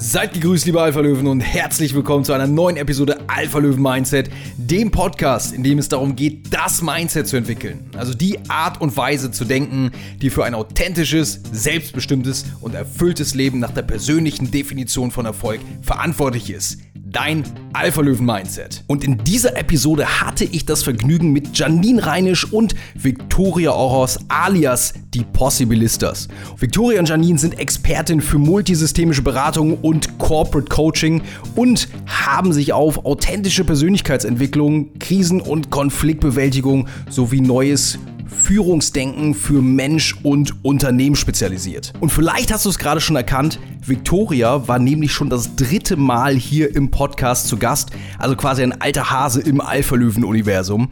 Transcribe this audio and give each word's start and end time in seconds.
Seid 0.00 0.32
gegrüßt, 0.32 0.64
liebe 0.64 0.80
Alpha-Löwen, 0.80 1.26
und 1.26 1.40
herzlich 1.40 1.92
willkommen 1.92 2.24
zu 2.24 2.32
einer 2.32 2.46
neuen 2.46 2.76
Episode 2.76 3.18
Alpha-Löwen-Mindset, 3.26 4.30
dem 4.56 4.92
Podcast, 4.92 5.52
in 5.52 5.64
dem 5.64 5.78
es 5.78 5.88
darum 5.88 6.14
geht, 6.14 6.54
das 6.54 6.82
Mindset 6.82 7.26
zu 7.26 7.36
entwickeln. 7.36 7.90
Also 7.96 8.14
die 8.14 8.38
Art 8.48 8.80
und 8.80 8.96
Weise 8.96 9.32
zu 9.32 9.44
denken, 9.44 9.90
die 10.22 10.30
für 10.30 10.44
ein 10.44 10.54
authentisches, 10.54 11.40
selbstbestimmtes 11.50 12.46
und 12.60 12.76
erfülltes 12.76 13.34
Leben 13.34 13.58
nach 13.58 13.72
der 13.72 13.82
persönlichen 13.82 14.52
Definition 14.52 15.10
von 15.10 15.26
Erfolg 15.26 15.60
verantwortlich 15.82 16.48
ist 16.50 16.78
dein 17.10 17.44
Alpha-Löwen-Mindset. 17.72 18.84
Und 18.86 19.04
in 19.04 19.18
dieser 19.18 19.56
Episode 19.56 20.20
hatte 20.20 20.44
ich 20.44 20.66
das 20.66 20.82
Vergnügen 20.82 21.32
mit 21.32 21.56
Janine 21.56 22.04
Reinisch 22.04 22.52
und 22.52 22.74
Victoria 22.94 23.72
Oros 23.72 24.18
alias 24.28 24.94
die 25.14 25.24
Possibilistas. 25.24 26.28
Victoria 26.56 27.00
und 27.00 27.08
Janine 27.08 27.38
sind 27.38 27.58
Expertin 27.58 28.20
für 28.20 28.38
multisystemische 28.38 29.22
Beratung 29.22 29.78
und 29.78 30.18
Corporate 30.18 30.68
Coaching 30.68 31.22
und 31.54 31.88
haben 32.06 32.52
sich 32.52 32.72
auf 32.72 33.04
authentische 33.04 33.64
Persönlichkeitsentwicklung, 33.64 34.98
Krisen- 34.98 35.40
und 35.40 35.70
Konfliktbewältigung 35.70 36.88
sowie 37.08 37.40
neues 37.40 37.98
Führungsdenken 38.28 39.34
für 39.34 39.60
Mensch 39.60 40.16
und 40.22 40.64
Unternehmen 40.64 41.16
spezialisiert. 41.16 41.92
Und 42.00 42.10
vielleicht 42.10 42.52
hast 42.52 42.64
du 42.64 42.70
es 42.70 42.78
gerade 42.78 43.00
schon 43.00 43.16
erkannt, 43.16 43.58
Victoria 43.84 44.68
war 44.68 44.78
nämlich 44.78 45.12
schon 45.12 45.30
das 45.30 45.56
dritte 45.56 45.96
Mal 45.96 46.34
hier 46.34 46.74
im 46.74 46.90
Podcast 46.90 47.48
zu 47.48 47.56
Gast, 47.56 47.90
also 48.18 48.36
quasi 48.36 48.62
ein 48.62 48.80
alter 48.80 49.10
Hase 49.10 49.40
im 49.40 49.60
Alpha-Löwen-Universum. 49.60 50.88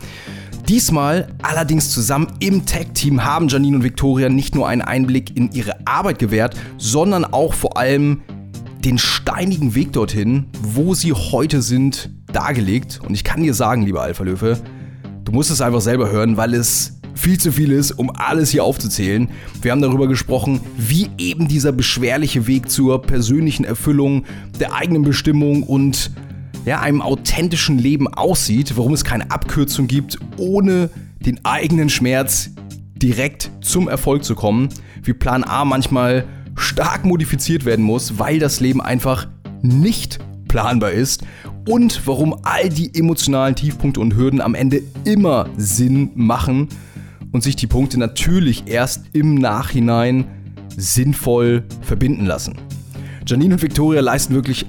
Diesmal 0.68 1.28
allerdings 1.42 1.92
zusammen 1.92 2.26
im 2.40 2.66
Tech-Team 2.66 3.24
haben 3.24 3.46
Janine 3.48 3.76
und 3.76 3.84
Victoria 3.84 4.28
nicht 4.28 4.56
nur 4.56 4.66
einen 4.66 4.82
Einblick 4.82 5.36
in 5.36 5.52
ihre 5.52 5.86
Arbeit 5.86 6.18
gewährt, 6.18 6.56
sondern 6.76 7.24
auch 7.24 7.54
vor 7.54 7.76
allem 7.76 8.22
den 8.84 8.98
steinigen 8.98 9.74
Weg 9.74 9.92
dorthin, 9.92 10.46
wo 10.62 10.94
sie 10.94 11.12
heute 11.12 11.62
sind, 11.62 12.10
dargelegt. 12.32 13.00
Und 13.06 13.14
ich 13.14 13.24
kann 13.24 13.42
dir 13.42 13.54
sagen, 13.54 13.82
lieber 13.82 14.02
Alpha-Löwe, 14.02 14.58
du 15.24 15.32
musst 15.32 15.50
es 15.50 15.60
einfach 15.60 15.80
selber 15.80 16.10
hören, 16.10 16.36
weil 16.36 16.54
es 16.54 16.95
viel 17.16 17.38
zu 17.38 17.50
viel 17.50 17.72
ist, 17.72 17.92
um 17.92 18.10
alles 18.14 18.50
hier 18.50 18.62
aufzuzählen. 18.62 19.28
Wir 19.62 19.72
haben 19.72 19.80
darüber 19.80 20.06
gesprochen, 20.06 20.60
wie 20.76 21.10
eben 21.18 21.48
dieser 21.48 21.72
beschwerliche 21.72 22.46
Weg 22.46 22.70
zur 22.70 23.02
persönlichen 23.02 23.64
Erfüllung, 23.64 24.24
der 24.60 24.74
eigenen 24.74 25.02
Bestimmung 25.02 25.62
und 25.62 26.10
ja, 26.64 26.80
einem 26.80 27.00
authentischen 27.00 27.78
Leben 27.78 28.12
aussieht, 28.12 28.76
warum 28.76 28.92
es 28.92 29.04
keine 29.04 29.30
Abkürzung 29.30 29.86
gibt, 29.86 30.18
ohne 30.36 30.90
den 31.20 31.44
eigenen 31.44 31.88
Schmerz 31.88 32.50
direkt 32.96 33.50
zum 33.60 33.88
Erfolg 33.88 34.24
zu 34.24 34.34
kommen, 34.34 34.68
wie 35.02 35.12
Plan 35.12 35.44
A 35.44 35.64
manchmal 35.64 36.24
stark 36.56 37.04
modifiziert 37.04 37.64
werden 37.64 37.84
muss, 37.84 38.18
weil 38.18 38.38
das 38.38 38.60
Leben 38.60 38.80
einfach 38.80 39.28
nicht 39.62 40.18
planbar 40.48 40.92
ist. 40.92 41.22
Und 41.68 42.06
warum 42.06 42.36
all 42.42 42.68
die 42.68 42.94
emotionalen 42.94 43.54
Tiefpunkte 43.54 44.00
und 44.00 44.14
Hürden 44.14 44.40
am 44.40 44.54
Ende 44.54 44.82
immer 45.04 45.48
Sinn 45.56 46.10
machen 46.14 46.68
und 47.36 47.42
sich 47.42 47.54
die 47.54 47.66
Punkte 47.66 47.98
natürlich 47.98 48.66
erst 48.66 49.04
im 49.12 49.34
Nachhinein 49.34 50.24
sinnvoll 50.74 51.64
verbinden 51.82 52.24
lassen. 52.24 52.54
Janine 53.26 53.56
und 53.56 53.62
Victoria 53.62 54.00
leisten 54.00 54.34
wirklich 54.34 54.64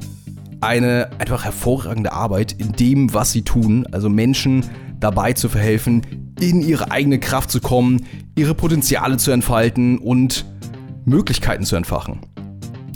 eine 0.60 1.10
einfach 1.18 1.46
hervorragende 1.46 2.12
Arbeit 2.12 2.52
in 2.52 2.74
dem, 2.74 3.14
was 3.14 3.32
sie 3.32 3.44
tun, 3.44 3.88
also 3.94 4.10
Menschen 4.10 4.66
dabei 5.00 5.32
zu 5.32 5.48
verhelfen, 5.48 6.02
in 6.42 6.60
ihre 6.60 6.92
eigene 6.92 7.22
Kraft 7.22 7.52
zu 7.52 7.62
kommen, 7.62 8.06
ihre 8.36 8.54
Potenziale 8.54 9.16
zu 9.16 9.32
entfalten 9.32 9.98
und 9.98 10.44
Möglichkeiten 11.06 11.64
zu 11.64 11.78
entfachen. 11.78 12.20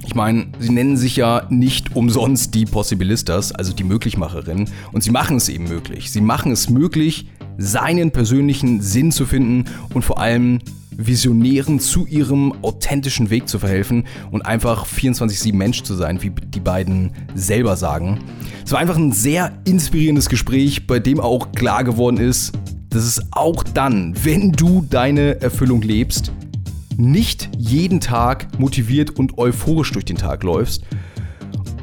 Ich 0.06 0.16
meine, 0.16 0.48
sie 0.60 0.72
nennen 0.72 0.98
sich 0.98 1.16
ja 1.16 1.48
nicht 1.50 1.96
umsonst 1.96 2.56
die 2.56 2.66
Possibilistas, 2.66 3.54
also 3.54 3.72
die 3.72 3.86
Möglichmacherin, 3.86 4.70
und 4.92 5.02
sie 5.02 5.12
machen 5.12 5.38
es 5.38 5.48
eben 5.48 5.70
möglich. 5.70 6.12
Sie 6.12 6.20
machen 6.20 6.52
es 6.52 6.70
möglich, 6.70 7.28
seinen 7.58 8.12
persönlichen 8.12 8.82
Sinn 8.82 9.12
zu 9.12 9.26
finden 9.26 9.66
und 9.94 10.04
vor 10.04 10.20
allem 10.20 10.60
Visionären 11.08 11.80
zu 11.80 12.06
ihrem 12.06 12.54
authentischen 12.64 13.30
Weg 13.30 13.48
zu 13.48 13.60
verhelfen 13.60 14.06
und 14.32 14.46
einfach 14.46 14.86
24-7 14.86 15.54
Mensch 15.54 15.84
zu 15.84 15.96
sein, 15.96 16.22
wie 16.22 16.30
die 16.30 16.60
beiden 16.60 17.12
selber 17.34 17.76
sagen. 17.76 18.20
Es 18.66 18.72
war 18.72 18.80
einfach 18.80 18.98
ein 18.98 19.12
sehr 19.12 19.54
inspirierendes 19.66 20.30
Gespräch, 20.30 20.88
bei 20.88 21.00
dem 21.00 21.20
auch 21.20 21.54
klar 21.54 21.84
geworden 21.84 22.18
ist, 22.18 22.54
dass 22.90 23.04
es 23.04 23.22
auch 23.32 23.64
dann, 23.64 24.14
wenn 24.24 24.52
du 24.52 24.86
deine 24.90 25.42
Erfüllung 25.42 25.82
lebst, 25.82 26.32
nicht 26.98 27.50
jeden 27.58 28.02
Tag 28.02 28.60
motiviert 28.60 29.12
und 29.12 29.38
euphorisch 29.38 29.92
durch 29.94 30.06
den 30.06 30.18
Tag 30.18 30.44
läufst 30.44 30.84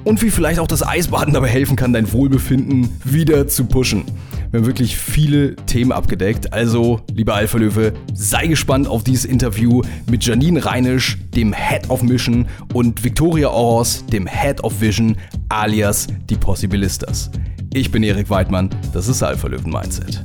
und 0.05 0.23
wie 0.23 0.31
vielleicht 0.31 0.61
auch 0.61 0.67
das 0.67 0.87
Eisbaden 0.87 1.35
dabei 1.35 1.49
helfen 1.49 1.77
kann, 1.77 1.93
dein 1.93 2.13
Wohlbefinden 2.13 2.89
wieder 3.05 3.49
zu 3.49 3.65
pushen. 3.65 4.05
Wir 4.51 4.61
haben 4.61 4.67
wirklich 4.67 4.97
viele 4.97 5.57
Themen 5.57 5.93
abgedeckt. 5.93 6.55
Also, 6.55 7.01
lieber 7.13 7.35
Alpha 7.35 7.59
Löwe, 7.59 7.93
sei 8.15 8.47
gespannt 8.47 8.89
auf 8.89 9.05
dieses 9.05 9.27
Interview 9.27 9.83
mit 10.11 10.25
Janine 10.25 10.65
Reinisch, 10.65 11.19
dem 11.37 11.53
Head 11.53 11.91
of 11.91 12.03
Mission, 12.03 12.47
und 12.73 13.05
Victoria 13.05 13.51
Oros, 13.51 14.07
dem 14.07 14.27
Head 14.27 14.65
of 14.65 14.81
Vision, 14.81 15.17
alias 15.51 16.07
die 16.31 16.37
Possibilistas. 16.37 17.31
Ich 17.75 17.91
bin 17.91 18.03
Erik 18.03 18.31
Weidmann, 18.31 18.71
das 18.95 19.09
ist 19.09 19.23
Alpha 19.23 19.49
Löwen 19.49 19.71
Mindset. 19.71 20.25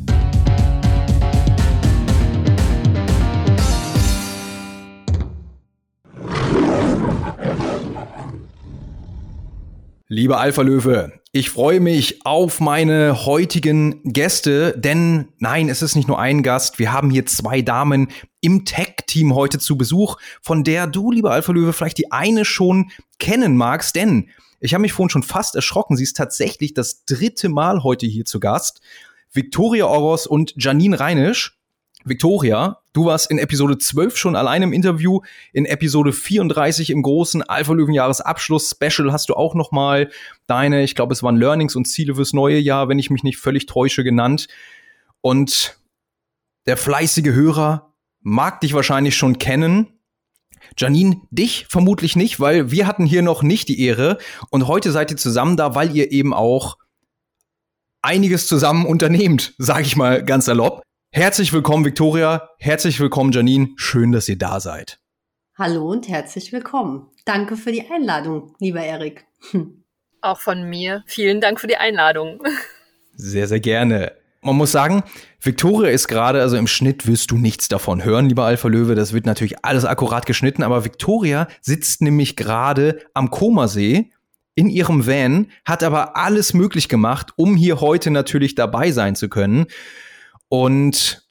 Lieber 10.13 10.39
Alpha 10.39 10.61
Löwe, 10.61 11.11
ich 11.31 11.49
freue 11.49 11.79
mich 11.79 12.23
auf 12.23 12.59
meine 12.59 13.25
heutigen 13.25 13.99
Gäste, 14.03 14.77
denn 14.77 15.29
nein, 15.39 15.69
es 15.69 15.81
ist 15.81 15.95
nicht 15.95 16.07
nur 16.07 16.19
ein 16.19 16.43
Gast. 16.43 16.77
Wir 16.77 16.93
haben 16.93 17.09
hier 17.09 17.25
zwei 17.25 17.63
Damen 17.63 18.09
im 18.39 18.63
Tech-Team 18.63 19.33
heute 19.33 19.57
zu 19.57 19.75
Besuch, 19.75 20.17
von 20.39 20.63
der 20.63 20.85
du, 20.85 21.11
lieber 21.11 21.31
Alpha 21.31 21.51
Löwe, 21.51 21.73
vielleicht 21.73 21.97
die 21.97 22.11
eine 22.11 22.45
schon 22.45 22.91
kennen 23.17 23.57
magst, 23.57 23.95
denn 23.95 24.29
ich 24.59 24.75
habe 24.75 24.83
mich 24.83 24.93
vorhin 24.93 25.09
schon 25.09 25.23
fast 25.23 25.55
erschrocken. 25.55 25.97
Sie 25.97 26.03
ist 26.03 26.15
tatsächlich 26.15 26.75
das 26.75 27.05
dritte 27.05 27.49
Mal 27.49 27.81
heute 27.81 28.05
hier 28.05 28.25
zu 28.25 28.39
Gast. 28.39 28.81
Victoria 29.31 29.87
Oros 29.87 30.27
und 30.27 30.53
Janine 30.57 30.99
Reinisch. 30.99 31.57
Victoria, 32.05 32.79
du 32.93 33.05
warst 33.05 33.31
in 33.31 33.37
Episode 33.37 33.77
12 33.77 34.17
schon 34.17 34.35
allein 34.35 34.61
im 34.61 34.73
Interview. 34.73 35.21
In 35.53 35.65
Episode 35.65 36.11
34 36.11 36.89
im 36.89 37.01
großen 37.01 37.41
Alpha 37.41 37.73
Löwen 37.73 37.93
Jahresabschluss 37.93 38.69
Special 38.69 39.11
hast 39.11 39.29
du 39.29 39.35
auch 39.35 39.55
noch 39.55 39.71
mal 39.71 40.09
deine, 40.47 40.83
ich 40.83 40.95
glaube, 40.95 41.13
es 41.13 41.23
waren 41.23 41.37
Learnings 41.37 41.75
und 41.75 41.85
Ziele 41.85 42.15
fürs 42.15 42.33
neue 42.33 42.57
Jahr, 42.59 42.89
wenn 42.89 42.99
ich 42.99 43.09
mich 43.09 43.23
nicht 43.23 43.37
völlig 43.37 43.65
täusche, 43.65 44.03
genannt. 44.03 44.47
Und 45.21 45.77
der 46.65 46.77
fleißige 46.77 47.33
Hörer 47.33 47.93
mag 48.21 48.61
dich 48.61 48.73
wahrscheinlich 48.73 49.15
schon 49.15 49.37
kennen. 49.37 49.87
Janine, 50.77 51.21
dich 51.29 51.65
vermutlich 51.69 52.15
nicht, 52.15 52.39
weil 52.39 52.71
wir 52.71 52.87
hatten 52.87 53.05
hier 53.05 53.21
noch 53.21 53.43
nicht 53.43 53.67
die 53.67 53.81
Ehre 53.81 54.17
und 54.49 54.67
heute 54.67 54.91
seid 54.91 55.11
ihr 55.11 55.17
zusammen 55.17 55.57
da, 55.57 55.75
weil 55.75 55.95
ihr 55.95 56.11
eben 56.11 56.33
auch 56.33 56.77
einiges 58.01 58.47
zusammen 58.47 58.85
unternehmt, 58.85 59.53
sage 59.57 59.83
ich 59.83 59.95
mal 59.95 60.23
ganz 60.23 60.45
salopp. 60.45 60.83
Herzlich 61.15 61.53
willkommen, 61.53 61.85
Victoria. 61.85 62.49
Herzlich 62.57 62.99
willkommen, 62.99 63.31
Janine. 63.31 63.69
Schön, 63.75 64.11
dass 64.11 64.27
ihr 64.27 64.35
da 64.35 64.59
seid. 64.59 64.99
Hallo 65.55 65.87
und 65.87 66.07
herzlich 66.07 66.51
willkommen. 66.51 67.05
Danke 67.23 67.55
für 67.55 67.71
die 67.71 67.87
Einladung, 67.87 68.55
lieber 68.57 68.81
Erik. 68.81 69.23
Auch 70.21 70.39
von 70.39 70.67
mir. 70.67 71.03
Vielen 71.05 71.39
Dank 71.39 71.61
für 71.61 71.67
die 71.67 71.77
Einladung. 71.77 72.41
Sehr, 73.15 73.47
sehr 73.47 73.59
gerne. 73.59 74.13
Man 74.41 74.55
muss 74.55 74.71
sagen, 74.71 75.03
Victoria 75.39 75.91
ist 75.91 76.07
gerade, 76.07 76.41
also 76.41 76.57
im 76.57 76.65
Schnitt 76.65 77.05
wirst 77.05 77.29
du 77.29 77.37
nichts 77.37 77.67
davon 77.67 78.03
hören, 78.03 78.27
lieber 78.27 78.45
Alpha 78.45 78.67
Löwe. 78.67 78.95
Das 78.95 79.13
wird 79.13 79.27
natürlich 79.27 79.63
alles 79.63 79.85
akkurat 79.85 80.25
geschnitten, 80.25 80.63
aber 80.63 80.83
Victoria 80.83 81.47
sitzt 81.61 82.01
nämlich 82.01 82.35
gerade 82.35 83.05
am 83.13 83.29
Komasee 83.29 84.09
in 84.55 84.67
ihrem 84.67 85.05
Van, 85.05 85.51
hat 85.63 85.83
aber 85.83 86.17
alles 86.17 86.55
möglich 86.55 86.89
gemacht, 86.89 87.33
um 87.35 87.55
hier 87.55 87.81
heute 87.81 88.09
natürlich 88.09 88.55
dabei 88.55 88.91
sein 88.91 89.15
zu 89.15 89.29
können. 89.29 89.67
Und 90.49 91.23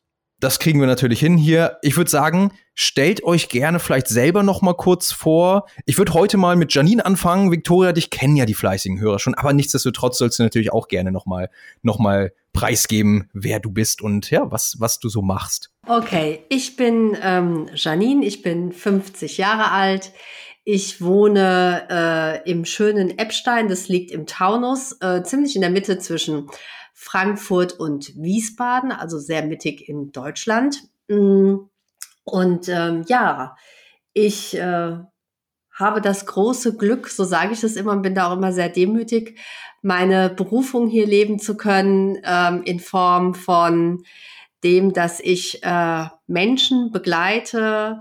das 0.43 0.59
kriegen 0.59 0.81
wir 0.81 0.89
natürlich 0.89 1.21
hin 1.21 1.37
hier. 1.37 1.79
Ich 1.83 1.97
würde 1.97 2.11
sagen, 2.11 2.51
stellt 2.75 3.23
euch 3.23 3.49
gerne 3.49 3.79
vielleicht 3.79 4.09
selber 4.09 4.43
noch 4.43 4.61
mal 4.61 4.75
kurz 4.75 5.13
vor. 5.13 5.67
Ich 5.87 5.99
würde 5.99 6.15
heute 6.15 6.37
mal 6.37 6.57
mit 6.57 6.75
Janine 6.75 7.07
anfangen. 7.07 7.53
Victoria, 7.53 7.93
dich 7.93 8.11
kennen 8.11 8.35
ja 8.35 8.45
die 8.45 8.55
fleißigen 8.55 8.99
Hörer 8.99 9.21
schon, 9.21 9.37
aber 9.37 9.53
nichtsdestotrotz 9.53 10.19
sollst 10.19 10.41
du 10.41 10.43
natürlich 10.43 10.73
auch 10.73 10.89
gerne 10.89 11.13
noch 11.13 11.27
mal, 11.27 11.49
noch 11.83 12.01
mal 12.01 12.33
preisgeben, 12.53 13.31
wer 13.33 13.61
du 13.61 13.71
bist 13.71 14.03
und 14.03 14.31
ja, 14.31 14.51
was, 14.51 14.77
was 14.81 14.99
du 14.99 15.09
so 15.09 15.23
machst. 15.23 15.71
Okay, 15.87 16.45
ich 16.49 16.75
bin 16.75 17.17
ähm, 17.23 17.69
Janine, 17.75 18.27
ich 18.27 18.43
bin 18.43 18.73
50 18.73 19.39
Jahre 19.39 19.71
alt. 19.71 20.11
Ich 20.65 21.01
wohne 21.01 21.87
äh, 22.45 22.51
im 22.51 22.65
schönen 22.65 23.17
Eppstein, 23.17 23.69
das 23.69 23.89
liegt 23.89 24.11
im 24.11 24.27
Taunus, 24.27 24.97
äh, 25.01 25.23
ziemlich 25.23 25.55
in 25.55 25.63
der 25.63 25.71
Mitte 25.71 25.99
zwischen 25.99 26.49
Frankfurt 26.93 27.73
und 27.73 28.15
Wiesbaden, 28.17 28.93
also 28.93 29.19
sehr 29.19 29.45
mittig 29.45 29.89
in 29.89 30.13
Deutschland. 30.13 30.83
Mm, 31.09 31.57
und 32.25 32.69
ähm, 32.69 33.05
ja, 33.09 33.57
ich 34.13 34.57
äh, 34.57 34.99
habe 35.73 36.01
das 36.01 36.27
große 36.27 36.77
Glück, 36.77 37.09
so 37.09 37.25
sage 37.25 37.53
ich 37.53 37.61
das 37.61 37.77
immer 37.77 37.93
und 37.93 38.03
bin 38.03 38.15
da 38.15 38.29
auch 38.29 38.37
immer 38.37 38.53
sehr 38.53 38.69
demütig, 38.69 39.39
meine 39.81 40.31
Berufung 40.31 40.89
hier 40.89 41.07
leben 41.07 41.39
zu 41.39 41.57
können 41.57 42.19
ähm, 42.25 42.63
in 42.65 42.79
Form 42.79 43.35
von 43.35 44.05
dem, 44.63 44.93
dass 44.93 45.19
ich 45.19 45.63
äh, 45.65 46.07
Menschen 46.29 46.93
begleite 46.93 47.99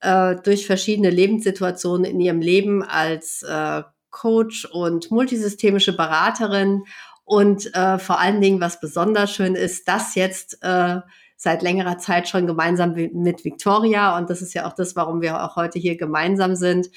äh, 0.00 0.36
durch 0.36 0.66
verschiedene 0.66 1.10
Lebenssituationen 1.10 2.04
in 2.04 2.20
ihrem 2.20 2.40
Leben 2.40 2.84
als 2.84 3.42
äh, 3.42 3.82
Coach 4.10 4.64
und 4.64 5.10
multisystemische 5.10 5.96
Beraterin 5.96 6.84
und 7.28 7.74
äh, 7.74 7.98
vor 7.98 8.18
allen 8.18 8.40
Dingen, 8.40 8.58
was 8.58 8.80
besonders 8.80 9.30
schön 9.30 9.54
ist, 9.54 9.86
das 9.86 10.14
jetzt 10.14 10.62
äh, 10.62 11.00
seit 11.36 11.60
längerer 11.60 11.98
Zeit 11.98 12.26
schon 12.26 12.46
gemeinsam 12.46 12.94
mit 12.94 13.44
Victoria. 13.44 14.16
Und 14.16 14.30
das 14.30 14.40
ist 14.40 14.54
ja 14.54 14.66
auch 14.66 14.72
das, 14.72 14.96
warum 14.96 15.20
wir 15.20 15.44
auch 15.44 15.54
heute 15.54 15.78
hier 15.78 15.98
gemeinsam 15.98 16.56
sind, 16.56 16.88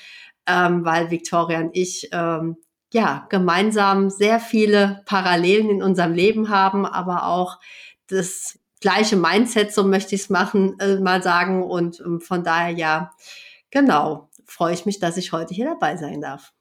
ähm, 0.48 0.86
weil 0.86 1.12
Victoria 1.12 1.60
und 1.60 1.75
ich 1.75 2.07
ähm, 2.13 2.56
ja 2.94 3.25
gemeinsam 3.30 4.10
sehr 4.10 4.39
viele 4.39 5.01
Parallelen 5.06 5.69
in 5.69 5.83
unserem 5.83 6.13
Leben 6.13 6.48
haben, 6.48 6.86
aber 6.86 7.25
auch 7.25 7.60
das 8.07 8.57
gleiche 8.80 9.18
Mindset, 9.18 9.74
so 9.74 9.83
möchte 9.83 10.16
ich 10.16 10.22
es 10.22 10.30
machen, 10.30 10.80
äh, 10.80 10.95
mal 10.95 11.22
sagen. 11.22 11.62
Und 11.62 12.00
ähm, 12.00 12.22
von 12.22 12.45
daher 12.45 12.72
ja, 12.72 13.12
genau, 13.69 14.30
freue 14.45 14.74
ich 14.74 14.86
mich, 14.86 15.00
dass 15.00 15.18
ich 15.18 15.33
heute 15.33 15.54
hier 15.54 15.66
dabei 15.66 15.98
sein 15.98 16.22
darf. 16.22 16.54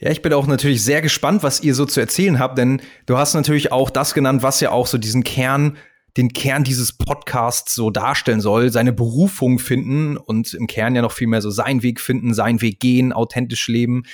Ja, 0.00 0.10
ich 0.10 0.22
bin 0.22 0.32
auch 0.32 0.46
natürlich 0.46 0.82
sehr 0.82 1.02
gespannt, 1.02 1.42
was 1.42 1.62
ihr 1.62 1.74
so 1.74 1.86
zu 1.86 2.00
erzählen 2.00 2.38
habt, 2.38 2.58
denn 2.58 2.82
du 3.06 3.16
hast 3.16 3.34
natürlich 3.34 3.72
auch 3.72 3.90
das 3.90 4.14
genannt, 4.14 4.42
was 4.42 4.60
ja 4.60 4.70
auch 4.70 4.86
so 4.86 4.98
diesen 4.98 5.24
Kern 5.24 5.76
den 6.16 6.32
Kern 6.32 6.64
dieses 6.64 6.94
Podcasts 6.94 7.74
so 7.74 7.90
darstellen 7.90 8.40
soll, 8.40 8.72
seine 8.72 8.92
Berufung 8.92 9.58
finden 9.58 10.16
und 10.16 10.54
im 10.54 10.66
Kern 10.66 10.94
ja 10.94 11.02
noch 11.02 11.12
viel 11.12 11.26
mehr 11.26 11.42
so 11.42 11.50
seinen 11.50 11.82
Weg 11.82 12.00
finden, 12.00 12.32
seinen 12.32 12.62
Weg 12.62 12.80
gehen, 12.80 13.12
authentisch 13.12 13.68
leben. 13.68 14.04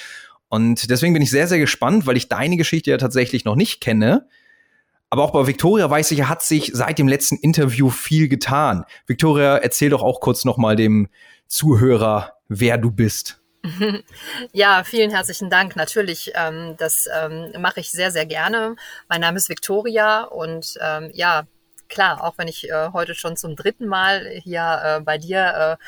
Und 0.49 0.91
deswegen 0.91 1.15
bin 1.15 1.23
ich 1.23 1.31
sehr, 1.31 1.47
sehr 1.47 1.59
gespannt, 1.59 2.07
weil 2.07 2.17
ich 2.17 2.29
deine 2.29 2.57
Geschichte 2.57 2.91
ja 2.91 2.99
tatsächlich 2.99 3.45
noch 3.45 3.55
nicht 3.55 3.81
kenne. 3.81 4.27
Aber 5.11 5.23
auch 5.23 5.31
bei 5.31 5.47
Victoria 5.47 5.89
weiß 5.89 6.11
ich, 6.11 6.29
hat 6.29 6.43
sich 6.43 6.71
seit 6.75 6.99
dem 6.99 7.07
letzten 7.07 7.37
Interview 7.37 7.91
viel 7.91 8.29
getan. 8.29 8.85
Victoria, 9.07 9.57
erzähl 9.59 9.91
doch 9.91 10.03
auch 10.03 10.21
kurz 10.21 10.45
noch 10.45 10.57
mal 10.57 10.75
dem 10.75 11.09
Zuhörer, 11.47 12.33
wer 12.49 12.79
du 12.79 12.91
bist. 12.91 13.42
Ja, 14.53 14.85
vielen 14.85 15.11
herzlichen 15.11 15.51
Dank. 15.51 15.77
Natürlich, 15.77 16.33
ähm, 16.35 16.77
das 16.79 17.09
ähm, 17.13 17.53
mache 17.61 17.81
ich 17.81 17.91
sehr, 17.91 18.11
sehr 18.11 18.27
gerne. 18.27 18.77
Mein 19.09 19.21
Name 19.21 19.37
ist 19.37 19.49
Victoria 19.49 20.25
und 20.25 20.75
ähm, 20.81 21.11
ja, 21.15 21.45
klar, 21.89 22.25
auch 22.25 22.39
wenn 22.39 22.49
ich 22.49 22.69
äh, 22.71 22.89
heute 22.93 23.15
schon 23.15 23.37
zum 23.37 23.57
dritten 23.57 23.87
Mal 23.87 24.27
hier 24.43 24.81
äh, 24.85 25.01
bei 25.01 25.19
dir 25.19 25.79
äh, 25.81 25.85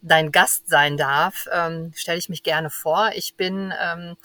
dein 0.00 0.30
Gast 0.30 0.68
sein 0.68 0.96
darf, 0.96 1.48
ähm, 1.52 1.92
stelle 1.96 2.18
ich 2.18 2.28
mich 2.28 2.42
gerne 2.42 2.70
vor. 2.70 3.10
Ich 3.14 3.34
bin 3.34 3.72
ähm, 3.82 4.16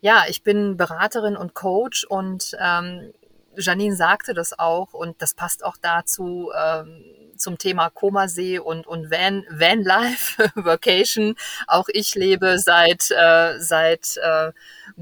ja, 0.00 0.24
ich 0.28 0.42
bin 0.42 0.76
Beraterin 0.76 1.36
und 1.36 1.54
Coach 1.54 2.04
und 2.04 2.56
ähm, 2.60 3.12
Janine 3.56 3.96
sagte 3.96 4.34
das 4.34 4.56
auch 4.58 4.92
und 4.92 5.20
das 5.22 5.34
passt 5.34 5.64
auch 5.64 5.76
dazu 5.80 6.52
ähm, 6.56 7.25
zum 7.36 7.58
Thema 7.58 7.90
Komasee 7.90 8.58
und 8.58 8.86
und 8.86 9.10
Van 9.10 9.44
Vanlife 9.50 10.50
Vacation. 10.54 11.36
Auch 11.66 11.86
ich 11.92 12.14
lebe 12.14 12.58
seit 12.58 13.10
äh, 13.10 13.58
seit 13.58 14.16
äh, 14.16 14.52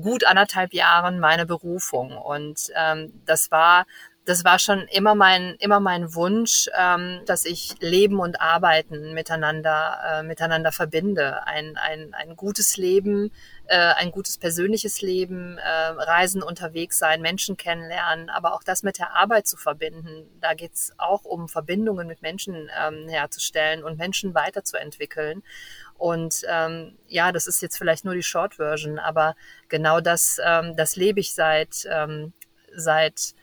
gut 0.00 0.25
anderthalb 0.25 0.72
Jahren 0.75 1.20
meine 1.20 1.46
Berufung 1.46 2.16
und 2.16 2.70
ähm, 2.76 3.12
das 3.25 3.50
war 3.50 3.86
das 4.24 4.44
war 4.44 4.58
schon 4.58 4.88
immer 4.88 5.14
mein, 5.14 5.54
immer 5.58 5.80
mein 5.80 6.14
Wunsch, 6.14 6.70
ähm, 6.78 7.20
dass 7.26 7.44
ich 7.44 7.74
Leben 7.80 8.20
und 8.20 8.40
Arbeiten 8.40 9.12
miteinander, 9.12 9.98
äh, 10.06 10.22
miteinander 10.22 10.72
verbinde. 10.72 11.46
Ein, 11.46 11.76
ein, 11.76 12.14
ein 12.14 12.34
gutes 12.34 12.78
Leben, 12.78 13.30
äh, 13.66 13.76
ein 13.76 14.10
gutes 14.10 14.38
persönliches 14.38 15.02
Leben, 15.02 15.58
äh, 15.58 15.68
Reisen 15.68 16.42
unterwegs 16.42 16.98
sein, 16.98 17.20
Menschen 17.20 17.58
kennenlernen, 17.58 18.30
aber 18.30 18.54
auch 18.54 18.62
das 18.62 18.82
mit 18.82 18.98
der 18.98 19.14
Arbeit 19.14 19.46
zu 19.46 19.58
verbinden. 19.58 20.26
Da 20.40 20.54
geht's 20.54 20.92
auch 20.96 21.24
um 21.24 21.48
Verbindungen 21.48 22.06
mit 22.06 22.22
Menschen 22.22 22.70
ähm, 22.80 23.08
herzustellen 23.08 23.84
und 23.84 23.98
Menschen 23.98 24.34
weiterzuentwickeln. 24.34 25.42
Und 25.98 26.42
ähm, 26.48 26.96
ja, 27.08 27.30
das 27.30 27.46
ist 27.46 27.60
jetzt 27.60 27.76
vielleicht 27.76 28.06
nur 28.06 28.14
die 28.14 28.22
Short 28.22 28.54
Version, 28.54 28.98
aber 28.98 29.36
genau 29.68 30.00
das, 30.00 30.40
ähm, 30.42 30.76
das 30.76 30.96
lebe 30.96 31.20
ich 31.20 31.34
seit, 31.34 31.86
ähm, 31.90 32.32
seit 32.74 33.34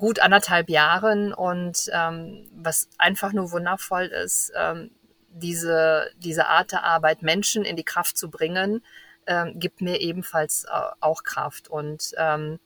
gut 0.00 0.18
anderthalb 0.18 0.68
Jahren 0.68 1.32
und 1.32 1.88
ähm, 1.92 2.48
was 2.52 2.88
einfach 2.98 3.32
nur 3.32 3.52
wundervoll 3.52 4.06
ist, 4.06 4.52
ähm, 4.56 4.90
diese, 5.28 6.10
diese 6.16 6.48
Art 6.48 6.72
der 6.72 6.82
Arbeit, 6.82 7.22
Menschen 7.22 7.64
in 7.64 7.76
die 7.76 7.84
Kraft 7.84 8.18
zu 8.18 8.30
bringen, 8.30 8.82
ähm, 9.26 9.60
gibt 9.60 9.80
mir 9.80 10.00
ebenfalls 10.00 10.64
äh, 10.64 10.68
auch 11.00 11.22
Kraft. 11.22 11.68
Und 11.68 12.12
ähm, 12.16 12.58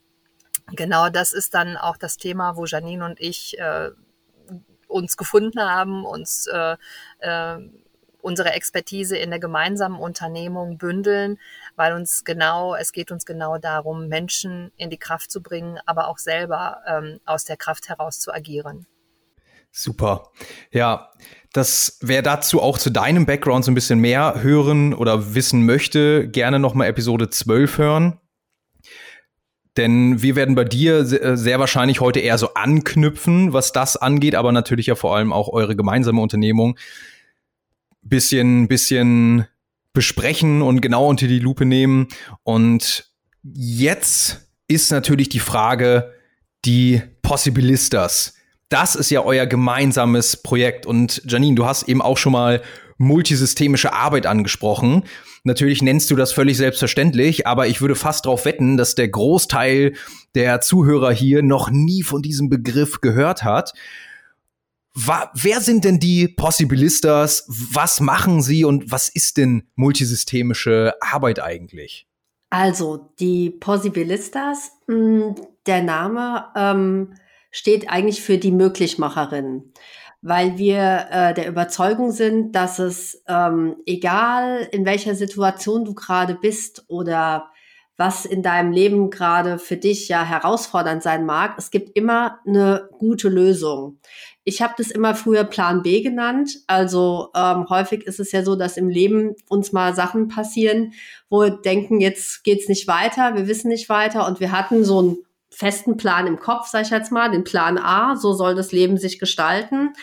genau 0.74 1.10
das 1.10 1.32
ist 1.32 1.54
dann 1.54 1.76
auch 1.76 1.96
das 1.96 2.16
Thema, 2.16 2.56
wo 2.56 2.64
Janine 2.64 3.04
und 3.04 3.20
ich 3.20 3.58
äh, 3.58 3.90
uns 4.88 5.16
gefunden 5.16 5.60
haben, 5.60 6.06
uns 6.06 6.46
äh, 6.46 6.76
äh, 7.18 7.58
unsere 8.22 8.52
Expertise 8.52 9.18
in 9.18 9.30
der 9.30 9.38
gemeinsamen 9.38 9.98
Unternehmung 9.98 10.78
bündeln, 10.78 11.38
weil 11.76 11.94
uns 11.94 12.24
genau, 12.24 12.74
es 12.74 12.92
geht 12.92 13.10
uns 13.10 13.26
genau 13.26 13.58
darum, 13.58 14.08
Menschen 14.08 14.72
in 14.76 14.90
die 14.90 14.98
Kraft 14.98 15.30
zu 15.30 15.42
bringen, 15.42 15.78
aber 15.86 16.08
auch 16.08 16.18
selber 16.18 16.78
ähm, 16.86 17.20
aus 17.24 17.44
der 17.44 17.56
Kraft 17.56 17.88
heraus 17.88 18.20
zu 18.20 18.32
agieren. 18.32 18.86
Super. 19.70 20.30
Ja, 20.70 21.10
das 21.52 21.98
wer 22.00 22.22
dazu 22.22 22.62
auch 22.62 22.78
zu 22.78 22.90
deinem 22.90 23.26
Background 23.26 23.64
so 23.64 23.72
ein 23.72 23.74
bisschen 23.74 23.98
mehr 23.98 24.42
hören 24.42 24.94
oder 24.94 25.34
wissen 25.34 25.66
möchte, 25.66 26.28
gerne 26.28 26.58
nochmal 26.58 26.88
Episode 26.88 27.28
12 27.28 27.78
hören. 27.78 28.20
Denn 29.76 30.22
wir 30.22 30.36
werden 30.36 30.54
bei 30.54 30.62
dir 30.62 30.98
äh, 31.00 31.36
sehr 31.36 31.58
wahrscheinlich 31.58 32.00
heute 32.00 32.20
eher 32.20 32.38
so 32.38 32.54
anknüpfen, 32.54 33.52
was 33.52 33.72
das 33.72 33.96
angeht, 33.96 34.36
aber 34.36 34.52
natürlich 34.52 34.86
ja 34.86 34.94
vor 34.94 35.16
allem 35.16 35.32
auch 35.32 35.48
eure 35.48 35.74
gemeinsame 35.74 36.20
Unternehmung 36.20 36.78
bisschen, 38.04 38.68
bisschen 38.68 39.46
besprechen 39.94 40.60
und 40.60 40.82
genau 40.82 41.08
unter 41.08 41.26
die 41.26 41.38
Lupe 41.38 41.64
nehmen. 41.64 42.08
Und 42.42 43.10
jetzt 43.42 44.48
ist 44.68 44.90
natürlich 44.90 45.30
die 45.30 45.40
Frage, 45.40 46.12
die 46.66 47.00
Possibilistas. 47.22 48.34
Das 48.68 48.96
ist 48.96 49.10
ja 49.10 49.22
euer 49.22 49.46
gemeinsames 49.46 50.42
Projekt. 50.42 50.84
Und 50.84 51.22
Janine, 51.26 51.54
du 51.54 51.64
hast 51.64 51.88
eben 51.88 52.02
auch 52.02 52.18
schon 52.18 52.32
mal 52.32 52.60
multisystemische 52.98 53.92
Arbeit 53.92 54.26
angesprochen. 54.26 55.04
Natürlich 55.44 55.82
nennst 55.82 56.10
du 56.10 56.16
das 56.16 56.32
völlig 56.32 56.56
selbstverständlich, 56.56 57.46
aber 57.46 57.66
ich 57.66 57.80
würde 57.80 57.94
fast 57.94 58.24
darauf 58.24 58.46
wetten, 58.46 58.76
dass 58.76 58.94
der 58.94 59.08
Großteil 59.08 59.92
der 60.34 60.60
Zuhörer 60.60 61.12
hier 61.12 61.42
noch 61.42 61.70
nie 61.70 62.02
von 62.02 62.22
diesem 62.22 62.48
Begriff 62.48 63.00
gehört 63.00 63.44
hat. 63.44 63.74
Wa 64.96 65.30
wer 65.34 65.60
sind 65.60 65.84
denn 65.84 65.98
die 65.98 66.28
Possibilistas? 66.28 67.44
Was 67.48 68.00
machen 68.00 68.42
sie 68.42 68.64
und 68.64 68.92
was 68.92 69.08
ist 69.08 69.36
denn 69.36 69.68
multisystemische 69.74 70.94
Arbeit 71.00 71.42
eigentlich? 71.42 72.06
Also, 72.50 73.10
die 73.18 73.50
Possibilistas, 73.50 74.70
hm, 74.86 75.34
der 75.66 75.82
Name 75.82 76.44
ähm, 76.54 77.14
steht 77.50 77.90
eigentlich 77.90 78.22
für 78.22 78.38
die 78.38 78.52
Möglichmacherin, 78.52 79.72
weil 80.22 80.58
wir 80.58 81.08
äh, 81.10 81.34
der 81.34 81.48
Überzeugung 81.48 82.12
sind, 82.12 82.52
dass 82.52 82.78
es 82.78 83.24
ähm, 83.26 83.74
egal 83.86 84.68
in 84.70 84.86
welcher 84.86 85.16
Situation 85.16 85.84
du 85.84 85.94
gerade 85.94 86.36
bist 86.36 86.84
oder 86.86 87.50
was 87.96 88.24
in 88.24 88.42
deinem 88.42 88.72
Leben 88.72 89.10
gerade 89.10 89.58
für 89.58 89.76
dich 89.76 90.08
ja 90.08 90.24
herausfordernd 90.24 91.02
sein 91.02 91.26
mag, 91.26 91.54
es 91.58 91.70
gibt 91.70 91.96
immer 91.96 92.38
eine 92.46 92.88
gute 92.98 93.28
Lösung. 93.28 93.98
Ich 94.44 94.60
habe 94.60 94.74
das 94.76 94.90
immer 94.90 95.14
früher 95.14 95.44
Plan 95.44 95.82
B 95.82 96.02
genannt. 96.02 96.60
Also 96.66 97.30
ähm, 97.34 97.66
häufig 97.70 98.06
ist 98.06 98.20
es 98.20 98.30
ja 98.30 98.44
so, 98.44 98.56
dass 98.56 98.76
im 98.76 98.90
Leben 98.90 99.34
uns 99.48 99.72
mal 99.72 99.94
Sachen 99.94 100.28
passieren, 100.28 100.92
wo 101.30 101.40
wir 101.40 101.50
denken, 101.50 102.00
jetzt 102.00 102.44
geht's 102.44 102.68
nicht 102.68 102.86
weiter, 102.86 103.34
wir 103.34 103.48
wissen 103.48 103.68
nicht 103.68 103.88
weiter 103.88 104.26
und 104.26 104.40
wir 104.40 104.52
hatten 104.52 104.84
so 104.84 104.98
einen 104.98 105.16
festen 105.50 105.96
Plan 105.96 106.26
im 106.26 106.38
Kopf, 106.38 106.68
sag 106.68 106.82
ich 106.82 106.90
jetzt 106.90 107.12
mal, 107.12 107.30
den 107.30 107.44
Plan 107.44 107.78
A, 107.78 108.16
so 108.16 108.34
soll 108.34 108.54
das 108.54 108.72
Leben 108.72 108.98
sich 108.98 109.18
gestalten. 109.18 109.94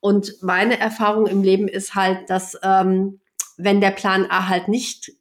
Und 0.00 0.42
meine 0.42 0.78
Erfahrung 0.78 1.26
im 1.26 1.42
Leben 1.42 1.68
ist 1.68 1.94
halt, 1.94 2.28
dass 2.28 2.58
ähm, 2.62 3.20
wenn 3.56 3.80
der 3.80 3.92
Plan 3.92 4.26
A 4.28 4.48
halt 4.48 4.68
nicht 4.68 5.12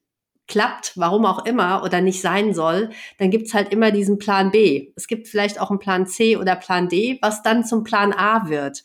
klappt, 0.48 0.94
warum 0.96 1.26
auch 1.26 1.46
immer, 1.46 1.84
oder 1.84 2.02
nicht 2.02 2.22
sein 2.22 2.54
soll, 2.54 2.90
dann 3.18 3.32
gibt's 3.32 3.54
halt 3.54 3.74
immer 3.74 3.92
diesen 3.92 4.20
Plan 4.20 4.52
B. 4.52 4.92
Es 4.96 5.08
gibt 5.08 5.28
vielleicht 5.28 5.60
auch 5.60 5.70
einen 5.70 5.80
Plan 5.80 6.06
C 6.06 6.38
oder 6.38 6.56
Plan 6.56 6.88
D, 6.88 7.18
was 7.22 7.44
dann 7.44 7.66
zum 7.66 7.84
Plan 7.84 8.14
A 8.14 8.50
wird. 8.50 8.84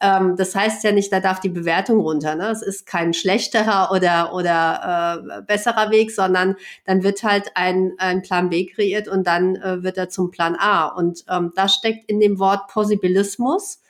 Ähm, 0.00 0.36
das 0.36 0.54
heißt 0.54 0.84
ja 0.84 0.92
nicht, 0.92 1.12
da 1.12 1.20
darf 1.20 1.40
die 1.40 1.48
Bewertung 1.48 2.00
runter. 2.00 2.34
Ne? 2.34 2.48
Es 2.50 2.62
ist 2.62 2.86
kein 2.86 3.14
schlechterer 3.14 3.90
oder, 3.92 4.34
oder 4.34 5.38
äh, 5.38 5.42
besserer 5.42 5.90
Weg, 5.90 6.10
sondern 6.10 6.56
dann 6.84 7.02
wird 7.02 7.22
halt 7.22 7.52
ein, 7.54 7.94
ein 7.98 8.22
Plan 8.22 8.50
B 8.50 8.66
kreiert 8.66 9.08
und 9.08 9.26
dann 9.26 9.56
äh, 9.56 9.82
wird 9.82 9.96
er 9.96 10.08
zum 10.10 10.30
Plan 10.30 10.56
A. 10.56 10.86
Und 10.86 11.24
ähm, 11.30 11.52
das 11.56 11.74
steckt 11.74 12.10
in 12.10 12.20
dem 12.20 12.38
Wort 12.38 12.68
Possibilismus. 12.68 13.80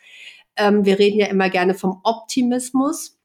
Ähm, 0.56 0.84
wir 0.84 0.98
reden 0.98 1.18
ja 1.18 1.26
immer 1.26 1.50
gerne 1.50 1.74
vom 1.74 2.00
Optimismus 2.04 3.15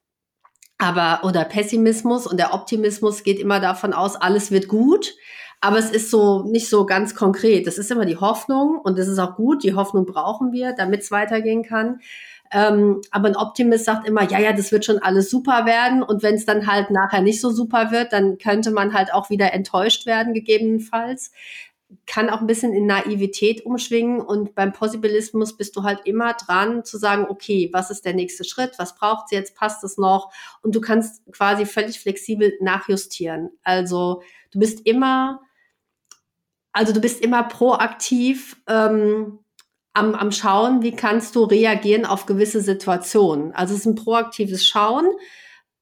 Aber, 0.81 1.19
oder 1.23 1.45
Pessimismus 1.45 2.25
und 2.25 2.37
der 2.37 2.55
Optimismus 2.55 3.21
geht 3.21 3.39
immer 3.39 3.59
davon 3.59 3.93
aus, 3.93 4.15
alles 4.15 4.49
wird 4.49 4.67
gut. 4.67 5.15
Aber 5.59 5.77
es 5.77 5.91
ist 5.91 6.09
so 6.09 6.41
nicht 6.41 6.69
so 6.69 6.87
ganz 6.87 7.13
konkret. 7.13 7.67
Das 7.67 7.77
ist 7.77 7.91
immer 7.91 8.05
die 8.05 8.17
Hoffnung 8.17 8.79
und 8.79 8.97
das 8.97 9.07
ist 9.07 9.19
auch 9.19 9.35
gut. 9.35 9.63
Die 9.63 9.75
Hoffnung 9.75 10.07
brauchen 10.07 10.51
wir, 10.51 10.73
damit 10.73 11.01
es 11.01 11.11
weitergehen 11.11 11.61
kann. 11.61 11.99
Ähm, 12.51 13.01
aber 13.11 13.27
ein 13.27 13.35
Optimist 13.35 13.85
sagt 13.85 14.07
immer, 14.07 14.23
ja, 14.23 14.39
ja, 14.39 14.53
das 14.53 14.71
wird 14.71 14.83
schon 14.83 14.97
alles 14.97 15.29
super 15.29 15.67
werden. 15.67 16.01
Und 16.01 16.23
wenn 16.23 16.33
es 16.33 16.45
dann 16.45 16.65
halt 16.65 16.89
nachher 16.89 17.21
nicht 17.21 17.41
so 17.41 17.51
super 17.51 17.91
wird, 17.91 18.11
dann 18.11 18.39
könnte 18.39 18.71
man 18.71 18.95
halt 18.95 19.13
auch 19.13 19.29
wieder 19.29 19.53
enttäuscht 19.53 20.07
werden, 20.07 20.33
gegebenenfalls 20.33 21.31
kann 22.05 22.29
auch 22.29 22.41
ein 22.41 22.47
bisschen 22.47 22.73
in 22.73 22.85
Naivität 22.85 23.65
umschwingen 23.65 24.21
und 24.21 24.55
beim 24.55 24.73
Possibilismus 24.73 25.57
bist 25.57 25.75
du 25.75 25.83
halt 25.83 26.01
immer 26.05 26.33
dran 26.33 26.83
zu 26.83 26.97
sagen, 26.97 27.25
okay, 27.29 27.69
was 27.73 27.91
ist 27.91 28.05
der 28.05 28.13
nächste 28.13 28.43
Schritt, 28.43 28.73
was 28.77 28.95
braucht 28.95 29.29
sie 29.29 29.35
jetzt, 29.35 29.55
passt 29.55 29.83
es 29.83 29.97
noch 29.97 30.31
und 30.61 30.75
du 30.75 30.81
kannst 30.81 31.23
quasi 31.31 31.65
völlig 31.65 31.99
flexibel 31.99 32.53
nachjustieren. 32.61 33.51
Also 33.63 34.21
du 34.51 34.59
bist 34.59 34.85
immer, 34.85 35.41
also 36.71 36.93
du 36.93 37.01
bist 37.01 37.21
immer 37.23 37.43
proaktiv 37.43 38.61
ähm, 38.67 39.39
am, 39.93 40.15
am 40.15 40.31
Schauen, 40.31 40.81
wie 40.83 40.95
kannst 40.95 41.35
du 41.35 41.43
reagieren 41.43 42.05
auf 42.05 42.25
gewisse 42.25 42.61
Situationen. 42.61 43.51
Also 43.53 43.73
es 43.73 43.81
ist 43.81 43.85
ein 43.85 43.95
proaktives 43.95 44.65
Schauen 44.65 45.07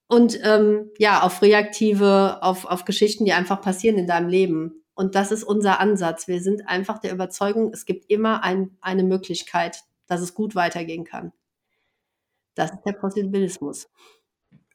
und 0.08 0.40
ähm, 0.42 0.90
ja, 0.98 1.22
auf 1.22 1.40
reaktive, 1.40 2.38
auf, 2.42 2.64
auf 2.64 2.84
Geschichten, 2.84 3.24
die 3.24 3.32
einfach 3.32 3.60
passieren 3.60 3.96
in 3.96 4.08
deinem 4.08 4.28
Leben. 4.28 4.79
Und 5.00 5.14
das 5.14 5.32
ist 5.32 5.44
unser 5.44 5.80
Ansatz. 5.80 6.28
Wir 6.28 6.42
sind 6.42 6.68
einfach 6.68 6.98
der 6.98 7.12
Überzeugung, 7.12 7.70
es 7.72 7.86
gibt 7.86 8.10
immer 8.10 8.44
ein, 8.44 8.76
eine 8.82 9.02
Möglichkeit, 9.02 9.78
dass 10.06 10.20
es 10.20 10.34
gut 10.34 10.54
weitergehen 10.54 11.04
kann. 11.04 11.32
Das 12.54 12.70
ist 12.70 12.82
der 12.84 12.92
Possibilismus. 12.92 13.88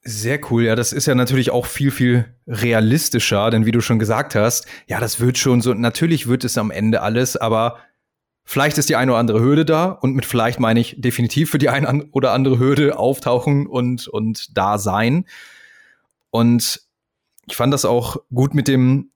Sehr 0.01 0.39
cool. 0.50 0.63
Ja, 0.63 0.75
das 0.75 0.94
ist 0.94 1.05
ja 1.05 1.13
natürlich 1.13 1.51
auch 1.51 1.67
viel, 1.67 1.91
viel 1.91 2.25
realistischer, 2.48 3.51
denn 3.51 3.67
wie 3.67 3.72
du 3.72 3.82
schon 3.82 4.00
gesagt 4.00 4.34
hast, 4.34 4.65
ja, 4.88 5.00
das 5.00 5.20
wird 5.20 5.38
schon 5.38 5.62
so, 5.62 5.75
natürlich 5.75 6.25
wird 6.25 6.44
es 6.44 6.58
am 6.58 6.72
Ende 6.72 7.03
alles, 7.03 7.38
aber 7.38 7.77
vielleicht 8.46 8.79
ist 8.79 8.89
die 8.89 8.96
eine 8.96 9.12
oder 9.12 9.20
andere 9.20 9.41
Hürde 9.41 9.63
da 9.63 9.91
und 9.91 10.15
mit 10.15 10.25
vielleicht 10.25 10.60
meine 10.60 10.79
ich 10.79 11.00
definitiv 11.00 11.51
für 11.51 11.60
die 11.60 11.70
eine 11.70 12.08
oder 12.13 12.32
andere 12.32 12.58
Hürde 12.58 12.98
auftauchen 12.98 13.67
und, 13.67 14.08
und 14.08 14.58
da 14.58 14.79
sein. 14.79 15.25
Und 16.32 16.82
ich 17.46 17.55
fand 17.55 17.72
das 17.72 17.86
auch 17.86 18.17
gut 18.34 18.55
mit 18.55 18.67
dem 18.67 19.12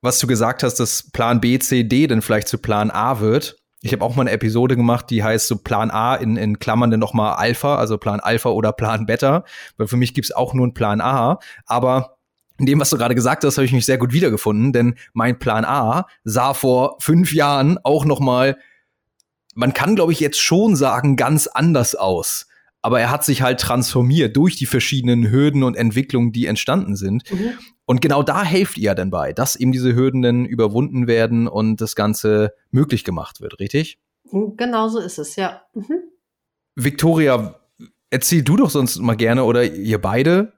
was 0.00 0.18
du 0.18 0.26
gesagt 0.26 0.62
hast, 0.62 0.76
dass 0.76 1.10
Plan 1.10 1.40
B, 1.40 1.58
C, 1.58 1.84
D 1.84 2.06
dann 2.06 2.22
vielleicht 2.22 2.48
zu 2.48 2.58
Plan 2.58 2.90
A 2.90 3.20
wird. 3.20 3.56
Ich 3.80 3.92
habe 3.92 4.04
auch 4.04 4.16
mal 4.16 4.22
eine 4.22 4.32
Episode 4.32 4.76
gemacht, 4.76 5.06
die 5.10 5.22
heißt 5.22 5.46
so 5.46 5.56
Plan 5.56 5.90
A 5.90 6.16
in, 6.16 6.36
in 6.36 6.58
Klammern 6.58 6.90
dann 6.90 7.00
nochmal 7.00 7.34
Alpha, 7.34 7.76
also 7.76 7.96
Plan 7.96 8.20
Alpha 8.20 8.48
oder 8.50 8.72
Plan 8.72 9.06
Beta. 9.06 9.44
Weil 9.76 9.86
für 9.86 9.96
mich 9.96 10.14
gibt's 10.14 10.32
auch 10.32 10.52
nur 10.52 10.64
einen 10.64 10.74
Plan 10.74 11.00
A. 11.00 11.38
Aber 11.66 12.16
in 12.58 12.66
dem, 12.66 12.80
was 12.80 12.90
du 12.90 12.96
gerade 12.96 13.14
gesagt 13.14 13.44
hast, 13.44 13.56
habe 13.56 13.66
ich 13.66 13.72
mich 13.72 13.86
sehr 13.86 13.98
gut 13.98 14.12
wiedergefunden, 14.12 14.72
denn 14.72 14.96
mein 15.12 15.38
Plan 15.38 15.64
A 15.64 16.06
sah 16.24 16.54
vor 16.54 16.96
fünf 16.98 17.32
Jahren 17.32 17.78
auch 17.84 18.04
nochmal, 18.04 18.58
man 19.54 19.74
kann, 19.74 19.94
glaube 19.94 20.12
ich, 20.12 20.18
jetzt 20.18 20.40
schon 20.40 20.74
sagen, 20.74 21.16
ganz 21.16 21.46
anders 21.46 21.94
aus 21.94 22.48
aber 22.82 23.00
er 23.00 23.10
hat 23.10 23.24
sich 23.24 23.42
halt 23.42 23.60
transformiert 23.60 24.36
durch 24.36 24.56
die 24.56 24.66
verschiedenen 24.66 25.30
Hürden 25.30 25.62
und 25.62 25.76
Entwicklungen, 25.76 26.32
die 26.32 26.46
entstanden 26.46 26.96
sind. 26.96 27.30
Mhm. 27.30 27.52
Und 27.88 28.02
genau 28.02 28.22
da 28.22 28.44
helft 28.44 28.76
ihr 28.76 28.94
dann 28.94 29.08
bei, 29.08 29.32
dass 29.32 29.56
eben 29.56 29.72
diese 29.72 29.94
Hürden 29.94 30.20
dann 30.20 30.44
überwunden 30.44 31.06
werden 31.06 31.48
und 31.48 31.80
das 31.80 31.96
Ganze 31.96 32.52
möglich 32.70 33.02
gemacht 33.02 33.40
wird, 33.40 33.60
richtig? 33.60 33.98
Genau 34.30 34.88
so 34.88 34.98
ist 34.98 35.16
es, 35.16 35.36
ja. 35.36 35.62
Mhm. 35.72 36.02
Victoria, 36.76 37.58
erzähl 38.10 38.42
du 38.42 38.58
doch 38.58 38.68
sonst 38.68 38.98
mal 38.98 39.16
gerne 39.16 39.44
oder 39.44 39.64
ihr 39.64 40.02
beide, 40.02 40.52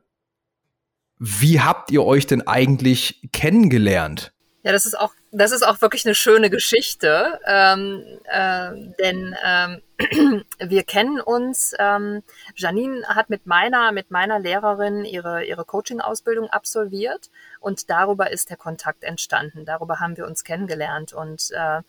wie 1.21 1.61
habt 1.61 1.93
ihr 1.93 2.03
euch 2.03 2.27
denn 2.27 2.49
eigentlich 2.49 3.29
kennengelernt? 3.33 4.33
Ja, 4.63 4.73
das 4.73 4.85
ist 4.85 4.99
auch, 4.99 5.15
das 5.31 5.53
ist 5.53 5.63
auch 5.63 5.81
wirklich 5.81 6.05
eine 6.05 6.15
schöne 6.15 6.51
Geschichte, 6.51 7.41
ähm, 7.47 8.05
äh, 8.25 8.73
denn 9.01 9.35
ähm, 9.43 9.83
wir 10.59 10.83
kennen 10.83 11.19
uns. 11.21 11.73
Ähm, 11.79 12.23
Janine 12.57 13.07
hat 13.09 13.31
mit 13.31 13.47
meiner, 13.47 13.91
mit 13.93 14.11
meiner 14.11 14.39
Lehrerin 14.39 15.07
ihre, 15.07 15.45
ihre 15.45 15.65
Coaching-Ausbildung 15.65 16.51
absolviert 16.51 17.31
und 17.61 17.89
darüber 17.89 18.31
ist 18.31 18.51
der 18.51 18.59
Kontakt 18.59 19.03
entstanden. 19.03 19.65
Darüber 19.65 19.99
haben 19.99 20.19
wir 20.19 20.27
uns 20.27 20.45
kennengelernt 20.45 21.15
und 21.15 21.51
äh, 21.53 21.81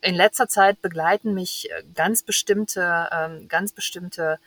in 0.00 0.14
letzter 0.14 0.48
Zeit 0.48 0.80
begleiten 0.80 1.34
mich 1.34 1.68
ganz 1.94 2.22
bestimmte, 2.22 3.08
ähm, 3.12 3.48
ganz 3.48 3.72
bestimmte 3.72 4.38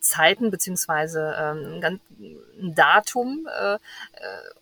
Zeiten 0.00 0.50
beziehungsweise 0.50 1.34
ähm, 1.38 1.80
ein 1.84 2.74
Datum 2.74 3.46
äh, 3.46 3.74
äh, 3.74 3.78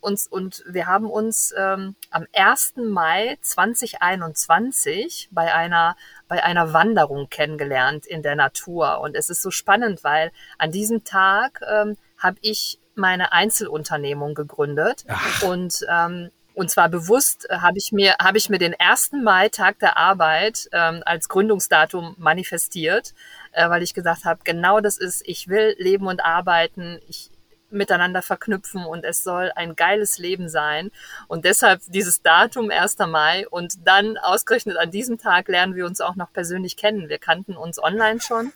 uns 0.01 0.27
und 0.27 0.65
wir 0.69 0.87
haben 0.87 1.11
uns 1.11 1.55
ähm, 1.57 1.95
am 2.11 2.27
1. 2.35 2.75
Mai 2.77 3.39
2021 3.41 5.29
bei 5.31 5.55
einer 5.55 5.97
bei 6.27 6.43
einer 6.43 6.73
Wanderung 6.73 7.29
kennengelernt 7.31 8.07
in 8.07 8.23
der 8.23 8.37
Natur 8.37 9.01
und 9.01 9.15
es 9.17 9.31
ist 9.31 9.43
so 9.43 9.51
spannend, 9.51 10.05
weil 10.05 10.33
an 10.59 10.73
diesem 10.73 11.05
Tag 11.05 11.61
ähm, 11.69 11.97
habe 12.19 12.39
ich 12.41 12.81
meine 12.95 13.33
Einzelunternehmung 13.33 14.35
gegründet 14.35 15.05
Ach. 15.09 15.43
und 15.45 15.87
ähm, 15.89 16.31
und 16.59 16.71
zwar 16.71 16.89
bewusst 16.89 17.49
äh, 17.49 17.59
habe 17.59 17.79
ich 17.79 17.93
mir 17.93 18.17
habe 18.21 18.37
ich 18.37 18.51
mir 18.51 18.59
den 18.59 18.75
1. 18.79 19.13
Mai 19.23 19.49
Tag 19.49 19.79
der 19.79 19.97
Arbeit 19.97 20.69
ähm, 20.73 21.03
als 21.07 21.29
Gründungsdatum 21.29 22.17
manifestiert, 22.19 23.15
äh, 23.59 23.69
weil 23.69 23.83
ich 23.83 23.93
gesagt 23.93 24.25
habe, 24.25 24.41
genau 24.45 24.81
das 24.81 24.99
ist, 24.99 25.23
ich 25.27 25.49
will 25.49 25.75
leben 25.79 26.07
und 26.07 26.25
arbeiten, 26.25 27.01
ich 27.09 27.31
miteinander 27.71 28.23
verknüpfen 28.23 28.87
und 28.87 29.05
es 29.05 29.25
soll 29.25 29.53
ein 29.55 29.75
geiles 29.75 30.17
Leben 30.19 30.49
sein. 30.49 30.91
Und 31.27 31.45
deshalb 31.45 31.83
dieses 31.89 32.23
Datum 32.23 32.71
1. 32.71 32.99
Mai 33.09 33.47
und 33.49 33.87
dann 33.87 34.17
ausgerechnet 34.17 34.79
an 34.79 34.91
diesem 34.91 35.19
Tag 35.19 35.49
lernen 35.49 35.75
wir 35.75 35.87
uns 35.87 36.01
auch 36.01 36.15
noch 36.15 36.33
persönlich 36.33 36.77
kennen. 36.77 37.09
Wir 37.09 37.19
kannten 37.19 37.57
uns 37.57 37.83
online 37.83 38.21
schon, 38.21 38.53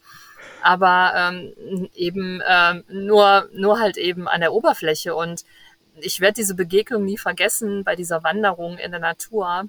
aber 0.63 1.13
ähm, 1.15 1.91
eben 1.95 2.41
ähm, 2.49 2.85
nur, 2.89 3.49
nur 3.53 3.81
halt 3.81 3.99
eben 3.99 4.29
an 4.29 4.41
der 4.41 4.53
Oberfläche. 4.53 5.15
Und 5.15 5.45
ich 5.97 6.21
werde 6.21 6.35
diese 6.35 6.55
Begegnung 6.55 7.05
nie 7.05 7.19
vergessen 7.19 7.83
bei 7.85 7.97
dieser 7.97 8.23
Wanderung 8.23 8.79
in 8.79 8.93
der 8.93 9.01
Natur. 9.01 9.65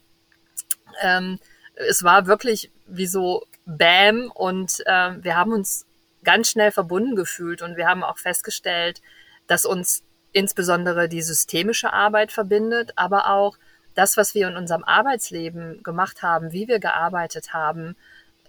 Ähm, 1.02 1.40
es 1.76 2.04
war 2.04 2.28
wirklich 2.28 2.72
wie 2.86 3.08
so 3.08 3.44
Bam 3.66 4.32
und 4.34 4.82
äh, 4.86 5.24
wir 5.24 5.36
haben 5.36 5.54
uns 5.54 5.86
ganz 6.24 6.50
schnell 6.50 6.72
verbunden 6.72 7.16
gefühlt 7.16 7.62
und 7.62 7.78
wir 7.78 7.88
haben 7.88 8.04
auch 8.04 8.18
festgestellt, 8.18 9.02
dass 9.48 9.66
uns 9.66 10.04
insbesondere 10.32 11.08
die 11.08 11.22
systemische 11.22 11.94
Arbeit 11.94 12.32
verbindet, 12.32 12.94
aber 12.96 13.30
auch 13.30 13.58
das, 13.94 14.18
was 14.18 14.34
wir 14.34 14.48
in 14.48 14.58
unserem 14.58 14.84
Arbeitsleben 14.84 15.84
gemacht 15.84 16.24
haben, 16.24 16.52
wie 16.52 16.68
wir 16.68 16.80
gearbeitet 16.80 17.54
haben, 17.54 17.96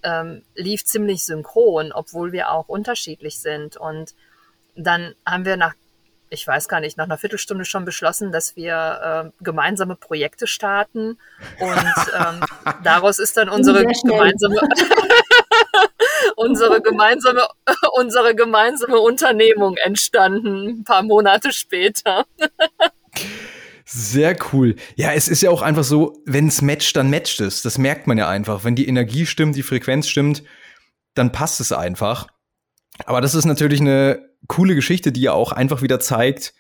ähm, 0.03 0.43
lief 0.55 0.85
ziemlich 0.85 1.25
synchron, 1.25 1.93
obwohl 1.93 2.33
wir 2.33 2.51
auch 2.51 2.69
unterschiedlich 2.69 3.41
sind. 3.41 3.77
Und 3.77 4.15
dann 4.75 5.15
haben 5.27 5.45
wir 5.45 5.57
nach 5.57 5.75
ich 6.35 6.47
weiß 6.47 6.69
gar 6.69 6.81
nicht, 6.81 6.99
nach 6.99 7.05
einer 7.05 7.17
Viertelstunde 7.17 7.65
schon 7.65 7.85
beschlossen, 7.85 8.33
dass 8.33 8.57
wir 8.57 9.33
äh, 9.41 9.45
gemeinsame 9.45 9.97
Projekte 9.97 10.47
starten 10.47 11.19
und 11.59 11.95
ähm, 12.19 12.45
daraus 12.85 13.19
ist 13.19 13.37
dann 13.37 13.49
unsere 13.49 13.87
gemeinsame 13.87 14.61
unsere 16.37 16.83
gemeinsame 16.83 17.47
unsere 17.95 18.35
gemeinsame 18.35 18.99
Unternehmung 18.99 19.77
entstanden 19.77 20.81
ein 20.81 20.85
paar 20.85 21.03
Monate 21.03 21.53
später. 21.53 22.27
Sehr 23.87 24.37
cool. 24.53 24.77
Ja, 24.97 25.13
es 25.13 25.29
ist 25.29 25.43
ja 25.43 25.51
auch 25.51 25.63
einfach 25.63 25.85
so, 25.85 26.21
wenn 26.25 26.49
es 26.49 26.63
matcht, 26.63 26.97
dann 26.97 27.11
matcht 27.11 27.41
es. 27.41 27.63
Das 27.63 27.79
merkt 27.79 28.07
man 28.07 28.19
ja 28.19 28.29
einfach. 28.29 28.65
Wenn 28.65 28.75
die 28.75 28.89
Energie 28.89 29.27
stimmt, 29.27 29.57
die 29.57 29.63
Frequenz 29.63 30.09
stimmt, 30.09 30.43
dann 31.15 31.33
passt 31.33 31.61
es 31.61 31.71
einfach. 31.71 32.27
Aber 33.05 33.21
das 33.21 33.35
ist 33.35 33.45
natürlich 33.45 33.81
eine 33.81 34.34
coole 34.49 34.75
Geschichte, 34.75 35.13
die 35.13 35.23
ja 35.23 35.33
auch 35.33 35.53
einfach 35.53 35.83
wieder 35.83 36.01
zeigt, 36.01 36.55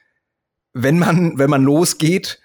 wenn 0.72 0.98
man, 0.98 1.38
wenn 1.38 1.50
man 1.50 1.62
losgeht 1.62 2.40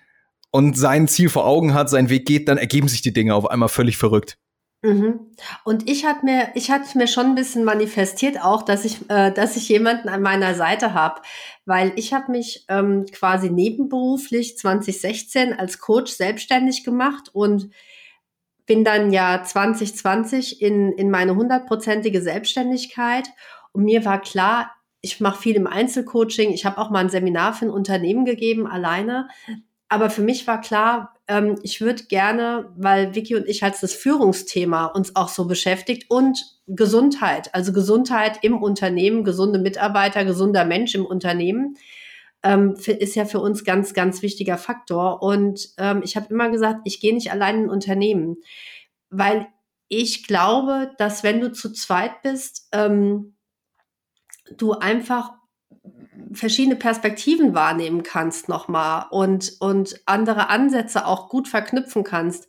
und 0.52 0.78
sein 0.78 1.08
Ziel 1.08 1.30
vor 1.30 1.46
Augen 1.46 1.74
hat, 1.74 1.90
sein 1.90 2.10
Weg 2.10 2.26
geht, 2.26 2.48
dann 2.48 2.58
ergeben 2.58 2.88
sich 2.88 3.02
die 3.02 3.14
Dinge 3.14 3.36
auf 3.36 3.50
einmal 3.50 3.70
völlig 3.70 3.98
verrückt. 3.98 4.38
Mhm. 4.82 5.32
Und 5.66 5.90
ich 5.90 6.06
hatte 6.06 6.24
mir, 6.24 6.50
ich 6.56 6.72
hatte 6.72 6.98
mir 6.98 7.08
schon 7.08 7.26
ein 7.26 7.36
bisschen 7.36 7.66
manifestiert 7.66 8.42
auch, 8.42 8.62
dass 8.62 8.86
ich, 8.86 9.10
äh, 9.10 9.32
dass 9.32 9.58
ich 9.58 9.68
jemanden 9.68 10.08
an 10.08 10.22
meiner 10.22 10.56
Seite 10.56 10.94
habe, 10.94 11.22
weil 11.66 11.92
ich 11.98 12.14
habe 12.14 12.32
mich 12.32 12.66
ähm, 12.70 13.06
quasi 13.12 13.50
nebenberuflich 13.50 14.58
2016 14.58 15.54
als 15.54 15.80
Coach 15.80 16.14
selbstständig 16.14 16.86
gemacht 16.86 17.30
und 17.34 17.72
bin 18.66 18.86
dann 18.86 19.12
ja 19.12 19.44
2020 19.44 20.62
in, 20.62 20.94
in 20.94 21.10
meine 21.10 21.36
hundertprozentige 21.36 22.22
Selbstständigkeit 22.22 23.28
und 23.74 23.84
mir 23.84 24.06
war 24.06 24.22
klar, 24.22 24.72
ich 25.02 25.20
mache 25.20 25.42
viel 25.42 25.56
im 25.56 25.68
Einzelcoaching. 25.68 26.52
Ich 26.52 26.66
habe 26.66 26.78
auch 26.78 26.90
mal 26.90 27.00
ein 27.00 27.10
Seminar 27.10 27.54
für 27.54 27.66
ein 27.66 27.72
Unternehmen 27.72 28.26
gegeben, 28.26 28.68
alleine. 28.68 29.28
aber 29.88 30.10
für 30.10 30.22
mich 30.22 30.46
war 30.46 30.62
klar, 30.62 31.16
ähm, 31.28 31.56
ich 31.64 31.82
würde 31.82 32.04
gerne, 32.04 32.72
weil 32.78 33.16
Vicky 33.16 33.36
und 33.36 33.48
ich 33.48 33.64
als 33.64 33.80
das 33.80 33.94
Führungsthema 33.94 34.86
uns 34.86 35.16
auch 35.16 35.30
so 35.30 35.48
beschäftigt 35.48 36.10
und 36.10 36.40
Gesundheit, 36.68 37.54
also 37.56 37.74
Gesundheit 37.74 38.40
im 38.44 38.62
Unternehmen, 38.62 39.24
gesunde 39.24 39.58
Mitarbeiter, 39.60 40.26
gesunder 40.26 40.66
Mensch 40.66 40.94
im 40.94 41.06
Unternehmen, 41.06 41.76
ähm, 42.44 42.76
ist 42.86 43.16
ja 43.16 43.26
für 43.26 43.40
uns 43.40 43.64
ganz, 43.64 43.94
ganz 43.94 44.22
wichtiger 44.22 44.58
Faktor. 44.58 45.24
Und 45.24 45.70
ähm, 45.78 46.02
ich 46.04 46.16
habe 46.16 46.28
immer 46.30 46.50
gesagt, 46.50 46.82
ich 46.86 47.02
gehe 47.02 47.14
nicht 47.14 47.32
allein 47.32 47.64
in 47.64 47.70
Unternehmen, 47.70 48.38
weil 49.10 49.48
ich 49.88 50.28
glaube, 50.28 50.92
dass 51.00 51.24
wenn 51.24 51.42
du 51.42 51.52
zu 51.52 51.74
zweit 51.74 52.22
bist, 52.22 52.70
ähm, 52.72 53.36
du 54.58 54.74
einfach 54.74 55.34
verschiedene 56.32 56.76
Perspektiven 56.76 57.54
wahrnehmen 57.54 58.04
kannst 58.04 58.50
nochmal 58.50 59.06
und, 59.10 59.54
und 59.60 60.00
andere 60.06 60.50
Ansätze 60.50 61.06
auch 61.06 61.30
gut 61.30 61.48
verknüpfen 61.48 62.04
kannst. 62.04 62.48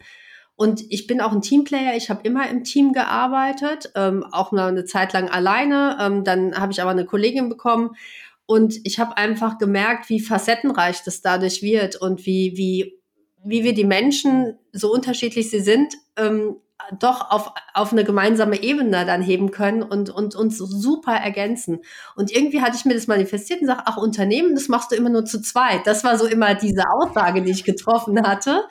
Und 0.56 0.82
ich 0.90 1.06
bin 1.06 1.22
auch 1.22 1.32
ein 1.32 1.40
Teamplayer. 1.40 1.96
Ich 1.96 2.10
habe 2.10 2.20
immer 2.24 2.48
im 2.50 2.64
Team 2.64 2.92
gearbeitet, 2.92 3.92
ähm, 3.94 4.24
auch 4.30 4.52
mal 4.52 4.68
eine 4.68 4.84
Zeit 4.84 5.14
lang 5.14 5.30
alleine. 5.30 5.96
Ähm, 5.98 6.22
dann 6.22 6.54
habe 6.54 6.72
ich 6.72 6.82
aber 6.82 6.90
eine 6.90 7.06
Kollegin 7.06 7.48
bekommen. 7.48 7.96
Und 8.44 8.74
ich 8.84 8.98
habe 8.98 9.16
einfach 9.16 9.56
gemerkt, 9.56 10.10
wie 10.10 10.20
facettenreich 10.20 11.02
das 11.02 11.22
dadurch 11.22 11.62
wird 11.62 11.96
und 11.96 12.26
wie, 12.26 12.56
wie, 12.56 13.00
wie 13.42 13.64
wir 13.64 13.72
die 13.72 13.84
Menschen, 13.84 14.58
so 14.72 14.92
unterschiedlich 14.92 15.48
sie 15.48 15.60
sind, 15.60 15.94
ähm, 16.16 16.56
doch 16.98 17.30
auf, 17.30 17.52
auf 17.74 17.92
eine 17.92 18.04
gemeinsame 18.04 18.62
Ebene 18.62 19.04
dann 19.06 19.22
heben 19.22 19.50
können 19.50 19.82
und, 19.82 20.10
und 20.10 20.34
uns 20.34 20.58
super 20.58 21.12
ergänzen. 21.12 21.80
Und 22.16 22.30
irgendwie 22.30 22.60
hatte 22.60 22.76
ich 22.76 22.84
mir 22.84 22.94
das 22.94 23.06
manifestiert 23.06 23.60
und 23.60 23.66
sage, 23.66 23.82
ach, 23.84 23.96
Unternehmen, 23.96 24.54
das 24.54 24.68
machst 24.68 24.90
du 24.90 24.96
immer 24.96 25.10
nur 25.10 25.24
zu 25.24 25.40
zweit. 25.40 25.86
Das 25.86 26.04
war 26.04 26.18
so 26.18 26.26
immer 26.26 26.54
diese 26.54 26.84
Aussage, 26.90 27.42
die 27.42 27.50
ich 27.50 27.64
getroffen 27.64 28.26
hatte. 28.26 28.64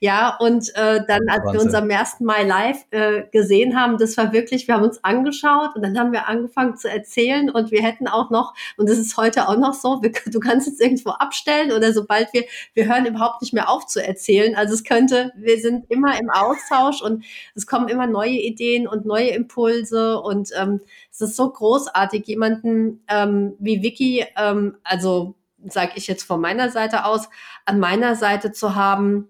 Ja, 0.00 0.36
und 0.38 0.68
äh, 0.74 1.00
dann, 1.06 1.20
als 1.28 1.44
Wahnsinn. 1.44 1.52
wir 1.52 1.60
uns 1.60 1.74
am 1.74 1.90
1. 1.90 2.20
Mai 2.20 2.42
live 2.42 2.84
äh, 2.90 3.22
gesehen 3.30 3.78
haben, 3.78 3.98
das 3.98 4.16
war 4.16 4.32
wirklich, 4.32 4.66
wir 4.66 4.74
haben 4.74 4.84
uns 4.84 5.02
angeschaut 5.04 5.76
und 5.76 5.82
dann 5.82 5.98
haben 5.98 6.12
wir 6.12 6.28
angefangen 6.28 6.76
zu 6.76 6.90
erzählen 6.90 7.50
und 7.50 7.70
wir 7.70 7.82
hätten 7.82 8.08
auch 8.08 8.30
noch, 8.30 8.54
und 8.76 8.88
das 8.88 8.98
ist 8.98 9.16
heute 9.16 9.48
auch 9.48 9.56
noch 9.56 9.74
so, 9.74 10.02
wir, 10.02 10.12
du 10.26 10.40
kannst 10.40 10.66
jetzt 10.66 10.80
irgendwo 10.80 11.10
abstellen 11.10 11.72
oder 11.72 11.92
sobald 11.92 12.32
wir, 12.32 12.44
wir 12.74 12.86
hören 12.86 13.06
überhaupt 13.06 13.42
nicht 13.42 13.52
mehr 13.52 13.68
auf 13.68 13.86
zu 13.86 14.04
erzählen. 14.04 14.56
Also 14.56 14.74
es 14.74 14.84
könnte, 14.84 15.32
wir 15.36 15.58
sind 15.60 15.90
immer 15.90 16.18
im 16.18 16.30
Austausch 16.30 17.02
und 17.02 17.24
es 17.54 17.66
kommen 17.66 17.88
immer 17.88 18.06
neue 18.06 18.38
Ideen 18.38 18.86
und 18.86 19.06
neue 19.06 19.28
Impulse 19.28 20.20
und 20.20 20.50
ähm, 20.58 20.80
es 21.10 21.20
ist 21.20 21.36
so 21.36 21.50
großartig, 21.50 22.26
jemanden 22.26 23.04
ähm, 23.08 23.54
wie 23.58 23.82
Vicky, 23.82 24.24
ähm, 24.36 24.76
also 24.84 25.34
sage 25.66 25.92
ich 25.96 26.06
jetzt 26.06 26.24
von 26.24 26.40
meiner 26.40 26.70
Seite 26.70 27.04
aus, 27.04 27.28
an 27.64 27.78
meiner 27.78 28.16
Seite 28.16 28.52
zu 28.52 28.74
haben, 28.74 29.28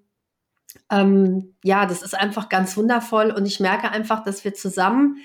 ähm, 0.90 1.54
ja, 1.62 1.86
das 1.86 2.02
ist 2.02 2.14
einfach 2.14 2.48
ganz 2.48 2.76
wundervoll 2.76 3.30
und 3.30 3.46
ich 3.46 3.60
merke 3.60 3.90
einfach, 3.90 4.24
dass 4.24 4.44
wir 4.44 4.54
zusammen, 4.54 5.18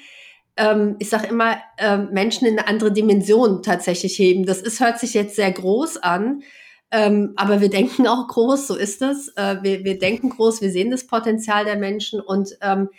ähm, 0.57 0.95
ich 0.99 1.09
sage 1.09 1.27
immer, 1.27 1.57
äh, 1.77 1.97
Menschen 1.97 2.47
in 2.47 2.57
eine 2.57 2.67
andere 2.67 2.91
Dimension 2.91 3.61
tatsächlich 3.63 4.17
heben. 4.17 4.45
Das 4.45 4.61
ist, 4.61 4.79
hört 4.79 4.99
sich 4.99 5.13
jetzt 5.13 5.35
sehr 5.35 5.51
groß 5.51 5.97
an, 5.97 6.43
ähm, 6.91 7.33
aber 7.35 7.61
wir 7.61 7.69
denken 7.69 8.07
auch 8.07 8.27
groß, 8.27 8.67
so 8.67 8.75
ist 8.75 9.01
es. 9.01 9.29
Äh, 9.35 9.57
wir, 9.61 9.83
wir 9.83 9.99
denken 9.99 10.29
groß, 10.29 10.61
wir 10.61 10.71
sehen 10.71 10.91
das 10.91 11.07
Potenzial 11.07 11.65
der 11.65 11.75
Menschen 11.75 12.19
und 12.19 12.57
ähm, 12.61 12.89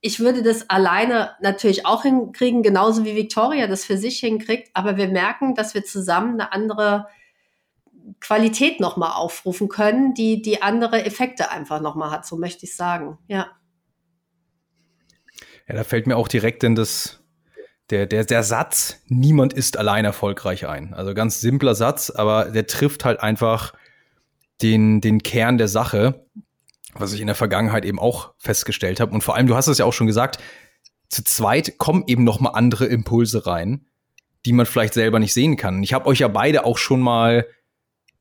ich 0.00 0.20
würde 0.20 0.42
das 0.42 0.68
alleine 0.68 1.30
natürlich 1.40 1.86
auch 1.86 2.02
hinkriegen, 2.02 2.62
genauso 2.62 3.06
wie 3.06 3.16
Victoria 3.16 3.66
das 3.66 3.86
für 3.86 3.96
sich 3.96 4.20
hinkriegt, 4.20 4.68
aber 4.74 4.98
wir 4.98 5.08
merken, 5.08 5.54
dass 5.54 5.72
wir 5.72 5.82
zusammen 5.82 6.38
eine 6.38 6.52
andere 6.52 7.06
Qualität 8.20 8.80
nochmal 8.80 9.12
aufrufen 9.12 9.68
können, 9.68 10.12
die, 10.12 10.42
die 10.42 10.60
andere 10.60 11.06
Effekte 11.06 11.50
einfach 11.50 11.80
nochmal 11.80 12.10
hat, 12.10 12.26
so 12.26 12.36
möchte 12.36 12.66
ich 12.66 12.76
sagen, 12.76 13.16
ja. 13.28 13.46
Ja, 15.66 15.74
da 15.74 15.84
fällt 15.84 16.06
mir 16.06 16.18
auch 16.18 16.28
direkt 16.28 16.64
in 16.64 16.74
das, 16.74 17.23
der, 17.90 18.06
der, 18.06 18.24
der 18.24 18.42
Satz, 18.42 19.02
niemand 19.08 19.52
ist 19.52 19.76
allein 19.76 20.04
erfolgreich 20.04 20.66
ein. 20.66 20.94
Also 20.94 21.14
ganz 21.14 21.40
simpler 21.40 21.74
Satz, 21.74 22.10
aber 22.10 22.46
der 22.46 22.66
trifft 22.66 23.04
halt 23.04 23.20
einfach 23.20 23.74
den, 24.62 25.00
den 25.00 25.22
Kern 25.22 25.58
der 25.58 25.68
Sache, 25.68 26.26
was 26.94 27.12
ich 27.12 27.20
in 27.20 27.26
der 27.26 27.36
Vergangenheit 27.36 27.84
eben 27.84 27.98
auch 27.98 28.32
festgestellt 28.38 29.00
habe. 29.00 29.12
Und 29.12 29.22
vor 29.22 29.34
allem, 29.36 29.46
du 29.46 29.56
hast 29.56 29.66
es 29.66 29.78
ja 29.78 29.84
auch 29.84 29.92
schon 29.92 30.06
gesagt, 30.06 30.38
zu 31.08 31.22
zweit 31.24 31.78
kommen 31.78 32.04
eben 32.06 32.24
noch 32.24 32.40
mal 32.40 32.50
andere 32.50 32.86
Impulse 32.86 33.46
rein, 33.46 33.86
die 34.46 34.52
man 34.52 34.66
vielleicht 34.66 34.94
selber 34.94 35.18
nicht 35.18 35.34
sehen 35.34 35.56
kann. 35.56 35.82
Ich 35.82 35.92
habe 35.92 36.06
euch 36.06 36.20
ja 36.20 36.28
beide 36.28 36.64
auch 36.64 36.78
schon 36.78 37.00
mal 37.00 37.46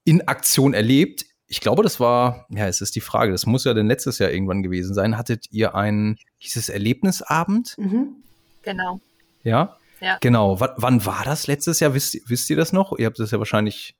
in 0.03 0.27
Aktion 0.27 0.73
erlebt. 0.73 1.25
Ich 1.47 1.61
glaube, 1.61 1.83
das 1.83 1.99
war, 1.99 2.47
ja, 2.49 2.67
es 2.67 2.81
ist 2.81 2.95
die 2.95 3.01
Frage, 3.01 3.31
das 3.31 3.45
muss 3.45 3.63
ja 3.63 3.73
denn 3.73 3.87
letztes 3.87 4.19
Jahr 4.19 4.31
irgendwann 4.31 4.63
gewesen 4.63 4.93
sein. 4.93 5.17
Hattet 5.17 5.45
ihr 5.51 5.75
einen, 5.75 6.17
hieß 6.39 6.57
es 6.57 6.69
Erlebnisabend? 6.69 7.75
Mhm. 7.77 8.17
Genau. 8.63 8.99
Ja? 9.43 9.77
Ja. 9.99 10.17
Genau. 10.19 10.59
W 10.59 10.67
wann 10.77 11.05
war 11.05 11.23
das 11.23 11.47
letztes 11.47 11.79
Jahr? 11.79 11.93
Wisst, 11.93 12.17
wisst 12.29 12.49
ihr 12.49 12.57
das 12.57 12.73
noch? 12.73 12.97
Ihr 12.97 13.05
habt 13.05 13.19
das 13.19 13.31
ja 13.31 13.39
wahrscheinlich 13.39 13.95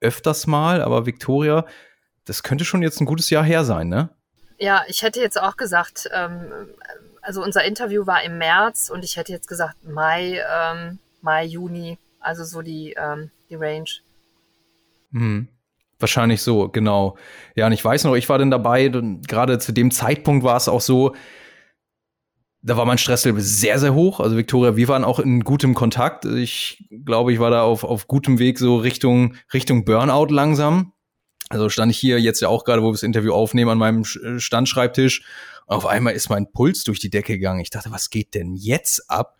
öfters 0.00 0.46
mal, 0.46 0.82
aber 0.82 1.06
Victoria, 1.06 1.66
das 2.24 2.42
könnte 2.42 2.64
schon 2.64 2.82
jetzt 2.82 3.00
ein 3.00 3.06
gutes 3.06 3.30
Jahr 3.30 3.44
her 3.44 3.64
sein, 3.64 3.88
ne? 3.88 4.10
Ja, 4.58 4.84
ich 4.88 5.02
hätte 5.02 5.20
jetzt 5.20 5.40
auch 5.40 5.56
gesagt, 5.56 6.08
ähm, 6.12 6.52
also 7.22 7.42
unser 7.42 7.64
Interview 7.64 8.06
war 8.06 8.22
im 8.22 8.38
März 8.38 8.90
und 8.90 9.04
ich 9.04 9.16
hätte 9.16 9.32
jetzt 9.32 9.48
gesagt 9.48 9.84
Mai, 9.84 10.40
ähm, 10.48 10.98
Mai, 11.22 11.44
Juni, 11.44 11.98
also 12.20 12.44
so 12.44 12.62
die, 12.62 12.94
ähm, 12.98 13.30
die 13.48 13.56
Range. 13.56 13.88
Hm. 15.12 15.48
Wahrscheinlich 15.98 16.40
so, 16.42 16.68
genau. 16.68 17.18
Ja, 17.56 17.66
und 17.66 17.72
ich 17.72 17.84
weiß 17.84 18.04
noch, 18.04 18.14
ich 18.14 18.28
war 18.28 18.38
dann 18.38 18.50
dabei, 18.50 18.88
gerade 18.88 19.58
zu 19.58 19.72
dem 19.72 19.90
Zeitpunkt 19.90 20.44
war 20.44 20.56
es 20.56 20.68
auch 20.68 20.80
so, 20.80 21.14
da 22.62 22.76
war 22.76 22.84
mein 22.84 22.98
Stresslevel 22.98 23.40
sehr, 23.40 23.78
sehr 23.78 23.94
hoch. 23.94 24.20
Also 24.20 24.36
Victoria, 24.36 24.76
wir 24.76 24.88
waren 24.88 25.04
auch 25.04 25.18
in 25.18 25.44
gutem 25.44 25.74
Kontakt. 25.74 26.24
Ich 26.26 26.84
glaube, 27.04 27.32
ich 27.32 27.38
war 27.38 27.50
da 27.50 27.62
auf, 27.62 27.84
auf 27.84 28.06
gutem 28.06 28.38
Weg 28.38 28.58
so 28.58 28.76
Richtung, 28.76 29.34
Richtung 29.52 29.84
Burnout 29.84 30.26
langsam. 30.26 30.92
Also 31.48 31.68
stand 31.68 31.90
ich 31.90 31.98
hier 31.98 32.20
jetzt 32.20 32.40
ja 32.40 32.48
auch 32.48 32.64
gerade, 32.64 32.82
wo 32.82 32.88
wir 32.88 32.92
das 32.92 33.02
Interview 33.02 33.32
aufnehmen, 33.32 33.70
an 33.70 33.78
meinem 33.78 34.04
Standschreibtisch. 34.04 35.22
Und 35.66 35.76
auf 35.76 35.86
einmal 35.86 36.12
ist 36.12 36.28
mein 36.28 36.52
Puls 36.52 36.84
durch 36.84 37.00
die 37.00 37.10
Decke 37.10 37.34
gegangen. 37.34 37.60
Ich 37.60 37.70
dachte, 37.70 37.90
was 37.90 38.10
geht 38.10 38.34
denn 38.34 38.54
jetzt 38.54 39.10
ab? 39.10 39.36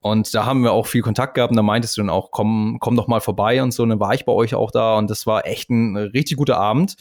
Und 0.00 0.34
da 0.34 0.46
haben 0.46 0.62
wir 0.62 0.72
auch 0.72 0.86
viel 0.86 1.02
Kontakt 1.02 1.34
gehabt 1.34 1.50
und 1.50 1.56
da 1.56 1.62
meintest 1.62 1.96
du 1.96 2.00
dann 2.00 2.10
auch, 2.10 2.30
komm, 2.30 2.78
komm 2.80 2.96
doch 2.96 3.08
mal 3.08 3.20
vorbei 3.20 3.62
und 3.62 3.72
so. 3.72 3.82
Und 3.82 3.90
dann 3.90 4.00
war 4.00 4.14
ich 4.14 4.24
bei 4.24 4.32
euch 4.32 4.54
auch 4.54 4.70
da 4.70 4.96
und 4.96 5.10
das 5.10 5.26
war 5.26 5.46
echt 5.46 5.68
ein 5.68 5.96
richtig 5.96 6.36
guter 6.36 6.58
Abend. 6.58 6.96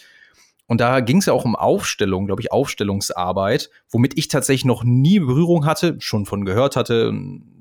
Und 0.67 0.82
da 0.82 0.99
ging 0.99 1.17
es 1.19 1.28
ja 1.28 1.34
auch 1.34 1.45
um 1.45 1.56
Aufstellung, 1.56 2.25
glaube 2.25 2.41
ich, 2.41 2.51
Aufstellungsarbeit, 2.51 3.69
womit 3.89 4.17
ich 4.17 4.28
tatsächlich 4.30 4.65
noch 4.65 4.84
nie 4.84 5.19
Berührung 5.19 5.65
hatte, 5.65 5.95
schon 5.99 6.25
von 6.25 6.43
gehört 6.43 6.75
hatte. 6.75 7.13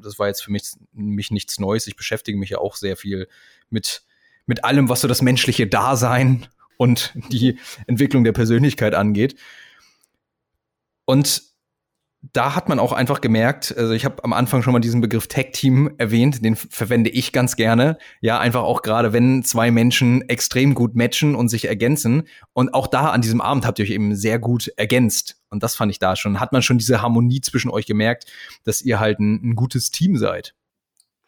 Das 0.03 0.19
war 0.19 0.29
jetzt 0.29 0.43
für 0.43 0.51
mich, 0.51 0.73
mich 0.93 1.31
nichts 1.31 1.59
Neues. 1.59 1.87
Ich 1.87 1.97
beschäftige 1.97 2.39
mich 2.39 2.51
ja 2.51 2.59
auch 2.59 2.77
sehr 2.77 2.97
viel 2.97 3.29
mit, 3.69 4.05
mit 4.47 4.65
allem, 4.65 4.89
was 4.89 5.03
so 5.03 5.09
das 5.09 5.21
menschliche 5.21 5.67
Dasein 5.67 6.47
und 6.79 7.13
die 7.31 7.59
Entwicklung 7.87 8.25
der 8.25 8.33
Persönlichkeit 8.33 8.95
angeht. 8.95 9.37
Und 11.05 11.43
da 12.33 12.55
hat 12.55 12.69
man 12.69 12.79
auch 12.79 12.93
einfach 12.93 13.21
gemerkt, 13.21 13.77
also 13.77 13.93
ich 13.93 14.05
habe 14.05 14.25
am 14.25 14.33
Anfang 14.33 14.63
schon 14.63 14.73
mal 14.73 14.81
diesen 14.81 15.01
Begriff 15.01 15.27
Tag-Team 15.27 15.95
erwähnt, 15.99 16.45
den 16.45 16.57
verwende 16.57 17.11
ich 17.11 17.33
ganz 17.33 17.57
gerne. 17.57 17.99
Ja, 18.21 18.39
einfach 18.39 18.63
auch 18.63 18.83
gerade, 18.83 19.13
wenn 19.13 19.43
zwei 19.43 19.71
Menschen 19.71 20.23
extrem 20.29 20.75
gut 20.75 20.95
matchen 20.95 21.35
und 21.35 21.49
sich 21.49 21.67
ergänzen. 21.67 22.25
Und 22.53 22.73
auch 22.73 22.87
da 22.87 23.11
an 23.11 23.21
diesem 23.21 23.41
Abend 23.41 23.67
habt 23.67 23.79
ihr 23.79 23.85
euch 23.85 23.91
eben 23.91 24.17
sehr 24.17 24.39
gut 24.39 24.69
ergänzt. 24.77 25.37
Und 25.51 25.63
das 25.63 25.77
fand 25.77 25.93
ich 25.93 25.99
da 25.99 26.17
schon. 26.17 26.41
Hat 26.41 26.53
man 26.53 26.63
schon 26.63 26.79
diese 26.79 27.03
Harmonie 27.03 27.41
zwischen 27.41 27.71
euch 27.71 27.87
gemerkt, 27.87 28.27
dass 28.65 28.83
ihr 28.83 29.01
halt 29.01 29.21
ein, 29.21 29.51
ein 29.51 29.55
gutes 29.55 29.91
Team 29.91 30.17
seid. 30.17 30.55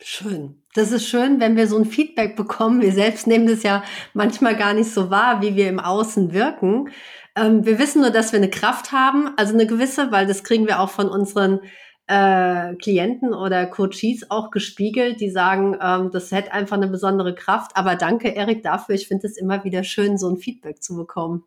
Schön. 0.01 0.63
Das 0.75 0.93
ist 0.93 1.09
schön, 1.09 1.41
wenn 1.41 1.57
wir 1.57 1.69
so 1.69 1.79
ein 1.79 1.87
Feedback 1.87 2.37
bekommen. 2.37 2.83
Wir 2.83 2.93
selbst 2.93 3.27
nehmen 3.27 3.47
das 3.47 3.63
ja 3.63 3.83
manchmal 4.13 4.57
gar 4.57 4.75
nicht 4.75 4.91
so 4.91 5.11
wahr, 5.11 5.41
wie 5.41 5.57
wir 5.57 5.69
im 5.69 5.81
Außen 5.81 6.33
wirken. 6.33 6.91
Ähm, 7.37 7.65
wir 7.67 7.79
wissen 7.79 8.01
nur, 8.01 8.11
dass 8.11 8.33
wir 8.33 8.39
eine 8.39 8.51
Kraft 8.51 8.93
haben, 8.93 9.31
also 9.37 9.53
eine 9.53 9.67
gewisse, 9.67 10.11
weil 10.11 10.27
das 10.27 10.43
kriegen 10.43 10.67
wir 10.67 10.81
auch 10.81 10.91
von 10.91 11.09
unseren 11.09 11.61
äh, 12.07 12.75
Klienten 12.77 13.35
oder 13.35 13.67
Coaches 13.67 14.31
auch 14.31 14.51
gespiegelt, 14.51 15.21
die 15.21 15.31
sagen, 15.31 15.77
ähm, 15.83 16.11
das 16.13 16.31
hätte 16.33 16.53
einfach 16.53 16.77
eine 16.77 16.89
besondere 16.89 17.35
Kraft. 17.35 17.73
Aber 17.75 17.97
danke, 17.97 18.29
Erik, 18.35 18.63
dafür. 18.63 18.95
Ich 18.95 19.09
finde 19.09 19.27
es 19.27 19.37
immer 19.37 19.65
wieder 19.65 19.85
schön, 19.85 20.17
so 20.17 20.31
ein 20.31 20.37
Feedback 20.37 20.83
zu 20.83 20.97
bekommen. 20.97 21.45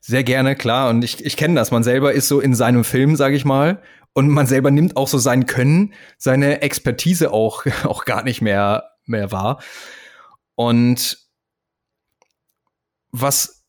Sehr 0.00 0.24
gerne, 0.24 0.56
klar. 0.56 0.88
Und 0.90 1.04
ich, 1.04 1.24
ich 1.24 1.36
kenne 1.36 1.54
das. 1.54 1.70
Man 1.70 1.82
selber 1.82 2.12
ist 2.12 2.28
so 2.28 2.40
in 2.40 2.54
seinem 2.54 2.84
Film, 2.84 3.16
sage 3.16 3.36
ich 3.36 3.44
mal. 3.44 3.82
Und 4.14 4.28
man 4.28 4.46
selber 4.46 4.70
nimmt 4.70 4.96
auch 4.96 5.08
so 5.08 5.18
sein 5.18 5.46
Können, 5.46 5.94
seine 6.16 6.62
Expertise 6.62 7.32
auch, 7.32 7.64
auch 7.84 8.04
gar 8.04 8.22
nicht 8.24 8.40
mehr, 8.40 8.84
mehr 9.04 9.32
wahr. 9.32 9.60
Und 10.54 11.18
was 13.10 13.61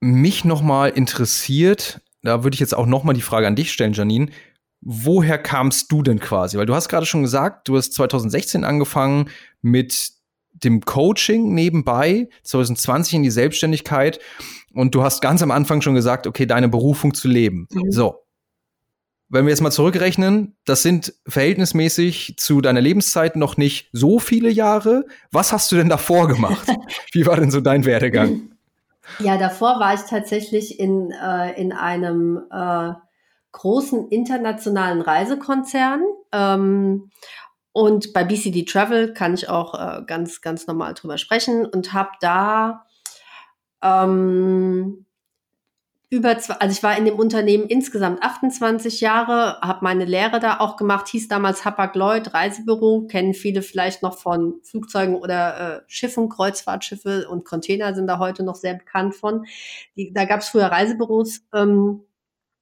mich 0.00 0.44
nochmal 0.44 0.90
interessiert, 0.90 2.00
da 2.22 2.44
würde 2.44 2.54
ich 2.54 2.60
jetzt 2.60 2.76
auch 2.76 2.86
nochmal 2.86 3.14
die 3.14 3.22
Frage 3.22 3.46
an 3.46 3.56
dich 3.56 3.72
stellen, 3.72 3.92
Janine. 3.92 4.30
Woher 4.80 5.38
kamst 5.38 5.90
du 5.90 6.02
denn 6.02 6.20
quasi? 6.20 6.56
Weil 6.56 6.66
du 6.66 6.74
hast 6.74 6.88
gerade 6.88 7.06
schon 7.06 7.22
gesagt, 7.22 7.68
du 7.68 7.76
hast 7.76 7.92
2016 7.94 8.64
angefangen 8.64 9.28
mit 9.60 10.12
dem 10.52 10.82
Coaching 10.82 11.54
nebenbei, 11.54 12.28
2020 12.44 13.14
in 13.14 13.22
die 13.22 13.30
Selbstständigkeit 13.30 14.18
und 14.72 14.94
du 14.94 15.02
hast 15.02 15.20
ganz 15.20 15.42
am 15.42 15.50
Anfang 15.50 15.82
schon 15.82 15.94
gesagt, 15.94 16.26
okay, 16.26 16.46
deine 16.46 16.68
Berufung 16.68 17.14
zu 17.14 17.28
leben. 17.28 17.68
Mhm. 17.70 17.90
So. 17.90 18.24
Wenn 19.30 19.44
wir 19.44 19.50
jetzt 19.50 19.60
mal 19.60 19.70
zurückrechnen, 19.70 20.56
das 20.64 20.82
sind 20.82 21.12
verhältnismäßig 21.26 22.36
zu 22.38 22.62
deiner 22.62 22.80
Lebenszeit 22.80 23.36
noch 23.36 23.58
nicht 23.58 23.90
so 23.92 24.18
viele 24.18 24.48
Jahre. 24.48 25.04
Was 25.30 25.52
hast 25.52 25.70
du 25.70 25.76
denn 25.76 25.90
davor 25.90 26.28
gemacht? 26.28 26.66
Wie 27.12 27.26
war 27.26 27.36
denn 27.36 27.50
so 27.50 27.60
dein 27.60 27.84
Werdegang? 27.84 28.52
Ja, 29.18 29.36
davor 29.36 29.80
war 29.80 29.94
ich 29.94 30.02
tatsächlich 30.02 30.78
in, 30.78 31.10
äh, 31.10 31.60
in 31.60 31.72
einem 31.72 32.42
äh, 32.50 32.92
großen 33.52 34.08
internationalen 34.08 35.00
Reisekonzern. 35.00 36.02
Ähm, 36.32 37.10
und 37.72 38.12
bei 38.12 38.24
BCD 38.24 38.64
Travel 38.64 39.12
kann 39.12 39.34
ich 39.34 39.48
auch 39.48 39.74
äh, 39.74 40.02
ganz, 40.06 40.40
ganz 40.40 40.66
normal 40.66 40.94
drüber 40.94 41.18
sprechen 41.18 41.66
und 41.66 41.92
habe 41.92 42.10
da 42.20 42.86
ähm, 43.82 45.06
über 46.10 46.38
zwei, 46.38 46.54
also 46.54 46.72
ich 46.72 46.82
war 46.82 46.96
in 46.96 47.04
dem 47.04 47.18
Unternehmen 47.18 47.66
insgesamt 47.66 48.22
28 48.22 49.02
Jahre, 49.02 49.60
habe 49.60 49.80
meine 49.82 50.06
Lehre 50.06 50.40
da 50.40 50.58
auch 50.60 50.76
gemacht, 50.76 51.08
hieß 51.08 51.28
damals 51.28 51.66
Hapag-Lloyd 51.66 52.32
Reisebüro, 52.32 53.06
kennen 53.06 53.34
viele 53.34 53.60
vielleicht 53.60 54.02
noch 54.02 54.16
von 54.16 54.54
Flugzeugen 54.62 55.16
oder 55.16 55.76
äh, 55.76 55.80
Schiffen, 55.86 56.30
Kreuzfahrtschiffe 56.30 57.28
und 57.28 57.44
Container 57.44 57.94
sind 57.94 58.06
da 58.06 58.18
heute 58.18 58.42
noch 58.42 58.54
sehr 58.54 58.74
bekannt 58.74 59.16
von. 59.16 59.44
Die, 59.96 60.12
da 60.12 60.24
gab 60.24 60.40
es 60.40 60.48
früher 60.48 60.66
Reisebüros. 60.66 61.42
Ähm, 61.52 62.00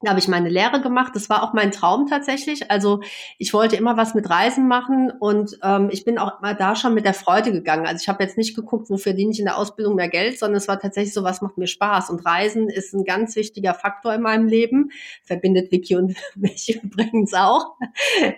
da 0.03 0.11
habe 0.11 0.19
ich 0.19 0.29
meine 0.29 0.51
Lehre 0.51 0.83
gemacht. 0.83 1.13
Das 1.15 1.31
war 1.31 1.43
auch 1.43 1.55
mein 1.55 1.71
Traum 1.71 2.07
tatsächlich. 2.07 2.71
Also 2.71 3.01
ich 3.39 3.55
wollte 3.55 3.77
immer 3.77 3.97
was 3.97 4.15
mit 4.15 4.29
Reisen 4.29 4.69
machen 4.69 5.11
und 5.11 5.59
ähm, 5.63 5.89
ich 5.91 6.05
bin 6.05 6.19
auch 6.19 6.43
mal 6.43 6.55
da 6.55 6.77
schon 6.77 6.93
mit 6.93 7.07
der 7.07 7.15
Freude 7.15 7.51
gegangen. 7.51 7.87
Also 7.87 8.03
ich 8.03 8.09
habe 8.09 8.23
jetzt 8.23 8.37
nicht 8.37 8.55
geguckt, 8.55 8.91
wofür 8.91 9.15
diene 9.15 9.33
ich 9.33 9.39
in 9.39 9.47
der 9.47 9.57
Ausbildung 9.57 9.95
mehr 9.95 10.11
Geld, 10.11 10.39
sondern 10.39 10.59
es 10.59 10.69
war 10.69 10.79
tatsächlich 10.79 11.15
so, 11.15 11.25
was 11.25 11.41
macht 11.41 11.57
mir 11.57 11.67
Spaß. 11.67 12.11
Und 12.11 12.27
Reisen 12.27 12.69
ist 12.69 12.93
ein 12.93 13.05
ganz 13.05 13.37
wichtiger 13.37 13.73
Faktor 13.73 14.13
in 14.13 14.21
meinem 14.21 14.47
Leben. 14.47 14.91
Verbindet 15.23 15.73
Vicky 15.73 15.97
und 15.97 16.15
mich 16.35 16.79
übrigens 16.83 17.33
auch. 17.33 17.77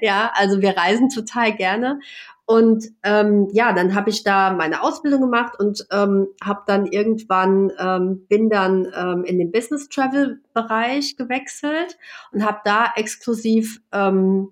ja, 0.00 0.30
also 0.34 0.62
wir 0.62 0.76
reisen 0.76 1.08
total 1.08 1.56
gerne. 1.56 1.98
Und 2.48 2.86
ähm, 3.02 3.48
ja, 3.52 3.74
dann 3.74 3.94
habe 3.94 4.08
ich 4.08 4.24
da 4.24 4.54
meine 4.54 4.82
Ausbildung 4.82 5.20
gemacht 5.20 5.60
und 5.60 5.86
ähm, 5.92 6.28
habe 6.42 6.62
dann 6.66 6.86
irgendwann 6.86 7.70
ähm, 7.78 8.24
bin 8.26 8.48
dann 8.48 8.90
ähm, 8.96 9.24
in 9.24 9.36
den 9.38 9.52
Business 9.52 9.90
Travel 9.90 10.40
Bereich 10.54 11.18
gewechselt 11.18 11.98
und 12.32 12.46
habe 12.46 12.60
da 12.64 12.86
exklusiv 12.96 13.82
ähm, 13.92 14.48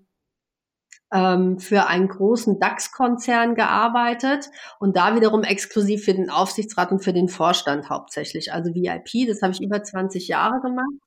ähm, 1.11 1.59
für 1.59 1.87
einen 1.87 2.09
großen 2.09 2.61
DAX-Konzern 2.61 3.55
gearbeitet 3.55 4.51
und 4.79 4.95
da 4.95 5.17
wiederum 5.17 5.43
exklusiv 5.43 6.05
für 6.05 6.13
den 6.13 6.29
Aufsichtsrat 6.29 6.93
und 6.93 7.03
für 7.03 7.15
den 7.15 7.31
Vorstand 7.31 7.89
hauptsächlich, 7.89 8.53
also 8.53 8.75
VIP. 8.75 9.27
Das 9.27 9.41
habe 9.41 9.55
ich 9.55 9.63
über 9.63 9.83
20 9.83 10.29
Jahre 10.29 10.61
gemacht. 10.61 11.06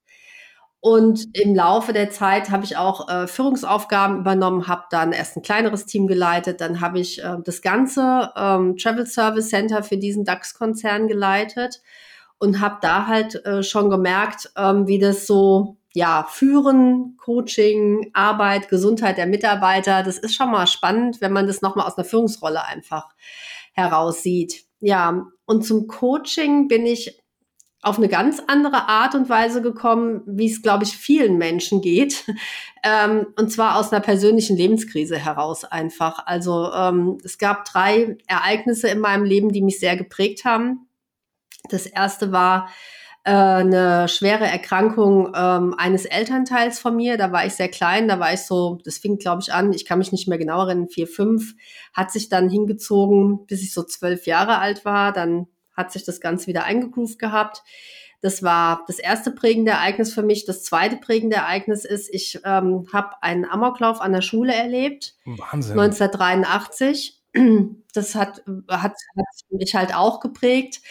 Und 0.82 1.28
im 1.34 1.56
Laufe 1.56 1.92
der 1.92 2.10
Zeit 2.10 2.52
habe 2.52 2.64
ich 2.64 2.78
auch 2.78 3.10
äh, 3.10 3.28
Führungsaufgaben 3.28 4.20
übernommen, 4.20 4.68
habe 4.68 4.86
dann 4.90 5.12
erst 5.12 5.36
ein 5.36 5.42
kleineres 5.42 5.86
Team 5.86 6.08
geleitet, 6.08 6.62
dann 6.62 6.80
habe 6.80 7.00
ich 7.00 7.22
äh, 7.22 7.36
das 7.44 7.62
ganze 7.62 8.32
ähm, 8.38 8.78
Travel 8.78 9.06
Service 9.06 9.50
Center 9.50 9.84
für 9.84 9.98
diesen 9.98 10.24
DAX-Konzern 10.24 11.10
geleitet 11.10 11.82
und 12.38 12.62
habe 12.62 12.78
da 12.82 13.08
halt 13.08 13.46
äh, 13.46 13.62
schon 13.62 13.90
gemerkt, 13.90 14.52
ähm, 14.58 14.88
wie 14.88 15.00
das 15.00 15.28
so, 15.28 15.76
ja, 15.94 16.26
Führen, 16.30 17.18
Coaching, 17.18 18.12
Arbeit, 18.14 18.70
Gesundheit 18.70 19.18
der 19.18 19.28
Mitarbeiter, 19.28 20.02
das 20.04 20.18
ist 20.18 20.36
schon 20.36 20.52
mal 20.52 20.66
spannend, 20.66 21.20
wenn 21.20 21.34
man 21.34 21.48
das 21.48 21.62
nochmal 21.62 21.88
aus 21.88 21.98
einer 21.98 22.06
Führungsrolle 22.06 22.64
einfach 22.64 23.10
heraussieht. 23.74 24.64
Ja, 24.80 25.26
und 25.46 25.66
zum 25.66 25.88
Coaching 25.88 26.70
bin 26.70 26.86
ich 26.86 27.20
auf 27.82 27.98
eine 27.98 28.10
ganz 28.10 28.42
andere 28.48 28.90
Art 28.90 29.16
und 29.16 29.30
Weise 29.30 29.62
gekommen, 29.62 30.22
wie 30.26 30.52
es, 30.52 30.62
glaube 30.62 30.84
ich, 30.84 30.98
vielen 30.98 31.38
Menschen 31.38 31.82
geht. 31.82 32.26
Ähm, 32.82 33.28
und 33.38 33.52
zwar 33.52 33.78
aus 33.78 33.92
einer 33.92 34.00
persönlichen 34.00 34.56
Lebenskrise 34.56 35.18
heraus 35.18 35.66
einfach. 35.66 36.26
Also 36.26 36.72
ähm, 36.72 37.18
es 37.26 37.38
gab 37.38 37.66
drei 37.66 38.16
Ereignisse 38.26 38.88
in 38.88 39.00
meinem 39.00 39.26
Leben, 39.26 39.52
die 39.52 39.62
mich 39.62 39.82
sehr 39.82 39.98
geprägt 39.98 40.46
haben. 40.46 40.88
Das 41.70 41.86
erste 41.86 42.32
war 42.32 42.70
äh, 43.26 43.32
eine 43.32 44.08
schwere 44.08 44.46
Erkrankung 44.46 45.34
ähm, 45.36 45.76
eines 45.78 46.06
Elternteils 46.06 46.80
von 46.80 46.96
mir. 46.96 47.18
Da 47.18 47.34
war 47.34 47.46
ich 47.46 47.54
sehr 47.54 47.68
klein, 47.68 48.08
da 48.08 48.18
war 48.22 48.32
ich 48.32 48.44
so, 48.44 48.78
das 48.86 48.98
fing, 48.98 49.18
glaube 49.18 49.42
ich, 49.42 49.52
an, 49.52 49.74
ich 49.74 49.86
kann 49.86 50.00
mich 50.00 50.14
nicht 50.14 50.30
mehr 50.30 50.38
genau 50.38 50.66
erinnern, 50.66 50.88
vier, 50.88 51.08
fünf, 51.08 51.56
hat 51.94 52.12
sich 52.12 52.30
dann 52.30 52.50
hingezogen, 52.50 53.46
bis 53.46 53.62
ich 53.62 53.74
so 53.74 53.84
zwölf 53.84 54.26
Jahre 54.26 54.60
alt 54.60 54.86
war. 54.86 55.12
Dann 55.12 55.48
hat 55.80 55.92
sich 55.92 56.04
das 56.04 56.22
Ganze 56.22 56.46
wieder 56.46 56.66
eingegroovt 56.66 57.18
gehabt. 57.18 57.64
Das 58.22 58.44
war 58.44 58.84
das 58.86 59.00
erste 59.00 59.32
prägende 59.32 59.72
Ereignis 59.72 60.14
für 60.14 60.24
mich. 60.24 60.46
Das 60.46 60.64
zweite 60.64 60.98
prägende 60.98 61.38
Ereignis 61.38 61.86
ist, 61.86 62.14
ich 62.14 62.42
ähm, 62.44 62.88
habe 62.92 63.24
einen 63.24 63.46
Amoklauf 63.46 64.02
an 64.02 64.12
der 64.12 64.22
Schule 64.22 64.54
erlebt. 64.54 65.16
Wahnsinn. 65.26 65.80
1983. 65.80 67.16
Das 67.94 68.14
hat, 68.14 68.44
hat, 68.70 68.94
hat 68.94 69.34
mich 69.50 69.74
halt 69.74 69.96
auch 69.96 70.20
geprägt. 70.20 70.82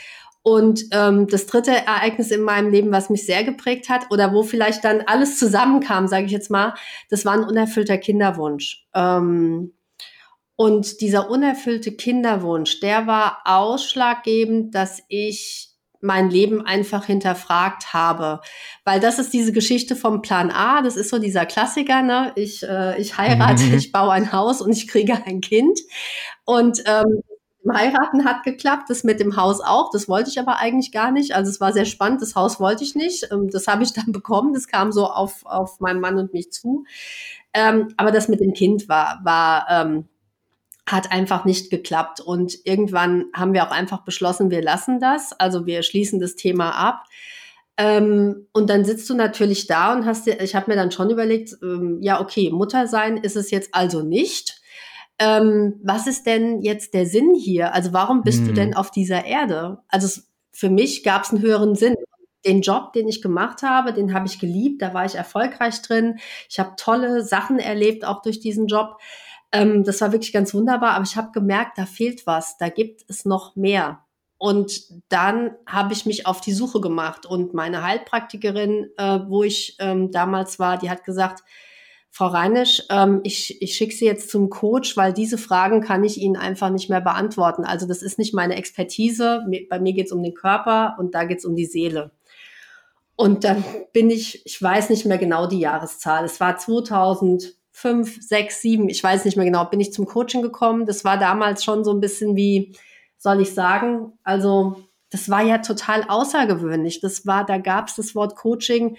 Und 0.43 0.87
ähm, 0.93 1.29
das 1.29 1.47
dritte 1.47 1.71
Ereignis 1.71 2.33
in 2.33 2.43
meinem 2.43 2.71
Leben, 2.71 2.91
was 2.91 3.09
mich 3.09 3.25
sehr 3.25 3.45
geprägt 3.45 3.89
hat 3.89 4.11
oder 4.11 4.33
wo 4.33 4.43
vielleicht 4.43 4.85
dann 4.85 5.03
alles 5.07 5.39
zusammenkam, 5.39 6.09
sage 6.09 6.27
ich 6.27 6.33
jetzt 6.33 6.51
mal, 6.51 6.75
das 7.09 7.25
war 7.25 7.35
ein 7.35 7.45
unerfüllter 7.45 7.99
Kinderwunsch. 7.99 8.87
Ähm, 8.95 9.75
und 10.61 11.01
dieser 11.01 11.31
unerfüllte 11.31 11.93
Kinderwunsch, 11.93 12.81
der 12.81 13.07
war 13.07 13.43
ausschlaggebend, 13.45 14.75
dass 14.75 15.01
ich 15.07 15.71
mein 16.01 16.31
Leben 16.31 16.67
einfach 16.67 17.05
hinterfragt 17.05 17.95
habe. 17.95 18.41
Weil 18.85 18.99
das 18.99 19.21
ist 19.21 19.33
diese 19.33 19.53
Geschichte 19.53 19.95
vom 19.95 20.21
Plan 20.21 20.51
A, 20.51 20.83
das 20.83 20.97
ist 20.97 21.11
so 21.11 21.21
dieser 21.21 21.47
Klassiker, 21.47 22.03
ne? 22.03 22.33
Ich, 22.35 22.65
äh, 22.65 23.01
ich 23.01 23.17
heirate, 23.17 23.63
mhm. 23.63 23.75
ich 23.75 23.93
baue 23.93 24.11
ein 24.11 24.33
Haus 24.33 24.61
und 24.61 24.73
ich 24.73 24.89
kriege 24.89 25.25
ein 25.27 25.41
Kind. 25.41 25.79
Und 26.45 26.83
ähm, 26.87 27.23
Heiraten 27.73 28.25
hat 28.25 28.43
geklappt, 28.43 28.91
das 28.91 29.05
mit 29.05 29.21
dem 29.21 29.37
Haus 29.37 29.61
auch. 29.61 29.93
Das 29.93 30.09
wollte 30.09 30.29
ich 30.29 30.41
aber 30.41 30.59
eigentlich 30.59 30.91
gar 30.91 31.13
nicht. 31.13 31.37
Also 31.37 31.53
es 31.53 31.61
war 31.61 31.73
sehr 31.73 31.85
spannend. 31.85 32.21
Das 32.21 32.35
Haus 32.35 32.59
wollte 32.59 32.83
ich 32.83 32.97
nicht. 32.97 33.29
Ähm, 33.31 33.49
das 33.49 33.69
habe 33.69 33.85
ich 33.85 33.93
dann 33.93 34.07
bekommen. 34.13 34.55
Das 34.55 34.67
kam 34.67 34.91
so 34.91 35.07
auf, 35.07 35.47
auf 35.47 35.79
meinen 35.79 36.01
Mann 36.01 36.19
und 36.19 36.33
mich 36.33 36.51
zu. 36.51 36.83
Ähm, 37.55 37.95
aber 37.97 38.11
das 38.11 38.27
mit 38.27 38.41
dem 38.41 38.55
Kind 38.55 38.89
war, 38.89 39.21
war 39.23 39.67
ähm, 39.71 40.09
hat 40.91 41.13
einfach 41.13 41.45
nicht 41.45 41.71
geklappt. 41.71 42.21
Und 42.21 42.55
irgendwann 42.65 43.27
haben 43.35 43.53
wir 43.53 43.67
auch 43.67 43.71
einfach 43.71 44.05
beschlossen, 44.05 44.51
wir 44.51 44.63
lassen 44.63 45.01
das. 45.01 45.33
Also 45.33 45.67
wir 45.67 45.83
schließen 45.83 46.19
das 46.19 46.35
Thema 46.35 46.71
ab. 46.71 47.05
Ähm, 47.77 48.49
und 48.53 48.71
dann 48.71 48.85
sitzt 48.85 49.09
du 49.09 49.15
natürlich 49.15 49.67
da 49.67 49.93
und 49.93 50.05
hast 50.05 50.27
dir, 50.27 50.41
ich 50.41 50.57
habe 50.57 50.71
mir 50.71 50.77
dann 50.77 50.91
schon 50.91 51.11
überlegt, 51.11 51.55
ähm, 51.63 51.99
ja, 52.01 52.21
okay, 52.21 52.51
Mutter 52.51 52.89
sein 52.89 53.19
ist 53.19 53.37
es 53.37 53.51
jetzt 53.51 53.73
also 53.73 54.03
nicht. 54.03 54.61
Ähm, 55.21 55.81
was 55.85 56.07
ist 56.07 56.27
denn 56.27 56.61
jetzt 56.63 56.95
der 56.95 57.07
Sinn 57.07 57.35
hier? 57.35 57.75
Also 57.75 57.93
warum 57.93 58.23
bist 58.23 58.41
hm. 58.41 58.47
du 58.49 58.53
denn 58.55 58.75
auf 58.75 58.91
dieser 58.91 59.25
Erde? 59.25 59.79
Also 59.89 60.07
es, 60.07 60.29
für 60.53 60.71
mich 60.71 61.05
gab 61.05 61.25
es 61.25 61.31
einen 61.31 61.43
höheren 61.43 61.75
Sinn. 61.77 61.95
Den 62.47 62.63
Job, 62.63 62.93
den 62.93 63.09
ich 63.09 63.21
gemacht 63.21 63.63
habe, 63.63 63.93
den 63.93 64.15
habe 64.15 64.27
ich 64.27 64.39
geliebt, 64.39 64.81
da 64.81 64.95
war 64.95 65.05
ich 65.05 65.17
erfolgreich 65.17 65.83
drin. 65.83 66.19
Ich 66.49 66.59
habe 66.59 66.75
tolle 66.77 67.23
Sachen 67.23 67.59
erlebt, 67.59 68.05
auch 68.05 68.23
durch 68.23 68.41
diesen 68.41 68.69
Job. 68.69 68.99
Ähm, 69.53 69.85
das 69.85 70.01
war 70.01 70.13
wirklich 70.13 70.33
ganz 70.33 70.53
wunderbar, 70.55 70.93
aber 70.93 71.05
ich 71.05 71.17
habe 71.17 71.33
gemerkt, 71.33 71.79
da 71.79 71.87
fehlt 71.87 72.27
was, 72.27 72.59
da 72.59 72.69
gibt 72.69 73.05
es 73.09 73.25
noch 73.25 73.57
mehr. 73.57 74.05
Und 74.37 74.83
dann 75.09 75.51
habe 75.67 75.93
ich 75.93 76.07
mich 76.07 76.27
auf 76.27 76.41
die 76.41 76.53
Suche 76.53 76.81
gemacht 76.81 77.27
und 77.27 77.55
meine 77.55 77.83
Heilpraktikerin, 77.83 78.91
äh, 78.97 79.21
wo 79.27 79.43
ich 79.43 79.77
ähm, 79.81 80.13
damals 80.13 80.59
war, 80.61 80.79
die 80.79 80.91
hat 80.91 81.05
gesagt, 81.05 81.43
Frau 82.11 82.27
Reinisch, 82.27 82.83
ähm, 82.91 83.21
ich, 83.25 83.61
ich 83.61 83.75
schicke 83.75 83.95
Sie 83.95 84.05
jetzt 84.05 84.31
zum 84.31 84.49
Coach, 84.49 84.97
weil 84.97 85.13
diese 85.13 85.39
Fragen 85.39 85.81
kann 85.81 86.05
ich 86.05 86.19
Ihnen 86.19 86.37
einfach 86.37 86.71
nicht 86.71 86.89
mehr 86.89 87.01
beantworten. 87.01 87.65
Also 87.65 87.87
das 87.87 88.03
ist 88.03 88.19
nicht 88.19 88.33
meine 88.33 88.57
Expertise. 88.57 89.45
Bei 89.69 89.79
mir 89.79 89.93
geht 89.93 90.07
es 90.07 90.13
um 90.13 90.23
den 90.23 90.35
Körper 90.35 90.97
und 90.99 91.15
da 91.15 91.25
geht 91.25 91.39
es 91.39 91.45
um 91.45 91.55
die 91.55 91.67
Seele. 91.67 92.13
Und 93.17 93.43
dann 93.45 93.65
bin 93.93 94.11
ich, 94.11 94.47
ich 94.47 94.63
weiß 94.63 94.91
nicht 94.91 95.05
mehr 95.05 95.19
genau 95.19 95.47
die 95.47 95.59
Jahreszahl. 95.59 96.25
Es 96.25 96.39
war 96.39 96.57
2000 96.57 97.58
fünf, 97.81 98.21
sechs, 98.21 98.61
sieben, 98.61 98.89
ich 98.89 99.05
weiß 99.05 99.25
nicht 99.25 99.37
mehr 99.37 99.47
genau, 99.47 99.65
bin 99.65 99.79
ich 99.79 99.93
zum 99.93 100.05
Coaching 100.05 100.43
gekommen. 100.43 100.85
Das 100.85 101.05
war 101.05 101.17
damals 101.17 101.63
schon 101.63 101.85
so 101.85 101.93
ein 101.93 102.01
bisschen 102.01 102.35
wie, 102.35 102.77
soll 103.19 103.41
ich 103.41 103.55
sagen, 103.55 104.19
also 104.25 104.83
das 105.11 105.31
war 105.31 105.43
ja 105.43 105.59
total 105.59 106.03
außergewöhnlich. 106.09 107.01
Das 107.01 107.25
war, 107.25 107.47
da 107.47 107.59
gab 107.59 107.87
es 107.87 107.95
das 107.95 108.17
Wort 108.17 108.35
Coaching. 108.35 108.97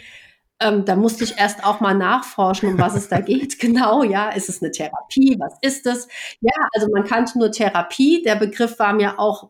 Ähm, 0.61 0.85
da 0.85 0.95
musste 0.95 1.25
ich 1.25 1.37
erst 1.37 1.65
auch 1.65 1.81
mal 1.81 1.93
nachforschen, 1.93 2.69
um 2.69 2.79
was 2.79 2.95
es 2.95 3.09
da 3.09 3.19
geht. 3.19 3.59
Genau, 3.59 4.03
ja, 4.03 4.29
ist 4.29 4.47
es 4.47 4.61
eine 4.61 4.71
Therapie? 4.71 5.35
Was 5.39 5.55
ist 5.61 5.85
das? 5.85 6.07
Ja, 6.39 6.53
also 6.73 6.87
man 6.93 7.03
kannte 7.03 7.37
nur 7.37 7.51
Therapie. 7.51 8.23
Der 8.23 8.35
Begriff 8.35 8.79
war 8.79 8.93
mir 8.93 9.19
auch, 9.19 9.49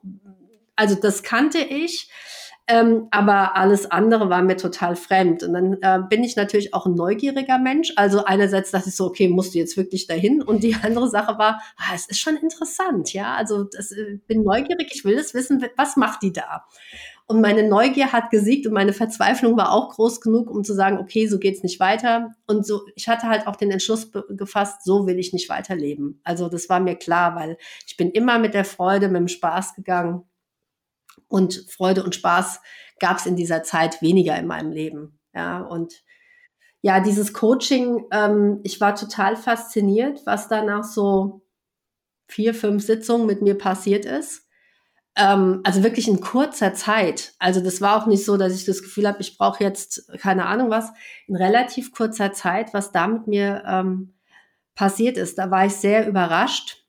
also 0.76 0.96
das 0.96 1.22
kannte 1.22 1.60
ich. 1.60 2.10
Ähm, 2.71 3.08
aber 3.10 3.58
alles 3.58 3.89
andere 3.89 4.29
war 4.29 4.43
mir 4.43 4.55
total 4.55 4.95
fremd. 4.95 5.41
Und 5.41 5.53
dann 5.53 5.73
äh, 5.82 5.99
bin 6.08 6.23
ich 6.23 6.36
natürlich 6.36 6.75
auch 6.75 6.86
ein 6.86 6.93
neugieriger 6.93 7.58
Mensch. 7.58 7.91
Also 7.95 8.25
einerseits 8.25 8.69
dachte 8.69 8.89
ich 8.89 8.95
so, 8.95 9.08
okay, 9.08 9.27
musst 9.27 9.55
du 9.55 9.58
jetzt 9.58 9.75
wirklich 9.75 10.05
dahin? 10.05 10.43
Und 10.43 10.62
die 10.63 10.75
andere 10.84 11.10
Sache 11.10 11.39
war, 11.39 11.63
ah, 11.77 11.95
es 11.95 12.08
ist 12.08 12.19
schon 12.19 12.38
interessant, 12.38 13.12
ja. 13.12 13.34
Also 13.34 13.63
das, 13.63 13.91
äh, 13.91 14.19
bin 14.27 14.43
neugierig, 14.43 14.91
ich 14.93 15.03
will 15.03 15.17
es 15.17 15.34
wissen, 15.34 15.65
was 15.77 15.97
macht 15.97 16.21
die 16.21 16.32
da? 16.32 16.65
Und 17.25 17.41
meine 17.41 17.67
Neugier 17.67 18.12
hat 18.12 18.29
gesiegt 18.29 18.67
und 18.67 18.73
meine 18.73 18.93
Verzweiflung 18.93 19.58
war 19.58 19.71
auch 19.71 19.89
groß 19.89 20.21
genug, 20.21 20.51
um 20.51 20.63
zu 20.63 20.75
sagen, 20.75 20.99
okay, 20.99 21.27
so 21.27 21.39
geht's 21.39 21.63
nicht 21.63 21.79
weiter. 21.79 22.36
Und 22.45 22.67
so, 22.67 22.82
ich 22.95 23.08
hatte 23.08 23.27
halt 23.27 23.47
auch 23.47 23.55
den 23.55 23.71
Entschluss 23.71 24.12
gefasst, 24.29 24.84
so 24.84 25.08
will 25.08 25.17
ich 25.17 25.34
nicht 25.34 25.49
weiterleben. 25.49 26.21
Also 26.23 26.49
das 26.49 26.69
war 26.69 26.79
mir 26.79 26.95
klar, 26.95 27.36
weil 27.36 27.58
ich 27.88 27.97
bin 27.97 28.12
immer 28.12 28.38
mit 28.38 28.53
der 28.53 28.65
Freude, 28.65 29.08
mit 29.08 29.17
dem 29.17 29.27
Spaß 29.27 29.73
gegangen. 29.73 30.23
Und 31.27 31.65
Freude 31.69 32.03
und 32.03 32.15
Spaß 32.15 32.62
gab 32.99 33.17
es 33.17 33.25
in 33.25 33.36
dieser 33.36 33.63
Zeit 33.63 34.01
weniger 34.01 34.38
in 34.38 34.47
meinem 34.47 34.71
Leben. 34.71 35.19
Ja, 35.34 35.62
und 35.62 36.03
ja, 36.82 36.99
dieses 36.99 37.34
Coaching, 37.34 38.05
ähm, 38.12 38.62
ich 38.63 38.79
war 38.79 38.95
total 38.95 39.36
fasziniert, 39.36 40.21
was 40.25 40.47
danach 40.47 40.84
so 40.84 41.41
vier, 42.27 42.53
fünf 42.53 42.86
Sitzungen 42.86 43.27
mit 43.27 43.41
mir 43.41 43.58
passiert 43.58 44.05
ist 44.05 44.49
ähm, 45.19 45.60
also 45.63 45.84
wirklich 45.84 46.08
in 46.08 46.21
kurzer 46.21 46.73
Zeit. 46.73 47.34
Also 47.39 47.60
das 47.62 47.82
war 47.82 48.01
auch 48.01 48.08
nicht 48.08 48.23
so, 48.23 48.38
dass 48.38 48.55
ich 48.55 48.65
das 48.65 48.82
Gefühl 48.82 49.08
habe, 49.08 49.21
ich 49.21 49.38
brauche 49.38 49.63
jetzt 49.63 50.10
keine 50.19 50.45
Ahnung 50.45 50.69
was. 50.69 50.91
In 51.27 51.36
relativ 51.36 51.91
kurzer 51.91 52.32
Zeit, 52.32 52.73
was 52.73 52.91
da 52.91 53.08
mit 53.08 53.27
mir 53.27 53.63
ähm, 53.67 54.13
passiert 54.75 55.17
ist, 55.17 55.38
da 55.38 55.51
war 55.51 55.65
ich 55.65 55.73
sehr 55.73 56.08
überrascht 56.08 56.86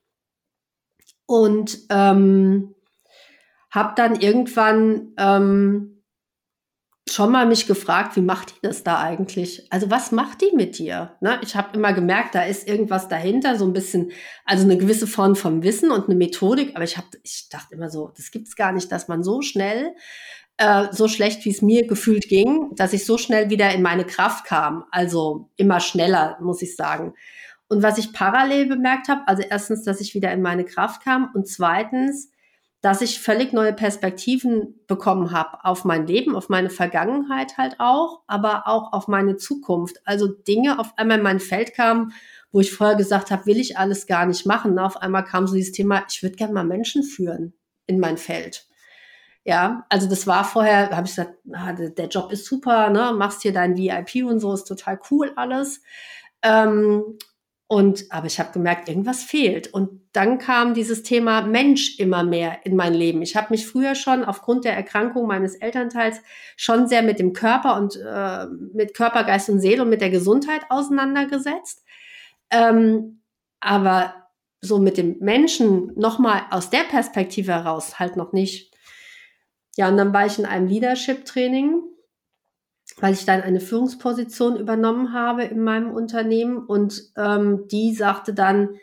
und 1.25 1.79
ähm, 1.89 2.73
habe 3.71 3.93
dann 3.95 4.19
irgendwann 4.19 5.13
ähm, 5.17 6.03
schon 7.09 7.31
mal 7.31 7.45
mich 7.45 7.67
gefragt, 7.67 8.15
wie 8.15 8.21
macht 8.21 8.51
die 8.51 8.67
das 8.67 8.83
da 8.83 8.99
eigentlich? 8.99 9.67
Also 9.71 9.89
was 9.89 10.11
macht 10.11 10.41
die 10.41 10.55
mit 10.55 10.77
dir? 10.77 11.17
Ne? 11.21 11.39
Ich 11.43 11.55
habe 11.55 11.75
immer 11.75 11.93
gemerkt, 11.93 12.35
da 12.35 12.43
ist 12.43 12.67
irgendwas 12.67 13.07
dahinter, 13.07 13.57
so 13.57 13.65
ein 13.65 13.73
bisschen, 13.73 14.11
also 14.45 14.63
eine 14.63 14.77
gewisse 14.77 15.07
Form 15.07 15.35
vom 15.35 15.63
Wissen 15.63 15.91
und 15.91 16.05
eine 16.05 16.15
Methodik. 16.15 16.75
Aber 16.75 16.83
ich 16.83 16.97
habe, 16.97 17.07
ich 17.23 17.49
dachte 17.49 17.75
immer 17.75 17.89
so, 17.89 18.11
das 18.15 18.31
gibt's 18.31 18.55
gar 18.55 18.71
nicht, 18.71 18.91
dass 18.91 19.07
man 19.07 19.23
so 19.23 19.41
schnell, 19.41 19.93
äh, 20.57 20.87
so 20.91 21.07
schlecht 21.07 21.43
wie 21.45 21.51
es 21.51 21.61
mir 21.61 21.87
gefühlt 21.87 22.27
ging, 22.27 22.75
dass 22.75 22.93
ich 22.93 23.05
so 23.05 23.17
schnell 23.17 23.49
wieder 23.49 23.73
in 23.73 23.81
meine 23.81 24.05
Kraft 24.05 24.45
kam. 24.45 24.85
Also 24.91 25.49
immer 25.55 25.79
schneller, 25.79 26.37
muss 26.41 26.61
ich 26.61 26.75
sagen. 26.75 27.13
Und 27.67 27.83
was 27.83 27.97
ich 27.97 28.13
parallel 28.13 28.67
bemerkt 28.67 29.07
habe, 29.07 29.21
also 29.27 29.43
erstens, 29.49 29.83
dass 29.83 30.01
ich 30.01 30.13
wieder 30.13 30.31
in 30.31 30.41
meine 30.41 30.65
Kraft 30.65 31.03
kam 31.03 31.31
und 31.33 31.47
zweitens, 31.47 32.30
dass 32.81 33.01
ich 33.01 33.21
völlig 33.21 33.53
neue 33.53 33.73
Perspektiven 33.73 34.79
bekommen 34.87 35.31
habe 35.31 35.63
auf 35.63 35.85
mein 35.85 36.07
Leben, 36.07 36.35
auf 36.35 36.49
meine 36.49 36.71
Vergangenheit 36.71 37.57
halt 37.57 37.75
auch, 37.79 38.23
aber 38.25 38.67
auch 38.67 38.91
auf 38.91 39.07
meine 39.07 39.37
Zukunft. 39.37 39.97
Also 40.03 40.27
Dinge 40.27 40.79
auf 40.79 40.97
einmal 40.97 41.19
in 41.19 41.23
mein 41.23 41.39
Feld 41.39 41.75
kamen, 41.75 42.13
wo 42.51 42.59
ich 42.59 42.73
vorher 42.73 42.95
gesagt 42.95 43.29
habe, 43.29 43.45
will 43.45 43.59
ich 43.59 43.77
alles 43.77 44.07
gar 44.07 44.25
nicht 44.25 44.47
machen. 44.47 44.79
Auf 44.79 44.97
einmal 44.97 45.23
kam 45.23 45.45
so 45.45 45.53
dieses 45.55 45.73
Thema, 45.73 46.03
ich 46.09 46.23
würde 46.23 46.35
gerne 46.35 46.53
mal 46.53 46.65
Menschen 46.65 47.03
führen 47.03 47.53
in 47.85 47.99
mein 47.99 48.17
Feld. 48.17 48.65
Ja, 49.43 49.85
also 49.89 50.07
das 50.09 50.25
war 50.27 50.43
vorher, 50.43 50.89
habe 50.89 51.07
ich 51.07 51.15
gesagt, 51.15 51.35
ah, 51.53 51.73
der 51.73 52.07
Job 52.07 52.31
ist 52.31 52.45
super, 52.45 52.89
ne, 52.89 53.13
machst 53.15 53.41
hier 53.41 53.53
dein 53.53 53.77
VIP 53.77 54.23
und 54.25 54.39
so, 54.39 54.53
ist 54.53 54.65
total 54.65 54.99
cool 55.09 55.31
alles. 55.35 55.81
Ähm, 56.43 57.17
und 57.71 58.07
aber 58.09 58.27
ich 58.27 58.37
habe 58.37 58.51
gemerkt, 58.51 58.89
irgendwas 58.89 59.23
fehlt. 59.23 59.73
Und 59.73 60.01
dann 60.11 60.39
kam 60.39 60.73
dieses 60.73 61.03
Thema 61.03 61.41
Mensch 61.41 61.99
immer 61.99 62.21
mehr 62.21 62.65
in 62.65 62.75
mein 62.75 62.93
Leben. 62.93 63.21
Ich 63.21 63.37
habe 63.37 63.47
mich 63.51 63.65
früher 63.65 63.95
schon 63.95 64.25
aufgrund 64.25 64.65
der 64.65 64.75
Erkrankung 64.75 65.25
meines 65.25 65.55
Elternteils 65.55 66.19
schon 66.57 66.89
sehr 66.89 67.01
mit 67.01 67.17
dem 67.17 67.31
Körper 67.31 67.77
und 67.77 67.95
äh, 67.95 68.47
mit 68.73 68.93
Körper, 68.93 69.23
Geist 69.23 69.49
und 69.49 69.61
Seele 69.61 69.83
und 69.83 69.89
mit 69.89 70.01
der 70.01 70.09
Gesundheit 70.09 70.63
auseinandergesetzt. 70.67 71.85
Ähm, 72.49 73.21
aber 73.61 74.15
so 74.59 74.77
mit 74.77 74.97
dem 74.97 75.19
Menschen 75.19 75.93
nochmal 75.95 76.41
aus 76.49 76.71
der 76.71 76.83
Perspektive 76.83 77.53
heraus 77.53 77.99
halt 77.99 78.17
noch 78.17 78.33
nicht. 78.33 78.75
Ja, 79.77 79.87
und 79.87 79.95
dann 79.95 80.11
war 80.11 80.25
ich 80.25 80.37
in 80.37 80.45
einem 80.45 80.67
Leadership-Training 80.67 81.83
weil 82.97 83.13
ich 83.13 83.25
dann 83.25 83.41
eine 83.41 83.59
Führungsposition 83.59 84.57
übernommen 84.57 85.13
habe 85.13 85.43
in 85.43 85.63
meinem 85.63 85.91
Unternehmen 85.91 86.57
und 86.57 87.11
ähm, 87.17 87.67
die 87.69 87.93
sagte 87.93 88.33
dann 88.33 88.77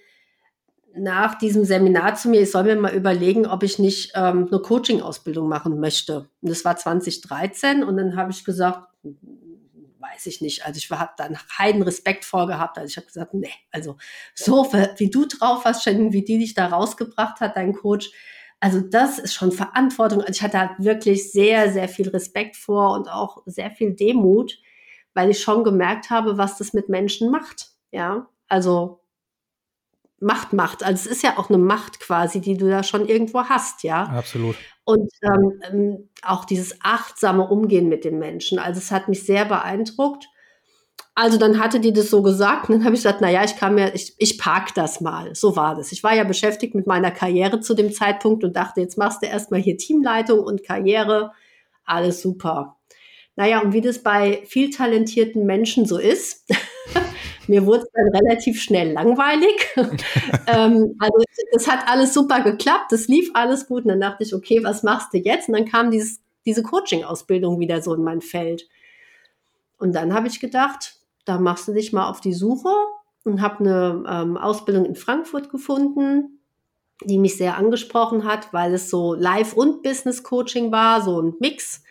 nach 0.94 1.36
diesem 1.36 1.64
Seminar 1.64 2.14
zu 2.14 2.28
mir, 2.28 2.40
ich 2.40 2.50
soll 2.50 2.64
mir 2.64 2.76
mal 2.76 2.94
überlegen, 2.94 3.46
ob 3.46 3.62
ich 3.62 3.78
nicht 3.78 4.12
ähm, 4.14 4.48
eine 4.50 4.60
Coaching-Ausbildung 4.60 5.48
machen 5.48 5.80
möchte. 5.80 6.28
Und 6.40 6.50
das 6.50 6.64
war 6.64 6.76
2013 6.76 7.84
und 7.84 7.96
dann 7.96 8.16
habe 8.16 8.32
ich 8.32 8.44
gesagt, 8.44 8.88
weiß 9.02 10.26
ich 10.26 10.40
nicht. 10.40 10.66
Also 10.66 10.78
ich 10.78 10.90
habe 10.90 11.12
dann 11.16 11.38
heiden 11.58 11.82
Respekt 11.82 12.24
vorgehabt. 12.24 12.78
Also 12.78 12.90
ich 12.90 12.96
habe 12.96 13.06
gesagt, 13.06 13.34
nee, 13.34 13.52
also 13.70 13.96
so 14.34 14.64
wie 14.96 15.10
du 15.10 15.26
drauf 15.26 15.64
hast, 15.64 15.84
Shannon, 15.84 16.12
wie 16.12 16.24
die 16.24 16.38
dich 16.38 16.54
da 16.54 16.66
rausgebracht 16.66 17.40
hat, 17.40 17.56
dein 17.56 17.74
Coach, 17.74 18.10
also 18.60 18.80
das 18.80 19.18
ist 19.18 19.34
schon 19.34 19.52
Verantwortung. 19.52 20.20
Also 20.20 20.32
ich 20.32 20.42
hatte 20.42 20.58
halt 20.58 20.72
wirklich 20.78 21.30
sehr, 21.32 21.72
sehr 21.72 21.88
viel 21.88 22.08
Respekt 22.08 22.56
vor 22.56 22.94
und 22.94 23.08
auch 23.08 23.42
sehr 23.46 23.70
viel 23.70 23.94
Demut, 23.94 24.58
weil 25.14 25.30
ich 25.30 25.40
schon 25.40 25.64
gemerkt 25.64 26.10
habe, 26.10 26.38
was 26.38 26.58
das 26.58 26.72
mit 26.72 26.88
Menschen 26.88 27.30
macht. 27.30 27.70
Ja, 27.92 28.28
also 28.48 29.00
Macht 30.20 30.52
macht. 30.52 30.82
Also 30.82 31.08
es 31.08 31.16
ist 31.18 31.22
ja 31.22 31.38
auch 31.38 31.48
eine 31.48 31.58
Macht 31.58 32.00
quasi, 32.00 32.40
die 32.40 32.56
du 32.56 32.68
da 32.68 32.82
schon 32.82 33.06
irgendwo 33.06 33.44
hast, 33.44 33.84
ja. 33.84 34.02
Absolut. 34.04 34.56
Und 34.84 35.12
ähm, 35.22 35.62
ähm 35.70 36.08
auch 36.22 36.44
dieses 36.44 36.76
achtsame 36.82 37.46
Umgehen 37.46 37.88
mit 37.88 38.04
den 38.04 38.18
Menschen. 38.18 38.58
Also 38.58 38.78
es 38.78 38.90
hat 38.90 39.06
mich 39.08 39.24
sehr 39.24 39.44
beeindruckt. 39.44 40.28
Also 41.20 41.36
dann 41.36 41.58
hatte 41.58 41.80
die 41.80 41.92
das 41.92 42.10
so 42.10 42.22
gesagt 42.22 42.68
und 42.68 42.76
dann 42.76 42.84
habe 42.84 42.94
ich 42.94 43.00
gesagt, 43.00 43.20
na 43.20 43.28
ja, 43.28 43.42
ich 43.42 43.56
kann 43.56 43.74
mir, 43.74 43.92
ich, 43.92 44.14
ich 44.18 44.38
park 44.38 44.72
das 44.76 45.00
mal. 45.00 45.34
So 45.34 45.56
war 45.56 45.74
das. 45.74 45.90
Ich 45.90 46.04
war 46.04 46.14
ja 46.14 46.22
beschäftigt 46.22 46.76
mit 46.76 46.86
meiner 46.86 47.10
Karriere 47.10 47.58
zu 47.58 47.74
dem 47.74 47.92
Zeitpunkt 47.92 48.44
und 48.44 48.54
dachte, 48.54 48.80
jetzt 48.80 48.96
machst 48.96 49.20
du 49.20 49.26
erstmal 49.26 49.58
hier 49.60 49.76
Teamleitung 49.76 50.38
und 50.38 50.62
Karriere. 50.62 51.32
Alles 51.84 52.22
super. 52.22 52.76
Naja, 53.34 53.60
und 53.60 53.72
wie 53.72 53.80
das 53.80 53.98
bei 54.00 54.44
viel 54.46 54.70
talentierten 54.70 55.44
Menschen 55.44 55.86
so 55.86 55.98
ist, 55.98 56.48
mir 57.48 57.66
wurde 57.66 57.82
es 57.82 57.90
dann 57.92 58.14
relativ 58.14 58.62
schnell 58.62 58.92
langweilig. 58.92 59.74
ähm, 60.46 60.94
also 61.00 61.18
das 61.50 61.66
hat 61.66 61.80
alles 61.88 62.14
super 62.14 62.42
geklappt, 62.42 62.92
das 62.92 63.08
lief 63.08 63.32
alles 63.34 63.66
gut. 63.66 63.82
Und 63.82 63.88
dann 63.88 64.00
dachte 64.00 64.22
ich, 64.22 64.32
okay, 64.36 64.62
was 64.62 64.84
machst 64.84 65.12
du 65.12 65.18
jetzt? 65.18 65.48
Und 65.48 65.56
dann 65.56 65.66
kam 65.66 65.90
dieses, 65.90 66.20
diese 66.46 66.62
Coaching-Ausbildung 66.62 67.58
wieder 67.58 67.82
so 67.82 67.92
in 67.92 68.04
mein 68.04 68.20
Feld. 68.20 68.68
Und 69.78 69.94
dann 69.96 70.14
habe 70.14 70.28
ich 70.28 70.38
gedacht, 70.38 70.97
da 71.28 71.38
machst 71.38 71.68
du 71.68 71.72
dich 71.72 71.92
mal 71.92 72.08
auf 72.08 72.20
die 72.20 72.32
Suche 72.32 72.70
und 73.24 73.42
habe 73.42 73.60
eine 73.60 74.04
ähm, 74.08 74.36
Ausbildung 74.36 74.86
in 74.86 74.96
Frankfurt 74.96 75.50
gefunden, 75.50 76.40
die 77.04 77.18
mich 77.18 77.36
sehr 77.36 77.56
angesprochen 77.56 78.24
hat, 78.24 78.52
weil 78.52 78.72
es 78.74 78.90
so 78.90 79.14
Live- 79.14 79.52
und 79.52 79.82
Business-Coaching 79.82 80.72
war, 80.72 81.02
so 81.02 81.20
ein 81.20 81.34
Mix. 81.38 81.82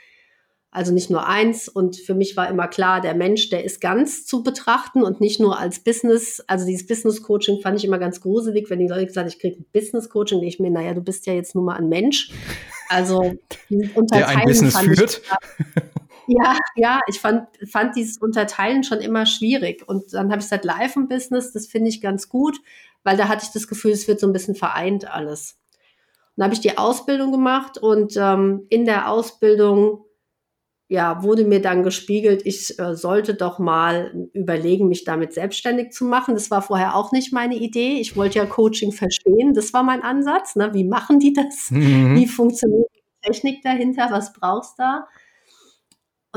Also 0.70 0.94
nicht 0.94 1.10
nur 1.10 1.26
eins. 1.26 1.70
Und 1.70 1.96
für 1.96 2.14
mich 2.14 2.36
war 2.36 2.50
immer 2.50 2.68
klar, 2.68 3.00
der 3.00 3.16
Mensch, 3.16 3.50
der 3.50 3.64
ist 3.64 3.80
ganz 3.80 4.26
zu 4.26 4.44
betrachten 4.44 5.02
und 5.04 5.22
nicht 5.22 5.40
nur 5.40 5.58
als 5.58 5.80
Business. 5.80 6.44
Also 6.48 6.66
dieses 6.66 6.88
Business-Coaching 6.88 7.62
fand 7.62 7.78
ich 7.78 7.86
immer 7.86 8.00
ganz 8.00 8.20
gruselig, 8.20 8.70
wenn 8.70 8.80
die 8.80 8.88
Leute 8.88 9.06
gesagt 9.06 9.30
ich 9.30 9.40
kriege 9.40 9.58
ein 9.58 9.66
Business-Coaching, 9.72 10.40
denke 10.40 10.54
ich 10.54 10.60
mir, 10.60 10.72
naja, 10.72 10.94
du 10.94 11.02
bist 11.02 11.26
ja 11.26 11.34
jetzt 11.34 11.56
nur 11.56 11.64
mal 11.64 11.78
ein 11.78 11.90
Mensch. 11.90 12.32
Also 12.90 13.36
der 13.70 14.28
ein 14.28 14.46
Business 14.46 14.78
führt. 14.78 15.22
Ja, 16.28 16.58
ja, 16.76 17.02
ich 17.08 17.20
fand, 17.20 17.48
fand 17.72 17.96
dieses 17.96 18.18
Unterteilen 18.18 18.84
schon 18.84 19.00
immer 19.00 19.26
schwierig. 19.26 19.88
Und 19.88 20.14
dann 20.14 20.30
habe 20.30 20.40
ich 20.40 20.46
gesagt, 20.46 20.66
Live 20.66 20.96
im 20.96 21.08
Business, 21.08 21.54
das 21.54 21.68
finde 21.68 21.90
ich 21.90 22.02
ganz 22.02 22.30
gut, 22.30 22.60
weil 23.04 23.18
da 23.18 23.28
hatte 23.30 23.46
ich 23.46 23.52
das 23.52 23.68
Gefühl, 23.68 23.92
es 23.92 24.08
wird 24.08 24.20
so 24.20 24.28
ein 24.28 24.34
bisschen 24.34 24.56
vereint 24.56 25.10
alles. 25.12 25.58
dann 26.36 26.46
habe 26.46 26.54
ich 26.54 26.62
die 26.62 26.78
Ausbildung 26.78 27.32
gemacht 27.32 27.78
und 27.78 28.16
ähm, 28.18 28.66
in 28.70 28.86
der 28.86 29.10
Ausbildung 29.10 30.06
ja, 30.90 31.22
wurde 31.22 31.44
mir 31.44 31.62
dann 31.62 31.84
gespiegelt, 31.84 32.46
ich 32.46 32.80
äh, 32.80 32.96
sollte 32.96 33.34
doch 33.34 33.60
mal 33.60 34.30
überlegen, 34.34 34.88
mich 34.88 35.04
damit 35.04 35.34
selbstständig 35.34 35.92
zu 35.92 36.06
machen. 36.06 36.34
Das 36.36 36.50
war 36.50 36.62
vorher 36.62 36.96
auch 36.96 37.12
nicht 37.12 37.34
meine 37.34 37.56
Idee. 37.56 38.00
Ich 38.00 38.16
wollte 38.16 38.40
ja 38.40 38.46
Coaching 38.46 38.94
verstehen. 38.94 39.54
Das 39.54 39.74
war 39.74 39.84
mein 39.84 40.02
Ansatz. 40.02 40.56
Ne? 40.56 40.74
Wie 40.74 40.86
machen 40.86 41.20
die 41.20 41.34
das? 41.34 41.72
Mhm. 41.72 42.16
Wie 42.16 42.28
funktioniert 42.28 42.88
die 42.96 43.28
Technik 43.28 43.62
dahinter? 43.64 44.08
Was 44.12 44.32
brauchst 44.32 44.80
du 44.80 44.84
da? 44.84 45.08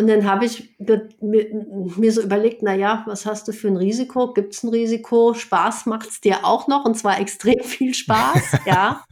Und 0.01 0.07
dann 0.07 0.25
habe 0.25 0.47
ich 0.47 0.75
mir, 1.21 2.13
so 2.13 2.23
überlegt, 2.23 2.63
na 2.63 2.75
ja, 2.75 3.03
was 3.07 3.27
hast 3.27 3.47
du 3.49 3.53
für 3.53 3.69
ein 3.69 3.77
Risiko? 3.77 4.33
Gibt 4.33 4.55
es 4.55 4.63
ein 4.63 4.71
Risiko? 4.71 5.35
Spaß 5.35 5.85
macht 5.85 6.09
es 6.09 6.23
dir 6.23 6.39
auch 6.43 6.69
noch 6.69 6.87
und 6.87 6.97
zwar 6.97 7.21
extrem 7.21 7.63
viel 7.63 7.93
Spaß, 7.93 8.61
ja. 8.67 9.05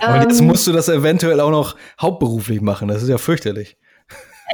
Aber 0.00 0.20
jetzt 0.20 0.40
ähm, 0.40 0.48
musst 0.48 0.66
du 0.66 0.72
das 0.72 0.90
eventuell 0.90 1.40
auch 1.40 1.50
noch 1.50 1.74
hauptberuflich 1.98 2.60
machen. 2.60 2.88
Das 2.88 3.02
ist 3.02 3.08
ja 3.08 3.16
fürchterlich. 3.16 3.78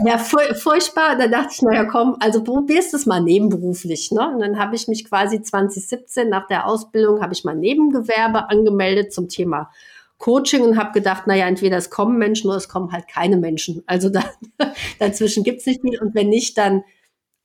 Ja, 0.07 0.19
furchtbar. 0.19 1.19
Da 1.19 1.27
dachte 1.27 1.49
ich, 1.51 1.63
naja, 1.63 1.85
komm, 1.85 2.17
also 2.21 2.45
probierst 2.45 2.95
es 2.95 3.07
mal 3.07 3.21
nebenberuflich. 3.21 4.13
Ne? 4.13 4.31
Und 4.33 4.39
dann 4.39 4.57
habe 4.57 4.77
ich 4.77 4.87
mich 4.87 5.05
quasi 5.05 5.43
2017 5.43 6.29
nach 6.29 6.47
der 6.47 6.65
Ausbildung, 6.65 7.21
habe 7.21 7.33
ich 7.33 7.43
mal 7.43 7.57
Nebengewerbe 7.57 8.49
angemeldet 8.49 9.13
zum 9.13 9.29
Thema 9.29 9.69
Coaching 10.21 10.61
und 10.61 10.77
habe 10.77 10.93
gedacht, 10.93 11.27
naja, 11.27 11.49
entweder 11.49 11.79
es 11.79 11.91
kommen 11.91 12.19
Menschen 12.19 12.49
oder 12.49 12.59
es 12.59 12.69
kommen 12.69 12.93
halt 12.93 13.09
keine 13.09 13.39
Menschen. 13.39 13.83
Also 13.87 14.11
da, 14.11 14.23
dazwischen 14.99 15.43
gibt's 15.43 15.67
nicht 15.67 15.81
viel. 15.81 15.99
Und 15.99 16.15
wenn 16.15 16.29
nicht, 16.29 16.57
dann 16.59 16.85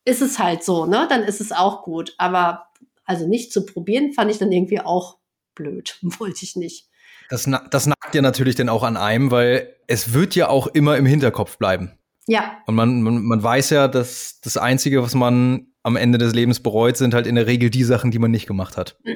ist 0.04 0.22
es 0.22 0.38
halt 0.38 0.62
so, 0.62 0.86
ne? 0.86 1.06
Dann 1.08 1.22
ist 1.22 1.40
es 1.40 1.52
auch 1.52 1.82
gut. 1.82 2.14
Aber 2.18 2.68
also 3.04 3.26
nicht 3.26 3.50
zu 3.50 3.64
probieren, 3.64 4.12
fand 4.12 4.30
ich 4.30 4.38
dann 4.38 4.52
irgendwie 4.52 4.80
auch 4.80 5.16
blöd. 5.54 5.98
Wollte 6.02 6.44
ich 6.44 6.54
nicht. 6.54 6.88
Das, 7.30 7.50
das 7.70 7.86
nagt 7.86 8.14
ja 8.14 8.22
natürlich 8.22 8.54
dann 8.54 8.68
auch 8.68 8.84
an 8.84 8.96
einem, 8.96 9.30
weil 9.30 9.74
es 9.88 10.12
wird 10.12 10.36
ja 10.36 10.48
auch 10.48 10.68
immer 10.68 10.96
im 10.96 11.06
Hinterkopf 11.06 11.56
bleiben. 11.56 11.98
Ja. 12.28 12.58
Und 12.66 12.74
man, 12.74 13.02
man, 13.02 13.22
man 13.24 13.42
weiß 13.42 13.70
ja, 13.70 13.88
dass 13.88 14.40
das 14.42 14.56
Einzige, 14.58 15.02
was 15.02 15.14
man 15.14 15.68
am 15.86 15.94
Ende 15.94 16.18
des 16.18 16.34
Lebens 16.34 16.58
bereut, 16.58 16.96
sind 16.96 17.14
halt 17.14 17.28
in 17.28 17.36
der 17.36 17.46
Regel 17.46 17.70
die 17.70 17.84
Sachen, 17.84 18.10
die 18.10 18.18
man 18.18 18.32
nicht 18.32 18.48
gemacht 18.48 18.76
hat. 18.76 18.96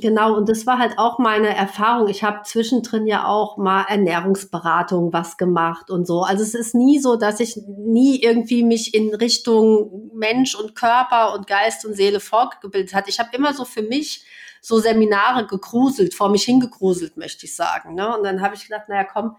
Genau, 0.00 0.36
und 0.36 0.48
das 0.48 0.66
war 0.66 0.78
halt 0.78 0.98
auch 0.98 1.18
meine 1.18 1.54
Erfahrung. 1.54 2.08
Ich 2.08 2.22
habe 2.22 2.42
zwischendrin 2.44 3.06
ja 3.06 3.26
auch 3.26 3.56
mal 3.56 3.84
Ernährungsberatung 3.88 5.12
was 5.12 5.36
gemacht 5.36 5.90
und 5.90 6.06
so. 6.06 6.22
Also 6.22 6.42
es 6.42 6.54
ist 6.54 6.74
nie 6.74 6.98
so, 7.00 7.16
dass 7.16 7.40
ich 7.40 7.56
nie 7.66 8.20
irgendwie 8.20 8.62
mich 8.62 8.94
in 8.94 9.14
Richtung 9.14 10.10
Mensch 10.14 10.54
und 10.54 10.76
Körper 10.76 11.34
und 11.34 11.46
Geist 11.46 11.84
und 11.84 11.94
Seele 11.94 12.20
fortgebildet 12.20 12.94
hat. 12.94 13.08
Ich 13.08 13.18
habe 13.18 13.30
immer 13.32 13.52
so 13.52 13.64
für 13.64 13.82
mich 13.82 14.24
so 14.60 14.78
Seminare 14.78 15.46
gegruselt, 15.46 16.14
vor 16.14 16.28
mich 16.28 16.44
hingegruselt, 16.44 17.16
möchte 17.16 17.46
ich 17.46 17.56
sagen. 17.56 17.94
Ne? 17.94 18.16
Und 18.16 18.22
dann 18.22 18.40
habe 18.40 18.54
ich 18.54 18.64
gedacht, 18.64 18.88
naja, 18.88 19.04
komm, 19.04 19.36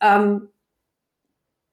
ähm, 0.00 0.48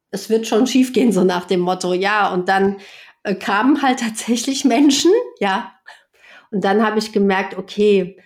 es 0.09 0.29
wird 0.29 0.47
schon 0.47 0.67
schiefgehen, 0.67 1.11
so 1.11 1.23
nach 1.23 1.45
dem 1.45 1.59
Motto, 1.59 1.93
ja. 1.93 2.31
Und 2.33 2.49
dann 2.49 2.77
äh, 3.27 3.35
kamen 3.35 3.81
halt 3.81 3.99
tatsächlich 3.99 4.65
Menschen, 4.65 5.11
ja. 5.39 5.73
Und 6.51 6.63
dann 6.63 6.85
habe 6.85 6.99
ich 6.99 7.11
gemerkt, 7.11 7.57
okay, 7.57 8.17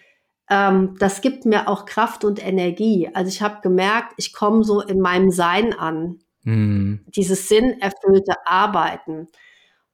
ähm, 0.50 0.96
das 1.00 1.22
gibt 1.22 1.46
mir 1.46 1.68
auch 1.68 1.86
Kraft 1.86 2.24
und 2.24 2.46
Energie. 2.46 3.10
Also 3.14 3.30
ich 3.30 3.42
habe 3.42 3.62
gemerkt, 3.62 4.14
ich 4.18 4.34
komme 4.34 4.64
so 4.64 4.82
in 4.82 5.00
meinem 5.00 5.32
Sein 5.32 5.74
an. 5.74 6.20
Mhm. 6.44 7.06
Dieses 7.08 7.48
sinnerfüllte 7.48 8.36
Arbeiten. 8.46 9.28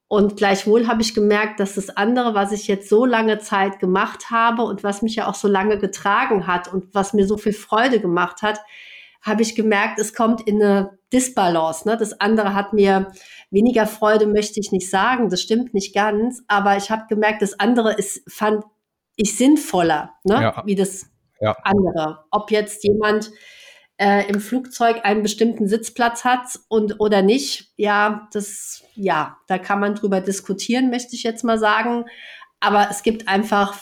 Und 0.09 0.37
gleichwohl 0.37 0.87
habe 0.87 1.01
ich 1.01 1.13
gemerkt, 1.13 1.59
dass 1.59 1.75
das 1.75 1.89
andere, 1.89 2.33
was 2.33 2.53
ich 2.53 2.67
jetzt 2.67 2.89
so 2.89 3.05
lange 3.05 3.39
Zeit 3.39 3.79
gemacht 3.79 4.31
habe 4.31 4.63
und 4.63 4.83
was 4.83 5.01
mich 5.01 5.15
ja 5.15 5.27
auch 5.27 5.35
so 5.35 5.47
lange 5.49 5.77
getragen 5.77 6.47
hat 6.47 6.71
und 6.71 6.93
was 6.93 7.13
mir 7.13 7.27
so 7.27 7.37
viel 7.37 7.53
Freude 7.53 7.99
gemacht 7.99 8.41
hat, 8.41 8.59
habe 9.21 9.41
ich 9.41 9.55
gemerkt, 9.55 9.99
es 9.99 10.13
kommt 10.13 10.41
in 10.47 10.61
eine 10.61 10.97
Disbalance. 11.11 11.87
Ne? 11.87 11.97
Das 11.97 12.19
andere 12.21 12.53
hat 12.53 12.71
mir 12.71 13.11
weniger 13.49 13.87
Freude, 13.87 14.27
möchte 14.27 14.59
ich 14.59 14.71
nicht 14.71 14.89
sagen. 14.89 15.29
Das 15.29 15.41
stimmt 15.41 15.73
nicht 15.73 15.93
ganz. 15.93 16.43
Aber 16.47 16.77
ich 16.77 16.91
habe 16.91 17.05
gemerkt, 17.07 17.41
das 17.41 17.59
andere 17.59 17.93
ist, 17.93 18.21
fand 18.31 18.63
ich 19.15 19.37
sinnvoller, 19.37 20.13
ne? 20.23 20.35
Ja. 20.35 20.63
wie 20.65 20.75
das 20.75 21.07
ja. 21.39 21.55
andere. 21.63 22.25
Ob 22.31 22.51
jetzt 22.51 22.83
jemand 22.83 23.31
äh, 23.97 24.27
im 24.29 24.39
Flugzeug 24.39 25.01
einen 25.03 25.23
bestimmten 25.23 25.67
Sitzplatz 25.67 26.23
hat 26.23 26.59
und 26.67 26.99
oder 26.99 27.21
nicht, 27.21 27.71
ja, 27.77 28.27
das, 28.31 28.83
ja, 28.95 29.37
da 29.47 29.57
kann 29.57 29.79
man 29.79 29.95
drüber 29.95 30.21
diskutieren, 30.21 30.89
möchte 30.89 31.15
ich 31.15 31.23
jetzt 31.23 31.43
mal 31.43 31.57
sagen. 31.57 32.05
Aber 32.59 32.87
es 32.89 33.03
gibt 33.03 33.27
einfach, 33.27 33.77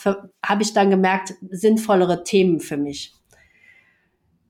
habe 0.46 0.62
ich 0.64 0.74
dann 0.74 0.90
gemerkt, 0.90 1.34
sinnvollere 1.50 2.24
Themen 2.24 2.60
für 2.60 2.78
mich. 2.78 3.14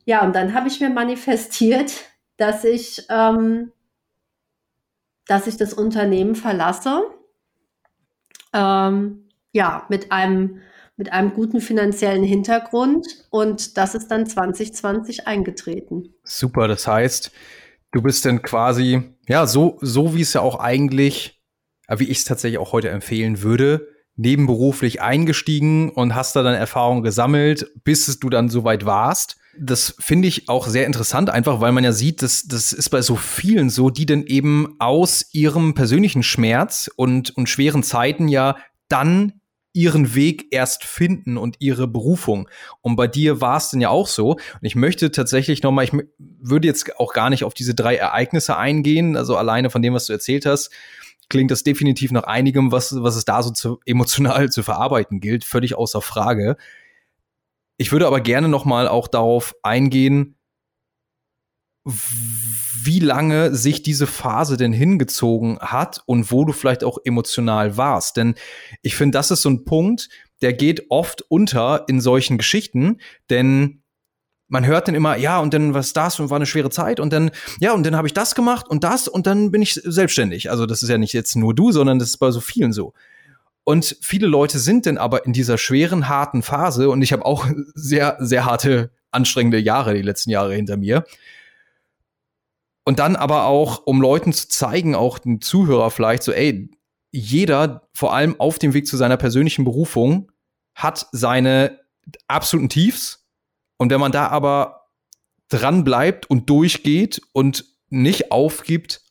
Ja, 0.05 0.23
und 0.23 0.35
dann 0.35 0.53
habe 0.53 0.67
ich 0.67 0.79
mir 0.79 0.89
manifestiert, 0.89 1.93
dass 2.37 2.63
ich, 2.63 3.03
ähm, 3.09 3.71
dass 5.27 5.47
ich 5.47 5.57
das 5.57 5.73
Unternehmen 5.73 6.35
verlasse. 6.35 7.03
Ähm, 8.53 9.29
ja, 9.51 9.85
mit 9.89 10.11
einem 10.11 10.61
mit 10.97 11.11
einem 11.11 11.33
guten 11.33 11.59
finanziellen 11.59 12.23
Hintergrund 12.23 13.05
und 13.29 13.77
das 13.77 13.95
ist 13.95 14.07
dann 14.07 14.25
2020 14.25 15.27
eingetreten. 15.27 16.13
Super, 16.23 16.67
das 16.69 16.87
heißt, 16.87 17.31
du 17.91 18.01
bist 18.01 18.25
dann 18.25 18.41
quasi, 18.41 19.03
ja, 19.27 19.45
so, 19.45 19.77
so 19.81 20.15
wie 20.15 20.21
es 20.21 20.33
ja 20.33 20.41
auch 20.41 20.59
eigentlich, 20.59 21.41
wie 21.89 22.05
ich 22.05 22.19
es 22.19 22.23
tatsächlich 22.23 22.59
auch 22.59 22.71
heute 22.71 22.89
empfehlen 22.89 23.41
würde, 23.41 23.89
nebenberuflich 24.15 25.01
eingestiegen 25.01 25.89
und 25.89 26.15
hast 26.15 26.35
da 26.35 26.43
dann 26.43 26.55
Erfahrungen 26.55 27.03
gesammelt, 27.03 27.71
bis 27.83 28.19
du 28.19 28.29
dann 28.29 28.47
soweit 28.47 28.85
warst. 28.85 29.37
Das 29.57 29.95
finde 29.99 30.27
ich 30.27 30.49
auch 30.49 30.67
sehr 30.67 30.85
interessant, 30.85 31.29
einfach 31.29 31.61
weil 31.61 31.71
man 31.71 31.83
ja 31.83 31.91
sieht, 31.91 32.21
dass 32.21 32.43
das 32.47 32.73
ist 32.73 32.89
bei 32.89 33.01
so 33.01 33.15
vielen 33.15 33.69
so, 33.69 33.89
die 33.89 34.05
dann 34.05 34.23
eben 34.23 34.75
aus 34.79 35.29
ihrem 35.31 35.73
persönlichen 35.73 36.23
Schmerz 36.23 36.89
und, 36.95 37.35
und 37.37 37.47
schweren 37.47 37.83
Zeiten 37.83 38.27
ja 38.27 38.57
dann 38.89 39.39
ihren 39.75 40.15
Weg 40.15 40.47
erst 40.51 40.85
finden 40.85 41.37
und 41.37 41.57
ihre 41.59 41.85
Berufung. 41.85 42.49
Und 42.81 42.95
bei 42.95 43.07
dir 43.07 43.41
war 43.41 43.57
es 43.57 43.69
denn 43.69 43.81
ja 43.81 43.89
auch 43.89 44.07
so. 44.07 44.31
Und 44.31 44.61
ich 44.61 44.75
möchte 44.75 45.11
tatsächlich 45.11 45.63
noch 45.63 45.71
mal, 45.71 45.83
ich 45.83 45.91
würde 46.17 46.67
jetzt 46.67 46.97
auch 46.97 47.13
gar 47.13 47.29
nicht 47.29 47.43
auf 47.43 47.53
diese 47.53 47.75
drei 47.75 47.97
Ereignisse 47.97 48.55
eingehen, 48.57 49.17
also 49.17 49.35
alleine 49.35 49.69
von 49.69 49.81
dem, 49.81 49.93
was 49.93 50.05
du 50.07 50.13
erzählt 50.13 50.45
hast, 50.45 50.71
klingt 51.27 51.51
das 51.51 51.63
definitiv 51.63 52.11
nach 52.11 52.23
einigem, 52.23 52.71
was, 52.71 52.95
was 53.01 53.17
es 53.17 53.25
da 53.25 53.43
so 53.43 53.51
zu, 53.51 53.79
emotional 53.85 54.49
zu 54.51 54.63
verarbeiten 54.63 55.19
gilt, 55.19 55.43
völlig 55.43 55.75
außer 55.75 56.01
Frage. 56.01 56.55
Ich 57.77 57.91
würde 57.91 58.07
aber 58.07 58.21
gerne 58.21 58.47
noch 58.47 58.65
mal 58.65 58.87
auch 58.87 59.07
darauf 59.07 59.55
eingehen, 59.63 60.37
wie 61.85 62.99
lange 62.99 63.53
sich 63.53 63.83
diese 63.83 64.07
Phase 64.07 64.57
denn 64.57 64.73
hingezogen 64.73 65.59
hat 65.59 66.01
und 66.05 66.31
wo 66.31 66.45
du 66.45 66.53
vielleicht 66.53 66.83
auch 66.83 66.97
emotional 67.03 67.77
warst. 67.77 68.17
Denn 68.17 68.35
ich 68.81 68.95
finde, 68.95 69.17
das 69.17 69.31
ist 69.31 69.43
so 69.43 69.49
ein 69.49 69.65
Punkt, 69.65 70.09
der 70.41 70.53
geht 70.53 70.89
oft 70.89 71.23
unter 71.29 71.85
in 71.87 72.01
solchen 72.01 72.37
Geschichten, 72.37 72.99
denn 73.29 73.83
man 74.47 74.65
hört 74.65 74.87
dann 74.87 74.95
immer, 74.95 75.17
ja, 75.17 75.39
und 75.39 75.53
dann 75.53 75.73
was 75.73 75.93
das 75.93 76.19
und 76.19 76.29
war 76.29 76.35
eine 76.35 76.45
schwere 76.45 76.69
Zeit 76.69 76.99
und 76.99 77.11
dann, 77.11 77.31
ja, 77.59 77.73
und 77.73 77.85
dann 77.85 77.95
habe 77.95 78.07
ich 78.07 78.13
das 78.13 78.35
gemacht 78.35 78.67
und 78.67 78.83
das 78.83 79.07
und 79.07 79.25
dann 79.27 79.51
bin 79.51 79.61
ich 79.61 79.73
selbstständig. 79.73 80.51
Also 80.51 80.65
das 80.65 80.83
ist 80.83 80.89
ja 80.89 80.97
nicht 80.97 81.13
jetzt 81.13 81.35
nur 81.35 81.53
du, 81.55 81.71
sondern 81.71 81.99
das 81.99 82.09
ist 82.09 82.17
bei 82.17 82.31
so 82.31 82.41
vielen 82.41 82.73
so. 82.73 82.93
Und 83.65 83.97
viele 84.01 84.27
Leute 84.27 84.59
sind 84.59 84.85
dann 84.85 84.97
aber 84.97 85.25
in 85.25 85.33
dieser 85.33 85.57
schweren, 85.57 86.07
harten 86.07 86.43
Phase 86.43 86.89
und 86.89 87.01
ich 87.01 87.11
habe 87.11 87.25
auch 87.25 87.47
sehr, 87.73 88.15
sehr 88.19 88.45
harte, 88.45 88.91
anstrengende 89.11 89.57
Jahre, 89.57 89.95
die 89.95 90.03
letzten 90.03 90.29
Jahre 90.29 90.53
hinter 90.53 90.77
mir. 90.77 91.03
Und 92.85 92.99
dann 92.99 93.15
aber 93.15 93.45
auch, 93.45 93.81
um 93.85 93.99
Leuten 93.99 94.31
zu 94.31 94.47
zeigen, 94.47 94.93
auch 94.93 95.17
den 95.17 95.41
Zuhörer 95.41 95.89
vielleicht, 95.89 96.21
so, 96.21 96.31
ey, 96.31 96.69
jeder, 97.11 97.87
vor 97.93 98.13
allem 98.13 98.39
auf 98.39 98.59
dem 98.59 98.73
Weg 98.73 98.85
zu 98.85 98.97
seiner 98.97 99.17
persönlichen 99.17 99.65
Berufung, 99.65 100.31
hat 100.75 101.07
seine 101.11 101.79
absoluten 102.27 102.69
Tiefs. 102.69 103.25
Und 103.77 103.89
wenn 103.89 103.99
man 103.99 104.11
da 104.11 104.27
aber 104.27 104.89
dran 105.49 105.83
bleibt 105.83 106.29
und 106.29 106.49
durchgeht 106.49 107.21
und 107.31 107.65
nicht 107.89 108.31
aufgibt, 108.31 109.01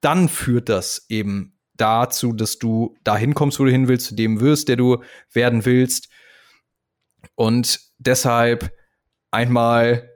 dann 0.00 0.28
führt 0.28 0.68
das 0.68 1.06
eben 1.08 1.53
dazu, 1.76 2.32
dass 2.32 2.58
du 2.58 2.96
dahin 3.04 3.34
kommst, 3.34 3.58
wo 3.58 3.64
du 3.64 3.70
hin 3.70 3.88
willst, 3.88 4.06
zu 4.06 4.14
dem 4.14 4.40
wirst, 4.40 4.68
der 4.68 4.76
du 4.76 5.02
werden 5.32 5.64
willst. 5.64 6.08
Und 7.34 7.80
deshalb 7.98 8.72
einmal, 9.30 10.10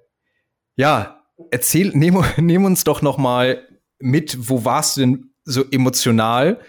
ja, 0.77 1.25
erzähl, 1.51 1.91
nehm, 1.95 2.23
nehm 2.37 2.65
uns 2.65 2.85
doch 2.85 3.03
noch 3.03 3.19
mal 3.19 3.67
mit, 3.99 4.49
wo 4.49 4.65
warst 4.65 4.97
du 4.97 5.01
denn 5.01 5.35
so 5.45 5.65
emotional 5.71 6.61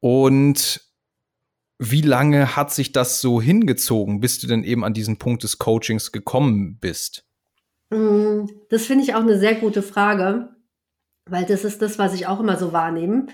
und 0.00 0.80
wie 1.78 2.02
lange 2.02 2.56
hat 2.56 2.72
sich 2.72 2.92
das 2.92 3.20
so 3.20 3.40
hingezogen, 3.40 4.20
bis 4.20 4.40
du 4.40 4.46
denn 4.46 4.64
eben 4.64 4.84
an 4.84 4.94
diesen 4.94 5.16
Punkt 5.16 5.44
des 5.44 5.58
Coachings 5.58 6.10
gekommen 6.10 6.78
bist? 6.80 7.24
Mm, 7.90 8.46
das 8.70 8.86
finde 8.86 9.04
ich 9.04 9.14
auch 9.14 9.20
eine 9.20 9.38
sehr 9.38 9.54
gute 9.54 9.82
Frage, 9.82 10.50
weil 11.26 11.44
das 11.44 11.64
ist 11.64 11.80
das, 11.80 11.98
was 11.98 12.14
ich 12.14 12.26
auch 12.26 12.40
immer 12.40 12.56
so 12.56 12.72
wahrnehme. 12.72 13.26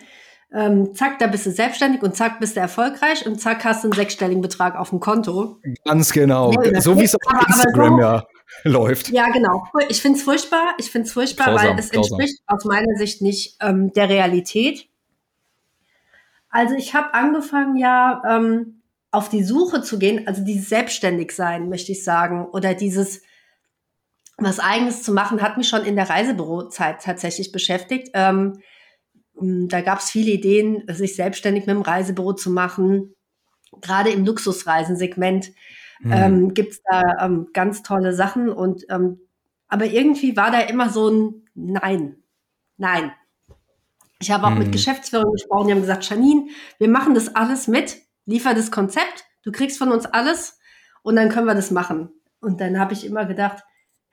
Ähm, 0.55 0.95
zack, 0.95 1.19
da 1.19 1.27
bist 1.27 1.47
du 1.47 1.51
selbstständig 1.51 2.03
und 2.03 2.15
zack, 2.15 2.39
bist 2.39 2.57
du 2.57 2.61
erfolgreich 2.61 3.27
und 3.27 3.41
zack, 3.41 3.65
hast 3.65 3.83
du 3.83 3.89
einen 3.89 3.93
sechsstelligen 3.93 4.41
Betrag 4.41 4.77
auf 4.77 4.91
dem 4.91 5.01
Konto. 5.01 5.59
Ganz 5.85 6.13
genau. 6.13 6.53
Ja, 6.53 6.81
so 6.81 6.97
wie 6.99 7.05
es 7.05 7.15
auf 7.15 7.49
Instagram 7.49 7.97
so, 7.97 8.01
ja 8.01 8.25
läuft. 8.63 9.09
Ja, 9.11 9.29
genau. 9.31 9.65
Ich 9.89 10.01
finde 10.01 10.19
es 10.19 10.25
furchtbar. 10.25 10.75
Ich 10.79 10.91
finde 10.91 11.09
es 11.09 11.13
furchtbar, 11.13 11.47
grausam, 11.47 11.71
weil 11.71 11.79
es 11.79 11.91
grausam. 11.91 12.21
entspricht 12.21 12.43
aus 12.47 12.65
meiner 12.65 12.97
Sicht 12.97 13.21
nicht 13.21 13.57
ähm, 13.61 13.93
der 13.93 14.09
Realität. 14.09 14.89
Also 16.51 16.75
ich 16.75 16.95
habe 16.95 17.15
angefangen 17.15 17.77
ja 17.77 18.23
ähm, 18.29 18.83
auf 19.11 19.29
die 19.29 19.43
Suche 19.43 19.83
zu 19.83 19.99
gehen, 19.99 20.27
also 20.27 20.45
dieses 20.45 20.69
Selbstständigsein, 20.69 21.69
möchte 21.69 21.93
ich 21.93 22.05
sagen, 22.05 22.47
oder 22.47 22.75
dieses 22.75 23.23
was 24.37 24.59
Eigenes 24.59 25.03
zu 25.03 25.13
machen, 25.13 25.43
hat 25.43 25.57
mich 25.57 25.69
schon 25.69 25.85
in 25.85 25.95
der 25.97 26.11
Reisebürozeit 26.11 27.03
tatsächlich 27.03 27.53
beschäftigt. 27.53 28.11
Ähm, 28.15 28.61
da 29.41 29.81
gab 29.81 29.99
es 29.99 30.11
viele 30.11 30.31
Ideen, 30.31 30.85
sich 30.89 31.17
selbstständig 31.17 31.67
mit 31.67 31.75
dem 31.75 31.83
Reisebüro 31.83 32.35
zu 32.35 32.51
machen, 32.51 33.15
gerade 33.81 34.11
im 34.11 34.25
Luxusreisensegment 34.25 35.51
mhm. 36.01 36.13
ähm, 36.13 36.55
gibt 36.55 36.73
es 36.73 36.83
da 36.89 37.03
ähm, 37.21 37.49
ganz 37.53 37.83
tolle 37.83 38.15
Sachen. 38.15 38.49
Und 38.49 38.85
ähm, 38.91 39.21
aber 39.69 39.87
irgendwie 39.87 40.37
war 40.37 40.51
da 40.51 40.61
immer 40.61 40.91
so 40.91 41.09
ein 41.11 41.45
Nein, 41.55 42.17
nein. 42.77 43.13
Ich 44.21 44.31
habe 44.31 44.47
auch 44.47 44.51
mhm. 44.51 44.59
mit 44.59 44.73
Geschäftsführern 44.73 45.33
gesprochen, 45.33 45.69
die 45.69 45.73
haben 45.73 45.81
gesagt, 45.81 46.09
Janine, 46.09 46.49
wir 46.79 46.89
machen 46.89 47.15
das 47.15 47.35
alles 47.35 47.69
mit, 47.69 47.99
liefer 48.27 48.55
das 48.55 48.71
Konzept, 48.71 49.25
du 49.43 49.53
kriegst 49.53 49.79
von 49.79 49.93
uns 49.93 50.07
alles 50.07 50.59
und 51.03 51.17
dann 51.17 51.29
können 51.29 51.47
wir 51.47 51.55
das 51.55 51.71
machen. 51.71 52.11
Und 52.41 52.61
dann 52.61 52.79
habe 52.79 52.93
ich 52.93 53.07
immer 53.07 53.25
gedacht, 53.25 53.63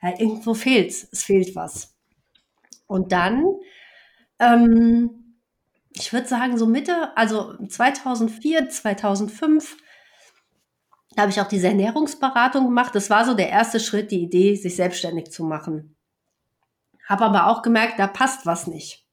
ja, 0.02 0.10
irgendwo 0.18 0.54
fehlt's, 0.54 1.08
es 1.10 1.24
fehlt 1.24 1.54
was. 1.56 1.94
Und 2.86 3.12
dann, 3.12 3.44
ähm, 4.38 5.21
ich 5.94 6.12
würde 6.12 6.26
sagen, 6.26 6.58
so 6.58 6.66
Mitte, 6.66 7.16
also 7.16 7.54
2004, 7.66 8.68
2005, 8.68 9.76
da 11.14 11.22
habe 11.22 11.32
ich 11.32 11.40
auch 11.40 11.48
diese 11.48 11.68
Ernährungsberatung 11.68 12.64
gemacht. 12.64 12.94
Das 12.94 13.10
war 13.10 13.24
so 13.24 13.34
der 13.34 13.50
erste 13.50 13.80
Schritt, 13.80 14.10
die 14.10 14.22
Idee, 14.22 14.54
sich 14.54 14.76
selbstständig 14.76 15.30
zu 15.30 15.44
machen. 15.44 15.96
Habe 17.06 17.24
aber 17.24 17.48
auch 17.48 17.62
gemerkt, 17.62 17.98
da 17.98 18.06
passt 18.06 18.46
was 18.46 18.66
nicht. 18.66 19.06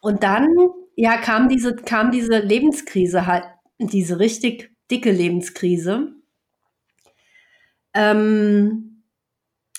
Und 0.00 0.22
dann, 0.22 0.48
ja, 0.96 1.18
kam 1.18 1.48
diese, 1.48 1.76
kam 1.76 2.10
diese 2.10 2.38
Lebenskrise 2.38 3.26
halt, 3.26 3.44
diese 3.78 4.18
richtig 4.18 4.70
dicke 4.90 5.10
Lebenskrise. 5.10 6.12
Ähm, 7.94 9.02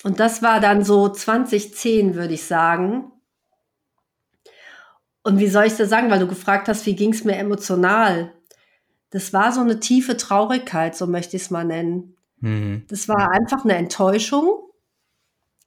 und 0.02 0.20
das 0.20 0.42
war 0.42 0.60
dann 0.60 0.84
so 0.84 1.08
2010, 1.08 2.14
würde 2.14 2.34
ich 2.34 2.44
sagen. 2.44 3.10
Und 5.22 5.38
wie 5.38 5.48
soll 5.48 5.64
ich 5.64 5.76
das 5.76 5.90
sagen, 5.90 6.10
weil 6.10 6.18
du 6.18 6.26
gefragt 6.26 6.68
hast, 6.68 6.86
wie 6.86 6.96
ging 6.96 7.12
es 7.12 7.24
mir 7.24 7.36
emotional? 7.36 8.32
Das 9.10 9.32
war 9.32 9.52
so 9.52 9.60
eine 9.60 9.80
tiefe 9.80 10.16
Traurigkeit, 10.16 10.96
so 10.96 11.06
möchte 11.06 11.36
ich 11.36 11.42
es 11.42 11.50
mal 11.50 11.64
nennen. 11.64 12.16
Mhm. 12.40 12.84
Das 12.88 13.08
war 13.08 13.30
einfach 13.30 13.64
eine 13.64 13.76
Enttäuschung. 13.76 14.70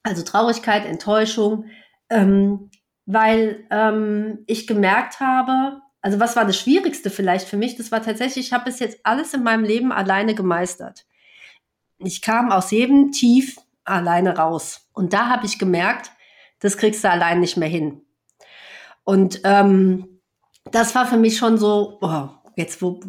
Also 0.02 0.24
Traurigkeit, 0.24 0.86
Enttäuschung, 0.86 1.66
ähm, 2.10 2.70
weil 3.06 3.66
ähm, 3.70 4.40
ich 4.48 4.68
gemerkt 4.68 5.22
habe, 5.22 5.82
also 6.02 6.20
was 6.20 6.36
war 6.36 6.44
das 6.44 6.60
Schwierigste 6.60 7.10
vielleicht 7.10 7.48
für 7.48 7.56
mich? 7.56 7.78
Das 7.78 7.92
war 7.92 8.04
tatsächlich, 8.04 8.48
ich 8.48 8.54
habe 8.54 8.66
bis 8.66 8.80
jetzt 8.80 9.00
alles 9.04 9.34
in 9.34 9.44
meinem 9.44 9.64
Leben 9.64 9.94
alleine 9.94 10.36
gemeistert. 10.36 11.06
Ich 12.00 12.22
kam 12.22 12.52
aus 12.52 12.72
jedem 12.72 13.12
Tief 13.12 13.58
alleine 13.86 14.38
raus. 14.38 14.90
Und 14.92 15.14
da 15.14 15.30
habe 15.30 15.46
ich 15.46 15.58
gemerkt, 15.58 16.12
das 16.60 16.78
kriegst 16.78 17.04
du 17.06 17.10
allein 17.10 17.40
nicht 17.40 17.56
mehr 17.56 17.70
hin. 17.70 18.02
Und 19.04 19.42
ähm, 19.44 20.22
das 20.72 20.96
war 20.96 21.06
für 21.06 21.18
mich 21.18 21.38
schon 21.38 21.58
so, 21.58 21.98
oh, 22.02 22.30
jetzt 22.56 22.82
wo 22.82 23.00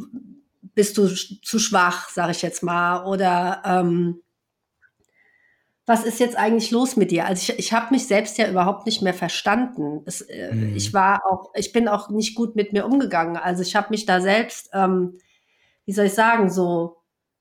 bist 0.74 0.98
du 0.98 1.06
zu 1.08 1.58
schwach, 1.58 2.08
sage 2.08 2.32
ich 2.32 2.42
jetzt 2.42 2.62
mal, 2.62 3.04
oder 3.04 3.62
ähm, 3.64 4.20
was 5.86 6.04
ist 6.04 6.18
jetzt 6.18 6.36
eigentlich 6.36 6.70
los 6.70 6.96
mit 6.96 7.10
dir? 7.10 7.26
Also 7.26 7.52
ich, 7.52 7.58
ich 7.58 7.72
habe 7.72 7.92
mich 7.92 8.06
selbst 8.06 8.38
ja 8.38 8.48
überhaupt 8.48 8.86
nicht 8.86 9.02
mehr 9.02 9.14
verstanden. 9.14 10.02
Es, 10.06 10.22
äh, 10.22 10.52
mhm. 10.52 10.74
Ich 10.76 10.94
war 10.94 11.20
auch, 11.30 11.50
ich 11.54 11.72
bin 11.72 11.88
auch 11.88 12.08
nicht 12.08 12.34
gut 12.34 12.56
mit 12.56 12.72
mir 12.72 12.86
umgegangen. 12.86 13.36
Also 13.36 13.62
ich 13.62 13.76
habe 13.76 13.88
mich 13.90 14.06
da 14.06 14.20
selbst, 14.20 14.70
ähm, 14.72 15.18
wie 15.84 15.92
soll 15.92 16.06
ich 16.06 16.14
sagen, 16.14 16.50
so 16.50 16.96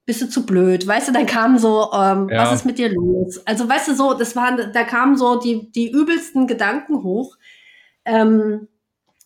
bist 0.06 0.22
du 0.22 0.28
zu 0.28 0.46
blöd, 0.46 0.86
weißt 0.86 1.08
du, 1.08 1.12
dann 1.14 1.26
kam 1.26 1.58
so, 1.58 1.90
ähm, 1.94 2.28
ja. 2.30 2.44
was 2.44 2.54
ist 2.54 2.66
mit 2.66 2.78
dir 2.78 2.90
los? 2.90 3.42
Also 3.48 3.70
weißt 3.70 3.88
du 3.88 3.96
so, 3.96 4.14
das 4.14 4.36
waren, 4.36 4.74
da 4.74 4.84
kamen 4.84 5.16
so 5.16 5.40
die 5.40 5.72
die 5.72 5.90
übelsten 5.90 6.46
Gedanken 6.46 7.04
hoch. 7.04 7.38
Ähm, 8.06 8.68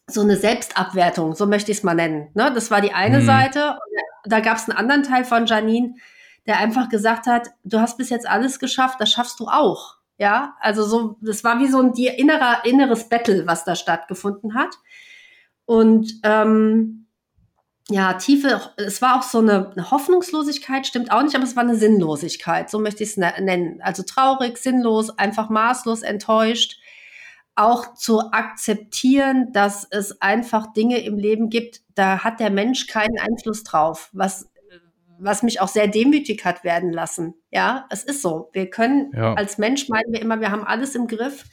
so 0.09 0.21
eine 0.21 0.37
Selbstabwertung, 0.37 1.35
so 1.35 1.45
möchte 1.45 1.71
ich 1.71 1.79
es 1.79 1.83
mal 1.83 1.93
nennen. 1.93 2.29
Ne? 2.33 2.51
Das 2.53 2.71
war 2.71 2.81
die 2.81 2.93
eine 2.93 3.19
mhm. 3.19 3.25
Seite. 3.25 3.77
da 4.25 4.39
gab 4.39 4.57
es 4.57 4.69
einen 4.69 4.77
anderen 4.77 5.03
Teil 5.03 5.25
von 5.25 5.45
Janine, 5.45 5.95
der 6.45 6.59
einfach 6.59 6.89
gesagt 6.89 7.27
hat, 7.27 7.49
du 7.65 7.79
hast 7.79 7.97
bis 7.97 8.09
jetzt 8.09 8.27
alles 8.27 8.59
geschafft, 8.59 9.01
das 9.01 9.11
schaffst 9.11 9.39
du 9.39 9.47
auch. 9.47 9.97
Ja, 10.17 10.55
also 10.61 10.83
so, 10.83 11.17
das 11.21 11.43
war 11.43 11.59
wie 11.59 11.67
so 11.67 11.79
ein 11.79 11.93
innerer, 11.93 12.65
inneres 12.65 13.07
Battle, 13.07 13.45
was 13.45 13.65
da 13.65 13.75
stattgefunden 13.75 14.55
hat. 14.55 14.75
Und 15.65 16.13
ähm, 16.23 17.05
ja, 17.89 18.13
tiefe, 18.13 18.61
es 18.77 19.01
war 19.01 19.19
auch 19.19 19.23
so 19.23 19.39
eine, 19.39 19.71
eine 19.71 19.91
Hoffnungslosigkeit, 19.91 20.87
stimmt 20.87 21.11
auch 21.11 21.21
nicht, 21.21 21.35
aber 21.35 21.43
es 21.43 21.55
war 21.55 21.63
eine 21.63 21.75
Sinnlosigkeit, 21.75 22.69
so 22.69 22.79
möchte 22.79 23.03
ich 23.03 23.11
es 23.11 23.17
ne-, 23.17 23.33
nennen. 23.39 23.79
Also 23.81 24.03
traurig, 24.03 24.57
sinnlos, 24.57 25.17
einfach 25.19 25.49
maßlos 25.49 26.01
enttäuscht 26.01 26.79
auch 27.57 27.95
zu 27.95 28.31
akzeptieren, 28.31 29.51
dass 29.51 29.87
es 29.89 30.21
einfach 30.21 30.73
Dinge 30.73 30.99
im 30.99 31.17
Leben 31.17 31.49
gibt, 31.49 31.81
da 31.95 32.23
hat 32.23 32.39
der 32.39 32.51
Mensch 32.51 32.87
keinen 32.87 33.19
Einfluss 33.19 33.63
drauf, 33.63 34.09
was, 34.13 34.49
was 35.19 35.43
mich 35.43 35.59
auch 35.59 35.67
sehr 35.67 35.87
demütig 35.87 36.45
hat 36.45 36.63
werden 36.63 36.91
lassen. 36.93 37.33
Ja, 37.51 37.87
es 37.89 38.03
ist 38.03 38.21
so. 38.21 38.49
Wir 38.53 38.69
können 38.69 39.11
ja. 39.15 39.33
als 39.33 39.57
Mensch 39.57 39.89
meinen 39.89 40.13
wir 40.13 40.21
immer, 40.21 40.39
wir 40.39 40.51
haben 40.51 40.63
alles 40.63 40.95
im 40.95 41.07
Griff, 41.07 41.45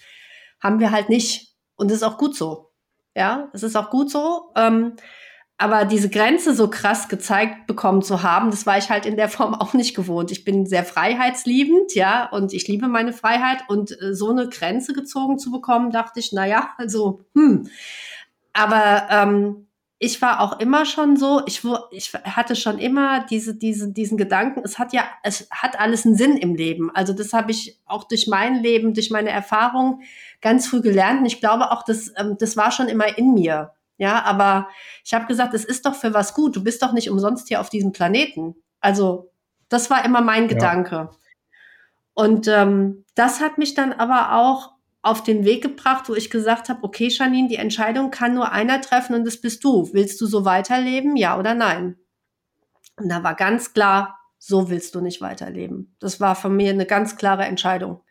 haben 0.63 0.79
wir 0.79 0.91
halt 0.91 1.09
nicht. 1.09 1.55
Und 1.77 1.91
das 1.91 1.99
ist 1.99 2.03
auch 2.03 2.19
gut 2.19 2.37
so. 2.37 2.71
Ja, 3.17 3.49
es 3.53 3.63
ist 3.63 3.77
auch 3.77 3.91
gut 3.91 4.11
so. 4.11 4.53
Ähm, 4.57 4.97
aber 5.57 5.85
diese 5.85 6.11
Grenze 6.11 6.53
so 6.53 6.69
krass 6.69 7.09
gezeigt 7.09 7.67
bekommen 7.67 8.03
zu 8.03 8.23
haben, 8.23 8.51
das 8.51 8.67
war 8.67 8.77
ich 8.77 8.91
halt 8.91 9.07
in 9.07 9.17
der 9.17 9.29
Form 9.29 9.55
auch 9.55 9.73
nicht 9.73 9.95
gewohnt. 9.95 10.31
Ich 10.31 10.45
bin 10.45 10.67
sehr 10.67 10.85
freiheitsliebend, 10.85 11.95
ja, 11.95 12.29
und 12.31 12.53
ich 12.53 12.67
liebe 12.67 12.89
meine 12.89 13.13
Freiheit. 13.13 13.65
Und 13.69 13.93
äh, 14.03 14.15
so 14.15 14.31
eine 14.31 14.49
Grenze 14.49 14.93
gezogen 14.93 15.39
zu 15.39 15.51
bekommen, 15.51 15.91
dachte 15.91 16.21
ich, 16.21 16.33
na 16.33 16.47
ja, 16.47 16.71
also, 16.79 17.21
hm. 17.35 17.69
Aber 18.53 19.09
ähm, 19.11 19.67
ich 19.99 20.21
war 20.21 20.41
auch 20.41 20.61
immer 20.61 20.85
schon 20.87 21.17
so, 21.17 21.43
ich, 21.47 21.63
ich 21.91 22.13
hatte 22.13 22.57
schon 22.57 22.79
immer 22.79 23.25
diese, 23.27 23.55
diese, 23.55 23.93
diesen 23.93 24.17
Gedanken, 24.17 24.61
es 24.65 24.79
hat 24.79 24.93
ja, 24.93 25.05
es 25.23 25.49
hat 25.51 25.79
alles 25.81 26.05
einen 26.05 26.17
Sinn 26.17 26.37
im 26.37 26.55
Leben. 26.55 26.91
Also 26.95 27.13
das 27.13 27.33
habe 27.33 27.53
ich 27.53 27.81
auch 27.87 28.05
durch 28.05 28.27
mein 28.29 28.63
Leben, 28.63 28.93
durch 28.93 29.11
meine 29.11 29.31
Erfahrung 29.31 30.03
ganz 30.41 30.67
früh 30.67 30.83
gelernt. 30.83 31.21
Und 31.21 31.27
ich 31.27 31.41
glaube 31.41 31.71
auch, 31.71 31.85
das, 31.85 32.13
ähm, 32.17 32.37
das 32.39 32.57
war 32.57 32.71
schon 32.71 32.89
immer 32.89 33.17
in 33.17 33.35
mir. 33.35 33.73
Ja, 33.97 34.23
aber 34.25 34.69
ich 35.05 35.15
habe 35.15 35.27
gesagt, 35.27 35.55
es 35.55 35.65
ist 35.65 35.87
doch 35.87 35.95
für 35.95 36.15
was 36.15 36.35
gut. 36.35 36.57
Du 36.57 36.65
bist 36.65 36.83
doch 36.83 36.93
nicht 36.93 37.11
umsonst 37.11 37.49
hier 37.49 37.61
auf 37.61 37.69
diesem 37.69 37.93
Planeten. 37.93 38.57
Also, 38.81 39.31
das 39.69 39.89
war 39.91 40.05
immer 40.05 40.21
mein 40.21 40.43
ja. 40.43 40.49
Gedanke. 40.49 41.11
Und 42.15 42.49
ähm, 42.49 43.05
das 43.15 43.41
hat 43.41 43.59
mich 43.59 43.75
dann 43.75 43.93
aber 43.93 44.37
auch 44.37 44.75
auf 45.03 45.23
den 45.23 45.45
Weg 45.45 45.63
gebracht, 45.63 46.09
wo 46.09 46.15
ich 46.15 46.31
gesagt 46.31 46.69
habe, 46.69 46.83
okay, 46.83 47.09
Janine, 47.09 47.49
die 47.49 47.57
Entscheidung 47.57 48.11
kann 48.11 48.35
nur 48.35 48.53
einer 48.53 48.81
treffen 48.81 49.15
und 49.15 49.27
das 49.27 49.41
bist 49.41 49.63
du. 49.63 49.93
Willst 49.93 50.21
du 50.21 50.27
so 50.27 50.45
weiterleben, 50.45 51.17
ja 51.17 51.39
oder 51.39 51.55
nein? 51.55 51.97
Und 52.97 53.09
da 53.11 53.23
war 53.23 53.35
ganz 53.35 53.75
klar, 53.75 54.19
so 54.39 54.71
willst 54.71 54.95
du 54.95 55.01
nicht 55.01 55.21
weiterleben. 55.21 55.97
Das 56.01 56.21
war 56.21 56.35
von 56.35 56.57
mir 56.57 56.71
eine 56.71 56.87
ganz 56.87 57.17
klare 57.17 57.45
Entscheidung. 57.45 58.03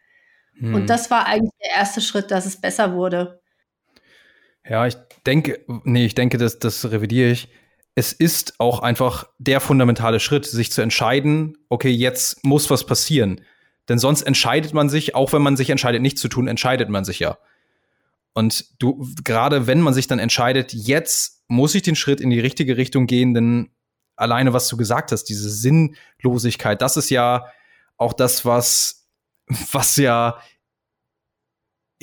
Hm. 0.58 0.76
Und 0.76 0.90
das 0.90 1.10
war 1.10 1.26
eigentlich 1.26 1.54
der 1.64 1.78
erste 1.78 2.02
Schritt, 2.02 2.32
dass 2.32 2.46
es 2.46 2.60
besser 2.60 2.94
wurde. 2.94 3.42
Ja, 4.68 4.88
ich 4.88 4.96
denke, 5.26 5.60
nee, 5.84 6.06
ich 6.06 6.16
denke, 6.16 6.38
das, 6.38 6.60
das 6.60 6.90
revidiere 6.90 7.32
ich. 7.32 7.50
Es 7.96 8.14
ist 8.14 8.60
auch 8.60 8.80
einfach 8.80 9.28
der 9.38 9.60
fundamentale 9.60 10.20
Schritt, 10.20 10.46
sich 10.46 10.72
zu 10.72 10.82
entscheiden, 10.82 11.58
okay, 11.70 11.92
jetzt 11.92 12.44
muss 12.44 12.70
was 12.70 12.86
passieren. 12.86 13.42
Denn 13.90 14.00
sonst 14.00 14.24
entscheidet 14.24 14.74
man 14.74 14.90
sich, 14.90 15.16
auch 15.16 15.34
wenn 15.34 15.42
man 15.42 15.58
sich 15.58 15.70
entscheidet, 15.70 16.02
nichts 16.02 16.22
zu 16.22 16.30
tun, 16.30 16.48
entscheidet 16.48 16.90
man 16.90 17.04
sich 17.04 17.20
ja. 17.20 17.38
Und 18.34 18.82
du, 18.82 19.06
gerade 19.24 19.68
wenn 19.68 19.82
man 19.82 19.94
sich 19.94 20.08
dann 20.08 20.20
entscheidet, 20.20 20.74
jetzt 20.74 21.44
muss 21.48 21.76
ich 21.76 21.84
den 21.84 21.96
Schritt 21.96 22.20
in 22.20 22.30
die 22.30 22.40
richtige 22.40 22.78
Richtung 22.78 23.06
gehen, 23.06 23.34
denn 23.34 23.70
alleine, 24.16 24.54
was 24.54 24.68
du 24.70 24.78
gesagt 24.78 25.12
hast, 25.12 25.26
diese 25.26 25.50
Sinnlosigkeit, 25.50 26.82
das 26.82 26.98
ist 26.98 27.10
ja 27.10 27.46
auch 27.98 28.14
das, 28.14 28.46
was, 28.46 29.08
was 29.72 29.98
ja 29.98 30.40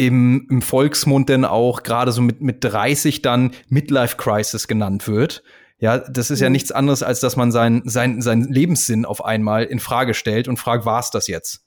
im, 0.01 0.47
im 0.49 0.63
Volksmund 0.63 1.29
denn 1.29 1.45
auch 1.45 1.83
gerade 1.83 2.11
so 2.11 2.23
mit, 2.23 2.41
mit 2.41 2.65
30 2.65 3.21
dann 3.21 3.51
Midlife 3.69 4.17
Crisis 4.17 4.67
genannt 4.67 5.07
wird. 5.07 5.43
Ja, 5.79 5.99
das 5.99 6.31
ist 6.31 6.41
ja 6.41 6.49
mhm. 6.49 6.53
nichts 6.53 6.73
anderes, 6.73 7.03
als 7.03 7.21
dass 7.21 7.37
man 7.37 7.53
seinen 7.53 7.87
sein, 7.87 8.23
sein 8.23 8.45
Lebenssinn 8.45 9.05
auf 9.05 9.23
einmal 9.23 9.65
in 9.65 9.79
Frage 9.79 10.15
stellt 10.15 10.49
und 10.49 10.57
fragt, 10.57 10.87
war 10.87 11.01
es 11.01 11.11
das 11.11 11.27
jetzt? 11.27 11.67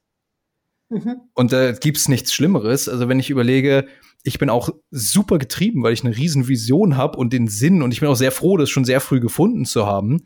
Mhm. 0.90 1.18
Und 1.36 1.54
da 1.54 1.70
äh, 1.70 1.78
gibt's 1.80 2.08
nichts 2.08 2.34
Schlimmeres. 2.34 2.90
Also 2.90 3.08
wenn 3.08 3.20
ich 3.20 3.30
überlege, 3.30 3.86
ich 4.24 4.40
bin 4.40 4.50
auch 4.50 4.70
super 4.90 5.38
getrieben, 5.38 5.84
weil 5.84 5.94
ich 5.94 6.04
eine 6.04 6.18
riesen 6.18 6.48
Vision 6.48 6.98
habe 6.98 7.20
und 7.20 7.34
den 7.34 7.48
Sinn 7.48 7.84
und 7.84 7.92
ich 7.92 8.00
bin 8.00 8.10
auch 8.10 8.16
sehr 8.16 8.32
froh, 8.32 8.58
das 8.58 8.72
schon 8.72 8.86
sehr 8.86 9.00
früh 9.00 9.20
gefunden 9.20 9.66
zu 9.66 9.86
haben. 9.86 10.24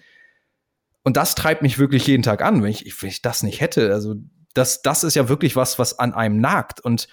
Und 1.03 1.17
das 1.17 1.35
treibt 1.35 1.61
mich 1.61 1.77
wirklich 1.77 2.07
jeden 2.07 2.23
Tag 2.23 2.41
an, 2.41 2.63
wenn 2.63 2.71
ich, 2.71 3.01
wenn 3.01 3.09
ich 3.09 3.21
das 3.21 3.43
nicht 3.43 3.59
hätte. 3.59 3.91
Also 3.91 4.15
das, 4.53 4.81
das 4.81 5.03
ist 5.03 5.15
ja 5.15 5.27
wirklich 5.27 5.57
was, 5.57 5.77
was 5.77 5.99
an 5.99 6.13
einem 6.13 6.39
nagt. 6.39 6.79
Und 6.79 7.09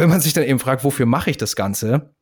wenn 0.00 0.08
man 0.08 0.22
sich 0.22 0.32
dann 0.32 0.44
eben 0.44 0.58
fragt, 0.58 0.82
wofür 0.82 1.04
mache 1.04 1.30
ich 1.30 1.36
das 1.36 1.54
Ganze? 1.54 2.14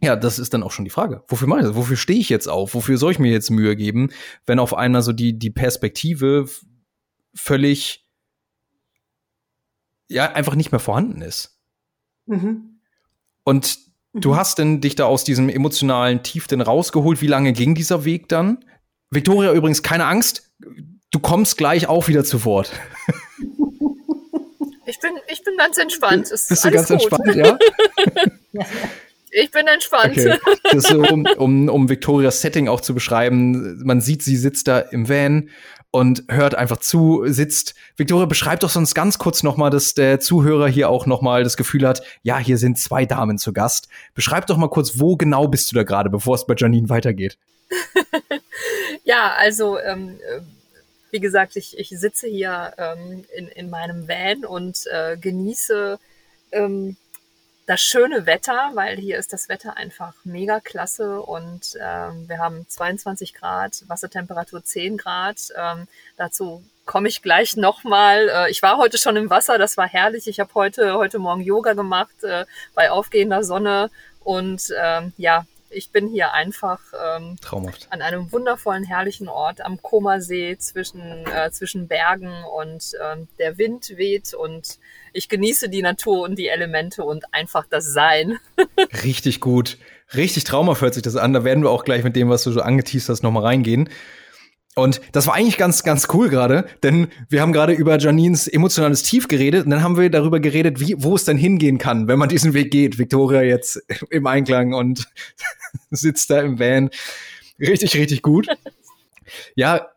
Ja, 0.00 0.16
das 0.16 0.38
ist 0.38 0.54
dann 0.54 0.62
auch 0.62 0.72
schon 0.72 0.86
die 0.86 0.90
Frage. 0.90 1.22
Wofür 1.28 1.46
mache 1.46 1.60
ich 1.60 1.66
das? 1.66 1.76
Wofür 1.76 1.96
stehe 1.96 2.18
ich 2.18 2.30
jetzt 2.30 2.48
auf? 2.48 2.74
Wofür 2.74 2.96
soll 2.96 3.12
ich 3.12 3.18
mir 3.18 3.30
jetzt 3.30 3.50
Mühe 3.50 3.76
geben, 3.76 4.08
wenn 4.46 4.58
auf 4.58 4.72
einmal 4.72 5.02
so 5.02 5.12
die, 5.12 5.38
die 5.38 5.50
Perspektive 5.50 6.48
völlig, 7.34 8.06
ja, 10.08 10.32
einfach 10.32 10.54
nicht 10.54 10.72
mehr 10.72 10.80
vorhanden 10.80 11.20
ist? 11.20 11.60
Mhm. 12.24 12.80
Und 13.44 13.78
mhm. 14.14 14.20
du 14.22 14.36
hast 14.36 14.58
denn 14.58 14.80
dich 14.80 14.94
da 14.94 15.04
aus 15.04 15.22
diesem 15.22 15.50
emotionalen 15.50 16.22
Tief 16.22 16.46
denn 16.46 16.62
rausgeholt? 16.62 17.20
Wie 17.20 17.26
lange 17.26 17.52
ging 17.52 17.74
dieser 17.74 18.06
Weg 18.06 18.30
dann? 18.30 18.64
Victoria 19.10 19.52
übrigens, 19.52 19.82
keine 19.82 20.06
Angst. 20.06 20.54
Du 21.10 21.18
kommst 21.18 21.58
gleich 21.58 21.86
auch 21.86 22.08
wieder 22.08 22.24
zu 22.24 22.46
Wort. 22.46 22.72
Ich 24.96 25.00
bin, 25.00 25.12
ich 25.28 25.44
bin 25.44 25.56
ganz 25.58 25.76
entspannt. 25.76 26.30
Ist 26.30 26.48
Bist 26.48 26.64
du 26.64 26.70
ganz 26.70 26.88
gut. 26.88 27.02
entspannt, 27.02 27.34
ja? 27.36 27.58
ich 29.30 29.50
bin 29.50 29.66
entspannt. 29.66 30.16
Okay. 30.18 30.38
Das 30.72 30.90
um, 30.90 31.26
um, 31.36 31.68
um 31.68 31.88
Victorias 31.88 32.40
Setting 32.40 32.68
auch 32.68 32.80
zu 32.80 32.94
beschreiben. 32.94 33.82
Man 33.84 34.00
sieht, 34.00 34.22
sie 34.22 34.36
sitzt 34.36 34.68
da 34.68 34.78
im 34.78 35.06
Van 35.08 35.50
und 35.90 36.24
hört 36.28 36.54
einfach 36.54 36.78
zu, 36.78 37.24
sitzt. 37.26 37.74
Victoria, 37.96 38.24
beschreib 38.24 38.60
doch 38.60 38.70
sonst 38.70 38.94
ganz 38.94 39.18
kurz 39.18 39.42
nochmal, 39.42 39.68
dass 39.68 39.92
der 39.92 40.18
Zuhörer 40.18 40.68
hier 40.68 40.88
auch 40.88 41.04
nochmal 41.04 41.44
das 41.44 41.58
Gefühl 41.58 41.86
hat, 41.86 42.02
ja, 42.22 42.38
hier 42.38 42.56
sind 42.56 42.78
zwei 42.78 43.04
Damen 43.04 43.36
zu 43.36 43.52
Gast. 43.52 43.88
Beschreib 44.14 44.46
doch 44.46 44.56
mal 44.56 44.70
kurz, 44.70 44.98
wo 44.98 45.16
genau 45.16 45.46
bist 45.46 45.70
du 45.70 45.76
da 45.76 45.82
gerade, 45.82 46.08
bevor 46.08 46.36
es 46.36 46.46
bei 46.46 46.54
Janine 46.56 46.88
weitergeht. 46.88 47.36
ja, 49.04 49.34
also 49.36 49.78
ähm, 49.78 50.18
äh, 50.20 50.40
wie 51.16 51.20
gesagt, 51.20 51.56
ich, 51.56 51.78
ich 51.78 51.88
sitze 51.88 52.26
hier 52.26 52.74
ähm, 52.76 53.24
in, 53.34 53.48
in 53.48 53.70
meinem 53.70 54.06
Van 54.06 54.44
und 54.44 54.86
äh, 54.92 55.16
genieße 55.16 55.98
ähm, 56.52 56.98
das 57.64 57.80
schöne 57.80 58.26
Wetter, 58.26 58.72
weil 58.74 58.98
hier 58.98 59.16
ist 59.16 59.32
das 59.32 59.48
Wetter 59.48 59.78
einfach 59.78 60.12
mega 60.24 60.60
klasse 60.60 61.22
und 61.22 61.74
ähm, 61.80 62.28
wir 62.28 62.36
haben 62.36 62.68
22 62.68 63.32
Grad, 63.32 63.82
Wassertemperatur 63.86 64.62
10 64.62 64.98
Grad. 64.98 65.38
Ähm, 65.56 65.88
dazu 66.18 66.62
komme 66.84 67.08
ich 67.08 67.22
gleich 67.22 67.56
nochmal. 67.56 68.28
Äh, 68.28 68.50
ich 68.50 68.60
war 68.60 68.76
heute 68.76 68.98
schon 68.98 69.16
im 69.16 69.30
Wasser, 69.30 69.56
das 69.56 69.78
war 69.78 69.88
herrlich. 69.88 70.28
Ich 70.28 70.38
habe 70.38 70.52
heute, 70.52 70.98
heute 70.98 71.18
Morgen 71.18 71.40
Yoga 71.40 71.72
gemacht 71.72 72.24
äh, 72.24 72.44
bei 72.74 72.90
aufgehender 72.90 73.42
Sonne 73.42 73.90
und 74.20 74.70
ähm, 74.78 75.14
ja, 75.16 75.46
ich 75.76 75.90
bin 75.90 76.08
hier 76.08 76.32
einfach 76.32 76.80
ähm, 76.98 77.36
Traumhaft. 77.40 77.86
an 77.90 78.00
einem 78.00 78.32
wundervollen, 78.32 78.82
herrlichen 78.82 79.28
Ort 79.28 79.60
am 79.60 79.80
Komasee 79.82 80.56
zwischen, 80.58 81.26
äh, 81.26 81.50
zwischen 81.50 81.86
Bergen 81.86 82.32
und 82.58 82.92
ähm, 83.04 83.28
der 83.38 83.58
Wind 83.58 83.92
weht 83.96 84.32
und 84.32 84.78
ich 85.12 85.28
genieße 85.28 85.68
die 85.68 85.82
Natur 85.82 86.22
und 86.22 86.38
die 86.38 86.48
Elemente 86.48 87.04
und 87.04 87.32
einfach 87.32 87.66
das 87.68 87.92
Sein. 87.92 88.38
Richtig 89.04 89.40
gut. 89.40 89.76
Richtig 90.14 90.44
traumhaft 90.44 90.80
hört 90.80 90.94
sich 90.94 91.02
das 91.02 91.16
an. 91.16 91.32
Da 91.32 91.44
werden 91.44 91.62
wir 91.62 91.70
auch 91.70 91.84
gleich 91.84 92.04
mit 92.04 92.16
dem, 92.16 92.30
was 92.30 92.44
du 92.44 92.52
so 92.52 92.60
angeteased 92.60 93.08
hast, 93.08 93.22
nochmal 93.22 93.42
reingehen. 93.42 93.90
Und 94.78 95.00
das 95.12 95.26
war 95.26 95.32
eigentlich 95.32 95.56
ganz, 95.56 95.84
ganz 95.84 96.06
cool 96.12 96.28
gerade, 96.28 96.66
denn 96.82 97.08
wir 97.30 97.40
haben 97.40 97.54
gerade 97.54 97.72
über 97.72 97.98
Janines 97.98 98.46
emotionales 98.46 99.02
Tief 99.02 99.26
geredet 99.26 99.64
und 99.64 99.70
dann 99.70 99.82
haben 99.82 99.96
wir 99.96 100.10
darüber 100.10 100.38
geredet, 100.38 100.80
wie, 100.80 100.94
wo 100.98 101.16
es 101.16 101.24
dann 101.24 101.38
hingehen 101.38 101.78
kann, 101.78 102.08
wenn 102.08 102.18
man 102.18 102.28
diesen 102.28 102.52
Weg 102.52 102.70
geht. 102.70 102.98
Victoria 102.98 103.40
jetzt 103.40 103.82
im 104.10 104.26
Einklang 104.26 104.74
und 104.74 105.08
sitzt 105.90 106.28
da 106.28 106.42
im 106.42 106.58
Van. 106.58 106.90
Richtig, 107.58 107.96
richtig 107.96 108.20
gut. 108.20 108.48
Ja, 109.54 109.88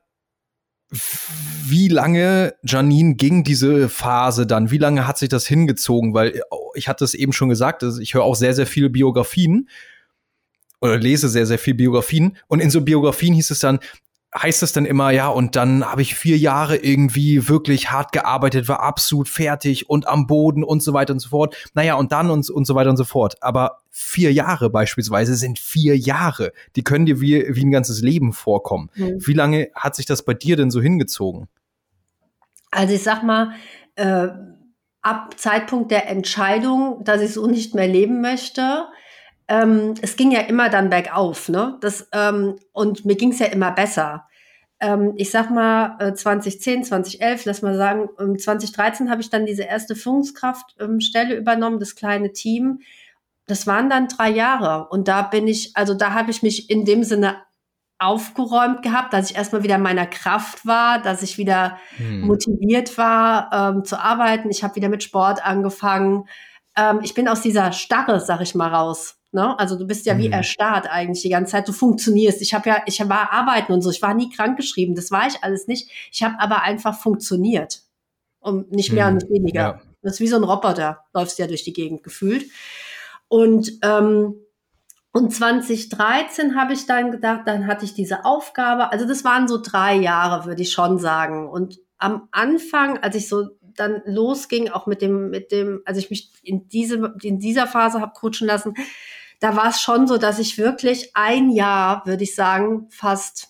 wie 1.66 1.90
lange, 1.90 2.56
Janine, 2.64 3.16
ging 3.16 3.44
diese 3.44 3.90
Phase 3.90 4.48
dann? 4.48 4.72
Wie 4.72 4.78
lange 4.78 5.06
hat 5.06 5.18
sich 5.18 5.28
das 5.28 5.46
hingezogen? 5.46 6.14
Weil 6.14 6.42
ich 6.74 6.88
hatte 6.88 7.04
es 7.04 7.14
eben 7.14 7.34
schon 7.34 7.50
gesagt, 7.50 7.84
also 7.84 8.00
ich 8.00 8.14
höre 8.14 8.24
auch 8.24 8.36
sehr, 8.36 8.54
sehr 8.54 8.66
viele 8.66 8.90
Biografien 8.90 9.70
oder 10.80 10.98
lese 10.98 11.28
sehr, 11.28 11.46
sehr 11.46 11.60
viel 11.60 11.74
Biografien. 11.74 12.38
Und 12.48 12.62
in 12.62 12.70
so 12.70 12.80
Biografien 12.80 13.34
hieß 13.34 13.52
es 13.52 13.60
dann, 13.60 13.80
heißt 14.38 14.62
es 14.62 14.74
dann 14.74 14.86
immer, 14.86 15.10
ja, 15.12 15.28
und 15.28 15.56
dann 15.56 15.84
habe 15.84 16.02
ich 16.02 16.14
vier 16.16 16.38
Jahre 16.38 16.78
irgendwie 16.78 17.50
wirklich 17.50 17.92
hart 17.92 18.12
gearbeitet, 18.12 18.68
war 18.68 18.82
absolut 18.82 19.28
fertig 19.28 19.90
und 19.90 20.08
am 20.08 20.28
Boden 20.28 20.64
und 20.64 20.84
so 20.84 20.94
weiter 20.94 21.14
und 21.14 21.20
so 21.20 21.30
fort. 21.30 21.56
Naja, 21.74 21.96
und 21.96 22.12
dann 22.12 22.30
und, 22.30 22.50
und 22.50 22.66
so 22.66 22.76
weiter 22.76 22.92
und 22.92 22.98
so 22.98 23.06
fort. 23.06 23.42
Aber 23.42 23.80
vier 23.90 24.32
Jahre 24.32 24.70
beispielsweise 24.70 25.36
sind 25.36 25.58
vier 25.58 25.98
Jahre. 25.98 26.52
Die 26.76 26.84
können 26.84 27.06
dir 27.06 27.22
wie, 27.22 27.44
wie 27.50 27.66
ein 27.66 27.72
ganzes 27.72 28.02
Leben 28.02 28.34
vorkommen. 28.34 28.90
Mhm. 28.96 29.26
Wie 29.26 29.34
lange 29.34 29.70
hat 29.74 29.96
sich 29.96 30.06
das 30.06 30.24
bei 30.24 30.36
dir 30.36 30.56
denn 30.56 30.70
so 30.70 30.80
hingezogen? 30.80 31.48
Also 32.72 32.94
ich 32.94 33.02
sag 33.02 33.24
mal, 33.24 33.54
äh, 33.96 34.28
ab 35.02 35.40
Zeitpunkt 35.40 35.90
der 35.90 36.08
Entscheidung, 36.08 37.04
dass 37.04 37.22
ich 37.22 37.34
so 37.34 37.48
nicht 37.48 37.74
mehr 37.74 37.88
leben 37.88 38.22
möchte, 38.22 38.86
ähm, 39.50 39.95
es 40.02 40.16
ging 40.16 40.32
ja 40.32 40.41
immer 40.41 40.70
dann 40.70 40.89
bergauf, 40.89 41.50
ne? 41.50 41.78
Das, 41.82 42.08
ähm, 42.14 42.58
und 42.72 43.04
mir 43.06 43.16
ging 43.16 43.32
es 43.32 43.39
ja 43.39 43.47
immer 43.47 43.72
besser. 43.72 44.28
Ähm, 44.80 45.14
ich 45.18 45.32
sag 45.32 45.50
mal, 45.50 45.97
äh, 46.00 46.14
2010, 46.14 46.84
2011, 46.86 47.45
lass 47.45 47.62
mal 47.64 47.76
sagen, 47.76 48.10
2013 48.38 49.10
habe 49.10 49.22
ich 49.22 49.30
dann 49.32 49.47
diese 49.47 49.64
erste 49.64 49.95
Führungskraftstelle 49.95 51.36
übernommen, 51.36 51.80
das 51.80 51.95
kleine 51.95 52.32
Team. 52.32 52.82
Das 53.47 53.66
waren 53.66 53.89
dann 53.89 54.08
drei 54.08 54.30
Jahre. 54.30 54.88
Und 54.89 55.08
da 55.08 55.24
bin 55.24 55.47
ich, 55.47 55.76
also 55.76 55.95
da 55.95 56.14
habe 56.14 56.30
ich 56.30 56.43
mich 56.43 56.70
in 56.70 56.86
dem 56.86 57.04
Sinne 57.04 57.38
aufgeräumt 57.97 58.84
gehabt, 58.84 59.14
dass 59.14 59.32
ich 59.32 59.36
erstmal 59.36 59.64
wieder 59.64 59.76
in 59.76 59.82
meiner 59.82 60.06
Kraft 60.06 60.66
war, 60.66 61.02
dass 61.02 61.24
ich 61.24 61.38
wieder 61.38 61.78
hm. 61.97 62.22
motiviert 62.22 62.97
war 62.97 63.50
ähm, 63.52 63.84
zu 63.84 64.00
arbeiten. 64.00 64.50
Ich 64.52 64.64
habe 64.64 64.76
wieder 64.76 64.89
mit 64.89 65.04
Sport 65.04 65.43
angefangen. 65.43 66.30
Ähm, 66.78 67.00
ich 67.04 67.16
bin 67.16 67.28
aus 67.28 67.41
dieser 67.41 67.72
Starre, 67.74 68.22
sag 68.22 68.41
ich 68.41 68.56
mal, 68.56 68.74
raus. 68.74 69.19
Ne? 69.32 69.58
Also 69.60 69.78
du 69.78 69.86
bist 69.86 70.06
ja 70.06 70.18
wie 70.18 70.28
mhm. 70.28 70.34
erstarrt 70.34 70.88
eigentlich 70.90 71.22
die 71.22 71.30
ganze 71.30 71.52
Zeit. 71.52 71.68
Du 71.68 71.72
funktionierst. 71.72 72.42
Ich 72.42 72.54
habe 72.54 72.70
ja, 72.70 72.82
ich 72.86 73.00
war 73.08 73.32
arbeiten 73.32 73.72
und 73.74 73.82
so. 73.82 73.92
Ich 73.92 74.02
war 74.02 74.14
nie 74.14 74.30
krankgeschrieben. 74.30 74.96
Das 74.96 75.12
war 75.12 75.28
ich 75.28 75.44
alles 75.44 75.68
nicht. 75.68 75.90
Ich 76.12 76.24
habe 76.24 76.40
aber 76.40 76.64
einfach 76.64 77.00
funktioniert 77.00 77.82
und 78.40 78.72
nicht 78.72 78.92
mehr 78.92 79.08
mhm. 79.08 79.14
und 79.14 79.24
nicht 79.24 79.32
weniger. 79.32 79.62
Ja. 79.62 79.82
Das 80.02 80.14
ist 80.14 80.20
wie 80.22 80.28
so 80.28 80.38
ein 80.38 80.44
Roboter. 80.44 81.06
Läufst 81.14 81.38
ja 81.40 81.48
durch 81.48 81.64
die 81.64 81.74
Gegend 81.74 82.04
gefühlt. 82.04 82.46
Und 83.28 83.72
ähm, 83.84 84.36
und 85.12 85.34
2013 85.34 86.56
habe 86.56 86.74
ich 86.74 86.86
dann 86.86 87.12
gedacht, 87.12 87.42
dann 87.46 87.66
hatte 87.66 87.84
ich 87.84 87.96
diese 87.96 88.26
Aufgabe. 88.26 88.92
Also 88.92 89.08
das 89.08 89.24
waren 89.24 89.48
so 89.48 89.60
drei 89.62 89.96
Jahre, 89.96 90.46
würde 90.46 90.62
ich 90.62 90.72
schon 90.72 91.00
sagen. 91.00 91.50
Und 91.50 91.80
am 91.98 92.28
Anfang, 92.32 93.00
als 93.00 93.16
ich 93.16 93.28
so 93.28 93.48
dann 93.62 94.02
losging, 94.06 94.70
auch 94.70 94.86
mit 94.86 95.02
dem, 95.02 95.30
mit 95.30 95.52
dem, 95.52 95.82
als 95.86 95.98
ich 95.98 96.10
mich 96.10 96.32
in 96.44 96.68
diese, 96.68 97.16
in 97.24 97.40
dieser 97.40 97.66
Phase 97.66 98.02
habe 98.02 98.14
coachen 98.14 98.46
lassen, 98.46 98.76
da 99.40 99.56
war 99.56 99.70
es 99.70 99.82
schon 99.82 100.08
so, 100.08 100.18
dass 100.18 100.40
ich 100.40 100.58
wirklich 100.58 101.12
ein 101.16 101.50
Jahr, 101.50 102.06
würde 102.06 102.24
ich 102.24 102.36
sagen, 102.36 102.88
fast 102.90 103.50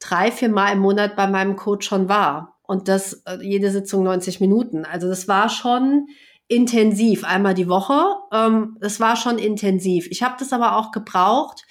drei, 0.00 0.32
vier 0.32 0.48
Mal 0.48 0.72
im 0.72 0.80
Monat 0.80 1.14
bei 1.16 1.26
meinem 1.26 1.56
Coach 1.56 1.86
schon 1.86 2.08
war. 2.08 2.58
Und 2.62 2.88
das 2.88 3.22
äh, 3.26 3.38
jede 3.40 3.70
Sitzung 3.70 4.02
90 4.02 4.40
Minuten. 4.40 4.84
Also 4.84 5.08
das 5.08 5.28
war 5.28 5.48
schon 5.48 6.08
intensiv, 6.48 7.24
einmal 7.24 7.54
die 7.54 7.68
Woche. 7.68 8.16
Ähm, 8.32 8.76
das 8.80 8.98
war 8.98 9.16
schon 9.16 9.38
intensiv. 9.38 10.08
Ich 10.10 10.22
habe 10.22 10.34
das 10.38 10.52
aber 10.52 10.76
auch 10.76 10.90
gebraucht, 10.90 11.64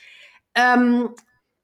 ähm, 0.56 1.10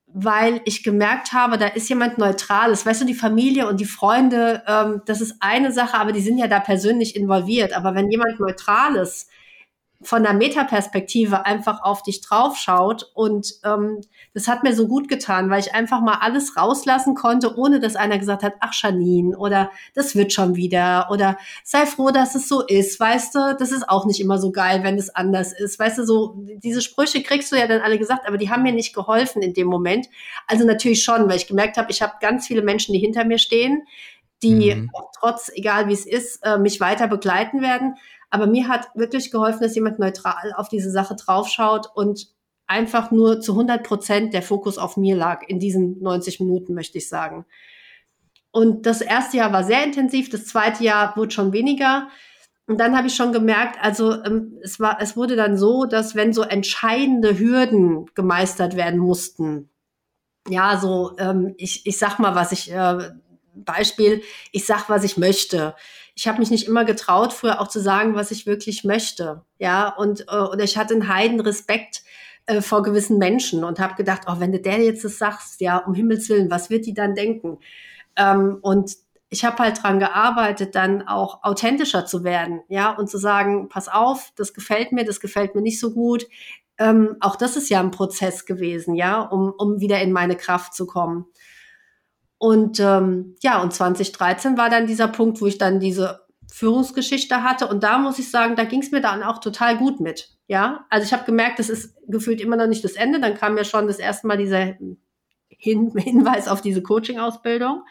weil 0.08 0.62
ich 0.66 0.84
gemerkt 0.84 1.34
habe, 1.34 1.58
da 1.58 1.68
ist 1.68 1.90
jemand 1.90 2.18
Neutrales. 2.18 2.86
Weißt 2.86 3.02
du, 3.02 3.06
die 3.06 3.14
Familie 3.14 3.68
und 3.68 3.80
die 3.80 3.86
Freunde, 3.86 4.64
ähm, 4.68 5.02
das 5.06 5.22
ist 5.22 5.36
eine 5.40 5.72
Sache, 5.72 5.98
aber 5.98 6.12
die 6.12 6.22
sind 6.22 6.38
ja 6.38 6.48
da 6.48 6.60
persönlich 6.60 7.16
involviert. 7.16 7.74
Aber 7.74 7.96
wenn 7.96 8.12
jemand 8.12 8.40
Neutrales 8.40 9.28
von 10.02 10.22
der 10.22 10.34
Metaperspektive 10.34 11.46
einfach 11.46 11.82
auf 11.82 12.04
dich 12.04 12.22
draufschaut. 12.22 13.10
Und 13.16 13.56
ähm, 13.66 14.02
das 14.34 14.48
hat 14.48 14.64
mir 14.64 14.76
so 14.76 14.88
gut 14.88 15.08
getan, 15.08 15.50
weil 15.50 15.60
ich 15.60 15.74
einfach 15.74 16.02
mal 16.02 16.20
alles 16.22 16.56
rauslassen 16.56 17.16
konnte, 17.16 17.58
ohne 17.58 17.80
dass 17.80 17.96
einer 17.96 18.20
gesagt 18.20 18.44
hat, 18.44 18.54
ach 18.60 18.74
Janine, 18.74 19.36
oder 19.36 19.72
das 19.96 20.16
wird 20.16 20.34
schon 20.34 20.56
wieder, 20.56 21.08
oder 21.10 21.38
sei 21.64 21.86
froh, 21.86 22.12
dass 22.12 22.36
es 22.36 22.48
so 22.48 22.64
ist, 22.66 23.00
weißt 23.00 23.34
du, 23.34 23.56
das 23.58 23.72
ist 23.72 23.90
auch 23.90 24.06
nicht 24.06 24.20
immer 24.20 24.38
so 24.38 24.52
geil, 24.52 24.84
wenn 24.84 24.98
es 24.98 25.14
anders 25.16 25.52
ist. 25.52 25.80
Weißt 25.80 25.98
du, 25.98 26.06
so 26.06 26.36
diese 26.38 26.82
Sprüche 26.82 27.24
kriegst 27.24 27.52
du 27.52 27.56
ja 27.56 27.68
dann 27.68 27.82
alle 27.82 27.98
gesagt, 27.98 28.28
aber 28.28 28.38
die 28.38 28.52
haben 28.52 28.64
mir 28.64 28.74
nicht 28.74 28.94
geholfen 28.94 29.42
in 29.42 29.54
dem 29.54 29.68
Moment. 29.68 30.08
Also 30.46 30.64
natürlich 30.64 31.04
schon, 31.04 31.28
weil 31.28 31.38
ich 31.38 31.48
gemerkt 31.48 31.78
habe, 31.78 31.90
ich 31.92 32.04
habe 32.04 32.14
ganz 32.22 32.46
viele 32.46 32.62
Menschen, 32.62 32.94
die 32.94 33.00
hinter 33.00 33.26
mir 33.26 33.40
stehen, 33.40 33.84
die 34.44 34.76
mhm. 34.76 34.92
trotz, 35.20 35.50
egal 35.54 35.88
wie 35.88 35.94
es 35.94 36.06
ist, 36.06 36.46
äh, 36.46 36.60
mich 36.60 36.80
weiter 36.80 37.08
begleiten 37.08 37.62
werden. 37.62 37.96
Aber 38.30 38.48
mir 38.48 38.68
hat 38.68 38.90
wirklich 38.96 39.32
geholfen, 39.32 39.62
dass 39.62 39.76
jemand 39.76 40.00
neutral 40.00 40.54
auf 40.56 40.70
diese 40.70 40.92
Sache 40.92 41.16
draufschaut 41.16 41.88
und 41.96 42.28
einfach 42.68 43.12
nur 43.12 43.40
zu 43.40 43.54
100 43.54 43.84
Prozent 43.84 44.34
der 44.34 44.42
Fokus 44.42 44.78
auf 44.78 44.98
mir 44.98 45.16
lag 45.16 45.42
in 45.48 45.60
diesen 45.60 46.02
90 46.02 46.42
Minuten, 46.42 46.74
möchte 46.74 46.98
ich 46.98 47.08
sagen. 47.08 47.46
Und 48.52 48.86
das 48.86 49.02
erste 49.02 49.38
Jahr 49.38 49.54
war 49.54 49.64
sehr 49.64 49.84
intensiv, 49.84 50.30
das 50.30 50.46
zweite 50.46 50.84
Jahr 50.84 51.16
wurde 51.16 51.32
schon 51.32 51.54
weniger. 51.54 52.10
Und 52.66 52.80
dann 52.80 52.98
habe 52.98 53.08
ich 53.08 53.16
schon 53.16 53.32
gemerkt, 53.32 53.78
also 53.82 54.22
ähm, 54.24 54.58
es 54.62 54.80
war, 54.80 54.98
es 55.02 55.16
wurde 55.16 55.38
dann 55.38 55.58
so, 55.58 55.86
dass 55.86 56.16
wenn 56.16 56.34
so 56.34 56.42
entscheidende 56.42 57.40
Hürden 57.40 58.08
gemeistert 58.14 58.76
werden 58.76 59.00
mussten, 59.00 59.70
ja, 60.50 60.78
so 60.78 61.16
ähm, 61.18 61.54
ich, 61.58 61.86
ich 61.86 61.98
sag 61.98 62.20
mal, 62.20 62.36
was 62.36 62.52
ich 62.52 62.72
äh, 62.72 63.12
Beispiel, 63.56 64.22
ich 64.52 64.66
sag, 64.66 64.90
was 64.90 65.04
ich 65.04 65.18
möchte 65.18 65.76
ich 66.18 66.28
habe 66.28 66.40
mich 66.40 66.50
nicht 66.50 66.68
immer 66.68 66.84
getraut, 66.84 67.32
früher 67.32 67.62
auch 67.62 67.68
zu 67.68 67.80
sagen, 67.80 68.16
was 68.16 68.32
ich 68.32 68.48
wirklich 68.48 68.84
möchte. 68.84 69.44
Ja, 69.60 69.90
und 69.90 70.22
äh, 70.22 70.36
oder 70.36 70.64
ich 70.64 70.76
hatte 70.76 70.96
einen 70.96 71.08
heiden 71.08 71.40
Respekt 71.40 72.02
äh, 72.48 72.62
vor 72.62 72.82
gewissen 72.82 73.20
Menschen 73.20 73.64
und 73.64 73.80
habe 73.80 73.94
gedacht, 73.94 74.24
oh, 74.26 74.40
wenn 74.40 74.52
du 74.52 74.60
der 74.60 74.80
jetzt 74.80 75.06
das 75.06 75.20
sagst, 75.20 75.62
ja, 75.62 75.78
um 75.78 75.94
Himmels 75.94 76.28
Willen, 76.28 76.50
was 76.50 76.72
wird 76.72 76.88
die 76.88 76.96
dann 76.96 77.14
denken? 77.14 77.60
Ähm, 78.16 78.58
und 78.62 78.98
ich 79.30 79.46
habe 79.46 79.60
halt 79.60 79.84
dran 79.84 80.00
gearbeitet, 80.00 80.74
dann 80.74 81.08
auch 81.08 81.44
authentischer 81.44 82.08
zu 82.08 82.24
werden, 82.24 82.62
ja, 82.68 82.92
und 82.96 83.12
zu 83.12 83.20
sagen, 83.20 83.70
pass 83.70 83.88
auf, 83.88 84.32
das 84.36 84.56
gefällt 84.56 84.92
mir, 84.92 85.06
das 85.06 85.20
gefällt 85.20 85.54
mir 85.54 85.62
nicht 85.62 85.80
so 85.80 85.94
gut. 85.94 86.26
Ähm, 86.80 87.18
auch 87.20 87.36
das 87.36 87.58
ist 87.58 87.70
ja 87.70 87.80
ein 87.80 87.92
Prozess 87.92 88.48
gewesen, 88.48 88.96
ja, 88.96 89.22
um, 89.22 89.54
um 89.56 89.80
wieder 89.80 90.02
in 90.02 90.12
meine 90.12 90.36
Kraft 90.36 90.74
zu 90.74 90.88
kommen. 90.88 91.28
Und 92.38 92.80
ähm, 92.80 93.36
ja, 93.42 93.62
und 93.62 93.74
2013 93.74 94.58
war 94.58 94.70
dann 94.70 94.88
dieser 94.88 95.08
Punkt, 95.08 95.42
wo 95.42 95.48
ich 95.48 95.58
dann 95.58 95.80
diese 95.80 96.28
Führungsgeschichte 96.52 97.44
hatte. 97.44 97.68
Und 97.68 97.84
da 97.84 97.98
muss 97.98 98.20
ich 98.20 98.30
sagen, 98.30 98.56
da 98.56 98.64
ging 98.64 98.82
es 98.82 98.92
mir 98.92 99.02
dann 99.02 99.24
auch 99.24 99.40
total 99.40 99.78
gut 99.78 100.00
mit. 100.00 100.30
Ja, 100.48 100.86
also 100.90 101.06
ich 101.06 101.14
habe 101.14 101.26
gemerkt, 101.26 101.60
das 101.60 101.70
ist 101.70 101.96
gefühlt 102.08 102.40
immer 102.40 102.56
noch 102.56 102.68
nicht 102.68 102.84
das 102.84 102.94
Ende. 102.94 103.20
Dann 103.20 103.36
kam 103.36 103.58
ja 103.58 103.64
schon 103.64 103.88
das 103.88 104.00
erste 104.00 104.28
Mal 104.28 104.38
dieser 104.38 104.76
Hin 105.50 105.92
Hinweis 105.98 106.48
auf 106.48 106.62
diese 106.62 106.82
Coaching-Ausbildung. 106.82 107.84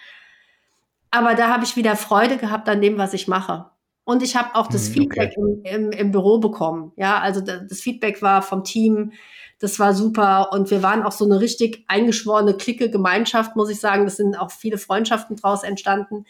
Aber 1.11 1.35
da 1.35 1.49
habe 1.49 1.65
ich 1.65 1.77
wieder 1.77 1.97
Freude 1.97 2.37
gehabt 2.37 2.69
an 2.69 2.81
dem, 2.81 2.99
was 2.99 3.15
ich 3.15 3.29
mache. 3.29 3.71
Und 4.05 4.23
ich 4.23 4.37
habe 4.37 4.55
auch 4.55 4.69
das 4.69 4.89
mhm, 4.89 4.93
Feedback 4.93 5.35
im, 5.37 5.63
im, 5.65 5.91
im, 5.91 6.11
Büro 6.13 6.39
bekommen. 6.39 6.93
Ja, 6.97 7.19
also 7.19 7.41
das 7.41 7.81
Feedback 7.81 8.23
war 8.23 8.41
vom 8.41 8.63
Team, 8.63 9.13
das 9.59 9.79
war 9.79 9.95
super. 9.95 10.53
Und 10.53 10.71
wir 10.71 10.83
waren 10.83 11.03
auch 11.03 11.13
so 11.13 11.25
eine 11.25 11.41
richtig 11.41 11.85
eingeschworene 11.89 12.55
Clique, 12.55 12.91
Gemeinschaft, 12.91 13.57
muss 13.57 13.71
ich 13.71 13.81
sagen. 13.81 14.05
Das 14.05 14.17
sind 14.17 14.37
auch 14.37 14.51
viele 14.51 14.79
Freundschaften 14.79 15.37
draus 15.37 15.63
entstanden. 15.63 16.27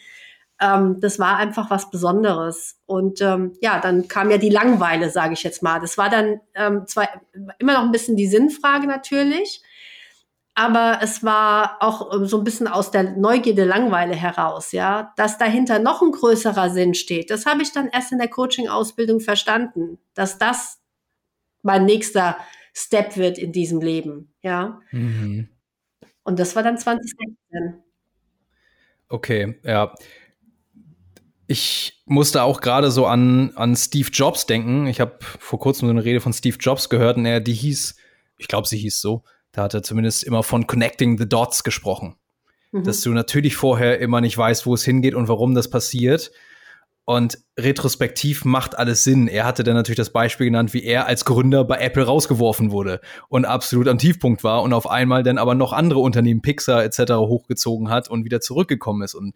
Ähm, 0.59 0.99
das 0.99 1.19
war 1.19 1.37
einfach 1.37 1.69
was 1.69 1.89
Besonderes. 1.89 2.79
Und 2.85 3.21
ähm, 3.21 3.53
ja, 3.61 3.79
dann 3.79 4.07
kam 4.07 4.31
ja 4.31 4.37
die 4.37 4.49
Langweile, 4.49 5.09
sage 5.09 5.33
ich 5.33 5.43
jetzt 5.43 5.61
mal. 5.61 5.79
Das 5.79 5.97
war 5.97 6.09
dann 6.09 6.39
ähm, 6.55 6.87
zwar 6.87 7.07
immer 7.59 7.73
noch 7.73 7.83
ein 7.83 7.91
bisschen 7.91 8.15
die 8.15 8.27
Sinnfrage 8.27 8.87
natürlich 8.87 9.61
aber 10.57 11.01
es 11.03 11.23
war 11.23 11.77
auch 11.81 12.11
ähm, 12.11 12.25
so 12.25 12.39
ein 12.39 12.43
bisschen 12.43 12.67
aus 12.67 12.89
der 12.89 13.03
Neugierde, 13.15 13.63
Langweile 13.63 14.15
heraus, 14.15 14.71
ja, 14.71 15.13
dass 15.15 15.37
dahinter 15.37 15.77
noch 15.77 16.01
ein 16.01 16.11
größerer 16.11 16.71
Sinn 16.71 16.95
steht. 16.95 17.29
Das 17.29 17.45
habe 17.45 17.61
ich 17.61 17.73
dann 17.73 17.89
erst 17.89 18.11
in 18.11 18.17
der 18.17 18.27
Coaching-Ausbildung 18.27 19.19
verstanden, 19.19 19.99
dass 20.15 20.39
das 20.39 20.79
mein 21.61 21.85
nächster 21.85 22.37
Step 22.79 23.17
wird 23.17 23.39
in 23.39 23.51
diesem 23.51 23.81
Leben, 23.81 24.31
ja. 24.43 24.79
Mhm. 24.91 25.49
Und 26.21 26.37
das 26.37 26.55
war 26.55 26.61
dann 26.61 26.77
2016. 26.77 27.81
Okay, 29.09 29.55
ja. 29.63 29.95
Ich 31.47 32.03
musste 32.05 32.43
auch 32.43 32.61
gerade 32.61 32.91
so 32.91 33.07
an, 33.07 33.51
an 33.55 33.75
Steve 33.75 34.09
Jobs 34.13 34.45
denken. 34.45 34.85
Ich 34.85 34.99
habe 34.99 35.17
vor 35.19 35.57
kurzem 35.57 35.87
so 35.87 35.91
eine 35.91 36.03
Rede 36.03 36.19
von 36.19 36.33
Steve 36.33 36.57
Jobs 36.59 36.87
gehört 36.89 37.17
und 37.17 37.25
er, 37.25 37.39
die 37.39 37.53
hieß, 37.53 37.95
ich 38.37 38.47
glaube, 38.47 38.67
sie 38.67 38.77
hieß 38.77 39.01
so, 39.01 39.23
da 39.53 39.63
hat 39.63 39.73
er 39.73 39.81
zumindest 39.81 40.23
immer 40.23 40.43
von 40.43 40.67
Connecting 40.67 41.17
the 41.17 41.27
Dots 41.27 41.63
gesprochen. 41.63 42.15
Mhm. 42.71 42.83
Dass 42.83 43.01
du 43.01 43.09
natürlich 43.09 43.55
vorher 43.55 43.99
immer 43.99 44.21
nicht 44.21 44.37
weißt, 44.37 44.67
wo 44.67 44.75
es 44.75 44.83
hingeht 44.83 45.15
und 45.15 45.29
warum 45.29 45.55
das 45.55 45.67
passiert. 45.67 46.31
Und 47.09 47.39
retrospektiv 47.57 48.43
macht 48.43 48.77
alles 48.77 49.05
Sinn. 49.05 49.29
Er 49.29 49.45
hatte 49.45 49.63
dann 49.63 49.75
natürlich 49.75 49.95
das 49.95 50.09
Beispiel 50.09 50.47
genannt, 50.47 50.73
wie 50.73 50.83
er 50.83 51.05
als 51.05 51.23
Gründer 51.23 51.63
bei 51.63 51.77
Apple 51.77 52.03
rausgeworfen 52.03 52.69
wurde 52.69 52.99
und 53.29 53.45
absolut 53.45 53.87
am 53.87 53.97
Tiefpunkt 53.97 54.43
war 54.43 54.61
und 54.61 54.73
auf 54.73 54.89
einmal 54.89 55.23
dann 55.23 55.37
aber 55.37 55.55
noch 55.55 55.71
andere 55.71 55.99
Unternehmen, 55.99 56.41
Pixar 56.41 56.83
etc. 56.83 57.13
hochgezogen 57.13 57.89
hat 57.89 58.09
und 58.09 58.25
wieder 58.25 58.41
zurückgekommen 58.41 59.03
ist. 59.03 59.15
Und, 59.15 59.35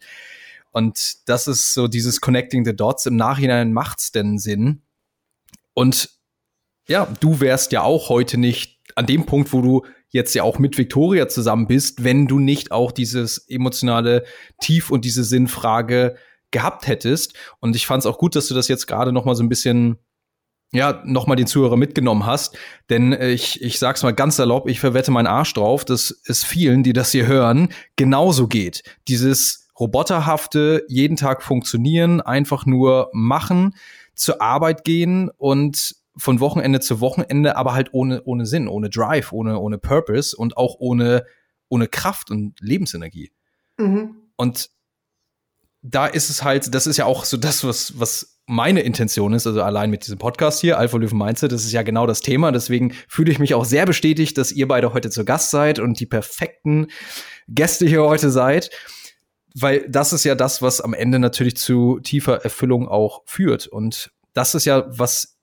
und 0.70 1.26
das 1.26 1.48
ist 1.48 1.72
so 1.72 1.88
dieses 1.88 2.20
Connecting 2.20 2.66
the 2.66 2.76
Dots. 2.76 3.06
Im 3.06 3.16
Nachhinein 3.16 3.72
macht's 3.72 4.12
denn 4.12 4.38
Sinn. 4.38 4.82
Und 5.72 6.10
ja, 6.86 7.08
du 7.20 7.40
wärst 7.40 7.72
ja 7.72 7.80
auch 7.84 8.10
heute 8.10 8.36
nicht 8.36 8.80
an 8.96 9.06
dem 9.06 9.24
Punkt, 9.24 9.50
wo 9.54 9.62
du 9.62 9.86
jetzt 10.10 10.34
ja 10.34 10.42
auch 10.42 10.58
mit 10.58 10.76
Victoria 10.76 11.26
zusammen 11.26 11.68
bist, 11.68 12.04
wenn 12.04 12.26
du 12.26 12.38
nicht 12.38 12.70
auch 12.70 12.92
dieses 12.92 13.38
emotionale 13.48 14.24
Tief 14.60 14.90
und 14.90 15.06
diese 15.06 15.24
Sinnfrage 15.24 16.16
gehabt 16.52 16.86
hättest. 16.86 17.34
Und 17.58 17.74
ich 17.74 17.86
fand 17.86 18.02
es 18.02 18.06
auch 18.06 18.18
gut, 18.18 18.36
dass 18.36 18.46
du 18.46 18.54
das 18.54 18.68
jetzt 18.68 18.86
gerade 18.86 19.12
noch 19.12 19.24
mal 19.24 19.34
so 19.34 19.42
ein 19.42 19.48
bisschen 19.48 19.98
ja, 20.74 21.02
noch 21.04 21.26
mal 21.26 21.36
den 21.36 21.46
Zuhörer 21.46 21.76
mitgenommen 21.76 22.24
hast, 22.24 22.56
denn 22.88 23.12
ich, 23.12 23.60
ich 23.60 23.78
sag's 23.78 24.02
mal 24.02 24.14
ganz 24.14 24.36
salopp, 24.36 24.68
ich 24.68 24.80
verwette 24.80 25.10
meinen 25.10 25.26
Arsch 25.26 25.52
drauf, 25.52 25.84
dass 25.84 26.22
es 26.24 26.44
vielen, 26.44 26.82
die 26.82 26.94
das 26.94 27.12
hier 27.12 27.26
hören, 27.26 27.68
genauso 27.96 28.48
geht. 28.48 28.82
Dieses 29.06 29.68
roboterhafte, 29.78 30.84
jeden 30.88 31.16
Tag 31.16 31.42
funktionieren, 31.42 32.22
einfach 32.22 32.64
nur 32.64 33.10
machen, 33.12 33.74
zur 34.14 34.40
Arbeit 34.40 34.84
gehen 34.84 35.30
und 35.36 35.96
von 36.16 36.40
Wochenende 36.40 36.80
zu 36.80 37.00
Wochenende, 37.00 37.56
aber 37.56 37.74
halt 37.74 37.92
ohne, 37.92 38.22
ohne 38.24 38.46
Sinn, 38.46 38.68
ohne 38.68 38.90
Drive, 38.90 39.32
ohne, 39.32 39.58
ohne 39.58 39.78
Purpose 39.78 40.36
und 40.36 40.56
auch 40.56 40.76
ohne, 40.78 41.24
ohne 41.68 41.88
Kraft 41.88 42.30
und 42.30 42.58
Lebensenergie. 42.60 43.32
Mhm. 43.78 44.16
Und 44.36 44.70
da 45.82 46.06
ist 46.06 46.30
es 46.30 46.44
halt, 46.44 46.74
das 46.74 46.86
ist 46.86 46.96
ja 46.96 47.06
auch 47.06 47.24
so 47.24 47.36
das, 47.36 47.64
was, 47.64 47.98
was 47.98 48.38
meine 48.46 48.80
Intention 48.80 49.32
ist, 49.32 49.46
also 49.46 49.62
allein 49.62 49.90
mit 49.90 50.04
diesem 50.04 50.18
Podcast 50.18 50.60
hier, 50.60 50.78
Alpha 50.78 50.96
Löwen 50.96 51.18
Mindset, 51.18 51.52
das 51.52 51.64
ist 51.64 51.72
ja 51.72 51.82
genau 51.82 52.06
das 52.06 52.20
Thema. 52.20 52.52
Deswegen 52.52 52.94
fühle 53.08 53.32
ich 53.32 53.38
mich 53.38 53.54
auch 53.54 53.64
sehr 53.64 53.84
bestätigt, 53.84 54.38
dass 54.38 54.52
ihr 54.52 54.68
beide 54.68 54.94
heute 54.94 55.10
zu 55.10 55.24
Gast 55.24 55.50
seid 55.50 55.78
und 55.78 55.98
die 55.98 56.06
perfekten 56.06 56.86
Gäste 57.48 57.86
hier 57.86 58.02
heute 58.02 58.30
seid. 58.30 58.70
Weil 59.54 59.84
das 59.88 60.12
ist 60.12 60.24
ja 60.24 60.34
das, 60.34 60.62
was 60.62 60.80
am 60.80 60.94
Ende 60.94 61.18
natürlich 61.18 61.56
zu 61.56 62.00
tiefer 62.00 62.42
Erfüllung 62.42 62.88
auch 62.88 63.22
führt. 63.26 63.66
Und 63.66 64.12
das 64.32 64.54
ist 64.54 64.64
ja, 64.64 64.86
was 64.88 65.36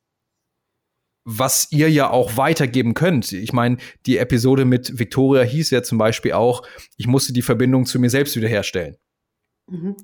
was 1.26 1.68
ihr 1.70 1.92
ja 1.92 2.10
auch 2.10 2.38
weitergeben 2.38 2.96
könnt. 2.96 3.34
Ich 3.34 3.54
meine, 3.54 3.78
die 4.08 4.18
Episode 4.18 4.66
mit 4.66 4.98
Victoria 4.98 5.44
hieß 5.44 5.70
ja 5.70 5.84
zum 5.84 6.00
Beispiel 6.00 6.32
auch, 6.32 6.64
ich 6.98 7.06
musste 7.06 7.34
die 7.34 7.44
Verbindung 7.44 7.86
zu 7.86 8.00
mir 8.00 8.10
selbst 8.10 8.36
wiederherstellen. 8.36 8.98
Mhm. 9.68 9.96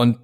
Und 0.00 0.18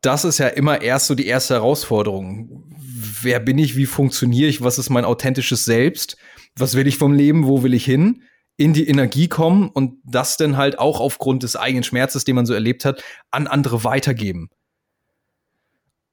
das 0.00 0.24
ist 0.24 0.38
ja 0.38 0.46
immer 0.46 0.80
erst 0.80 1.08
so 1.08 1.16
die 1.16 1.26
erste 1.26 1.54
Herausforderung. 1.54 2.72
Wer 3.20 3.40
bin 3.40 3.58
ich? 3.58 3.74
Wie 3.74 3.86
funktioniere 3.86 4.48
ich? 4.48 4.62
Was 4.62 4.78
ist 4.78 4.90
mein 4.90 5.04
authentisches 5.04 5.64
Selbst? 5.64 6.16
Was 6.54 6.76
will 6.76 6.86
ich 6.86 6.98
vom 6.98 7.12
Leben? 7.12 7.48
Wo 7.48 7.64
will 7.64 7.74
ich 7.74 7.84
hin? 7.84 8.22
In 8.56 8.74
die 8.74 8.86
Energie 8.86 9.26
kommen 9.26 9.70
und 9.70 9.98
das 10.04 10.36
dann 10.36 10.56
halt 10.56 10.78
auch 10.78 11.00
aufgrund 11.00 11.42
des 11.42 11.56
eigenen 11.56 11.82
Schmerzes, 11.82 12.22
den 12.22 12.36
man 12.36 12.46
so 12.46 12.54
erlebt 12.54 12.84
hat, 12.84 13.02
an 13.32 13.48
andere 13.48 13.82
weitergeben. 13.82 14.50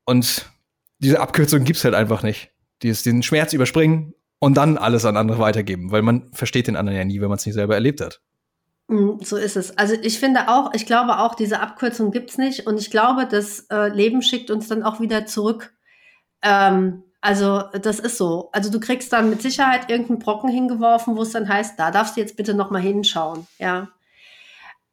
Und 0.05 0.49
diese 0.97 1.19
Abkürzung 1.19 1.65
gibt's 1.65 1.83
halt 1.83 1.93
einfach 1.93 2.23
nicht 2.23 2.49
dieses, 2.81 3.03
den 3.03 3.21
Schmerz 3.21 3.53
überspringen 3.53 4.15
und 4.39 4.57
dann 4.57 4.79
alles 4.79 5.05
an 5.05 5.15
andere 5.15 5.37
weitergeben, 5.37 5.91
weil 5.91 6.01
man 6.01 6.33
versteht 6.33 6.65
den 6.65 6.75
anderen 6.75 6.97
ja 6.97 7.05
nie, 7.05 7.21
wenn 7.21 7.29
man 7.29 7.37
es 7.37 7.45
nicht 7.45 7.53
selber 7.53 7.75
erlebt 7.75 8.01
hat. 8.01 8.19
Mm, 8.89 9.19
so 9.21 9.37
ist 9.37 9.55
es. 9.55 9.77
Also 9.77 9.95
ich 10.01 10.19
finde 10.19 10.49
auch, 10.49 10.73
ich 10.73 10.85
glaube 10.85 11.19
auch, 11.19 11.35
diese 11.35 11.59
Abkürzung 11.61 12.11
gibt's 12.11 12.37
nicht 12.37 12.67
und 12.67 12.79
ich 12.79 12.89
glaube, 12.91 13.27
das 13.27 13.67
äh, 13.69 13.87
Leben 13.89 14.21
schickt 14.21 14.51
uns 14.51 14.67
dann 14.67 14.83
auch 14.83 14.99
wieder 14.99 15.25
zurück. 15.27 15.73
Ähm, 16.41 17.03
also 17.21 17.63
das 17.81 17.99
ist 17.99 18.17
so. 18.17 18.49
Also 18.51 18.71
du 18.71 18.79
kriegst 18.79 19.13
dann 19.13 19.29
mit 19.29 19.41
Sicherheit 19.41 19.89
irgendeinen 19.89 20.19
Brocken 20.19 20.49
hingeworfen, 20.49 21.15
wo 21.15 21.21
es 21.21 21.31
dann 21.31 21.47
heißt, 21.47 21.79
da 21.79 21.91
darfst 21.91 22.17
du 22.17 22.21
jetzt 22.21 22.35
bitte 22.35 22.53
noch 22.55 22.71
mal 22.71 22.81
hinschauen. 22.81 23.45
Ja. 23.59 23.89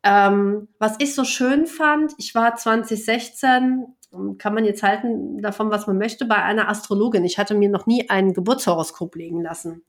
Ähm, 0.02 0.68
was 0.78 0.96
ich 0.98 1.14
so 1.14 1.24
schön 1.24 1.66
fand, 1.66 2.12
ich 2.18 2.34
war 2.34 2.54
2016 2.54 3.96
kann 4.38 4.54
man 4.54 4.64
jetzt 4.64 4.82
halten 4.82 5.42
davon, 5.42 5.70
was 5.70 5.86
man 5.86 5.98
möchte, 5.98 6.24
bei 6.26 6.36
einer 6.36 6.68
Astrologin. 6.68 7.24
Ich 7.24 7.38
hatte 7.38 7.54
mir 7.54 7.68
noch 7.68 7.86
nie 7.86 8.08
ein 8.08 8.32
Geburtshoroskop 8.32 9.14
legen 9.16 9.42
lassen. 9.42 9.84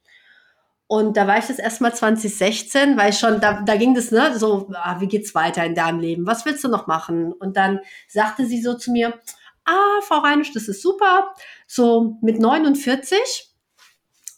Und 0.88 1.18
da 1.18 1.28
war 1.28 1.38
ich 1.38 1.46
das 1.46 1.60
erstmal 1.60 1.94
2016, 1.94 2.98
weil 2.98 3.12
schon, 3.12 3.42
da, 3.42 3.62
da 3.62 3.76
ging 3.76 3.94
das, 3.94 4.12
ne, 4.12 4.38
so, 4.40 4.70
ah, 4.74 5.02
wie 5.02 5.08
geht's 5.08 5.36
weiter 5.36 5.66
in 5.66 5.76
deinem 5.76 6.00
Leben? 6.00 6.26
Was 6.26 6.46
willst 6.46 6.64
du 6.64 6.70
noch 6.70 6.88
machen? 6.88 7.34
Und 7.34 7.58
dann 7.58 7.82
sagte 8.08 8.46
sie 8.46 8.62
so 8.62 8.74
zu 8.74 8.92
mir, 8.92 9.20
ah, 9.66 10.02
Frau 10.02 10.20
Reinisch, 10.20 10.54
das 10.54 10.70
ist 10.70 10.82
super. 10.82 11.34
So 11.68 12.18
mit 12.22 12.40
49, 12.40 13.20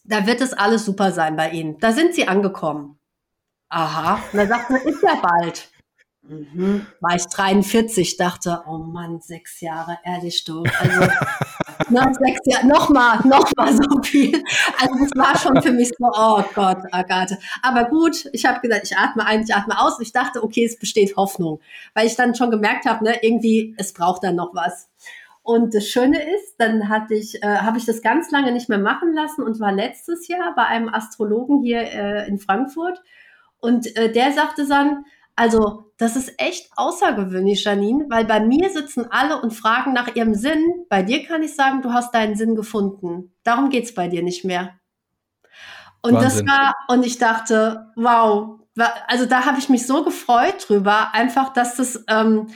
da 0.04 0.26
wird 0.26 0.42
es 0.42 0.54
alles 0.54 0.86
super 0.86 1.12
sein 1.12 1.36
bei 1.36 1.52
Ihnen. 1.52 1.78
Da 1.78 1.92
sind 1.92 2.16
Sie 2.16 2.28
angekommen. 2.28 3.00
Aha. 3.70 4.16
Und 4.32 4.38
dann 4.40 4.48
sagt 4.48 4.72
man, 4.72 4.82
ist 4.82 5.04
ja 5.04 5.22
bald. 5.22 5.70
Mhm. 6.24 6.88
War 7.00 7.16
ich 7.16 7.26
43, 7.26 8.18
dachte, 8.18 8.64
oh 8.68 8.80
Mann, 8.80 9.22
sechs 9.22 9.62
Jahre, 9.62 10.00
ehrlich 10.04 10.44
du. 10.44 10.64
Also 10.80 11.02
noch 11.90 12.14
sechs 12.14 12.40
Jahre, 12.46 12.68
noch 12.68 12.90
mal, 12.90 13.20
noch 13.26 13.50
mal 13.56 13.74
so 13.74 14.02
viel. 14.04 14.44
Also 14.80 14.96
das 15.00 15.12
war 15.16 15.38
schon 15.38 15.62
für 15.62 15.72
mich 15.72 15.90
so, 15.98 16.06
oh 16.06 16.44
Gott, 16.54 16.80
Agathe. 16.92 17.38
Aber 17.62 17.86
gut, 17.86 18.26
ich 18.34 18.46
habe 18.46 18.60
gesagt, 18.60 18.86
ich 18.86 18.98
atme 18.98 19.26
ein, 19.26 19.44
ich 19.44 19.54
atme 19.54 19.80
aus. 19.80 20.00
Ich 20.00 20.12
dachte, 20.12 20.44
okay, 20.44 20.66
es 20.66 20.78
besteht 20.78 21.16
Hoffnung, 21.16 21.60
weil 21.94 22.08
ich 22.08 22.16
dann 22.16 22.36
schon 22.36 22.52
gemerkt 22.52 22.86
habe, 22.86 23.04
ne, 23.04 23.20
irgendwie, 23.22 23.76
es 23.78 23.94
braucht 23.94 24.24
dann 24.24 24.36
noch 24.36 24.54
was. 24.54 24.90
Und 25.42 25.74
das 25.74 25.88
Schöne 25.88 26.22
ist, 26.36 26.56
dann 26.60 26.90
hatte 26.90 27.16
ich, 27.16 27.42
äh, 27.42 27.48
habe 27.48 27.78
ich 27.78 27.86
das 27.86 28.02
ganz 28.02 28.30
lange 28.30 28.52
nicht 28.52 28.70
mehr 28.70 28.78
machen 28.78 29.14
lassen 29.14 29.42
und 29.42 29.60
war 29.60 29.72
letztes 29.72 30.28
Jahr 30.28 30.54
bei 30.56 30.66
einem 30.66 30.90
Astrologen 30.90 31.64
hier 31.64 31.82
äh, 31.82 32.28
in 32.28 32.38
Frankfurt. 32.40 33.02
Und 33.60 33.96
äh, 33.98 34.12
der 34.12 34.32
sagte 34.32 34.68
dann, 34.68 35.06
also, 35.40 35.94
das 35.96 36.18
ist 36.18 36.34
echt 36.38 36.70
außergewöhnlich, 36.76 37.64
Janine, 37.64 38.08
weil 38.10 38.26
bei 38.26 38.42
mir 38.42 38.70
sitzen 38.70 39.06
alle 39.10 39.42
und 39.42 39.52
fragen 39.52 39.94
nach 39.94 40.14
ihrem 40.14 40.34
Sinn. 40.34 40.86
Bei 40.90 41.02
dir 41.02 41.26
kann 41.26 41.42
ich 41.44 41.56
sagen, 41.56 41.82
du 41.82 41.94
hast 41.94 42.14
deinen 42.14 42.36
Sinn 42.36 42.56
gefunden. 42.56 43.34
Darum 43.44 43.70
geht's 43.70 43.94
bei 43.94 44.10
dir 44.10 44.22
nicht 44.22 44.44
mehr. 44.44 44.78
Und 46.02 46.16
Wahnsinn. 46.16 46.46
das 46.46 46.58
war, 46.58 46.76
und 46.90 47.06
ich 47.06 47.20
dachte, 47.20 47.88
wow, 47.96 48.60
also 49.08 49.26
da 49.26 49.46
habe 49.46 49.60
ich 49.60 49.70
mich 49.70 49.88
so 49.88 50.04
gefreut 50.04 50.68
drüber, 50.68 51.14
einfach, 51.14 51.54
dass 51.54 51.78
das, 51.78 52.04
ähm, 52.10 52.48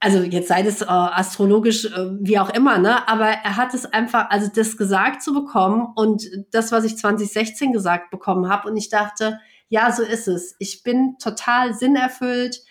also 0.00 0.20
jetzt 0.22 0.48
sei 0.48 0.62
das 0.62 0.80
äh, 0.80 0.86
astrologisch, 0.86 1.84
äh, 1.84 2.12
wie 2.20 2.38
auch 2.38 2.48
immer, 2.48 2.78
ne? 2.78 3.06
Aber 3.10 3.26
er 3.26 3.58
hat 3.58 3.74
es 3.74 3.84
einfach, 3.84 4.30
also 4.30 4.48
das 4.54 4.78
gesagt 4.78 5.22
zu 5.22 5.34
bekommen 5.34 5.92
und 5.94 6.24
das, 6.50 6.72
was 6.72 6.84
ich 6.84 6.96
2016 6.96 7.74
gesagt 7.74 8.10
bekommen 8.10 8.48
habe, 8.48 8.70
und 8.70 8.78
ich 8.78 8.88
dachte, 8.88 9.38
ja, 9.68 9.92
so 9.92 10.02
ist 10.02 10.28
es. 10.28 10.54
Ich 10.58 10.82
bin 10.82 11.16
total 11.18 11.74
sinnerfüllt. 11.74 12.62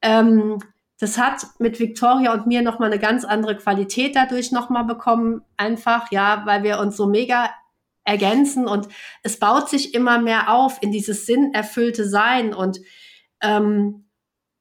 Ähm, 0.00 0.58
das 0.98 1.18
hat 1.18 1.46
mit 1.58 1.80
Victoria 1.80 2.32
und 2.32 2.46
mir 2.46 2.62
nochmal 2.62 2.90
eine 2.90 3.00
ganz 3.00 3.24
andere 3.24 3.56
Qualität 3.56 4.14
dadurch 4.14 4.52
nochmal 4.52 4.84
bekommen. 4.84 5.42
Einfach, 5.56 6.10
ja, 6.12 6.42
weil 6.46 6.62
wir 6.62 6.78
uns 6.78 6.96
so 6.96 7.06
mega 7.06 7.50
ergänzen 8.04 8.66
und 8.66 8.88
es 9.22 9.38
baut 9.38 9.68
sich 9.68 9.94
immer 9.94 10.18
mehr 10.18 10.52
auf 10.52 10.82
in 10.82 10.90
dieses 10.90 11.26
sinnerfüllte 11.26 12.08
Sein 12.08 12.52
und 12.52 12.80
ähm, 13.40 14.06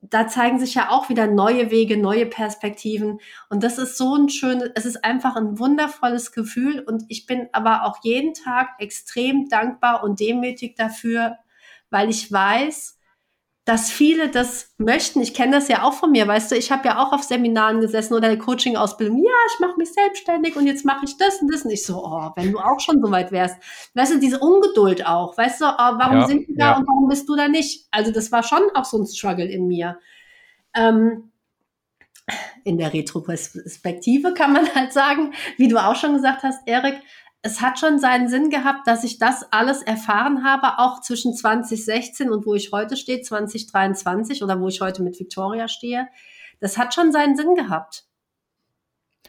da 0.01 0.27
zeigen 0.27 0.59
sich 0.59 0.73
ja 0.73 0.89
auch 0.89 1.09
wieder 1.09 1.27
neue 1.27 1.69
Wege, 1.69 1.95
neue 1.95 2.25
Perspektiven. 2.25 3.19
Und 3.49 3.63
das 3.63 3.77
ist 3.77 3.97
so 3.97 4.15
ein 4.15 4.29
schönes, 4.29 4.71
es 4.73 4.85
ist 4.85 5.05
einfach 5.05 5.35
ein 5.35 5.59
wundervolles 5.59 6.31
Gefühl. 6.31 6.79
Und 6.79 7.03
ich 7.07 7.27
bin 7.27 7.49
aber 7.51 7.85
auch 7.85 7.99
jeden 8.03 8.33
Tag 8.33 8.69
extrem 8.79 9.47
dankbar 9.47 10.03
und 10.03 10.19
demütig 10.19 10.75
dafür, 10.75 11.37
weil 11.91 12.09
ich 12.09 12.31
weiß, 12.31 12.97
dass 13.65 13.91
viele 13.91 14.29
das 14.29 14.73
möchten. 14.79 15.21
Ich 15.21 15.35
kenne 15.35 15.51
das 15.51 15.67
ja 15.67 15.83
auch 15.83 15.93
von 15.93 16.11
mir, 16.11 16.27
weißt 16.27 16.51
du, 16.51 16.55
ich 16.55 16.71
habe 16.71 16.87
ja 16.87 16.97
auch 16.97 17.13
auf 17.13 17.21
Seminaren 17.23 17.79
gesessen 17.79 18.15
oder 18.15 18.35
Coaching-Ausbildung. 18.35 19.17
Ja, 19.23 19.31
ich 19.53 19.59
mache 19.59 19.77
mich 19.77 19.93
selbstständig 19.93 20.55
und 20.55 20.65
jetzt 20.65 20.83
mache 20.83 21.05
ich 21.05 21.15
das 21.17 21.41
und 21.41 21.53
das. 21.53 21.63
Und 21.63 21.71
ich 21.71 21.85
so, 21.85 22.03
oh, 22.03 22.31
wenn 22.35 22.51
du 22.51 22.57
auch 22.57 22.79
schon 22.79 23.01
so 23.01 23.11
weit 23.11 23.31
wärst. 23.31 23.57
Weißt 23.93 24.13
du, 24.13 24.19
diese 24.19 24.39
Ungeduld 24.39 25.05
auch. 25.05 25.37
Weißt 25.37 25.61
du, 25.61 25.65
oh, 25.65 25.77
warum 25.77 26.21
ja, 26.21 26.27
sind 26.27 26.47
wir 26.47 26.55
da 26.55 26.71
ja. 26.71 26.77
und 26.77 26.87
warum 26.87 27.07
bist 27.07 27.29
du 27.29 27.35
da 27.35 27.47
nicht? 27.47 27.87
Also 27.91 28.11
das 28.11 28.31
war 28.31 28.41
schon 28.41 28.63
auch 28.73 28.85
so 28.85 28.97
ein 28.97 29.05
Struggle 29.05 29.45
in 29.45 29.67
mir. 29.67 29.99
Ähm, 30.73 31.31
in 32.63 32.77
der 32.77 32.93
Retroperspektive 32.93 34.33
kann 34.33 34.53
man 34.53 34.73
halt 34.73 34.91
sagen, 34.91 35.33
wie 35.57 35.67
du 35.67 35.77
auch 35.77 35.95
schon 35.95 36.13
gesagt 36.13 36.43
hast, 36.43 36.67
Erik, 36.67 36.99
es 37.43 37.61
hat 37.61 37.79
schon 37.79 37.99
seinen 37.99 38.29
Sinn 38.29 38.49
gehabt, 38.49 38.87
dass 38.87 39.03
ich 39.03 39.17
das 39.17 39.51
alles 39.51 39.81
erfahren 39.81 40.43
habe, 40.43 40.77
auch 40.77 41.01
zwischen 41.01 41.33
2016 41.33 42.31
und 42.31 42.45
wo 42.45 42.53
ich 42.53 42.71
heute 42.71 42.95
stehe, 42.95 43.21
2023 43.21 44.43
oder 44.43 44.59
wo 44.59 44.67
ich 44.67 44.81
heute 44.81 45.01
mit 45.01 45.19
Victoria 45.19 45.67
stehe. 45.67 46.07
Das 46.59 46.77
hat 46.77 46.93
schon 46.93 47.11
seinen 47.11 47.35
Sinn 47.35 47.55
gehabt. 47.55 48.05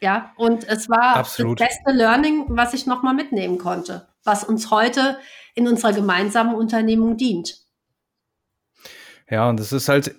Ja, 0.02 0.32
und 0.36 0.68
es 0.68 0.90
war 0.90 1.16
Absolut. 1.16 1.60
das 1.60 1.68
beste 1.68 1.92
Learning, 1.92 2.44
was 2.48 2.74
ich 2.74 2.86
nochmal 2.86 3.14
mitnehmen 3.14 3.56
konnte, 3.56 4.08
was 4.24 4.44
uns 4.44 4.70
heute 4.70 5.16
in 5.54 5.68
unserer 5.68 5.92
gemeinsamen 5.92 6.54
Unternehmung 6.54 7.16
dient. 7.16 7.62
Ja, 9.30 9.48
und 9.48 9.60
es 9.60 9.72
ist 9.72 9.88
halt, 9.88 10.14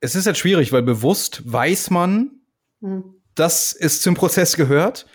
es 0.00 0.14
ist 0.14 0.26
halt 0.26 0.36
schwierig, 0.36 0.72
weil 0.72 0.82
bewusst 0.82 1.42
weiß 1.50 1.90
man, 1.90 2.42
hm. 2.80 3.14
dass 3.34 3.72
es 3.72 4.02
zum 4.02 4.14
Prozess 4.14 4.56
gehört 4.56 5.06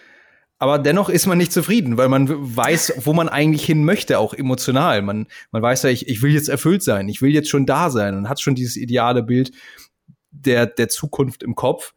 aber 0.63 0.79
dennoch 0.79 1.09
ist 1.09 1.25
man 1.25 1.37
nicht 1.37 1.51
zufrieden, 1.51 1.97
weil 1.97 2.07
man 2.07 2.29
weiß, 2.29 2.93
wo 3.03 3.11
man 3.11 3.27
eigentlich 3.27 3.65
hin 3.65 3.83
möchte, 3.83 4.17
auch 4.17 4.33
emotional. 4.33 5.01
Man, 5.01 5.27
man 5.51 5.61
weiß 5.61 5.83
ja, 5.83 5.89
ich, 5.89 6.07
ich 6.07 6.21
will 6.21 6.31
jetzt 6.31 6.47
erfüllt 6.47 6.83
sein, 6.83 7.09
ich 7.09 7.21
will 7.21 7.31
jetzt 7.31 7.49
schon 7.49 7.65
da 7.65 7.89
sein 7.89 8.15
und 8.15 8.29
hat 8.29 8.39
schon 8.39 8.55
dieses 8.55 8.77
ideale 8.77 9.23
Bild 9.23 9.51
der, 10.31 10.65
der 10.65 10.87
Zukunft 10.87 11.43
im 11.43 11.55
Kopf. 11.55 11.93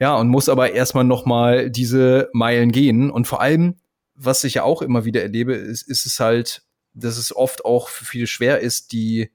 Ja, 0.00 0.16
und 0.16 0.28
muss 0.28 0.48
aber 0.48 0.72
erstmal 0.72 1.04
noch 1.04 1.26
mal 1.26 1.70
diese 1.70 2.30
Meilen 2.32 2.72
gehen. 2.72 3.10
Und 3.10 3.26
vor 3.26 3.42
allem, 3.42 3.74
was 4.14 4.42
ich 4.42 4.54
ja 4.54 4.62
auch 4.62 4.80
immer 4.80 5.04
wieder 5.04 5.20
erlebe, 5.20 5.52
ist, 5.52 5.82
ist 5.82 6.06
es 6.06 6.18
halt, 6.18 6.62
dass 6.94 7.18
es 7.18 7.36
oft 7.36 7.66
auch 7.66 7.90
für 7.90 8.06
viele 8.06 8.26
schwer 8.26 8.60
ist, 8.60 8.92
die, 8.92 9.30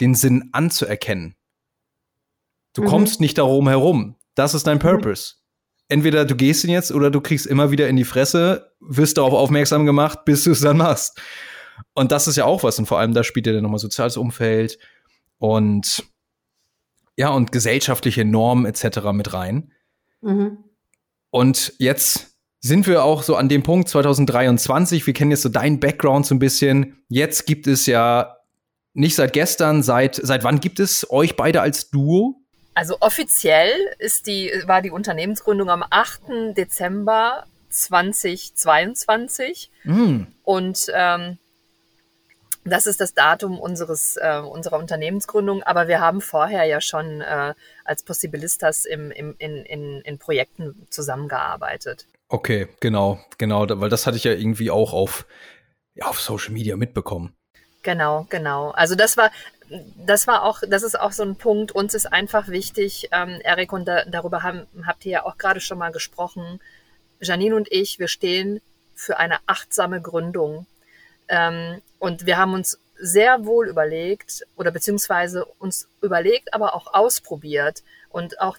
den 0.00 0.14
Sinn 0.14 0.48
anzuerkennen. 0.52 1.36
Du 2.72 2.84
mhm. 2.84 2.86
kommst 2.86 3.20
nicht 3.20 3.36
darum 3.36 3.68
herum. 3.68 4.14
Das 4.34 4.54
ist 4.54 4.66
dein. 4.66 4.78
Purpose 4.78 5.43
entweder 5.88 6.24
du 6.24 6.34
gehst 6.34 6.64
ihn 6.64 6.70
jetzt 6.70 6.92
oder 6.92 7.10
du 7.10 7.20
kriegst 7.20 7.46
immer 7.46 7.70
wieder 7.70 7.88
in 7.88 7.96
die 7.96 8.04
Fresse, 8.04 8.72
wirst 8.80 9.18
darauf 9.18 9.32
aufmerksam 9.32 9.86
gemacht, 9.86 10.24
bis 10.24 10.44
du 10.44 10.52
es 10.52 10.60
dann 10.60 10.78
machst. 10.78 11.20
Und 11.94 12.12
das 12.12 12.28
ist 12.28 12.36
ja 12.36 12.44
auch 12.44 12.62
was. 12.62 12.78
Und 12.78 12.86
vor 12.86 12.98
allem 12.98 13.14
da 13.14 13.24
spielt 13.24 13.46
ja 13.46 13.52
dann 13.52 13.62
nochmal 13.62 13.78
soziales 13.78 14.16
Umfeld 14.16 14.78
und 15.38 16.04
ja, 17.16 17.28
und 17.28 17.52
gesellschaftliche 17.52 18.24
Normen 18.24 18.66
etc. 18.66 19.12
mit 19.12 19.32
rein. 19.32 19.72
Mhm. 20.20 20.58
Und 21.30 21.74
jetzt 21.78 22.34
sind 22.60 22.86
wir 22.86 23.04
auch 23.04 23.22
so 23.22 23.36
an 23.36 23.48
dem 23.48 23.62
Punkt 23.62 23.88
2023. 23.88 25.06
Wir 25.06 25.12
kennen 25.12 25.30
jetzt 25.30 25.42
so 25.42 25.48
deinen 25.48 25.80
Background 25.80 26.26
so 26.26 26.34
ein 26.34 26.38
bisschen. 26.38 27.04
Jetzt 27.08 27.46
gibt 27.46 27.66
es 27.66 27.86
ja 27.86 28.36
nicht 28.94 29.16
seit 29.16 29.32
gestern, 29.32 29.82
seit, 29.82 30.16
seit 30.16 30.44
wann 30.44 30.60
gibt 30.60 30.80
es 30.80 31.08
euch 31.10 31.36
beide 31.36 31.60
als 31.60 31.90
Duo? 31.90 32.43
Also 32.74 32.96
offiziell 33.00 33.70
ist 33.98 34.26
die, 34.26 34.52
war 34.66 34.82
die 34.82 34.90
Unternehmensgründung 34.90 35.70
am 35.70 35.84
8. 35.88 36.56
Dezember 36.56 37.46
2022. 37.70 39.70
Mm. 39.84 40.22
Und 40.42 40.86
ähm, 40.92 41.38
das 42.64 42.86
ist 42.86 43.00
das 43.00 43.14
Datum 43.14 43.60
unseres, 43.60 44.16
äh, 44.16 44.40
unserer 44.40 44.78
Unternehmensgründung. 44.78 45.62
Aber 45.62 45.86
wir 45.86 46.00
haben 46.00 46.20
vorher 46.20 46.64
ja 46.64 46.80
schon 46.80 47.20
äh, 47.20 47.54
als 47.84 48.02
Possibilistas 48.02 48.86
im, 48.86 49.10
im, 49.10 49.36
in, 49.38 49.64
in, 49.64 50.00
in 50.00 50.18
Projekten 50.18 50.86
zusammengearbeitet. 50.90 52.06
Okay, 52.28 52.68
genau, 52.80 53.20
genau, 53.38 53.66
weil 53.68 53.90
das 53.90 54.06
hatte 54.06 54.16
ich 54.16 54.24
ja 54.24 54.32
irgendwie 54.32 54.70
auch 54.70 54.92
auf, 54.92 55.26
ja, 55.94 56.06
auf 56.06 56.20
Social 56.20 56.52
Media 56.52 56.76
mitbekommen. 56.76 57.36
Genau, 57.84 58.26
genau. 58.30 58.70
Also 58.70 58.94
das 58.94 59.18
war, 59.18 59.30
das 59.96 60.26
war 60.26 60.42
auch, 60.42 60.62
das 60.66 60.82
ist 60.82 60.98
auch 60.98 61.12
so 61.12 61.22
ein 61.22 61.36
Punkt. 61.36 61.72
Uns 61.72 61.94
ist 61.94 62.12
einfach 62.12 62.48
wichtig, 62.48 63.08
ähm, 63.12 63.40
Erik, 63.42 63.72
und 63.72 63.86
da, 63.86 64.04
darüber 64.04 64.42
haben, 64.42 64.66
habt 64.86 65.04
ihr 65.06 65.12
ja 65.12 65.24
auch 65.24 65.38
gerade 65.38 65.60
schon 65.60 65.78
mal 65.78 65.92
gesprochen. 65.92 66.60
Janine 67.20 67.56
und 67.56 67.70
ich, 67.70 67.98
wir 67.98 68.08
stehen 68.08 68.60
für 68.94 69.18
eine 69.18 69.38
achtsame 69.46 70.00
Gründung. 70.00 70.66
Ähm, 71.28 71.80
und 71.98 72.26
wir 72.26 72.36
haben 72.36 72.54
uns 72.54 72.78
sehr 72.96 73.44
wohl 73.44 73.68
überlegt 73.68 74.46
oder 74.56 74.70
beziehungsweise 74.70 75.44
uns 75.58 75.88
überlegt, 76.00 76.54
aber 76.54 76.74
auch 76.74 76.94
ausprobiert. 76.94 77.82
Und 78.10 78.40
auch 78.40 78.58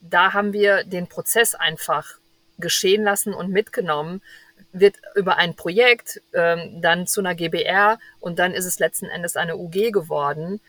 da 0.00 0.32
haben 0.32 0.52
wir 0.52 0.84
den 0.84 1.06
Prozess 1.06 1.54
einfach 1.54 2.18
geschehen 2.58 3.04
lassen 3.04 3.32
und 3.32 3.50
mitgenommen 3.50 4.20
wird 4.72 4.96
über 5.14 5.36
ein 5.36 5.54
Projekt 5.54 6.22
ähm, 6.32 6.80
dann 6.80 7.06
zu 7.06 7.20
einer 7.20 7.34
GBR 7.34 7.98
und 8.20 8.38
dann 8.38 8.52
ist 8.52 8.66
es 8.66 8.78
letzten 8.78 9.06
Endes 9.06 9.36
eine 9.36 9.56
UG 9.56 9.92
geworden. 9.92 10.60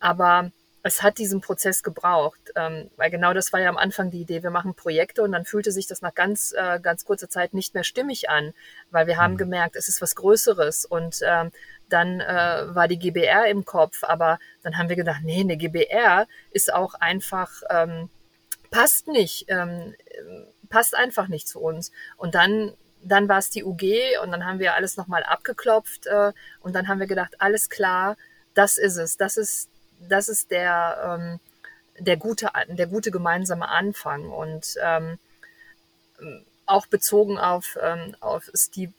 Aber 0.00 0.50
es 0.86 1.02
hat 1.02 1.16
diesen 1.16 1.40
Prozess 1.40 1.82
gebraucht, 1.82 2.52
ähm, 2.56 2.90
weil 2.96 3.10
genau 3.10 3.32
das 3.32 3.54
war 3.54 3.60
ja 3.60 3.70
am 3.70 3.78
Anfang 3.78 4.10
die 4.10 4.20
Idee. 4.20 4.42
Wir 4.42 4.50
machen 4.50 4.74
Projekte 4.74 5.22
und 5.22 5.32
dann 5.32 5.46
fühlte 5.46 5.72
sich 5.72 5.86
das 5.86 6.02
nach 6.02 6.14
ganz, 6.14 6.52
äh, 6.52 6.78
ganz 6.78 7.06
kurzer 7.06 7.30
Zeit 7.30 7.54
nicht 7.54 7.72
mehr 7.72 7.84
stimmig 7.84 8.28
an, 8.28 8.52
weil 8.90 9.06
wir 9.06 9.16
haben 9.16 9.32
mhm. 9.32 9.38
gemerkt, 9.38 9.76
es 9.76 9.88
ist 9.88 10.02
was 10.02 10.14
Größeres 10.14 10.84
und 10.84 11.20
ähm, 11.26 11.52
dann 11.88 12.20
äh, 12.20 12.74
war 12.74 12.86
die 12.86 12.98
GBR 12.98 13.46
im 13.46 13.64
Kopf, 13.64 14.04
aber 14.04 14.38
dann 14.62 14.76
haben 14.76 14.90
wir 14.90 14.96
gedacht, 14.96 15.22
nee, 15.24 15.40
eine 15.40 15.56
GBR 15.56 16.26
ist 16.50 16.72
auch 16.72 16.94
einfach, 16.94 17.62
ähm, 17.70 18.10
passt 18.70 19.08
nicht, 19.08 19.46
ähm, 19.48 19.94
passt 20.68 20.94
einfach 20.94 21.28
nicht 21.28 21.48
zu 21.48 21.60
uns. 21.60 21.92
Und 22.18 22.34
dann 22.34 22.74
dann 23.04 23.28
war 23.28 23.38
es 23.38 23.50
die 23.50 23.64
UG 23.64 24.18
und 24.22 24.32
dann 24.32 24.44
haben 24.44 24.58
wir 24.58 24.74
alles 24.74 24.96
nochmal 24.96 25.22
abgeklopft 25.22 26.06
äh, 26.06 26.32
und 26.60 26.74
dann 26.74 26.88
haben 26.88 27.00
wir 27.00 27.06
gedacht, 27.06 27.36
alles 27.38 27.70
klar, 27.70 28.16
das 28.54 28.78
ist 28.78 28.96
es, 28.96 29.16
das 29.16 29.36
ist, 29.36 29.68
das 30.08 30.28
ist 30.28 30.50
der, 30.50 31.18
ähm, 31.20 31.40
der, 31.98 32.16
gute, 32.16 32.50
der 32.68 32.86
gute 32.86 33.10
gemeinsame 33.10 33.68
Anfang 33.68 34.30
und 34.30 34.76
ähm, 34.82 35.18
auch 36.66 36.86
bezogen 36.86 37.38
auf, 37.38 37.78
ähm, 37.82 38.16
auf 38.20 38.50
Steve, 38.54 38.92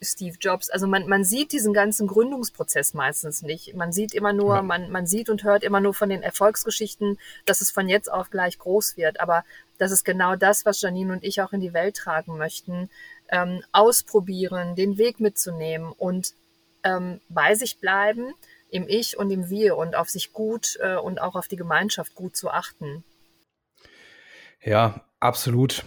Steve 0.00 0.36
Jobs. 0.40 0.70
Also 0.70 0.86
man, 0.86 1.08
man 1.08 1.24
sieht 1.24 1.52
diesen 1.52 1.72
ganzen 1.72 2.06
Gründungsprozess 2.06 2.94
meistens 2.94 3.42
nicht. 3.42 3.74
Man 3.74 3.92
sieht 3.92 4.14
immer 4.14 4.32
nur, 4.32 4.56
ja. 4.56 4.62
man, 4.62 4.90
man 4.90 5.06
sieht 5.06 5.28
und 5.28 5.44
hört 5.44 5.62
immer 5.62 5.80
nur 5.80 5.94
von 5.94 6.08
den 6.08 6.22
Erfolgsgeschichten, 6.22 7.18
dass 7.46 7.60
es 7.60 7.70
von 7.70 7.88
jetzt 7.88 8.10
auf 8.10 8.30
gleich 8.30 8.58
groß 8.58 8.96
wird. 8.96 9.20
Aber 9.20 9.44
das 9.78 9.90
ist 9.90 10.04
genau 10.04 10.36
das, 10.36 10.64
was 10.64 10.80
Janine 10.80 11.12
und 11.12 11.24
ich 11.24 11.42
auch 11.42 11.52
in 11.52 11.60
die 11.60 11.74
Welt 11.74 11.96
tragen 11.96 12.38
möchten, 12.38 12.88
ähm, 13.32 13.64
ausprobieren, 13.72 14.76
den 14.76 14.98
Weg 14.98 15.18
mitzunehmen 15.18 15.90
und 15.90 16.34
ähm, 16.84 17.20
bei 17.28 17.54
sich 17.54 17.80
bleiben, 17.80 18.34
im 18.70 18.86
Ich 18.88 19.18
und 19.18 19.30
im 19.30 19.50
Wir 19.50 19.76
und 19.76 19.96
auf 19.96 20.08
sich 20.08 20.32
gut 20.32 20.78
äh, 20.80 20.96
und 20.96 21.20
auch 21.20 21.34
auf 21.34 21.48
die 21.48 21.56
Gemeinschaft 21.56 22.14
gut 22.14 22.36
zu 22.36 22.50
achten. 22.50 23.04
Ja, 24.62 25.04
absolut. 25.18 25.84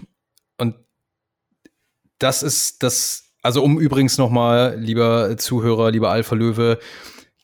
Und 0.58 0.76
das 2.20 2.43
ist 2.43 2.84
das, 2.84 3.32
also 3.41 3.64
um 3.64 3.80
übrigens 3.80 4.18
nochmal, 4.18 4.78
lieber 4.80 5.38
Zuhörer, 5.38 5.91
lieber 5.91 6.10
Alpha 6.10 6.36
Löwe, 6.36 6.80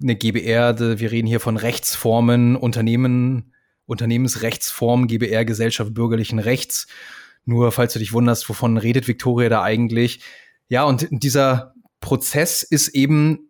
eine 0.01 0.15
GBR, 0.15 0.99
wir 0.99 1.11
reden 1.11 1.27
hier 1.27 1.39
von 1.39 1.57
Rechtsformen, 1.57 2.55
Unternehmen, 2.55 3.53
Unternehmensrechtsform, 3.85 5.07
GBR, 5.07 5.45
Gesellschaft 5.45 5.93
bürgerlichen 5.93 6.39
Rechts. 6.39 6.87
Nur 7.45 7.71
falls 7.71 7.93
du 7.93 7.99
dich 7.99 8.13
wunderst, 8.13 8.47
wovon 8.49 8.77
redet 8.77 9.07
Victoria 9.07 9.49
da 9.49 9.63
eigentlich? 9.63 10.21
Ja, 10.67 10.83
und 10.83 11.07
dieser 11.09 11.73
Prozess 11.99 12.63
ist 12.63 12.89
eben 12.89 13.49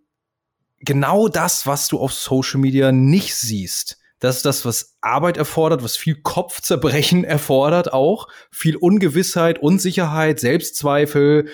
genau 0.80 1.28
das, 1.28 1.68
was 1.68 1.88
du 1.88 2.00
auf 2.00 2.14
Social 2.14 2.60
Media 2.60 2.92
nicht 2.92 3.36
siehst. 3.36 3.98
Das 4.20 4.38
ist 4.38 4.46
das, 4.46 4.66
was 4.66 4.98
Arbeit 5.02 5.38
erfordert, 5.38 5.84
was 5.84 5.98
viel 5.98 6.16
Kopfzerbrechen 6.22 7.24
erfordert 7.26 7.92
auch, 7.92 8.28
viel 8.52 8.76
Ungewissheit, 8.76 9.60
Unsicherheit, 9.60 10.40
Selbstzweifel, 10.40 11.50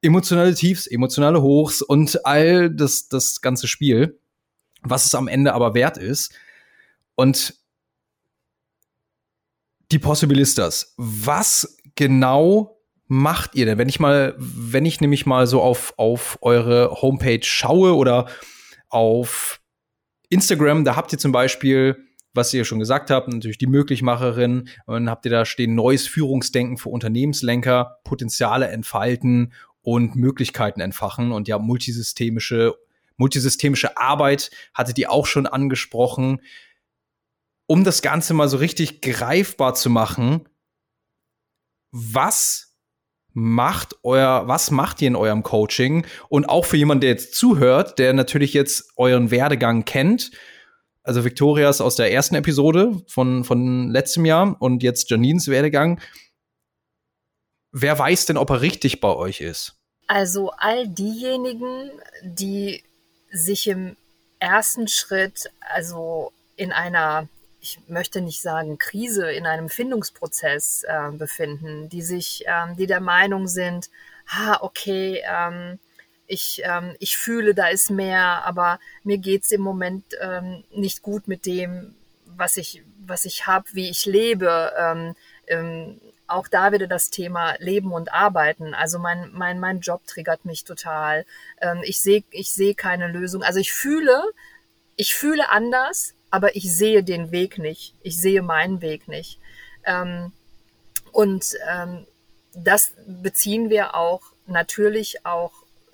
emotionale 0.00 0.54
Tiefs, 0.54 0.86
emotionale 0.86 1.42
Hochs 1.42 1.82
und 1.82 2.24
all 2.24 2.70
das, 2.70 3.08
das 3.08 3.40
ganze 3.40 3.68
Spiel, 3.68 4.18
was 4.82 5.04
es 5.04 5.14
am 5.14 5.28
Ende 5.28 5.52
aber 5.52 5.74
wert 5.74 5.98
ist. 5.98 6.32
Und 7.16 7.54
die 9.92 9.98
Possibilistas, 9.98 10.94
was 10.96 11.75
genau 11.96 12.76
macht 13.08 13.54
ihr 13.54 13.66
denn? 13.66 13.78
Wenn 13.78 13.88
ich 13.88 14.00
mal, 14.00 14.34
wenn 14.38 14.84
ich 14.84 15.00
nämlich 15.00 15.26
mal 15.26 15.46
so 15.46 15.62
auf, 15.62 15.94
auf 15.96 16.38
eure 16.42 17.02
Homepage 17.02 17.42
schaue 17.42 17.94
oder 17.94 18.26
auf 18.88 19.60
Instagram, 20.28 20.84
da 20.84 20.96
habt 20.96 21.12
ihr 21.12 21.18
zum 21.18 21.32
Beispiel, 21.32 21.96
was 22.34 22.52
ihr 22.52 22.64
schon 22.64 22.78
gesagt 22.78 23.10
habt, 23.10 23.28
natürlich 23.28 23.58
die 23.58 23.66
Möglichmacherin, 23.66 24.68
und 24.86 24.94
dann 24.94 25.10
habt 25.10 25.24
ihr 25.24 25.30
da 25.30 25.44
stehen 25.44 25.74
neues 25.74 26.06
Führungsdenken 26.06 26.76
für 26.76 26.90
Unternehmenslenker, 26.90 27.98
Potenziale 28.04 28.68
entfalten 28.68 29.52
und 29.82 30.16
Möglichkeiten 30.16 30.80
entfachen 30.80 31.30
und 31.32 31.48
ja, 31.48 31.58
multisystemische, 31.58 32.74
multisystemische 33.16 33.96
Arbeit 33.96 34.50
hattet 34.74 34.98
ihr 34.98 35.10
auch 35.12 35.26
schon 35.26 35.46
angesprochen. 35.46 36.40
Um 37.66 37.84
das 37.84 38.02
Ganze 38.02 38.34
mal 38.34 38.48
so 38.48 38.58
richtig 38.58 39.00
greifbar 39.00 39.74
zu 39.74 39.90
machen, 39.90 40.48
was 41.90 42.74
macht 43.32 43.96
euer, 44.02 44.48
was 44.48 44.70
macht 44.70 45.02
ihr 45.02 45.08
in 45.08 45.16
eurem 45.16 45.42
Coaching? 45.42 46.06
Und 46.28 46.48
auch 46.48 46.64
für 46.64 46.76
jemanden, 46.76 47.02
der 47.02 47.10
jetzt 47.10 47.34
zuhört, 47.34 47.98
der 47.98 48.14
natürlich 48.14 48.54
jetzt 48.54 48.92
euren 48.96 49.30
Werdegang 49.30 49.84
kennt. 49.84 50.30
Also 51.02 51.24
Victorias 51.24 51.80
aus 51.80 51.96
der 51.96 52.12
ersten 52.12 52.34
Episode 52.34 53.02
von, 53.06 53.44
von 53.44 53.90
letztem 53.90 54.24
Jahr 54.24 54.56
und 54.58 54.82
jetzt 54.82 55.10
Janines 55.10 55.48
Werdegang. 55.48 56.00
Wer 57.72 57.98
weiß 57.98 58.26
denn, 58.26 58.38
ob 58.38 58.50
er 58.50 58.62
richtig 58.62 59.00
bei 59.00 59.14
euch 59.14 59.40
ist? 59.42 59.76
Also 60.06 60.50
all 60.56 60.88
diejenigen, 60.88 61.90
die 62.22 62.82
sich 63.30 63.68
im 63.68 63.96
ersten 64.38 64.88
Schritt, 64.88 65.50
also 65.60 66.32
in 66.56 66.72
einer 66.72 67.28
ich 67.66 67.80
möchte 67.88 68.20
nicht 68.20 68.40
sagen 68.40 68.78
Krise, 68.78 69.32
in 69.32 69.44
einem 69.44 69.68
Findungsprozess 69.68 70.84
äh, 70.84 71.10
befinden, 71.10 71.88
die 71.88 72.02
sich, 72.02 72.44
ähm, 72.46 72.76
die 72.76 72.86
der 72.86 73.00
Meinung 73.00 73.48
sind, 73.48 73.90
ha, 74.28 74.58
okay, 74.60 75.20
ähm, 75.28 75.80
ich, 76.28 76.62
ähm, 76.64 76.94
ich 77.00 77.18
fühle, 77.18 77.54
da 77.54 77.66
ist 77.66 77.90
mehr, 77.90 78.44
aber 78.44 78.78
mir 79.02 79.18
geht 79.18 79.42
es 79.42 79.50
im 79.50 79.62
Moment 79.62 80.04
ähm, 80.20 80.62
nicht 80.70 81.02
gut 81.02 81.26
mit 81.26 81.44
dem, 81.44 81.96
was 82.24 82.56
ich, 82.56 82.84
was 83.04 83.24
ich 83.24 83.48
habe, 83.48 83.66
wie 83.72 83.90
ich 83.90 84.06
lebe. 84.06 84.72
Ähm, 84.78 85.16
ähm, 85.48 86.00
auch 86.28 86.48
da 86.48 86.72
wieder 86.72 86.86
das 86.86 87.10
Thema 87.10 87.54
Leben 87.58 87.92
und 87.92 88.12
Arbeiten. 88.12 88.74
Also 88.74 88.98
mein, 88.98 89.30
mein, 89.32 89.60
mein 89.60 89.80
Job 89.80 90.04
triggert 90.08 90.44
mich 90.44 90.64
total. 90.64 91.24
ich 91.84 92.00
sehe 92.00 92.24
ich 92.32 92.50
seh 92.50 92.74
keine 92.74 93.06
Lösung. 93.06 93.44
Also 93.44 93.60
ich 93.60 93.72
fühle, 93.72 94.24
ich 94.96 95.14
fühle 95.14 95.48
anders, 95.50 96.15
aber 96.30 96.56
ich 96.56 96.74
sehe 96.74 97.02
den 97.02 97.30
Weg 97.30 97.58
nicht. 97.58 97.94
Ich 98.02 98.20
sehe 98.20 98.42
meinen 98.42 98.80
Weg 98.80 99.08
nicht. 99.08 99.38
Ähm, 99.84 100.32
und 101.12 101.54
ähm, 101.68 102.06
das 102.54 102.92
beziehen 103.06 103.70
wir 103.70 103.94
auch 103.94 104.22
natürlich 104.46 105.24
auch, 105.24 105.52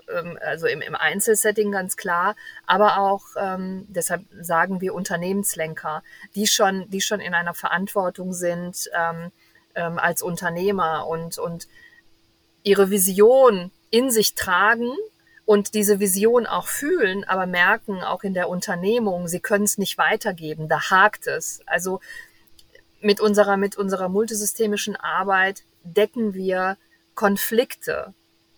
ähm, 0.08 0.38
also 0.40 0.66
im, 0.66 0.80
im 0.80 0.94
Einzelsetting 0.94 1.70
ganz 1.72 1.96
klar, 1.96 2.36
aber 2.66 2.98
auch, 2.98 3.24
ähm, 3.36 3.86
deshalb 3.88 4.22
sagen 4.40 4.80
wir 4.80 4.94
Unternehmenslenker, 4.94 6.02
die 6.34 6.46
schon, 6.46 6.88
die 6.90 7.00
schon 7.00 7.20
in 7.20 7.34
einer 7.34 7.54
Verantwortung 7.54 8.32
sind 8.32 8.90
ähm, 8.94 9.32
ähm, 9.74 9.98
als 9.98 10.22
Unternehmer 10.22 11.06
und, 11.06 11.38
und 11.38 11.68
ihre 12.62 12.90
Vision 12.90 13.70
in 13.90 14.10
sich 14.10 14.34
tragen 14.34 14.90
und 15.44 15.74
diese 15.74 16.00
Vision 16.00 16.46
auch 16.46 16.68
fühlen, 16.68 17.24
aber 17.24 17.46
merken 17.46 18.02
auch 18.02 18.22
in 18.22 18.34
der 18.34 18.48
Unternehmung, 18.48 19.28
sie 19.28 19.40
können 19.40 19.64
es 19.64 19.78
nicht 19.78 19.98
weitergeben, 19.98 20.68
da 20.68 20.90
hakt 20.90 21.26
es. 21.26 21.60
Also 21.66 22.00
mit 23.00 23.20
unserer, 23.20 23.56
mit 23.56 23.76
unserer 23.76 24.08
multisystemischen 24.08 24.96
Arbeit 24.96 25.64
decken 25.82 26.34
wir 26.34 26.76
Konflikte 27.14 28.14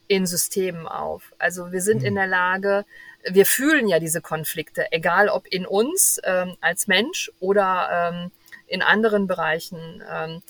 in 0.06 0.26
Systemen 0.26 0.86
auf. 0.86 1.32
Also 1.38 1.72
wir 1.72 1.80
sind 1.80 2.00
mhm. 2.00 2.08
in 2.08 2.14
der 2.14 2.26
Lage, 2.26 2.84
wir 3.26 3.46
fühlen 3.46 3.88
ja 3.88 3.98
diese 3.98 4.20
Konflikte, 4.20 4.92
egal 4.92 5.28
ob 5.30 5.46
in 5.46 5.64
uns 5.64 6.20
ähm, 6.24 6.56
als 6.60 6.86
Mensch 6.86 7.32
oder 7.40 8.12
ähm, 8.12 8.30
in 8.66 8.82
anderen 8.82 9.26
Bereichen. 9.26 10.02
Ähm, 10.10 10.42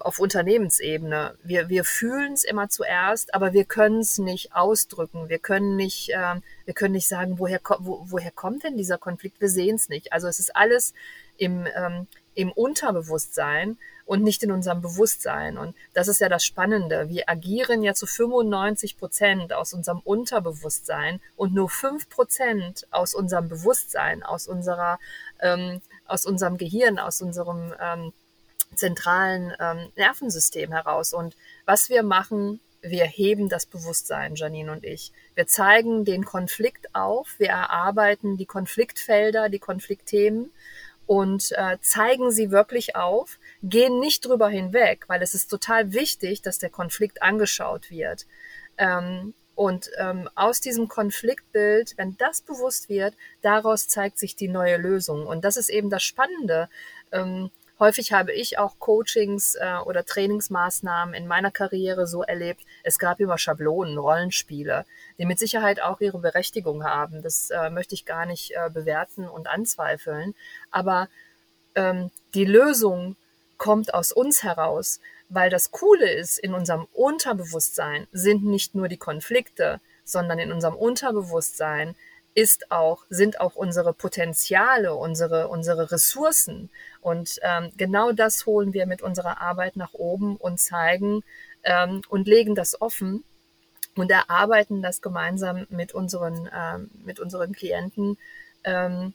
auf 0.00 0.18
Unternehmensebene. 0.18 1.36
Wir, 1.42 1.68
wir 1.68 1.84
fühlen 1.84 2.32
es 2.32 2.44
immer 2.44 2.68
zuerst, 2.68 3.34
aber 3.34 3.52
wir 3.52 3.64
können 3.64 4.00
es 4.00 4.18
nicht 4.18 4.54
ausdrücken. 4.54 5.28
Wir 5.28 5.38
können 5.38 5.76
nicht, 5.76 6.10
ähm, 6.14 6.42
wir 6.64 6.74
können 6.74 6.92
nicht 6.92 7.08
sagen, 7.08 7.38
woher, 7.38 7.60
wo, 7.78 8.04
woher 8.06 8.30
kommt 8.30 8.64
denn 8.64 8.76
dieser 8.76 8.98
Konflikt? 8.98 9.40
Wir 9.40 9.48
sehen 9.48 9.76
es 9.76 9.88
nicht. 9.88 10.12
Also 10.12 10.28
es 10.28 10.38
ist 10.38 10.54
alles 10.54 10.94
im, 11.36 11.66
ähm, 11.76 12.06
im 12.34 12.52
Unterbewusstsein 12.52 13.78
und 14.06 14.22
nicht 14.22 14.42
in 14.42 14.52
unserem 14.52 14.82
Bewusstsein. 14.82 15.56
Und 15.58 15.74
das 15.94 16.08
ist 16.08 16.20
ja 16.20 16.28
das 16.28 16.44
Spannende. 16.44 17.08
Wir 17.08 17.28
agieren 17.28 17.82
ja 17.82 17.94
zu 17.94 18.06
95 18.06 18.96
Prozent 18.96 19.52
aus 19.52 19.72
unserem 19.72 20.00
Unterbewusstsein 20.00 21.20
und 21.36 21.54
nur 21.54 21.70
fünf 21.70 22.08
Prozent 22.08 22.86
aus 22.90 23.14
unserem 23.14 23.48
Bewusstsein, 23.48 24.22
aus 24.22 24.46
unserer, 24.46 24.98
ähm, 25.40 25.80
aus 26.06 26.26
unserem 26.26 26.58
Gehirn, 26.58 26.98
aus 26.98 27.22
unserem 27.22 27.72
ähm, 27.80 28.12
zentralen 28.76 29.52
ähm, 29.58 29.90
Nervensystem 29.96 30.72
heraus. 30.72 31.12
Und 31.12 31.36
was 31.66 31.88
wir 31.88 32.02
machen, 32.02 32.60
wir 32.82 33.04
heben 33.04 33.48
das 33.48 33.66
Bewusstsein, 33.66 34.34
Janine 34.34 34.70
und 34.70 34.84
ich. 34.84 35.12
Wir 35.34 35.46
zeigen 35.46 36.04
den 36.04 36.24
Konflikt 36.24 36.94
auf, 36.94 37.34
wir 37.38 37.48
erarbeiten 37.48 38.36
die 38.36 38.46
Konfliktfelder, 38.46 39.48
die 39.48 39.58
Konfliktthemen 39.58 40.52
und 41.06 41.52
äh, 41.52 41.78
zeigen 41.80 42.30
sie 42.30 42.50
wirklich 42.50 42.96
auf, 42.96 43.38
gehen 43.62 44.00
nicht 44.00 44.26
drüber 44.26 44.48
hinweg, 44.48 45.04
weil 45.08 45.22
es 45.22 45.34
ist 45.34 45.48
total 45.48 45.92
wichtig, 45.92 46.42
dass 46.42 46.58
der 46.58 46.70
Konflikt 46.70 47.22
angeschaut 47.22 47.90
wird. 47.90 48.26
Ähm, 48.78 49.34
und 49.54 49.90
ähm, 49.98 50.28
aus 50.34 50.60
diesem 50.60 50.88
Konfliktbild, 50.88 51.94
wenn 51.96 52.16
das 52.16 52.40
bewusst 52.40 52.88
wird, 52.88 53.14
daraus 53.40 53.86
zeigt 53.86 54.18
sich 54.18 54.34
die 54.34 54.48
neue 54.48 54.76
Lösung. 54.76 55.26
Und 55.26 55.44
das 55.44 55.56
ist 55.56 55.68
eben 55.68 55.90
das 55.90 56.02
Spannende. 56.02 56.68
Ähm, 57.12 57.50
Häufig 57.84 58.14
habe 58.14 58.32
ich 58.32 58.56
auch 58.58 58.78
Coachings 58.78 59.56
äh, 59.56 59.74
oder 59.84 60.06
Trainingsmaßnahmen 60.06 61.14
in 61.14 61.26
meiner 61.26 61.50
Karriere 61.50 62.06
so 62.06 62.22
erlebt. 62.22 62.62
Es 62.82 62.98
gab 62.98 63.20
immer 63.20 63.36
Schablonen, 63.36 63.98
Rollenspiele, 63.98 64.86
die 65.18 65.26
mit 65.26 65.38
Sicherheit 65.38 65.82
auch 65.82 66.00
ihre 66.00 66.18
Berechtigung 66.18 66.84
haben. 66.84 67.20
Das 67.20 67.50
äh, 67.50 67.68
möchte 67.68 67.94
ich 67.94 68.06
gar 68.06 68.24
nicht 68.24 68.52
äh, 68.52 68.70
bewerten 68.70 69.28
und 69.28 69.48
anzweifeln. 69.48 70.34
Aber 70.70 71.10
ähm, 71.74 72.10
die 72.32 72.46
Lösung 72.46 73.16
kommt 73.58 73.92
aus 73.92 74.12
uns 74.12 74.42
heraus, 74.42 74.98
weil 75.28 75.50
das 75.50 75.70
Coole 75.70 76.10
ist, 76.10 76.38
in 76.38 76.54
unserem 76.54 76.86
Unterbewusstsein 76.94 78.06
sind 78.12 78.46
nicht 78.46 78.74
nur 78.74 78.88
die 78.88 78.96
Konflikte, 78.96 79.78
sondern 80.06 80.38
in 80.38 80.52
unserem 80.52 80.76
Unterbewusstsein 80.76 81.96
ist 82.34 82.70
auch, 82.70 83.04
sind 83.08 83.40
auch 83.40 83.54
unsere 83.54 83.92
Potenziale, 83.92 84.94
unsere, 84.94 85.48
unsere 85.48 85.92
Ressourcen. 85.92 86.70
Und 87.00 87.38
ähm, 87.42 87.70
genau 87.76 88.12
das 88.12 88.46
holen 88.46 88.72
wir 88.72 88.86
mit 88.86 89.02
unserer 89.02 89.40
Arbeit 89.40 89.76
nach 89.76 89.94
oben 89.94 90.36
und 90.36 90.58
zeigen 90.58 91.22
ähm, 91.62 92.02
und 92.08 92.26
legen 92.26 92.54
das 92.54 92.80
offen 92.80 93.24
und 93.94 94.10
erarbeiten 94.10 94.82
das 94.82 95.00
gemeinsam 95.00 95.66
mit 95.70 95.92
unseren, 95.92 96.50
ähm, 96.52 96.90
mit 97.04 97.20
unseren 97.20 97.52
Klienten. 97.52 98.18
Ähm, 98.64 99.14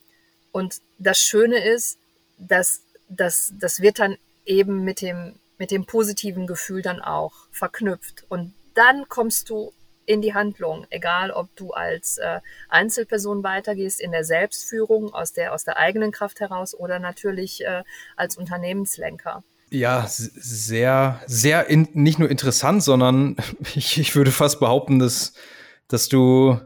und 0.52 0.82
das 0.98 1.20
Schöne 1.20 1.64
ist, 1.64 2.00
dass, 2.38 2.84
dass 3.10 3.54
das 3.60 3.82
wird 3.82 4.00
dann 4.00 4.18
eben 4.46 4.84
mit 4.84 5.02
dem, 5.02 5.36
mit 5.58 5.72
dem 5.72 5.86
positiven 5.86 6.48
Gefühl 6.48 6.82
dann 6.82 7.02
auch 7.02 7.34
verknüpft. 7.52 8.24
Und 8.30 8.54
dann 8.76 9.10
kommst 9.10 9.50
du 9.50 9.74
in 10.10 10.24
die 10.24 10.34
Handlung, 10.34 10.88
egal 10.90 11.30
ob 11.30 11.56
du 11.56 11.70
als 11.70 12.18
äh, 12.18 12.40
Einzelperson 12.68 13.44
weitergehst 13.44 14.02
in 14.02 14.12
der 14.12 14.24
Selbstführung 14.24 15.14
aus 15.14 15.34
der 15.34 15.54
aus 15.54 15.66
der 15.66 15.78
eigenen 15.78 16.12
Kraft 16.12 16.40
heraus 16.40 16.74
oder 16.74 16.98
natürlich 16.98 17.64
äh, 17.64 17.84
als 18.16 18.36
Unternehmenslenker. 18.36 19.44
Ja, 19.70 20.08
sehr, 20.08 21.22
sehr 21.28 21.68
in, 21.68 21.90
nicht 21.94 22.18
nur 22.18 22.28
interessant, 22.32 22.82
sondern 22.82 23.36
ich, 23.76 24.00
ich 24.00 24.16
würde 24.16 24.32
fast 24.32 24.60
behaupten, 24.60 24.98
dass, 24.98 25.34
dass 25.88 26.10
du, 26.10 26.60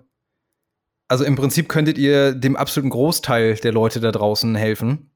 also 1.09 1.25
im 1.25 1.35
Prinzip 1.35 1.67
könntet 1.67 1.97
ihr 1.97 2.33
dem 2.33 2.55
absoluten 2.55 2.91
Großteil 2.91 3.55
der 3.55 3.73
Leute 3.73 3.99
da 3.99 4.13
draußen 4.13 4.55
helfen 4.55 5.11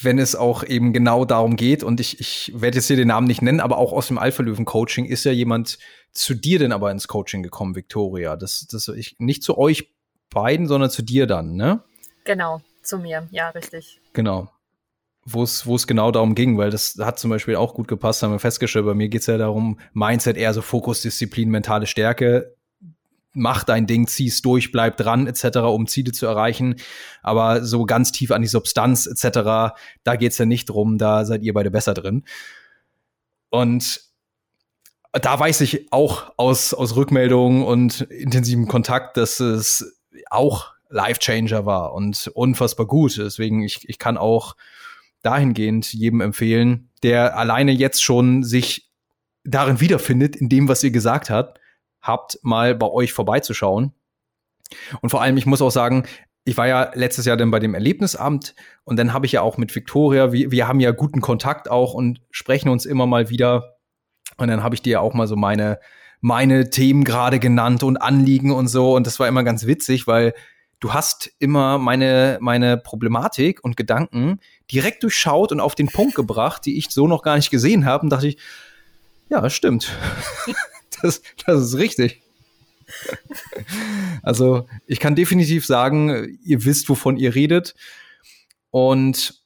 wenn 0.00 0.18
es 0.18 0.36
auch 0.36 0.64
eben 0.64 0.92
genau 0.92 1.24
darum 1.24 1.56
geht, 1.56 1.82
und 1.82 2.00
ich, 2.00 2.20
ich 2.20 2.52
werde 2.54 2.76
jetzt 2.76 2.86
hier 2.86 2.96
den 2.96 3.08
Namen 3.08 3.26
nicht 3.26 3.42
nennen, 3.42 3.60
aber 3.60 3.78
auch 3.78 3.92
aus 3.92 4.08
dem 4.08 4.18
Alpha-Löwen-Coaching 4.18 5.04
ist 5.04 5.24
ja 5.24 5.32
jemand 5.32 5.78
zu 6.12 6.34
dir 6.34 6.58
denn 6.58 6.72
aber 6.72 6.90
ins 6.90 7.08
Coaching 7.08 7.42
gekommen, 7.42 7.74
Victoria. 7.74 8.36
Das, 8.36 8.66
das 8.70 8.88
ich, 8.88 9.16
nicht 9.18 9.42
zu 9.42 9.58
euch 9.58 9.92
beiden, 10.30 10.66
sondern 10.66 10.90
zu 10.90 11.02
dir 11.02 11.26
dann, 11.26 11.56
ne? 11.56 11.82
Genau, 12.24 12.60
zu 12.82 12.98
mir, 12.98 13.26
ja, 13.30 13.50
richtig. 13.50 14.00
Genau. 14.12 14.50
Wo 15.24 15.42
es, 15.42 15.66
wo 15.66 15.76
es 15.76 15.86
genau 15.86 16.10
darum 16.10 16.34
ging, 16.34 16.56
weil 16.56 16.70
das 16.70 16.96
hat 16.98 17.18
zum 17.18 17.30
Beispiel 17.30 17.56
auch 17.56 17.74
gut 17.74 17.88
gepasst, 17.88 18.22
haben 18.22 18.32
wir 18.32 18.38
festgestellt. 18.38 18.86
Bei 18.86 18.94
mir 18.94 19.08
geht 19.08 19.20
es 19.22 19.26
ja 19.26 19.36
darum, 19.36 19.78
Mindset 19.92 20.36
eher 20.36 20.54
so 20.54 20.62
Fokus, 20.62 21.02
Disziplin, 21.02 21.50
mentale 21.50 21.86
Stärke 21.86 22.56
mach 23.38 23.64
dein 23.64 23.86
Ding, 23.86 24.06
zieh's 24.06 24.42
durch, 24.42 24.72
bleib 24.72 24.96
dran, 24.96 25.26
etc., 25.26 25.58
um 25.58 25.86
Ziele 25.86 26.12
zu 26.12 26.26
erreichen. 26.26 26.76
Aber 27.22 27.64
so 27.64 27.86
ganz 27.86 28.12
tief 28.12 28.30
an 28.30 28.42
die 28.42 28.48
Substanz, 28.48 29.06
etc., 29.06 29.74
da 30.04 30.16
geht's 30.16 30.38
ja 30.38 30.44
nicht 30.44 30.68
drum, 30.68 30.98
da 30.98 31.24
seid 31.24 31.42
ihr 31.42 31.54
beide 31.54 31.70
besser 31.70 31.94
drin. 31.94 32.24
Und 33.50 34.00
da 35.12 35.38
weiß 35.38 35.62
ich 35.62 35.92
auch 35.92 36.32
aus, 36.36 36.74
aus 36.74 36.96
Rückmeldungen 36.96 37.64
und 37.64 38.02
intensivem 38.02 38.68
Kontakt, 38.68 39.16
dass 39.16 39.40
es 39.40 39.98
auch 40.30 40.72
Life-Changer 40.90 41.66
war 41.66 41.94
und 41.94 42.30
unfassbar 42.34 42.86
gut. 42.86 43.16
Deswegen, 43.18 43.62
ich, 43.62 43.88
ich 43.88 43.98
kann 43.98 44.16
auch 44.16 44.54
dahingehend 45.22 45.92
jedem 45.92 46.20
empfehlen, 46.20 46.90
der 47.02 47.36
alleine 47.36 47.72
jetzt 47.72 48.02
schon 48.02 48.42
sich 48.42 48.90
darin 49.44 49.80
wiederfindet, 49.80 50.36
in 50.36 50.48
dem, 50.48 50.68
was 50.68 50.84
ihr 50.84 50.90
gesagt 50.90 51.30
habt, 51.30 51.57
habt, 52.02 52.38
mal 52.42 52.74
bei 52.74 52.86
euch 52.86 53.12
vorbeizuschauen. 53.12 53.92
Und 55.00 55.10
vor 55.10 55.22
allem, 55.22 55.36
ich 55.36 55.46
muss 55.46 55.62
auch 55.62 55.70
sagen, 55.70 56.04
ich 56.44 56.56
war 56.56 56.66
ja 56.66 56.90
letztes 56.94 57.26
Jahr 57.26 57.36
dann 57.36 57.50
bei 57.50 57.58
dem 57.58 57.74
Erlebnisamt 57.74 58.54
und 58.84 58.96
dann 58.98 59.12
habe 59.12 59.26
ich 59.26 59.32
ja 59.32 59.42
auch 59.42 59.58
mit 59.58 59.74
Victoria, 59.74 60.32
wir, 60.32 60.50
wir 60.50 60.66
haben 60.66 60.80
ja 60.80 60.92
guten 60.92 61.20
Kontakt 61.20 61.70
auch 61.70 61.92
und 61.92 62.20
sprechen 62.30 62.70
uns 62.70 62.86
immer 62.86 63.06
mal 63.06 63.28
wieder. 63.28 63.76
Und 64.38 64.48
dann 64.48 64.62
habe 64.62 64.74
ich 64.74 64.82
dir 64.82 65.02
auch 65.02 65.12
mal 65.12 65.26
so 65.26 65.36
meine, 65.36 65.78
meine 66.20 66.70
Themen 66.70 67.04
gerade 67.04 67.38
genannt 67.38 67.82
und 67.82 67.98
Anliegen 67.98 68.50
und 68.50 68.68
so. 68.68 68.94
Und 68.94 69.06
das 69.06 69.20
war 69.20 69.28
immer 69.28 69.44
ganz 69.44 69.66
witzig, 69.66 70.06
weil 70.06 70.32
du 70.80 70.94
hast 70.94 71.30
immer 71.38 71.76
meine, 71.76 72.38
meine 72.40 72.78
Problematik 72.78 73.62
und 73.62 73.76
Gedanken 73.76 74.40
direkt 74.72 75.02
durchschaut 75.02 75.52
und 75.52 75.60
auf 75.60 75.74
den 75.74 75.88
Punkt 75.88 76.14
gebracht, 76.14 76.64
die 76.64 76.78
ich 76.78 76.88
so 76.90 77.06
noch 77.06 77.22
gar 77.22 77.36
nicht 77.36 77.50
gesehen 77.50 77.84
habe. 77.84 78.04
Und 78.04 78.10
dachte 78.10 78.28
ich, 78.28 78.38
ja, 79.28 79.40
das 79.40 79.52
stimmt. 79.52 79.92
das, 81.02 81.22
das 81.46 81.62
ist 81.62 81.76
richtig. 81.76 82.22
also 84.22 84.66
ich 84.86 85.00
kann 85.00 85.14
definitiv 85.14 85.66
sagen, 85.66 86.38
ihr 86.42 86.64
wisst, 86.64 86.88
wovon 86.88 87.16
ihr 87.16 87.34
redet. 87.34 87.74
Und 88.70 89.42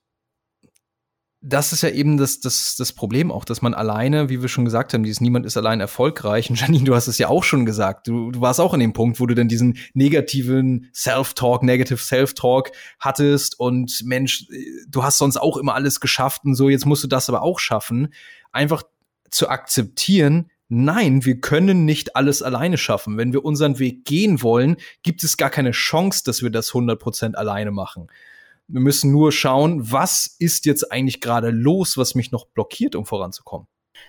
das 1.44 1.72
ist 1.72 1.82
ja 1.82 1.88
eben 1.88 2.18
das, 2.18 2.38
das, 2.38 2.76
das 2.76 2.92
Problem 2.92 3.32
auch, 3.32 3.44
dass 3.44 3.62
man 3.62 3.74
alleine, 3.74 4.28
wie 4.28 4.40
wir 4.42 4.48
schon 4.48 4.64
gesagt 4.64 4.94
haben, 4.94 5.02
dieses 5.02 5.20
Niemand 5.20 5.44
ist 5.44 5.56
allein 5.56 5.80
erfolgreich. 5.80 6.48
Und 6.48 6.60
Janine, 6.60 6.84
du 6.84 6.94
hast 6.94 7.08
es 7.08 7.18
ja 7.18 7.28
auch 7.28 7.42
schon 7.42 7.66
gesagt. 7.66 8.06
Du, 8.06 8.30
du 8.30 8.40
warst 8.40 8.60
auch 8.60 8.74
in 8.74 8.80
dem 8.80 8.92
Punkt, 8.92 9.18
wo 9.18 9.26
du 9.26 9.34
dann 9.34 9.48
diesen 9.48 9.76
negativen 9.92 10.88
Self-Talk, 10.94 11.64
Negative 11.64 11.98
Self-Talk 11.98 12.70
hattest 13.00 13.58
und 13.58 14.02
Mensch, 14.04 14.46
du 14.88 15.02
hast 15.02 15.18
sonst 15.18 15.36
auch 15.36 15.56
immer 15.56 15.74
alles 15.74 15.98
geschafft 15.98 16.44
und 16.44 16.54
so, 16.54 16.68
jetzt 16.68 16.86
musst 16.86 17.02
du 17.02 17.08
das 17.08 17.28
aber 17.28 17.42
auch 17.42 17.58
schaffen. 17.58 18.14
Einfach 18.52 18.84
zu 19.30 19.48
akzeptieren, 19.48 20.48
nein, 20.72 21.26
wir 21.26 21.38
können 21.38 21.84
nicht 21.84 22.16
alles 22.16 22.42
alleine 22.42 22.78
schaffen. 22.78 23.18
Wenn 23.18 23.34
wir 23.34 23.44
unseren 23.44 23.78
Weg 23.78 24.06
gehen 24.06 24.42
wollen, 24.42 24.78
gibt 25.02 25.22
es 25.22 25.36
gar 25.36 25.50
keine 25.50 25.72
Chance, 25.72 26.24
dass 26.24 26.42
wir 26.42 26.48
das 26.48 26.72
100% 26.72 27.34
alleine 27.34 27.70
machen. 27.70 28.10
Wir 28.68 28.80
müssen 28.80 29.12
nur 29.12 29.32
schauen, 29.32 29.92
was 29.92 30.34
ist 30.38 30.64
jetzt 30.64 30.90
eigentlich 30.90 31.20
gerade 31.20 31.50
los, 31.50 31.98
was 31.98 32.14
mich 32.14 32.32
noch 32.32 32.46
blockiert, 32.46 32.96
um 32.96 33.04
voranzukommen. 33.04 33.68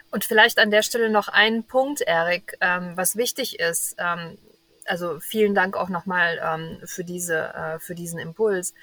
Und 0.09 0.23
vielleicht 0.23 0.57
an 0.57 0.71
der 0.71 0.83
Stelle 0.83 1.09
noch 1.09 1.27
ein 1.27 1.65
Punkt, 1.65 1.99
Erik, 1.99 2.55
ähm, 2.61 2.93
was 2.95 3.17
wichtig 3.17 3.59
ist. 3.59 3.95
Ähm, 3.97 4.37
also 4.85 5.19
vielen 5.19 5.55
Dank 5.55 5.75
auch 5.75 5.89
nochmal 5.89 6.39
ähm, 6.41 6.79
für, 6.85 7.03
diese, 7.03 7.53
äh, 7.53 7.79
für 7.79 7.93
diesen 7.93 8.19
Impuls. 8.19 8.73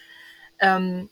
Ähm, 0.58 1.08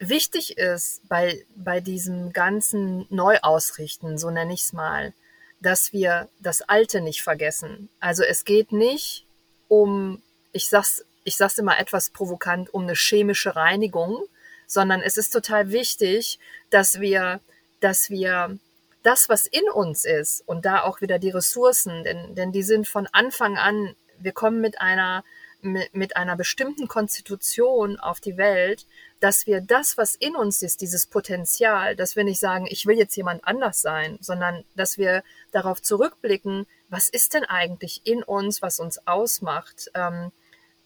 wichtig 0.00 0.58
ist 0.58 1.08
bei, 1.08 1.44
bei 1.54 1.80
diesem 1.80 2.32
ganzen 2.32 3.06
Neuausrichten, 3.10 4.18
so 4.18 4.30
nenne 4.30 4.54
ich 4.54 4.62
es 4.62 4.72
mal, 4.72 5.14
dass 5.60 5.92
wir 5.92 6.28
das 6.40 6.62
Alte 6.62 7.00
nicht 7.00 7.22
vergessen. 7.22 7.88
Also 8.00 8.22
es 8.22 8.44
geht 8.44 8.72
nicht 8.72 9.24
um, 9.68 10.22
ich 10.52 10.68
sag's 10.68 11.04
ich 11.24 11.36
sage 11.36 11.52
es 11.52 11.58
immer 11.58 11.78
etwas 11.78 12.10
provokant, 12.10 12.72
um 12.72 12.82
eine 12.82 12.94
chemische 12.94 13.56
Reinigung, 13.56 14.24
sondern 14.66 15.00
es 15.00 15.16
ist 15.16 15.30
total 15.30 15.72
wichtig, 15.72 16.38
dass 16.70 17.00
wir, 17.00 17.40
dass 17.80 18.10
wir 18.10 18.58
das, 19.02 19.28
was 19.28 19.46
in 19.46 19.68
uns 19.70 20.04
ist 20.04 20.42
und 20.46 20.64
da 20.64 20.82
auch 20.82 21.00
wieder 21.00 21.18
die 21.18 21.30
Ressourcen, 21.30 22.04
denn, 22.04 22.34
denn 22.34 22.52
die 22.52 22.62
sind 22.62 22.86
von 22.86 23.08
Anfang 23.12 23.56
an, 23.58 23.96
wir 24.18 24.32
kommen 24.32 24.60
mit 24.60 24.80
einer, 24.80 25.24
mit, 25.64 26.16
einer 26.16 26.36
bestimmten 26.36 26.88
Konstitution 26.88 27.98
auf 27.98 28.20
die 28.20 28.36
Welt, 28.36 28.86
dass 29.20 29.46
wir 29.46 29.60
das, 29.60 29.96
was 29.96 30.14
in 30.14 30.36
uns 30.36 30.62
ist, 30.62 30.82
dieses 30.82 31.06
Potenzial, 31.06 31.96
dass 31.96 32.16
wir 32.16 32.24
nicht 32.24 32.38
sagen, 32.38 32.66
ich 32.68 32.86
will 32.86 32.98
jetzt 32.98 33.16
jemand 33.16 33.44
anders 33.46 33.80
sein, 33.80 34.18
sondern 34.20 34.64
dass 34.76 34.98
wir 34.98 35.24
darauf 35.52 35.80
zurückblicken, 35.80 36.66
was 36.90 37.08
ist 37.08 37.34
denn 37.34 37.44
eigentlich 37.44 38.02
in 38.04 38.22
uns, 38.22 38.60
was 38.60 38.78
uns 38.78 39.06
ausmacht, 39.06 39.90
ähm, 39.94 40.30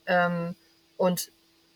ähm, 0.07 0.55
und 0.97 1.33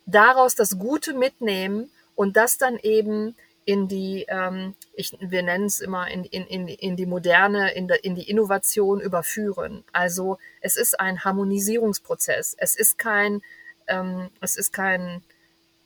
daraus 0.06 0.54
das 0.54 0.78
Gute 0.78 1.12
mitnehmen 1.12 1.90
und 2.14 2.36
das 2.36 2.56
dann 2.56 2.78
eben 2.78 3.34
in 3.64 3.88
die, 3.88 4.26
ähm, 4.28 4.74
ich, 4.94 5.16
wir 5.20 5.42
nennen 5.42 5.66
es 5.66 5.80
immer 5.80 6.10
in, 6.10 6.24
in, 6.24 6.46
in, 6.46 6.68
in 6.68 6.96
die 6.96 7.06
Moderne, 7.06 7.72
in, 7.74 7.88
de, 7.88 7.98
in 8.00 8.14
die 8.14 8.28
Innovation 8.28 9.00
überführen. 9.00 9.84
Also 9.92 10.38
es 10.60 10.76
ist 10.76 10.98
ein 10.98 11.24
Harmonisierungsprozess. 11.24 12.54
Es 12.58 12.74
ist 12.74 12.98
kein, 12.98 13.40
ähm, 13.86 14.30
es 14.40 14.56
ist 14.56 14.72
kein, 14.72 15.22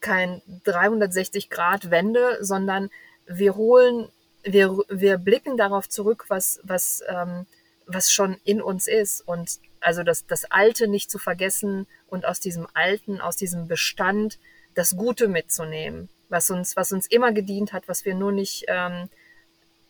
kein 0.01 0.43
360 0.65 1.51
Grad 1.51 1.91
Wende, 1.91 2.39
sondern 2.41 2.91
wir 3.27 3.57
holen, 3.57 4.09
wir, 4.43 4.79
wir 4.89 5.19
blicken 5.19 5.57
darauf 5.57 5.89
zurück, 5.89 6.27
was, 6.29 6.61
was, 6.63 7.03
ähm, 7.09 7.47
was 7.87 8.11
schon 8.11 8.37
in 8.45 8.63
uns 8.63 8.89
ist 8.89 9.21
und 9.21 9.59
also 9.81 10.03
das, 10.03 10.27
das 10.27 10.51
Alte 10.51 10.89
nicht 10.89 11.11
zu 11.11 11.19
vergessen 11.19 11.87
und 12.09 12.25
aus 12.25 12.41
diesem 12.41 12.67
Alten, 12.75 13.21
aus 13.21 13.37
diesem 13.37 13.69
Bestand 13.69 14.39
das 14.75 14.97
Gute 14.97 15.29
mitzunehmen, 15.29 16.09
was 16.29 16.51
uns, 16.51 16.77
was 16.77 16.93
uns 16.93 17.07
immer 17.07 17.33
gedient 17.33 17.73
hat, 17.73 17.89
was 17.89 18.05
wir 18.05 18.15
nur 18.15 18.33
nicht 18.33 18.65
ähm, 18.69 19.09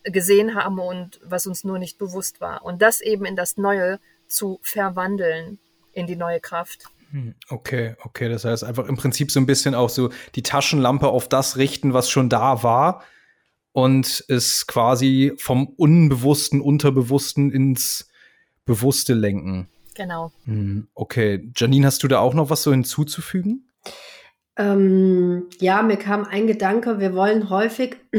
gesehen 0.03 0.55
haben 0.55 0.79
und 0.79 1.19
was 1.23 1.47
uns 1.47 1.63
nur 1.63 1.79
nicht 1.79 1.97
bewusst 1.97 2.41
war. 2.41 2.63
Und 2.63 2.81
das 2.81 3.01
eben 3.01 3.25
in 3.25 3.35
das 3.35 3.57
Neue 3.57 3.99
zu 4.27 4.59
verwandeln, 4.61 5.59
in 5.93 6.07
die 6.07 6.15
neue 6.15 6.39
Kraft. 6.39 6.85
Hm, 7.11 7.35
okay, 7.49 7.95
okay. 8.03 8.29
Das 8.29 8.45
heißt 8.45 8.63
einfach 8.63 8.87
im 8.87 8.97
Prinzip 8.97 9.31
so 9.31 9.39
ein 9.39 9.45
bisschen 9.45 9.75
auch 9.75 9.89
so 9.89 10.09
die 10.35 10.43
Taschenlampe 10.43 11.07
auf 11.07 11.29
das 11.29 11.57
richten, 11.57 11.93
was 11.93 12.09
schon 12.09 12.29
da 12.29 12.63
war 12.63 13.03
und 13.71 14.25
es 14.27 14.67
quasi 14.67 15.33
vom 15.37 15.67
Unbewussten, 15.67 16.61
Unterbewussten 16.61 17.51
ins 17.51 18.09
Bewusste 18.65 19.13
lenken. 19.13 19.69
Genau. 19.95 20.31
Hm, 20.45 20.87
okay. 20.93 21.49
Janine, 21.55 21.87
hast 21.87 22.03
du 22.03 22.07
da 22.07 22.19
auch 22.19 22.33
noch 22.33 22.49
was 22.49 22.63
so 22.63 22.71
hinzuzufügen? 22.71 23.69
Ähm, 24.57 25.49
ja, 25.59 25.81
mir 25.81 25.97
kam 25.97 26.25
ein 26.25 26.47
Gedanke, 26.47 26.99
wir 26.99 27.13
wollen 27.13 27.49
häufig 27.49 27.97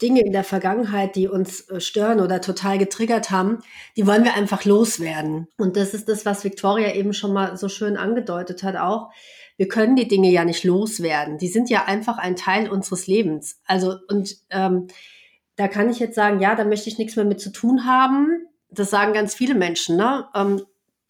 Dinge 0.00 0.20
in 0.20 0.32
der 0.32 0.44
Vergangenheit, 0.44 1.16
die 1.16 1.28
uns 1.28 1.68
äh, 1.68 1.80
stören 1.80 2.20
oder 2.20 2.40
total 2.40 2.78
getriggert 2.78 3.30
haben, 3.30 3.58
die 3.96 4.06
wollen 4.06 4.24
wir 4.24 4.34
einfach 4.34 4.64
loswerden. 4.64 5.48
Und 5.58 5.76
das 5.76 5.94
ist 5.94 6.08
das, 6.08 6.24
was 6.26 6.44
Victoria 6.44 6.94
eben 6.94 7.12
schon 7.12 7.32
mal 7.32 7.56
so 7.56 7.68
schön 7.68 7.96
angedeutet 7.96 8.62
hat 8.62 8.76
auch. 8.76 9.10
Wir 9.56 9.68
können 9.68 9.96
die 9.96 10.08
Dinge 10.08 10.30
ja 10.30 10.44
nicht 10.44 10.64
loswerden. 10.64 11.38
Die 11.38 11.48
sind 11.48 11.70
ja 11.70 11.84
einfach 11.84 12.18
ein 12.18 12.36
Teil 12.36 12.70
unseres 12.70 13.06
Lebens. 13.06 13.60
Also, 13.66 13.96
und 14.08 14.36
ähm, 14.50 14.88
da 15.56 15.68
kann 15.68 15.90
ich 15.90 15.98
jetzt 15.98 16.14
sagen, 16.14 16.40
ja, 16.40 16.54
da 16.54 16.64
möchte 16.64 16.88
ich 16.88 16.98
nichts 16.98 17.16
mehr 17.16 17.24
mit 17.24 17.40
zu 17.40 17.50
tun 17.50 17.84
haben 17.84 18.48
das 18.72 18.90
sagen 18.90 19.12
ganz 19.12 19.34
viele 19.34 19.54
Menschen, 19.54 19.96
ne? 19.96 20.26
Ähm, 20.34 20.62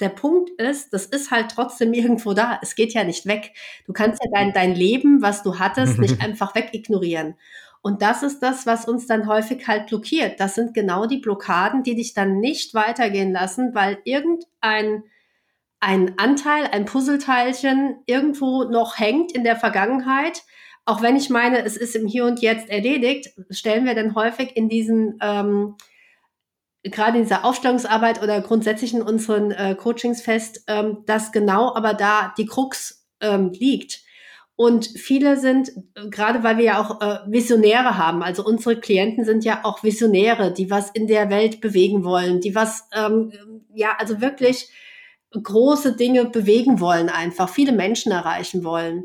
der 0.02 0.10
Punkt 0.10 0.50
ist, 0.60 0.92
das 0.92 1.06
ist 1.06 1.30
halt 1.30 1.50
trotzdem 1.50 1.92
irgendwo 1.94 2.34
da. 2.34 2.58
Es 2.62 2.74
geht 2.74 2.92
ja 2.92 3.04
nicht 3.04 3.26
weg. 3.26 3.52
Du 3.86 3.92
kannst 3.92 4.22
ja 4.22 4.30
dein, 4.32 4.52
dein 4.52 4.74
Leben, 4.74 5.22
was 5.22 5.42
du 5.42 5.58
hattest, 5.58 5.98
nicht 5.98 6.20
einfach 6.22 6.54
wegignorieren. 6.54 7.34
Und 7.80 8.00
das 8.00 8.22
ist 8.22 8.40
das, 8.40 8.64
was 8.64 8.86
uns 8.86 9.06
dann 9.06 9.26
häufig 9.26 9.66
halt 9.66 9.88
blockiert. 9.88 10.38
Das 10.38 10.54
sind 10.54 10.72
genau 10.72 11.06
die 11.06 11.18
Blockaden, 11.18 11.82
die 11.82 11.96
dich 11.96 12.14
dann 12.14 12.38
nicht 12.38 12.74
weitergehen 12.74 13.32
lassen, 13.32 13.74
weil 13.74 13.98
irgendein 14.04 15.02
ein 15.80 16.16
Anteil, 16.16 16.68
ein 16.70 16.84
Puzzleteilchen 16.84 17.96
irgendwo 18.06 18.62
noch 18.62 19.00
hängt 19.00 19.32
in 19.32 19.42
der 19.42 19.56
Vergangenheit. 19.56 20.44
Auch 20.84 21.02
wenn 21.02 21.16
ich 21.16 21.28
meine, 21.28 21.64
es 21.64 21.76
ist 21.76 21.96
im 21.96 22.06
Hier 22.06 22.24
und 22.24 22.40
Jetzt 22.40 22.70
erledigt, 22.70 23.30
stellen 23.50 23.84
wir 23.84 23.96
dann 23.96 24.14
häufig 24.14 24.56
in 24.56 24.68
diesen 24.68 25.18
ähm, 25.20 25.74
gerade 26.82 27.18
in 27.18 27.24
dieser 27.24 27.44
Aufstellungsarbeit 27.44 28.22
oder 28.22 28.40
grundsätzlich 28.40 28.92
in 28.92 29.02
unseren 29.02 29.52
äh, 29.52 29.74
Coachings 29.74 30.20
fest, 30.22 30.64
ähm, 30.66 30.98
dass 31.06 31.32
genau 31.32 31.74
aber 31.74 31.94
da 31.94 32.34
die 32.36 32.46
Krux 32.46 33.06
ähm, 33.20 33.52
liegt. 33.52 34.00
Und 34.56 34.86
viele 34.86 35.38
sind, 35.38 35.70
äh, 35.94 36.08
gerade 36.10 36.42
weil 36.42 36.58
wir 36.58 36.64
ja 36.64 36.80
auch 36.80 37.00
äh, 37.00 37.18
Visionäre 37.26 37.96
haben, 37.96 38.22
also 38.22 38.44
unsere 38.44 38.78
Klienten 38.78 39.24
sind 39.24 39.44
ja 39.44 39.60
auch 39.64 39.82
Visionäre, 39.82 40.52
die 40.52 40.70
was 40.70 40.90
in 40.90 41.06
der 41.06 41.30
Welt 41.30 41.60
bewegen 41.60 42.04
wollen, 42.04 42.40
die 42.40 42.54
was, 42.54 42.88
ähm, 42.94 43.32
ja, 43.74 43.96
also 43.98 44.20
wirklich 44.20 44.70
große 45.32 45.96
Dinge 45.96 46.26
bewegen 46.26 46.80
wollen, 46.80 47.08
einfach 47.08 47.48
viele 47.48 47.72
Menschen 47.72 48.12
erreichen 48.12 48.64
wollen. 48.64 49.04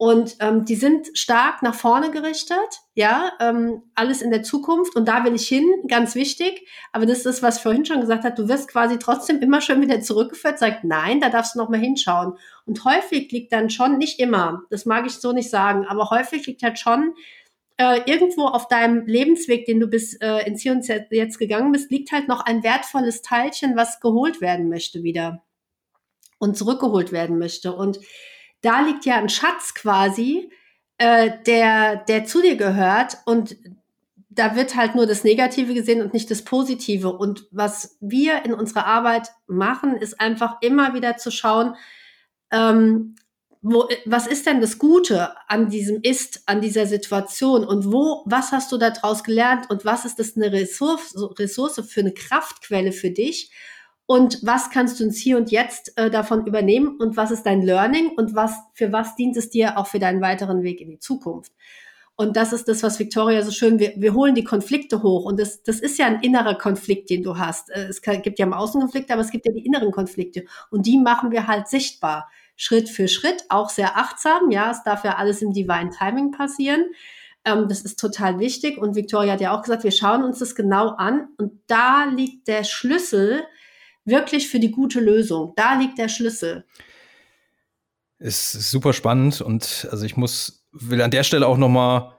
Und 0.00 0.36
ähm, 0.38 0.64
die 0.64 0.76
sind 0.76 1.08
stark 1.14 1.60
nach 1.62 1.74
vorne 1.74 2.12
gerichtet, 2.12 2.56
ja, 2.94 3.32
ähm, 3.40 3.82
alles 3.96 4.22
in 4.22 4.30
der 4.30 4.44
Zukunft. 4.44 4.94
Und 4.94 5.08
da 5.08 5.24
will 5.24 5.34
ich 5.34 5.48
hin, 5.48 5.66
ganz 5.88 6.14
wichtig. 6.14 6.68
Aber 6.92 7.04
das 7.04 7.26
ist 7.26 7.42
was 7.42 7.56
ich 7.56 7.62
vorhin 7.64 7.84
schon 7.84 8.00
gesagt 8.00 8.22
hat. 8.22 8.38
Du 8.38 8.48
wirst 8.48 8.68
quasi 8.68 9.00
trotzdem 9.00 9.40
immer 9.40 9.60
schon 9.60 9.80
wieder 9.80 10.00
zurückgeführt, 10.00 10.60
sagt, 10.60 10.84
nein, 10.84 11.20
da 11.20 11.30
darfst 11.30 11.56
du 11.56 11.58
noch 11.58 11.68
mal 11.68 11.80
hinschauen. 11.80 12.34
Und 12.64 12.84
häufig 12.84 13.32
liegt 13.32 13.52
dann 13.52 13.70
schon, 13.70 13.98
nicht 13.98 14.20
immer, 14.20 14.62
das 14.70 14.86
mag 14.86 15.04
ich 15.04 15.14
so 15.14 15.32
nicht 15.32 15.50
sagen, 15.50 15.84
aber 15.84 16.10
häufig 16.10 16.46
liegt 16.46 16.62
halt 16.62 16.78
schon 16.78 17.14
äh, 17.76 18.00
irgendwo 18.06 18.44
auf 18.44 18.68
deinem 18.68 19.04
Lebensweg, 19.06 19.66
den 19.66 19.80
du 19.80 19.88
bis 19.88 20.14
äh, 20.14 20.46
ins 20.46 20.62
Hier 20.62 20.72
und 20.72 20.86
Jetzt 21.10 21.38
gegangen 21.38 21.72
bist, 21.72 21.90
liegt 21.90 22.12
halt 22.12 22.28
noch 22.28 22.42
ein 22.44 22.62
wertvolles 22.62 23.20
Teilchen, 23.22 23.76
was 23.76 23.98
geholt 23.98 24.40
werden 24.40 24.68
möchte 24.68 25.02
wieder 25.02 25.42
und 26.38 26.56
zurückgeholt 26.56 27.10
werden 27.10 27.38
möchte. 27.38 27.72
Und 27.72 27.98
da 28.60 28.80
liegt 28.80 29.04
ja 29.04 29.16
ein 29.16 29.28
Schatz 29.28 29.74
quasi, 29.74 30.50
äh, 30.98 31.30
der, 31.46 31.96
der 31.96 32.24
zu 32.24 32.42
dir 32.42 32.56
gehört 32.56 33.18
und 33.24 33.56
da 34.30 34.54
wird 34.54 34.76
halt 34.76 34.94
nur 34.94 35.06
das 35.06 35.24
Negative 35.24 35.74
gesehen 35.74 36.00
und 36.00 36.14
nicht 36.14 36.30
das 36.30 36.42
Positive. 36.42 37.12
Und 37.12 37.48
was 37.50 37.96
wir 38.00 38.44
in 38.44 38.54
unserer 38.54 38.86
Arbeit 38.86 39.30
machen, 39.48 39.96
ist 39.96 40.20
einfach 40.20 40.58
immer 40.60 40.94
wieder 40.94 41.16
zu 41.16 41.32
schauen, 41.32 41.74
ähm, 42.52 43.16
wo, 43.60 43.88
was 44.04 44.28
ist 44.28 44.46
denn 44.46 44.60
das 44.60 44.78
Gute 44.78 45.34
an 45.48 45.68
diesem 45.68 46.00
Ist, 46.02 46.42
an 46.46 46.60
dieser 46.60 46.86
Situation? 46.86 47.64
Und 47.64 47.92
wo, 47.92 48.22
was 48.26 48.52
hast 48.52 48.70
du 48.70 48.78
daraus 48.78 49.24
gelernt? 49.24 49.68
Und 49.70 49.84
was 49.84 50.04
ist 50.04 50.20
das 50.20 50.36
eine 50.36 50.52
Ressource, 50.52 51.16
Ressource 51.38 51.82
für 51.88 52.00
eine 52.00 52.14
Kraftquelle 52.14 52.92
für 52.92 53.10
dich 53.10 53.50
und 54.10 54.38
was 54.42 54.70
kannst 54.70 54.98
du 54.98 55.04
ins 55.04 55.18
Hier 55.18 55.36
und 55.36 55.50
Jetzt 55.50 55.92
äh, 55.98 56.08
davon 56.08 56.46
übernehmen 56.46 56.96
und 56.98 57.18
was 57.18 57.30
ist 57.30 57.42
dein 57.42 57.60
Learning 57.60 58.08
und 58.16 58.34
was, 58.34 58.54
für 58.72 58.90
was 58.90 59.16
dient 59.16 59.36
es 59.36 59.50
dir 59.50 59.76
auch 59.76 59.86
für 59.86 59.98
deinen 59.98 60.22
weiteren 60.22 60.62
Weg 60.62 60.80
in 60.80 60.88
die 60.88 60.98
Zukunft? 60.98 61.52
Und 62.16 62.34
das 62.34 62.54
ist 62.54 62.68
das, 62.68 62.82
was 62.82 62.98
Victoria 62.98 63.42
so 63.42 63.50
schön, 63.50 63.78
wir, 63.78 63.92
wir 63.96 64.14
holen 64.14 64.34
die 64.34 64.44
Konflikte 64.44 65.02
hoch. 65.02 65.26
Und 65.26 65.38
das, 65.38 65.62
das 65.62 65.78
ist 65.78 65.98
ja 65.98 66.06
ein 66.06 66.22
innerer 66.22 66.54
Konflikt, 66.54 67.10
den 67.10 67.22
du 67.22 67.36
hast. 67.36 67.68
Äh, 67.68 67.84
es 67.88 68.00
gibt 68.00 68.38
ja 68.38 68.46
im 68.46 68.54
Außen 68.54 68.80
Konflikte, 68.80 69.12
aber 69.12 69.20
es 69.20 69.30
gibt 69.30 69.44
ja 69.44 69.52
die 69.52 69.66
inneren 69.66 69.92
Konflikte. 69.92 70.46
Und 70.70 70.86
die 70.86 70.96
machen 70.96 71.30
wir 71.30 71.46
halt 71.46 71.68
sichtbar. 71.68 72.30
Schritt 72.56 72.88
für 72.88 73.08
Schritt, 73.08 73.44
auch 73.50 73.68
sehr 73.68 73.98
achtsam. 73.98 74.50
Ja, 74.50 74.70
es 74.70 74.82
darf 74.84 75.04
ja 75.04 75.16
alles 75.16 75.42
im 75.42 75.52
Divine 75.52 75.90
Timing 75.90 76.30
passieren. 76.30 76.86
Ähm, 77.44 77.68
das 77.68 77.82
ist 77.82 77.98
total 77.98 78.38
wichtig. 78.38 78.78
Und 78.78 78.96
Victoria 78.96 79.34
hat 79.34 79.42
ja 79.42 79.54
auch 79.54 79.62
gesagt, 79.62 79.84
wir 79.84 79.92
schauen 79.92 80.24
uns 80.24 80.38
das 80.38 80.54
genau 80.54 80.88
an. 80.96 81.28
Und 81.36 81.60
da 81.66 82.06
liegt 82.06 82.48
der 82.48 82.64
Schlüssel 82.64 83.44
wirklich 84.08 84.48
für 84.48 84.60
die 84.60 84.70
gute 84.70 85.00
Lösung. 85.00 85.52
Da 85.56 85.78
liegt 85.78 85.98
der 85.98 86.08
Schlüssel. 86.08 86.64
Ist 88.18 88.52
super 88.52 88.92
spannend 88.92 89.40
und 89.40 89.86
also 89.90 90.04
ich 90.04 90.16
muss 90.16 90.66
will 90.72 91.00
an 91.00 91.10
der 91.10 91.22
Stelle 91.22 91.46
auch 91.46 91.56
noch 91.56 91.68
mal 91.68 92.18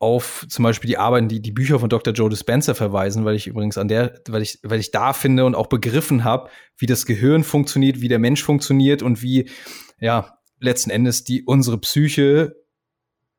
auf 0.00 0.46
zum 0.48 0.62
Beispiel 0.62 0.88
die 0.88 0.98
Arbeiten, 0.98 1.28
die, 1.28 1.40
die 1.42 1.50
Bücher 1.50 1.80
von 1.80 1.88
Dr. 1.88 2.12
Joe 2.12 2.30
Dispenza 2.30 2.74
verweisen, 2.74 3.24
weil 3.24 3.34
ich 3.34 3.48
übrigens 3.48 3.78
an 3.78 3.88
der, 3.88 4.20
weil 4.28 4.42
ich, 4.42 4.60
weil 4.62 4.78
ich 4.78 4.92
da 4.92 5.12
finde 5.12 5.44
und 5.44 5.56
auch 5.56 5.66
begriffen 5.66 6.22
habe, 6.22 6.50
wie 6.76 6.86
das 6.86 7.04
Gehirn 7.04 7.42
funktioniert, 7.42 8.00
wie 8.00 8.08
der 8.08 8.20
Mensch 8.20 8.44
funktioniert 8.44 9.02
und 9.02 9.22
wie, 9.22 9.50
ja, 9.98 10.38
letzten 10.60 10.90
Endes 10.90 11.24
die 11.24 11.42
unsere 11.42 11.78
Psyche 11.78 12.54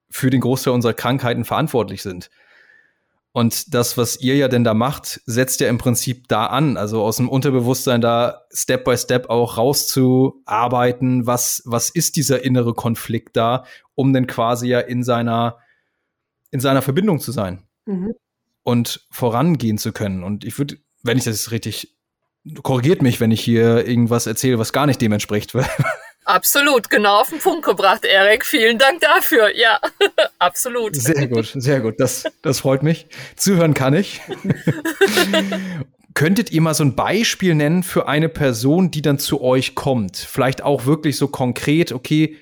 für 0.10 0.30
den 0.30 0.41
Großteil 0.41 0.74
unserer 0.74 0.93
Krankheiten 0.93 1.45
verantwortlich 1.45 2.01
sind. 2.01 2.30
Und 3.32 3.75
das, 3.75 3.95
was 3.97 4.19
ihr 4.19 4.36
ja 4.36 4.47
denn 4.47 4.63
da 4.63 4.73
macht, 4.73 5.21
setzt 5.25 5.59
ja 5.59 5.69
im 5.69 5.77
Prinzip 5.77 6.27
da 6.27 6.47
an, 6.47 6.77
also 6.77 7.03
aus 7.03 7.17
dem 7.17 7.30
Unterbewusstsein 7.30 8.01
da 8.01 8.41
Step 8.51 8.86
by 8.86 8.97
Step 8.97 9.30
auch 9.30 9.57
rauszuarbeiten, 9.57 11.27
was, 11.27 11.61
was 11.65 11.89
ist 11.89 12.15
dieser 12.15 12.43
innere 12.43 12.73
Konflikt 12.73 13.38
da, 13.38 13.65
um 13.93 14.13
denn 14.13 14.25
quasi 14.25 14.69
ja 14.69 14.80
in 14.80 15.03
seiner, 15.03 15.59
in 16.49 16.59
seiner 16.59 16.82
Verbindung 16.82 17.19
zu 17.19 17.32
sein 17.32 17.63
mhm. 17.86 18.13
und 18.63 19.05
vorangehen 19.11 19.77
zu 19.77 19.91
können. 19.91 20.23
Und 20.23 20.43
ich 20.43 20.57
würde, 20.57 20.77
wenn 21.03 21.19
ich 21.19 21.25
das 21.25 21.51
richtig, 21.51 21.95
korrigiert 22.63 23.03
mich, 23.03 23.19
wenn 23.19 23.32
ich 23.32 23.41
hier 23.41 23.86
irgendwas 23.88 24.25
erzähle, 24.25 24.57
was 24.57 24.73
gar 24.73 24.88
nicht 24.88 25.01
dem 25.01 25.11
entspricht, 25.11 25.53
Absolut, 26.30 26.91
genau 26.91 27.21
auf 27.21 27.32
den 27.32 27.39
Punkt 27.39 27.65
gebracht, 27.65 28.05
Erik. 28.05 28.45
Vielen 28.45 28.77
Dank 28.77 29.01
dafür. 29.01 29.57
Ja, 29.57 29.80
absolut. 30.39 30.95
Sehr 30.95 31.27
gut, 31.27 31.51
sehr 31.55 31.82
gut. 31.82 31.99
Das, 31.99 32.23
das 32.43 32.59
freut 32.59 32.84
mich. 32.84 33.07
Zuhören 33.36 33.73
kann 33.73 33.95
ich. 33.95 34.21
Könntet 36.13 36.51
ihr 36.51 36.61
mal 36.61 36.75
so 36.75 36.84
ein 36.84 36.95
Beispiel 36.95 37.55
nennen 37.55 37.82
für 37.82 38.07
eine 38.07 38.30
Person, 38.30 38.91
die 38.91 39.01
dann 39.01 39.17
zu 39.17 39.41
euch 39.41 39.73
kommt? 39.73 40.17
Vielleicht 40.17 40.61
auch 40.61 40.86
wirklich 40.86 41.17
so 41.17 41.30
konkret, 41.30 41.93
okay, 41.93 42.38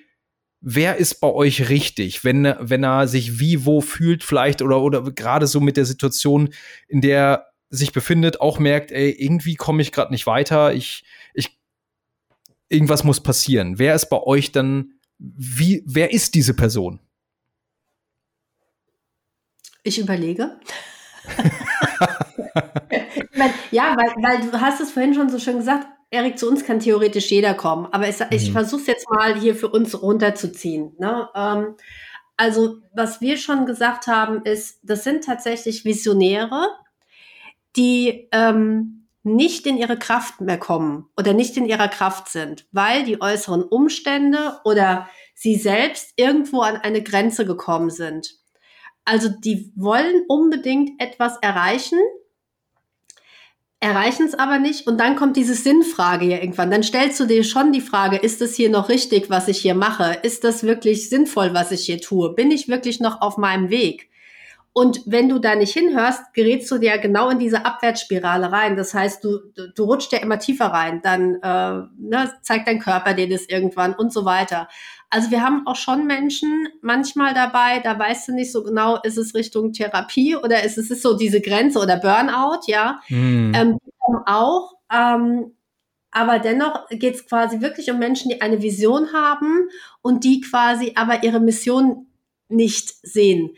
wer 0.60 0.98
ist 0.98 1.22
bei 1.22 1.30
euch 1.30 1.70
richtig, 1.70 2.26
wenn, 2.26 2.56
wenn 2.60 2.84
er 2.84 3.08
sich 3.08 3.40
wie 3.40 3.66
wo 3.66 3.80
fühlt, 3.80 4.22
vielleicht 4.22 4.62
oder, 4.62 4.82
oder 4.82 5.02
gerade 5.12 5.48
so 5.48 5.62
mit 5.62 5.78
der 5.78 5.86
Situation, 5.86 6.50
in 6.90 7.00
der 7.00 7.18
er 7.18 7.48
sich 7.70 7.92
befindet, 7.92 8.40
auch 8.42 8.60
merkt, 8.60 8.92
ey, 8.92 9.12
irgendwie 9.12 9.56
komme 9.56 9.82
ich 9.82 9.92
gerade 9.92 10.12
nicht 10.12 10.26
weiter, 10.26 10.74
ich, 10.74 11.04
ich 11.27 11.27
irgendwas 12.70 13.04
muss 13.04 13.22
passieren. 13.22 13.80
Wer 13.80 13.96
ist 13.96 14.10
bei 14.10 14.22
euch 14.22 14.52
dann, 14.52 14.94
wie, 15.18 15.84
wer 15.86 16.12
ist 16.12 16.36
diese 16.36 16.54
Person? 16.54 17.00
Ich 19.84 20.00
überlege. 20.00 20.60
ja, 23.72 23.96
weil, 23.96 24.24
weil 24.24 24.42
du 24.50 24.60
hast 24.60 24.82
es 24.82 24.92
vorhin 24.92 25.14
schon 25.14 25.30
so 25.30 25.40
schön 25.40 25.58
gesagt, 25.58 25.88
Erik, 26.10 26.38
zu 26.38 26.50
uns 26.50 26.66
kann 26.66 26.80
theoretisch 26.80 27.30
jeder 27.32 27.54
kommen, 27.54 27.88
aber 27.92 28.08
ich, 28.08 28.16
ich 28.30 28.50
mhm. 28.50 28.54
versuche 28.54 28.82
es 28.82 28.88
jetzt 28.88 29.10
mal 29.10 29.38
hier 29.38 29.56
für 29.56 29.68
uns 29.68 30.02
runterzuziehen. 30.02 30.94
Ne? 30.98 31.28
Ähm, 31.36 31.76
also, 32.38 32.78
was 32.94 33.20
wir 33.20 33.38
schon 33.38 33.66
gesagt 33.66 34.08
haben, 34.08 34.44
ist, 34.44 34.80
das 34.84 35.04
sind 35.04 35.24
tatsächlich 35.26 35.84
Visionäre, 35.86 36.70
die 37.76 38.30
ähm, 38.32 38.97
nicht 39.36 39.68
in 39.68 39.78
ihre 39.78 39.98
Kraft 40.00 40.42
mehr 40.42 40.58
kommen 40.58 41.10
oder 41.18 41.34
nicht 41.34 41.58
in 41.58 41.66
ihrer 41.66 41.88
Kraft 41.88 42.30
sind, 42.30 42.66
weil 42.72 43.04
die 43.04 43.22
äußeren 43.22 43.64
Umstände 43.64 44.60
oder 44.64 45.10
sie 45.36 45.56
selbst 45.56 46.14
irgendwo 46.16 46.62
an 46.62 46.78
eine 46.78 47.04
Grenze 47.04 47.46
gekommen 47.46 47.90
sind. 47.90 48.36
Also 49.06 49.30
die 49.30 49.72
wollen 49.76 50.24
unbedingt 50.28 51.02
etwas 51.02 51.38
erreichen, 51.42 52.00
erreichen 53.80 54.26
es 54.26 54.34
aber 54.34 54.58
nicht 54.58 54.88
und 54.88 55.00
dann 55.00 55.16
kommt 55.16 55.38
diese 55.38 55.54
Sinnfrage 55.54 56.26
ja 56.26 56.38
irgendwann. 56.38 56.72
Dann 56.72 56.84
stellst 56.84 57.20
du 57.20 57.26
dir 57.26 57.44
schon 57.44 57.72
die 57.72 57.82
Frage, 57.82 58.18
ist 58.18 58.42
es 58.42 58.56
hier 58.56 58.70
noch 58.70 58.90
richtig, 58.90 59.30
was 59.30 59.48
ich 59.48 59.60
hier 59.60 59.76
mache? 59.76 60.18
Ist 60.24 60.44
das 60.44 60.64
wirklich 60.64 61.10
sinnvoll, 61.10 61.54
was 61.54 61.72
ich 61.72 61.86
hier 61.86 62.02
tue? 62.02 62.34
Bin 62.34 62.52
ich 62.52 62.68
wirklich 62.68 63.00
noch 63.00 63.22
auf 63.22 63.38
meinem 63.38 63.70
Weg? 63.70 64.10
Und 64.78 65.02
wenn 65.08 65.28
du 65.28 65.40
da 65.40 65.56
nicht 65.56 65.74
hinhörst, 65.74 66.36
gerätst 66.36 66.70
du 66.70 66.78
dir 66.78 67.00
genau 67.00 67.32
in 67.32 67.40
diese 67.40 67.66
Abwärtsspirale 67.66 68.52
rein. 68.52 68.76
Das 68.76 68.94
heißt, 68.94 69.24
du, 69.24 69.40
du, 69.56 69.74
du 69.74 69.84
rutscht 69.86 70.14
ja 70.14 70.20
immer 70.20 70.38
tiefer 70.38 70.68
rein. 70.68 71.02
Dann 71.02 71.34
äh, 71.42 71.88
ne, 71.98 72.32
zeigt 72.44 72.68
dein 72.68 72.78
Körper 72.78 73.16
dir 73.16 73.28
das 73.28 73.48
irgendwann 73.48 73.96
und 73.96 74.14
so 74.14 74.24
weiter. 74.24 74.68
Also 75.10 75.32
wir 75.32 75.42
haben 75.42 75.66
auch 75.66 75.78
schon 75.78 76.06
Menschen 76.06 76.68
manchmal 76.84 77.34
dabei, 77.34 77.80
da 77.80 77.98
weißt 77.98 78.28
du 78.28 78.34
nicht 78.34 78.52
so 78.52 78.62
genau, 78.62 79.02
ist 79.02 79.18
es 79.18 79.34
Richtung 79.34 79.74
Therapie 79.74 80.36
oder 80.36 80.64
ist 80.64 80.78
es 80.78 80.92
ist 80.92 81.02
so 81.02 81.18
diese 81.18 81.42
Grenze 81.42 81.80
oder 81.80 81.98
Burnout, 81.98 82.68
ja. 82.68 83.00
Mhm. 83.10 83.54
Ähm, 83.56 83.78
auch. 84.28 84.76
Ähm, 84.94 85.56
aber 86.12 86.38
dennoch 86.38 86.88
geht 86.92 87.16
es 87.16 87.26
quasi 87.26 87.62
wirklich 87.62 87.90
um 87.90 87.98
Menschen, 87.98 88.30
die 88.30 88.42
eine 88.42 88.62
Vision 88.62 89.12
haben 89.12 89.70
und 90.04 90.24
die 90.24 90.42
quasi 90.42 90.92
aber 90.94 91.24
ihre 91.24 91.40
Mission 91.40 92.06
nicht 92.48 92.94
sehen 93.02 93.56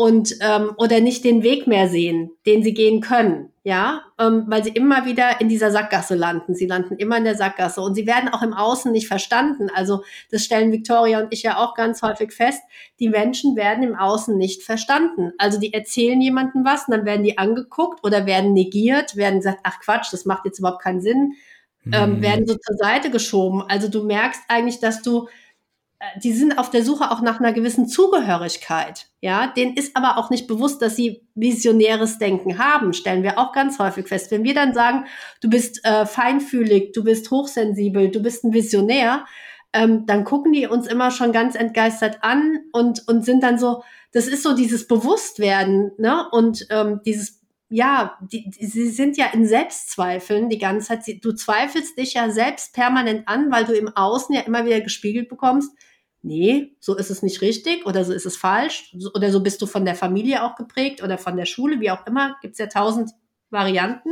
und 0.00 0.34
ähm, 0.40 0.72
oder 0.78 1.00
nicht 1.00 1.24
den 1.24 1.42
Weg 1.42 1.66
mehr 1.66 1.86
sehen, 1.86 2.30
den 2.46 2.62
sie 2.62 2.72
gehen 2.72 3.02
können, 3.02 3.50
ja, 3.64 4.00
ähm, 4.18 4.44
weil 4.46 4.64
sie 4.64 4.70
immer 4.70 5.04
wieder 5.04 5.42
in 5.42 5.50
dieser 5.50 5.70
Sackgasse 5.70 6.14
landen. 6.14 6.54
Sie 6.54 6.64
landen 6.64 6.96
immer 6.96 7.18
in 7.18 7.24
der 7.24 7.34
Sackgasse 7.34 7.82
und 7.82 7.94
sie 7.94 8.06
werden 8.06 8.30
auch 8.30 8.40
im 8.40 8.54
Außen 8.54 8.90
nicht 8.92 9.08
verstanden. 9.08 9.68
Also 9.74 10.02
das 10.30 10.42
stellen 10.42 10.72
Victoria 10.72 11.20
und 11.20 11.26
ich 11.34 11.42
ja 11.42 11.58
auch 11.58 11.74
ganz 11.74 12.00
häufig 12.00 12.32
fest. 12.32 12.62
Die 12.98 13.10
Menschen 13.10 13.56
werden 13.56 13.82
im 13.82 13.94
Außen 13.94 14.38
nicht 14.38 14.62
verstanden. 14.62 15.32
Also 15.36 15.60
die 15.60 15.74
erzählen 15.74 16.18
jemandem 16.18 16.64
was 16.64 16.88
und 16.88 16.96
dann 16.96 17.04
werden 17.04 17.22
die 17.22 17.36
angeguckt 17.36 18.02
oder 18.02 18.24
werden 18.24 18.54
negiert, 18.54 19.16
werden 19.16 19.40
gesagt, 19.40 19.60
ach 19.64 19.80
Quatsch, 19.80 20.10
das 20.14 20.24
macht 20.24 20.46
jetzt 20.46 20.60
überhaupt 20.60 20.82
keinen 20.82 21.02
Sinn, 21.02 21.34
ähm, 21.92 22.16
mhm. 22.16 22.22
werden 22.22 22.46
so 22.46 22.54
zur 22.54 22.76
Seite 22.76 23.10
geschoben. 23.10 23.64
Also 23.68 23.88
du 23.88 24.04
merkst 24.04 24.40
eigentlich, 24.48 24.80
dass 24.80 25.02
du 25.02 25.28
die 26.22 26.32
sind 26.32 26.58
auf 26.58 26.70
der 26.70 26.82
Suche 26.82 27.10
auch 27.10 27.20
nach 27.20 27.40
einer 27.40 27.52
gewissen 27.52 27.86
Zugehörigkeit. 27.86 29.08
Ja, 29.20 29.48
denen 29.48 29.76
ist 29.76 29.96
aber 29.96 30.16
auch 30.16 30.30
nicht 30.30 30.46
bewusst, 30.46 30.80
dass 30.80 30.96
sie 30.96 31.26
visionäres 31.34 32.18
Denken 32.18 32.58
haben, 32.58 32.94
stellen 32.94 33.22
wir 33.22 33.38
auch 33.38 33.52
ganz 33.52 33.78
häufig 33.78 34.08
fest. 34.08 34.30
Wenn 34.30 34.44
wir 34.44 34.54
dann 34.54 34.72
sagen, 34.72 35.04
du 35.42 35.50
bist 35.50 35.84
äh, 35.84 36.06
feinfühlig, 36.06 36.92
du 36.92 37.04
bist 37.04 37.30
hochsensibel, 37.30 38.10
du 38.10 38.22
bist 38.22 38.44
ein 38.44 38.54
Visionär, 38.54 39.26
ähm, 39.74 40.06
dann 40.06 40.24
gucken 40.24 40.52
die 40.52 40.66
uns 40.66 40.86
immer 40.86 41.10
schon 41.10 41.32
ganz 41.32 41.54
entgeistert 41.54 42.18
an 42.22 42.60
und, 42.72 43.06
und 43.06 43.24
sind 43.24 43.42
dann 43.42 43.58
so, 43.58 43.82
das 44.12 44.26
ist 44.26 44.42
so 44.42 44.54
dieses 44.54 44.88
Bewusstwerden, 44.88 45.92
ne? 45.98 46.26
Und 46.32 46.66
ähm, 46.70 47.00
dieses, 47.04 47.40
ja, 47.68 48.18
die, 48.22 48.50
die, 48.50 48.66
sie 48.66 48.88
sind 48.88 49.16
ja 49.16 49.26
in 49.32 49.46
Selbstzweifeln 49.46 50.48
die 50.48 50.58
ganze 50.58 50.88
Zeit. 50.88 51.04
Sie, 51.04 51.20
du 51.20 51.32
zweifelst 51.32 51.96
dich 51.98 52.14
ja 52.14 52.30
selbst 52.30 52.74
permanent 52.74 53.28
an, 53.28 53.52
weil 53.52 53.64
du 53.64 53.74
im 53.74 53.94
Außen 53.94 54.34
ja 54.34 54.40
immer 54.40 54.64
wieder 54.64 54.80
gespiegelt 54.80 55.28
bekommst, 55.28 55.70
nee, 56.22 56.76
so 56.80 56.96
ist 56.96 57.10
es 57.10 57.22
nicht 57.22 57.40
richtig 57.40 57.86
oder 57.86 58.04
so 58.04 58.12
ist 58.12 58.26
es 58.26 58.36
falsch 58.36 58.94
oder 59.14 59.30
so 59.30 59.42
bist 59.42 59.62
du 59.62 59.66
von 59.66 59.84
der 59.84 59.94
Familie 59.94 60.44
auch 60.44 60.54
geprägt 60.54 61.02
oder 61.02 61.18
von 61.18 61.36
der 61.36 61.46
Schule, 61.46 61.80
wie 61.80 61.90
auch 61.90 62.06
immer, 62.06 62.36
gibt 62.42 62.52
es 62.52 62.58
ja 62.58 62.66
tausend 62.66 63.10
Varianten. 63.50 64.10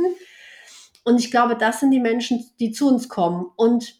Und 1.03 1.19
ich 1.19 1.31
glaube, 1.31 1.55
das 1.55 1.79
sind 1.79 1.91
die 1.91 1.99
Menschen, 1.99 2.45
die 2.59 2.71
zu 2.71 2.87
uns 2.87 3.09
kommen. 3.09 3.45
Und 3.55 3.95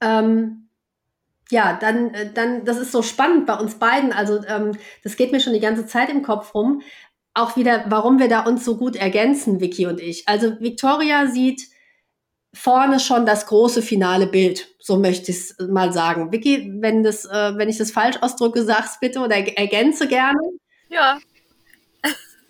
ähm, 0.00 0.68
ja, 1.50 1.78
dann, 1.80 2.12
äh, 2.14 2.32
dann, 2.32 2.64
das 2.64 2.78
ist 2.78 2.92
so 2.92 3.02
spannend 3.02 3.46
bei 3.46 3.54
uns 3.54 3.76
beiden. 3.76 4.12
Also 4.12 4.44
ähm, 4.46 4.72
das 5.02 5.16
geht 5.16 5.32
mir 5.32 5.40
schon 5.40 5.52
die 5.52 5.60
ganze 5.60 5.86
Zeit 5.86 6.10
im 6.10 6.22
Kopf 6.22 6.54
rum. 6.54 6.82
Auch 7.34 7.56
wieder, 7.56 7.84
warum 7.88 8.18
wir 8.18 8.28
da 8.28 8.40
uns 8.40 8.64
so 8.64 8.76
gut 8.76 8.96
ergänzen, 8.96 9.60
Vicky 9.60 9.86
und 9.86 10.00
ich. 10.00 10.28
Also 10.28 10.60
Victoria 10.60 11.26
sieht 11.26 11.62
vorne 12.54 13.00
schon 13.00 13.26
das 13.26 13.46
große 13.46 13.82
finale 13.82 14.26
Bild. 14.26 14.68
So 14.78 14.96
möchte 14.96 15.30
ich 15.30 15.38
es 15.38 15.56
mal 15.68 15.92
sagen. 15.92 16.32
Vicky, 16.32 16.72
wenn 16.80 17.02
das, 17.02 17.24
äh, 17.24 17.52
wenn 17.56 17.68
ich 17.68 17.78
das 17.78 17.90
falsch 17.90 18.16
ausdrücke, 18.20 18.62
sag's 18.64 18.98
bitte 19.00 19.20
oder 19.20 19.36
ergänze 19.36 20.08
gerne. 20.08 20.40
Ja. 20.88 21.18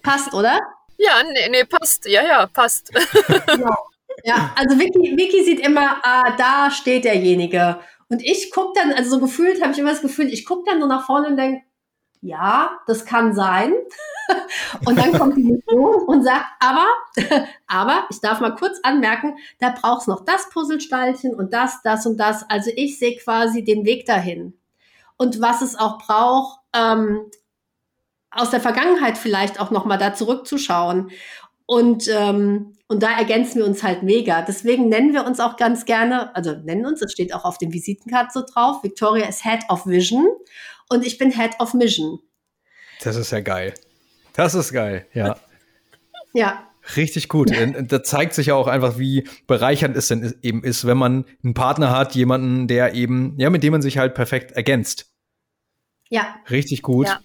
Passt, 0.03 0.35
oder? 0.35 0.61
Ja, 0.99 1.23
nee, 1.33 1.49
nee 1.51 1.65
passt. 1.65 2.07
Ja, 2.07 2.23
ja, 2.25 2.47
passt. 2.47 2.91
genau. 3.47 3.75
Ja, 4.23 4.55
also 4.57 4.79
Vicky, 4.79 5.17
Vicky 5.17 5.43
sieht 5.45 5.61
immer, 5.61 6.01
ah, 6.03 6.37
da 6.37 6.71
steht 6.71 7.05
derjenige. 7.05 7.81
Und 8.09 8.23
ich 8.23 8.51
gucke 8.51 8.79
dann, 8.79 8.93
also 8.93 9.11
so 9.11 9.21
gefühlt 9.21 9.63
habe 9.63 9.73
ich 9.73 9.79
immer 9.79 9.91
das 9.91 10.03
Gefühl, 10.03 10.33
ich 10.33 10.45
gucke 10.45 10.71
dann 10.71 10.81
so 10.81 10.87
nach 10.87 11.07
vorne 11.07 11.29
und 11.29 11.37
denke, 11.37 11.63
ja, 12.25 12.79
das 12.87 13.05
kann 13.05 13.35
sein. 13.35 13.75
und 14.87 14.99
dann 14.99 15.13
kommt 15.13 15.37
die 15.37 15.45
Mission 15.45 15.95
und 16.07 16.25
sagt, 16.25 16.47
aber, 16.59 16.87
aber, 17.67 18.07
ich 18.11 18.21
darf 18.21 18.41
mal 18.41 18.55
kurz 18.55 18.81
anmerken, 18.83 19.37
da 19.61 19.71
braucht 19.71 20.03
es 20.03 20.07
noch 20.07 20.25
das 20.25 20.49
Puzzlesteinchen 20.49 21.35
und 21.35 21.53
das, 21.53 21.83
das 21.83 22.07
und 22.07 22.17
das. 22.17 22.49
Also 22.49 22.71
ich 22.75 22.99
sehe 22.99 23.17
quasi 23.19 23.63
den 23.63 23.85
Weg 23.85 24.07
dahin. 24.07 24.55
Und 25.17 25.41
was 25.41 25.61
es 25.61 25.79
auch 25.79 25.99
braucht, 25.99 26.61
ähm, 26.75 27.31
aus 28.31 28.51
der 28.51 28.61
Vergangenheit 28.61 29.19
vielleicht 29.19 29.61
auch 29.61 29.71
nochmal 29.71 29.99
da 29.99 30.15
zurückzuschauen. 30.15 31.11
Und, 31.67 32.09
ähm, 32.09 32.73
und 32.89 33.03
da 33.03 33.17
ergänzen 33.17 33.59
wir 33.59 33.67
uns 33.67 33.83
halt 33.83 34.03
mega. 34.03 34.43
Deswegen 34.43 34.89
nennen 34.89 35.13
wir 35.13 35.27
uns 35.27 35.41
auch 35.41 35.57
ganz 35.57 35.85
gerne, 35.85 36.35
also 36.35 36.53
nennen 36.53 36.87
uns, 36.87 37.01
das 37.01 37.13
steht 37.13 37.35
auch 37.35 37.45
auf 37.45 37.59
dem 37.59 37.73
Visitenkarte 37.73 38.31
so 38.33 38.43
drauf, 38.45 38.83
Victoria 38.83 39.27
ist 39.27 39.45
Head 39.45 39.61
of 39.69 39.87
Vision 39.87 40.27
und 40.89 41.05
ich 41.05 41.19
bin 41.19 41.31
Head 41.31 41.59
of 41.59 41.75
Mission. 41.75 42.19
Das 43.03 43.17
ist 43.17 43.31
ja 43.31 43.41
geil. 43.41 43.75
Das 44.35 44.55
ist 44.55 44.73
geil, 44.73 45.07
ja. 45.13 45.37
ja. 46.33 46.71
Richtig 46.97 47.29
gut. 47.29 47.51
Da 47.89 48.03
zeigt 48.03 48.35
sich 48.35 48.49
ja 48.49 48.55
auch 48.55 48.67
einfach, 48.67 48.99
wie 48.99 49.29
bereichernd 49.47 49.97
es 49.97 50.09
denn 50.09 50.35
eben 50.43 50.63
ist, 50.63 50.87
wenn 50.87 50.99
man 50.99 51.25
einen 51.43 51.55
Partner 51.55 51.91
hat, 51.91 52.15
jemanden, 52.15 52.69
der 52.69 52.95
eben, 52.95 53.35
ja, 53.39 53.51
mit 53.51 53.63
dem 53.63 53.73
man 53.73 53.83
sich 53.83 53.99
halt 53.99 54.15
perfekt 54.15 54.53
ergänzt. 54.53 55.13
Ja. 56.11 56.37
Richtig 56.51 56.83
gut. 56.83 57.07
Ja. 57.07 57.21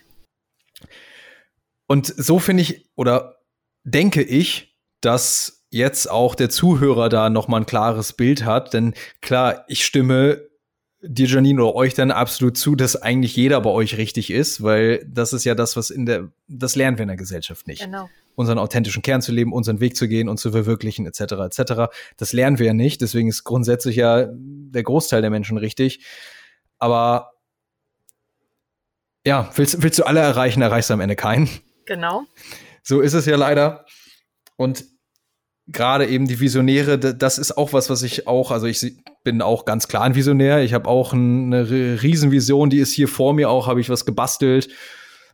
Und 1.87 2.05
so 2.05 2.39
finde 2.39 2.63
ich, 2.63 2.89
oder 2.95 3.39
denke 3.83 4.21
ich, 4.21 4.77
dass 5.01 5.65
jetzt 5.71 6.09
auch 6.09 6.35
der 6.35 6.49
Zuhörer 6.49 7.09
da 7.09 7.29
noch 7.29 7.47
mal 7.47 7.57
ein 7.57 7.65
klares 7.65 8.13
Bild 8.13 8.45
hat. 8.45 8.73
Denn 8.73 8.93
klar, 9.21 9.65
ich 9.67 9.85
stimme 9.85 10.48
dir, 11.01 11.27
Janine, 11.27 11.63
oder 11.63 11.75
euch 11.75 11.93
dann 11.93 12.11
absolut 12.11 12.57
zu, 12.57 12.75
dass 12.75 12.95
eigentlich 12.95 13.35
jeder 13.35 13.61
bei 13.61 13.69
euch 13.69 13.97
richtig 13.97 14.31
ist, 14.31 14.61
weil 14.61 15.05
das 15.07 15.33
ist 15.33 15.45
ja 15.45 15.55
das, 15.55 15.75
was 15.75 15.89
in 15.89 16.05
der, 16.05 16.29
das 16.47 16.75
lernen 16.75 16.97
wir 16.97 17.03
in 17.03 17.09
der 17.09 17.17
Gesellschaft 17.17 17.67
nicht. 17.67 17.83
Genau. 17.83 18.09
Unseren 18.35 18.57
authentischen 18.57 19.01
Kern 19.01 19.21
zu 19.21 19.31
leben, 19.31 19.53
unseren 19.53 19.79
Weg 19.79 19.95
zu 19.95 20.07
gehen 20.07 20.29
und 20.29 20.37
zu 20.37 20.51
verwirklichen, 20.51 21.05
etc., 21.05 21.21
etc. 21.21 21.73
Das 22.17 22.33
lernen 22.33 22.59
wir 22.59 22.67
ja 22.67 22.73
nicht. 22.73 23.01
Deswegen 23.01 23.27
ist 23.27 23.43
grundsätzlich 23.43 23.95
ja 23.97 24.27
der 24.31 24.83
Großteil 24.83 25.21
der 25.21 25.29
Menschen 25.29 25.57
richtig. 25.57 26.05
Aber 26.77 27.33
ja, 29.25 29.49
willst, 29.55 29.81
willst 29.81 29.99
du 29.99 30.03
alle 30.03 30.21
erreichen, 30.21 30.61
erreichst 30.61 30.89
du 30.89 30.93
am 30.93 31.01
Ende 31.01 31.15
keinen. 31.15 31.49
Genau. 31.85 32.23
So 32.83 33.01
ist 33.01 33.13
es 33.13 33.25
ja 33.25 33.35
leider. 33.35 33.85
Und 34.55 34.85
gerade 35.71 36.07
eben 36.07 36.27
die 36.27 36.39
Visionäre, 36.39 36.97
das 36.97 37.37
ist 37.37 37.57
auch 37.57 37.73
was, 37.73 37.89
was 37.89 38.03
ich 38.03 38.27
auch, 38.27 38.51
also 38.51 38.67
ich 38.67 38.95
bin 39.23 39.41
auch 39.41 39.65
ganz 39.65 39.87
klar 39.87 40.03
ein 40.03 40.15
Visionär. 40.15 40.63
Ich 40.63 40.73
habe 40.73 40.89
auch 40.89 41.13
eine 41.13 41.69
Riesenvision, 41.69 42.69
die 42.69 42.79
ist 42.79 42.93
hier 42.93 43.07
vor 43.07 43.33
mir 43.33 43.49
auch, 43.49 43.67
habe 43.67 43.81
ich 43.81 43.89
was 43.89 44.05
gebastelt 44.05 44.69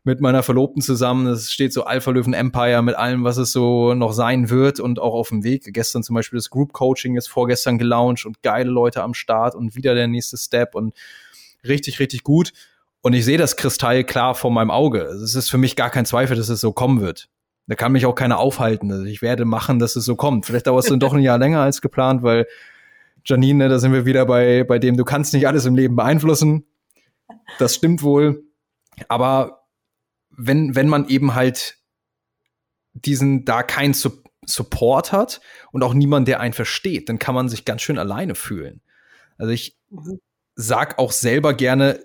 mit 0.03 0.22
meiner 0.22 0.44
Verlobten 0.44 0.82
zusammen. 0.82 1.28
Es 1.28 1.52
steht 1.52 1.74
so 1.74 1.84
Alpha 1.84 2.12
Löwen 2.12 2.34
Empire 2.34 2.82
mit 2.84 2.95
allem, 2.95 3.24
was 3.24 3.38
es 3.38 3.52
so 3.52 3.94
noch 3.95 4.14
sein 4.14 4.49
wird 4.49 4.80
und 4.80 4.99
auch 4.99 5.14
auf 5.14 5.30
dem 5.30 5.44
Weg. 5.44 5.64
Gestern 5.74 6.03
zum 6.03 6.14
Beispiel 6.14 6.38
das 6.38 6.49
Group 6.49 6.74
Coaching 6.74 7.18
ist 7.18 7.28
vorgestern 7.28 7.78
gelauncht 7.78 8.26
und 8.26 8.44
geile 8.44 8.70
Leute 8.70 9.02
am 9.02 9.14
Start 9.14 9.56
und 9.56 9.76
wieder 9.76 9.95
der 9.95 10.07
nächste 10.07 10.38
Step 10.38 10.76
und 10.76 10.94
richtig, 11.68 11.99
richtig 11.99 12.24
gut. 12.24 12.53
Und 13.02 13.14
ich 13.14 13.26
sehe 13.26 13.38
das 13.38 13.56
Kristall 13.56 14.03
klar 14.03 14.36
vor 14.36 14.52
meinem 14.52 14.72
Auge. 14.72 15.02
Es 15.02 15.36
ist 15.36 15.49
für 15.49 15.57
mich 15.57 15.76
gar 15.76 15.90
kein 15.90 16.06
Zweifel, 16.06 16.38
dass 16.38 16.49
es 16.49 16.62
so 16.62 16.72
kommen 16.72 17.02
wird. 17.02 17.28
Da 17.68 17.76
kann 17.76 17.92
mich 17.92 18.06
auch 18.06 18.14
keiner 18.14 18.38
aufhalten. 18.38 18.92
Also 18.92 19.06
ich 19.06 19.22
werde 19.22 19.46
machen, 19.46 19.80
dass 19.80 19.96
es 19.96 20.06
so 20.06 20.16
kommt. 20.16 20.46
Vielleicht 20.46 20.68
dauert 20.68 20.84
es 20.84 20.90
dann 20.90 21.00
doch 21.00 21.14
ein 21.14 21.22
Jahr 21.22 21.38
länger 21.38 21.62
als 21.62 21.82
geplant, 21.82 22.22
weil 22.22 22.48
Janine, 23.26 23.70
da 23.70 23.80
sind 23.80 23.92
wir 23.92 24.06
wieder 24.06 24.26
bei, 24.26 24.64
bei 24.64 24.78
dem, 24.78 24.98
du 24.98 25.04
kannst 25.04 25.34
nicht 25.34 25.48
alles 25.48 25.66
im 25.66 25.76
Leben 25.76 25.96
beeinflussen. 25.96 26.66
Das 27.58 27.76
stimmt 27.76 28.04
wohl. 28.04 28.44
Aber 29.08 29.66
wenn, 30.30 30.76
wenn 30.76 30.88
man 30.88 31.08
eben 31.08 31.34
halt 31.34 31.78
diesen 32.94 33.46
da 33.46 33.64
keinen 33.64 33.94
Su 33.94 34.12
Support 34.48 35.12
hat 35.12 35.42
und 35.72 35.84
auch 35.84 35.96
niemand, 35.96 36.28
der 36.28 36.40
einen 36.40 36.54
versteht, 36.54 37.10
dann 37.10 37.18
kann 37.18 37.34
man 37.34 37.50
sich 37.50 37.66
ganz 37.66 37.82
schön 37.82 37.98
alleine 37.98 38.36
fühlen. 38.36 38.82
Also 39.40 39.52
ich 39.52 39.76
mhm. 39.90 40.20
sag 40.54 41.00
auch 41.00 41.12
selber 41.12 41.56
gerne, 41.56 42.00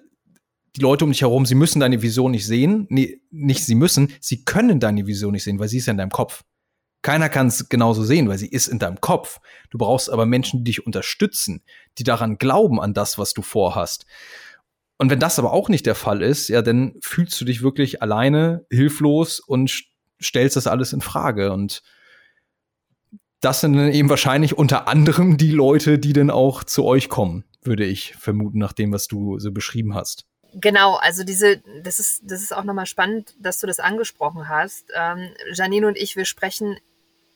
die 0.76 0.80
Leute 0.80 1.04
um 1.04 1.10
dich 1.10 1.22
herum, 1.22 1.46
sie 1.46 1.54
müssen 1.54 1.80
deine 1.80 2.02
Vision 2.02 2.30
nicht 2.30 2.46
sehen. 2.46 2.86
Nee, 2.90 3.20
nicht 3.30 3.64
sie 3.64 3.74
müssen, 3.74 4.12
sie 4.20 4.44
können 4.44 4.80
deine 4.80 5.06
Vision 5.06 5.32
nicht 5.32 5.44
sehen, 5.44 5.58
weil 5.58 5.68
sie 5.68 5.78
ist 5.78 5.86
ja 5.86 5.92
in 5.92 5.98
deinem 5.98 6.10
Kopf. 6.10 6.44
Keiner 7.02 7.28
kann 7.28 7.46
es 7.46 7.68
genauso 7.68 8.04
sehen, 8.04 8.28
weil 8.28 8.38
sie 8.38 8.48
ist 8.48 8.68
in 8.68 8.78
deinem 8.78 9.00
Kopf. 9.00 9.40
Du 9.70 9.78
brauchst 9.78 10.10
aber 10.10 10.26
Menschen, 10.26 10.58
die 10.58 10.64
dich 10.64 10.86
unterstützen, 10.86 11.62
die 11.98 12.04
daran 12.04 12.36
glauben 12.36 12.80
an 12.80 12.92
das, 12.92 13.18
was 13.18 13.32
du 13.32 13.42
vorhast. 13.42 14.04
Und 14.98 15.10
wenn 15.10 15.18
das 15.18 15.38
aber 15.38 15.52
auch 15.52 15.70
nicht 15.70 15.86
der 15.86 15.94
Fall 15.94 16.20
ist, 16.20 16.48
ja, 16.48 16.60
dann 16.60 16.94
fühlst 17.00 17.40
du 17.40 17.46
dich 17.46 17.62
wirklich 17.62 18.02
alleine, 18.02 18.66
hilflos 18.70 19.40
und 19.40 19.84
stellst 20.22 20.56
das 20.56 20.66
alles 20.66 20.92
in 20.92 21.00
Frage. 21.00 21.52
Und 21.52 21.82
das 23.40 23.62
sind 23.62 23.72
dann 23.72 23.92
eben 23.92 24.10
wahrscheinlich 24.10 24.58
unter 24.58 24.86
anderem 24.88 25.38
die 25.38 25.52
Leute, 25.52 25.98
die 25.98 26.12
dann 26.12 26.30
auch 26.30 26.64
zu 26.64 26.84
euch 26.84 27.08
kommen, 27.08 27.44
würde 27.62 27.86
ich 27.86 28.14
vermuten, 28.16 28.58
nach 28.58 28.74
dem, 28.74 28.92
was 28.92 29.08
du 29.08 29.38
so 29.38 29.52
beschrieben 29.52 29.94
hast. 29.94 30.26
Genau, 30.54 30.96
also 30.96 31.22
diese, 31.22 31.58
das 31.82 32.00
ist, 32.00 32.22
das 32.24 32.42
ist 32.42 32.52
auch 32.52 32.64
nochmal 32.64 32.86
spannend, 32.86 33.34
dass 33.38 33.60
du 33.60 33.66
das 33.66 33.78
angesprochen 33.78 34.48
hast. 34.48 34.86
Ähm, 34.94 35.32
Janine 35.52 35.86
und 35.86 35.96
ich, 35.96 36.16
wir 36.16 36.24
sprechen 36.24 36.78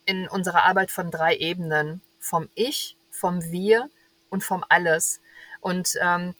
in 0.05 0.29
unserer 0.29 0.65
Arbeit 0.65 0.91
von 0.91 1.11
drei 1.11 1.37
Ebenen. 1.37 2.01
Vom 2.19 2.49
Ich, 2.55 2.97
vom 3.11 3.43
Wir 3.51 3.89
und 4.31 4.43
vom 4.43 4.65
Alles. 4.69 5.21
Und 5.61 5.95
ähm, 6.01 6.35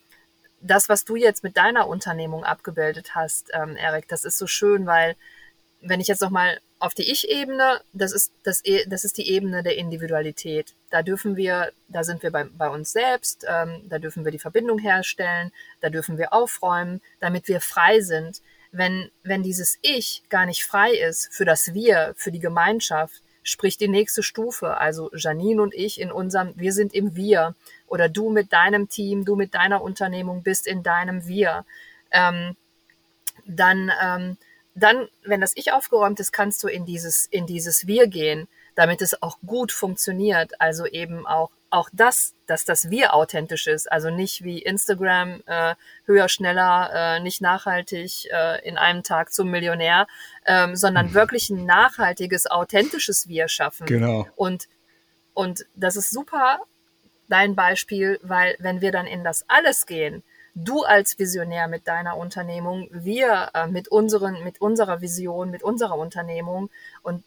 das, 0.61 0.89
was 0.89 1.05
du 1.05 1.15
jetzt 1.15 1.43
mit 1.43 1.57
deiner 1.57 1.87
Unternehmung 1.87 2.43
abgebildet 2.43 3.15
hast, 3.15 3.51
ähm, 3.53 3.75
Erik, 3.77 4.07
das 4.07 4.25
ist 4.25 4.37
so 4.37 4.47
schön, 4.47 4.85
weil 4.85 5.15
wenn 5.81 5.99
ich 5.99 6.07
jetzt 6.07 6.21
nochmal 6.21 6.59
auf 6.85 6.93
die 6.93 7.11
Ich-Ebene, 7.11 7.81
das 7.93 8.11
ist, 8.11 8.31
das, 8.43 8.63
e, 8.63 8.85
das 8.87 9.03
ist 9.03 9.17
die 9.17 9.27
Ebene 9.27 9.63
der 9.63 9.75
Individualität. 9.75 10.75
Da 10.91 11.01
dürfen 11.01 11.35
wir, 11.35 11.71
da 11.87 12.03
sind 12.03 12.21
wir 12.21 12.31
bei, 12.31 12.43
bei 12.43 12.69
uns 12.69 12.91
selbst, 12.91 13.43
ähm, 13.49 13.81
da 13.89 13.97
dürfen 13.97 14.23
wir 14.23 14.31
die 14.31 14.37
Verbindung 14.37 14.77
herstellen, 14.77 15.51
da 15.81 15.89
dürfen 15.89 16.19
wir 16.19 16.31
aufräumen, 16.31 17.01
damit 17.19 17.47
wir 17.47 17.59
frei 17.59 18.01
sind. 18.01 18.43
Wenn, 18.71 19.09
wenn 19.23 19.41
dieses 19.41 19.79
Ich 19.81 20.21
gar 20.29 20.45
nicht 20.45 20.63
frei 20.63 20.91
ist 20.91 21.33
für 21.33 21.43
das 21.43 21.73
Wir, 21.73 22.13
für 22.17 22.31
die 22.31 22.39
Gemeinschaft, 22.39 23.23
sprich 23.41 23.77
die 23.77 23.87
nächste 23.87 24.21
Stufe, 24.21 24.77
also 24.77 25.09
Janine 25.15 25.63
und 25.63 25.73
ich 25.73 25.99
in 25.99 26.11
unserem, 26.11 26.53
wir 26.55 26.71
sind 26.71 26.93
im 26.93 27.15
Wir 27.15 27.55
oder 27.87 28.09
du 28.09 28.29
mit 28.29 28.53
deinem 28.53 28.89
Team, 28.89 29.25
du 29.25 29.35
mit 29.35 29.55
deiner 29.55 29.81
Unternehmung 29.81 30.43
bist 30.43 30.67
in 30.67 30.83
deinem 30.83 31.27
Wir, 31.27 31.65
ähm, 32.11 32.55
dann 33.47 33.91
ähm, 34.03 34.37
dann, 34.75 35.07
wenn 35.23 35.41
das 35.41 35.53
Ich 35.55 35.71
aufgeräumt 35.71 36.19
ist, 36.19 36.31
kannst 36.31 36.63
du 36.63 36.67
in 36.67 36.85
dieses, 36.85 37.25
in 37.25 37.47
dieses 37.47 37.87
Wir 37.87 38.07
gehen, 38.07 38.47
damit 38.75 39.01
es 39.01 39.21
auch 39.21 39.37
gut 39.45 39.71
funktioniert. 39.71 40.59
Also 40.59 40.85
eben 40.85 41.25
auch, 41.25 41.49
auch 41.69 41.89
das, 41.93 42.33
dass 42.45 42.65
das 42.65 42.89
Wir 42.89 43.13
authentisch 43.13 43.67
ist. 43.67 43.89
Also 43.89 44.09
nicht 44.09 44.43
wie 44.43 44.59
Instagram, 44.59 45.41
äh, 45.45 45.75
höher, 46.05 46.27
schneller, 46.27 46.89
äh, 46.93 47.19
nicht 47.21 47.41
nachhaltig, 47.41 48.29
äh, 48.31 48.67
in 48.67 48.77
einem 48.77 49.03
Tag 49.03 49.31
zum 49.31 49.49
Millionär, 49.49 50.07
ähm, 50.45 50.75
sondern 50.75 51.07
mhm. 51.07 51.13
wirklich 51.13 51.49
ein 51.49 51.65
nachhaltiges, 51.65 52.45
authentisches 52.45 53.29
Wir 53.29 53.47
schaffen. 53.47 53.87
Genau. 53.87 54.27
Und, 54.35 54.67
und 55.33 55.65
das 55.73 55.95
ist 55.95 56.11
super, 56.11 56.59
dein 57.29 57.55
Beispiel, 57.55 58.19
weil 58.23 58.57
wenn 58.59 58.81
wir 58.81 58.91
dann 58.91 59.07
in 59.07 59.23
das 59.23 59.45
Alles 59.47 59.85
gehen, 59.85 60.21
du 60.55 60.83
als 60.83 61.19
Visionär 61.19 61.67
mit 61.67 61.87
deiner 61.87 62.17
Unternehmung, 62.17 62.87
wir 62.91 63.51
äh, 63.53 63.67
mit, 63.67 63.89
unseren, 63.89 64.43
mit 64.43 64.61
unserer 64.61 65.01
Vision, 65.01 65.51
mit 65.51 65.61
unserer 65.61 65.97
Unternehmung 65.97 66.69
und 67.03 67.23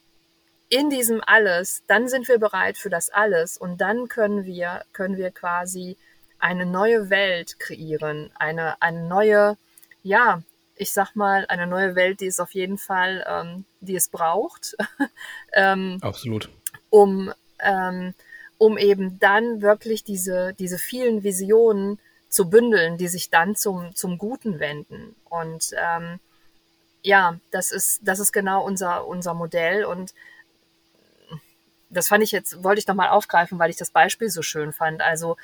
in 0.70 0.90
diesem 0.90 1.22
alles, 1.24 1.82
dann 1.86 2.08
sind 2.08 2.28
wir 2.28 2.38
bereit 2.38 2.76
für 2.76 2.90
das 2.90 3.10
alles 3.10 3.56
und 3.56 3.80
dann 3.80 4.08
können 4.08 4.44
wir, 4.44 4.84
können 4.92 5.16
wir 5.16 5.30
quasi 5.30 5.96
eine 6.38 6.66
neue 6.66 7.10
Welt 7.10 7.58
kreieren, 7.58 8.30
eine, 8.38 8.80
eine 8.80 9.02
neue, 9.02 9.56
ja, 10.02 10.42
ich 10.76 10.92
sag 10.92 11.14
mal, 11.14 11.46
eine 11.48 11.66
neue 11.66 11.94
Welt, 11.94 12.20
die 12.20 12.26
es 12.26 12.40
auf 12.40 12.52
jeden 12.52 12.78
Fall, 12.78 13.24
ähm, 13.28 13.64
die 13.80 13.96
es 13.96 14.08
braucht. 14.08 14.76
ähm, 15.52 15.98
Absolut. 16.00 16.48
Um, 16.90 17.32
ähm, 17.58 18.14
um 18.58 18.78
eben 18.78 19.18
dann 19.18 19.60
wirklich 19.60 20.04
diese, 20.04 20.54
diese 20.54 20.78
vielen 20.78 21.24
Visionen 21.24 21.98
zu 22.28 22.50
bündeln, 22.50 22.98
die 22.98 23.08
sich 23.08 23.30
dann 23.30 23.56
zum, 23.56 23.94
zum 23.94 24.18
Guten 24.18 24.60
wenden. 24.60 25.16
Und 25.24 25.70
ähm, 25.76 26.20
ja, 27.02 27.38
das 27.50 27.70
ist, 27.70 28.00
das 28.02 28.20
ist 28.20 28.32
genau 28.32 28.64
unser, 28.64 29.06
unser 29.06 29.34
Modell. 29.34 29.84
Und 29.84 30.14
das 31.90 32.08
fand 32.08 32.22
ich 32.22 32.32
jetzt, 32.32 32.62
wollte 32.62 32.80
ich 32.80 32.86
nochmal 32.86 33.08
aufgreifen, 33.08 33.58
weil 33.58 33.70
ich 33.70 33.76
das 33.76 33.90
Beispiel 33.90 34.30
so 34.30 34.42
schön 34.42 34.72
fand. 34.72 35.00
Also 35.00 35.36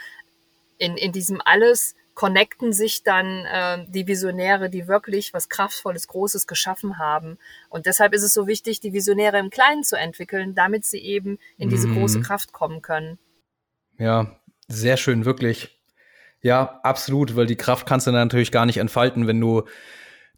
in, 0.79 0.97
in 0.97 1.13
diesem 1.13 1.41
alles 1.45 1.95
connecten 2.15 2.73
sich 2.73 3.03
dann 3.03 3.45
äh, 3.45 3.85
die 3.89 4.07
Visionäre, 4.07 4.71
die 4.71 4.87
wirklich 4.87 5.35
was 5.35 5.49
Kraftvolles, 5.49 6.07
Großes 6.07 6.47
geschaffen 6.47 6.99
haben. 6.99 7.39
Und 7.69 7.87
deshalb 7.87 8.13
ist 8.13 8.23
es 8.23 8.33
so 8.33 8.47
wichtig, 8.47 8.81
die 8.81 8.93
Visionäre 8.93 9.39
im 9.39 9.51
Kleinen 9.51 9.83
zu 9.83 9.97
entwickeln, 9.97 10.55
damit 10.55 10.85
sie 10.85 10.99
eben 10.99 11.39
in 11.59 11.71
diese 11.71 11.89
mhm. 11.89 11.99
große 11.99 12.21
Kraft 12.21 12.53
kommen 12.53 12.83
können. 12.83 13.19
Ja, 13.99 14.39
sehr 14.69 14.97
schön, 14.97 15.25
wirklich. 15.25 15.77
Ja, 16.45 16.79
absolut, 16.83 17.37
weil 17.37 17.47
die 17.47 17.57
Kraft 17.57 17.87
kannst 17.87 18.07
du 18.07 18.11
dann 18.11 18.21
natürlich 18.21 18.53
gar 18.53 18.67
nicht 18.67 18.77
entfalten, 18.77 19.27
wenn 19.27 19.41
du 19.41 19.63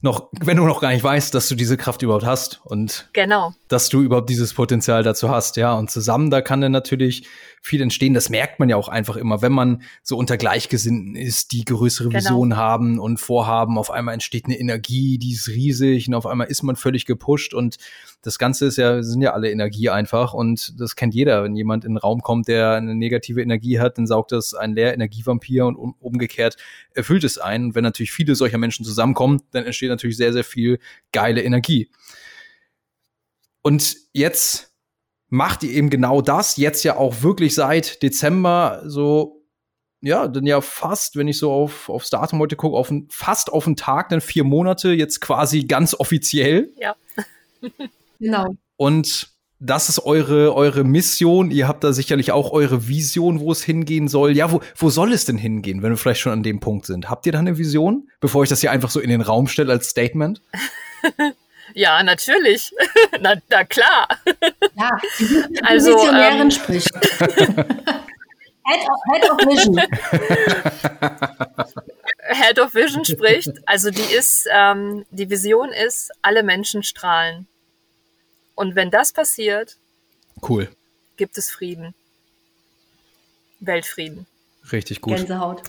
noch, 0.02 0.28
wenn 0.40 0.56
du 0.56 0.64
noch 0.64 0.80
gar 0.80 0.92
nicht 0.92 1.02
weißt, 1.02 1.34
dass 1.34 1.48
du 1.48 1.56
diese 1.56 1.76
Kraft 1.76 2.00
überhaupt 2.02 2.24
hast 2.24 2.60
und 2.64 3.08
genau. 3.12 3.54
dass 3.66 3.88
du 3.88 4.02
überhaupt 4.02 4.30
dieses 4.30 4.54
Potenzial 4.54 5.02
dazu 5.02 5.30
hast, 5.30 5.56
ja. 5.56 5.74
Und 5.74 5.90
zusammen, 5.90 6.30
da 6.30 6.42
kann 6.42 6.60
dann 6.60 6.70
natürlich 6.70 7.26
viel 7.66 7.82
entstehen. 7.82 8.14
Das 8.14 8.28
merkt 8.28 8.60
man 8.60 8.68
ja 8.68 8.76
auch 8.76 8.88
einfach 8.88 9.16
immer, 9.16 9.42
wenn 9.42 9.50
man 9.50 9.82
so 10.04 10.16
unter 10.16 10.36
Gleichgesinnten 10.36 11.16
ist, 11.16 11.50
die 11.50 11.64
größere 11.64 12.10
genau. 12.10 12.20
Visionen 12.20 12.56
haben 12.56 13.00
und 13.00 13.18
vorhaben. 13.18 13.76
Auf 13.76 13.90
einmal 13.90 14.14
entsteht 14.14 14.44
eine 14.44 14.56
Energie, 14.56 15.18
die 15.18 15.32
ist 15.32 15.48
riesig 15.48 16.06
und 16.06 16.14
auf 16.14 16.26
einmal 16.26 16.46
ist 16.46 16.62
man 16.62 16.76
völlig 16.76 17.06
gepusht 17.06 17.54
und 17.54 17.78
das 18.22 18.38
Ganze 18.38 18.66
ist 18.66 18.76
ja, 18.76 19.02
sind 19.02 19.20
ja 19.20 19.32
alle 19.32 19.50
Energie 19.50 19.90
einfach 19.90 20.32
und 20.32 20.80
das 20.80 20.94
kennt 20.94 21.12
jeder. 21.12 21.42
Wenn 21.42 21.56
jemand 21.56 21.84
in 21.84 21.90
einen 21.90 21.98
Raum 21.98 22.22
kommt, 22.22 22.46
der 22.46 22.74
eine 22.74 22.94
negative 22.94 23.42
Energie 23.42 23.80
hat, 23.80 23.98
dann 23.98 24.06
saugt 24.06 24.30
das 24.30 24.54
ein 24.54 24.74
leer 24.74 24.94
Energievampir 24.94 25.66
und 25.66 25.76
umgekehrt 25.76 26.56
erfüllt 26.94 27.24
es 27.24 27.36
einen. 27.36 27.66
Und 27.66 27.74
wenn 27.74 27.82
natürlich 27.82 28.12
viele 28.12 28.36
solcher 28.36 28.58
Menschen 28.58 28.84
zusammenkommen, 28.84 29.42
dann 29.50 29.64
entsteht 29.64 29.90
natürlich 29.90 30.16
sehr, 30.16 30.32
sehr 30.32 30.44
viel 30.44 30.78
geile 31.10 31.42
Energie. 31.42 31.90
Und 33.62 33.96
jetzt 34.12 34.75
macht 35.28 35.62
ihr 35.62 35.70
eben 35.70 35.90
genau 35.90 36.22
das, 36.22 36.56
jetzt 36.56 36.84
ja 36.84 36.96
auch 36.96 37.22
wirklich 37.22 37.54
seit 37.54 38.02
Dezember 38.02 38.82
so, 38.86 39.42
ja, 40.00 40.28
dann 40.28 40.46
ja 40.46 40.60
fast, 40.60 41.16
wenn 41.16 41.28
ich 41.28 41.38
so 41.38 41.52
auf, 41.52 41.88
aufs 41.88 42.10
Datum 42.10 42.38
heute 42.38 42.56
gucke, 42.56 42.76
auf 42.76 42.92
fast 43.08 43.52
auf 43.52 43.64
den 43.64 43.76
Tag, 43.76 44.10
dann 44.10 44.20
vier 44.20 44.44
Monate, 44.44 44.90
jetzt 44.92 45.20
quasi 45.20 45.64
ganz 45.64 45.94
offiziell. 45.94 46.70
Ja. 46.78 46.94
genau. 48.20 48.54
Und 48.76 49.30
das 49.58 49.88
ist 49.88 50.00
eure, 50.00 50.54
eure 50.54 50.84
Mission. 50.84 51.50
Ihr 51.50 51.66
habt 51.66 51.82
da 51.82 51.92
sicherlich 51.92 52.30
auch 52.30 52.52
eure 52.52 52.88
Vision, 52.88 53.40
wo 53.40 53.50
es 53.52 53.64
hingehen 53.64 54.06
soll. 54.06 54.36
Ja, 54.36 54.52
wo, 54.52 54.60
wo 54.76 54.90
soll 54.90 55.12
es 55.12 55.24
denn 55.24 55.38
hingehen, 55.38 55.82
wenn 55.82 55.90
wir 55.90 55.96
vielleicht 55.96 56.20
schon 56.20 56.32
an 56.32 56.42
dem 56.42 56.60
Punkt 56.60 56.86
sind? 56.86 57.08
Habt 57.08 57.24
ihr 57.24 57.32
da 57.32 57.38
eine 57.38 57.56
Vision, 57.56 58.08
bevor 58.20 58.42
ich 58.42 58.50
das 58.50 58.60
hier 58.60 58.70
einfach 58.70 58.90
so 58.90 59.00
in 59.00 59.08
den 59.08 59.22
Raum 59.22 59.48
stelle 59.48 59.72
als 59.72 59.88
Statement? 59.88 60.42
Ja, 61.76 62.02
natürlich. 62.02 62.72
na, 63.20 63.34
na 63.50 63.64
klar. 63.64 64.08
Ja, 64.76 64.98
die 65.18 65.62
also, 65.62 65.94
Visionärin 65.94 66.40
ähm, 66.40 66.50
spricht. 66.50 66.90
Head 68.64 68.80
of, 68.88 68.98
Head 69.12 69.30
of 69.30 69.38
Vision. 69.46 69.76
Head 72.30 72.58
of 72.58 72.74
Vision 72.74 73.04
spricht. 73.04 73.50
Also 73.66 73.90
die 73.90 74.00
ist, 74.00 74.48
ähm, 74.50 75.04
die 75.10 75.28
Vision 75.28 75.70
ist, 75.70 76.12
alle 76.22 76.42
Menschen 76.42 76.82
strahlen. 76.82 77.46
Und 78.54 78.74
wenn 78.74 78.90
das 78.90 79.12
passiert, 79.12 79.76
cool. 80.48 80.74
gibt 81.18 81.36
es 81.36 81.50
Frieden. 81.50 81.94
Weltfrieden. 83.60 84.26
Richtig 84.72 85.02
gut. 85.02 85.16
Gänsehaut. 85.16 85.60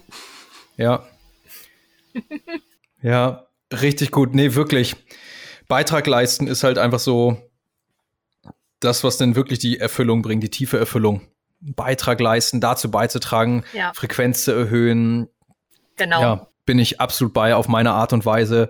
Ja. 0.77 1.05
ja, 3.01 3.45
richtig 3.73 4.11
gut. 4.11 4.33
Nee, 4.33 4.55
wirklich. 4.55 4.95
Beitrag 5.67 6.07
leisten 6.07 6.47
ist 6.47 6.63
halt 6.63 6.77
einfach 6.77 6.99
so 6.99 7.37
das, 8.79 9.03
was 9.03 9.17
denn 9.17 9.35
wirklich 9.35 9.59
die 9.59 9.79
Erfüllung 9.79 10.21
bringt, 10.21 10.43
die 10.43 10.49
tiefe 10.49 10.77
Erfüllung. 10.77 11.21
Beitrag 11.59 12.19
leisten, 12.19 12.61
dazu 12.61 12.91
beizutragen, 12.91 13.63
ja. 13.73 13.91
Frequenz 13.93 14.43
zu 14.43 14.51
erhöhen. 14.51 15.27
Genau. 15.95 16.21
Ja, 16.21 16.47
bin 16.65 16.77
ich 16.77 17.01
absolut 17.01 17.33
bei 17.33 17.55
auf 17.55 17.67
meine 17.67 17.93
Art 17.93 18.13
und 18.13 18.25
Weise. 18.25 18.69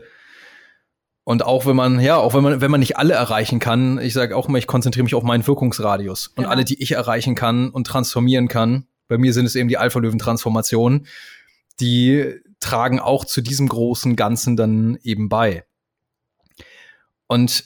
Und 1.25 1.43
auch 1.43 1.65
wenn 1.65 1.75
man, 1.75 1.99
ja, 1.99 2.15
auch 2.15 2.33
wenn 2.33 2.43
man, 2.43 2.61
wenn 2.61 2.71
man 2.71 2.79
nicht 2.79 2.95
alle 2.95 3.13
erreichen 3.13 3.59
kann, 3.59 3.99
ich 3.99 4.13
sage 4.13 4.37
auch 4.37 4.47
immer, 4.47 4.59
ich 4.59 4.67
konzentriere 4.67 5.03
mich 5.03 5.13
auf 5.13 5.23
meinen 5.23 5.45
Wirkungsradius. 5.45 6.27
Und 6.27 6.35
genau. 6.37 6.49
alle, 6.49 6.63
die 6.63 6.81
ich 6.81 6.93
erreichen 6.93 7.35
kann 7.35 7.69
und 7.69 7.85
transformieren 7.85 8.47
kann, 8.47 8.87
bei 9.09 9.17
mir 9.17 9.33
sind 9.33 9.45
es 9.45 9.55
eben 9.55 9.67
die 9.67 9.77
Alpha-Löwen-Transformationen, 9.77 11.07
die 11.81 12.35
tragen 12.61 13.01
auch 13.01 13.25
zu 13.25 13.41
diesem 13.41 13.67
großen 13.67 14.15
Ganzen 14.15 14.55
dann 14.55 14.97
eben 15.03 15.27
bei. 15.27 15.65
Und 17.27 17.65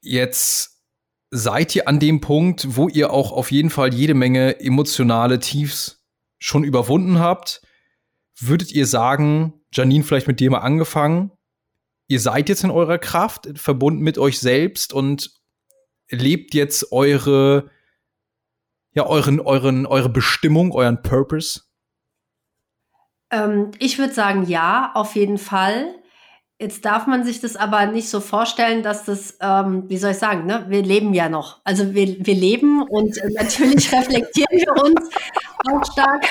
jetzt 0.00 0.82
seid 1.30 1.74
ihr 1.76 1.88
an 1.88 2.00
dem 2.00 2.20
Punkt, 2.20 2.76
wo 2.76 2.88
ihr 2.88 3.12
auch 3.12 3.32
auf 3.32 3.50
jeden 3.50 3.70
Fall 3.70 3.92
jede 3.92 4.14
Menge 4.14 4.60
emotionale 4.60 5.38
Tiefs 5.38 6.04
schon 6.38 6.64
überwunden 6.64 7.18
habt. 7.18 7.62
Würdet 8.38 8.72
ihr 8.72 8.86
sagen, 8.86 9.60
Janine, 9.72 10.04
vielleicht 10.04 10.28
mit 10.28 10.40
dir 10.40 10.50
mal 10.50 10.58
angefangen, 10.58 11.32
ihr 12.06 12.20
seid 12.20 12.48
jetzt 12.48 12.64
in 12.64 12.70
eurer 12.70 12.98
Kraft, 12.98 13.48
verbunden 13.56 14.02
mit 14.02 14.16
euch 14.18 14.38
selbst 14.38 14.92
und 14.92 15.30
lebt 16.08 16.54
jetzt 16.54 16.92
eure, 16.92 17.70
ja, 18.94 19.04
euren, 19.06 19.40
euren, 19.40 19.86
eure 19.86 20.08
Bestimmung, 20.08 20.72
euren 20.72 21.02
Purpose? 21.02 21.62
Ähm, 23.30 23.72
ich 23.78 23.98
würde 23.98 24.14
sagen, 24.14 24.46
ja, 24.46 24.92
auf 24.94 25.14
jeden 25.16 25.38
Fall. 25.38 25.94
Jetzt 26.60 26.84
darf 26.84 27.06
man 27.06 27.22
sich 27.22 27.40
das 27.40 27.54
aber 27.54 27.86
nicht 27.86 28.08
so 28.08 28.18
vorstellen, 28.18 28.82
dass 28.82 29.04
das, 29.04 29.38
ähm, 29.40 29.84
wie 29.88 29.96
soll 29.96 30.10
ich 30.10 30.18
sagen, 30.18 30.44
ne? 30.44 30.64
wir 30.68 30.82
leben 30.82 31.14
ja 31.14 31.28
noch. 31.28 31.60
Also 31.62 31.94
wir, 31.94 32.16
wir 32.18 32.34
leben 32.34 32.82
und 32.82 33.16
äh, 33.16 33.28
natürlich 33.32 33.92
reflektieren 33.92 34.58
wir 34.58 34.82
uns 34.82 35.08
auch 35.68 35.84
stark. 35.84 36.26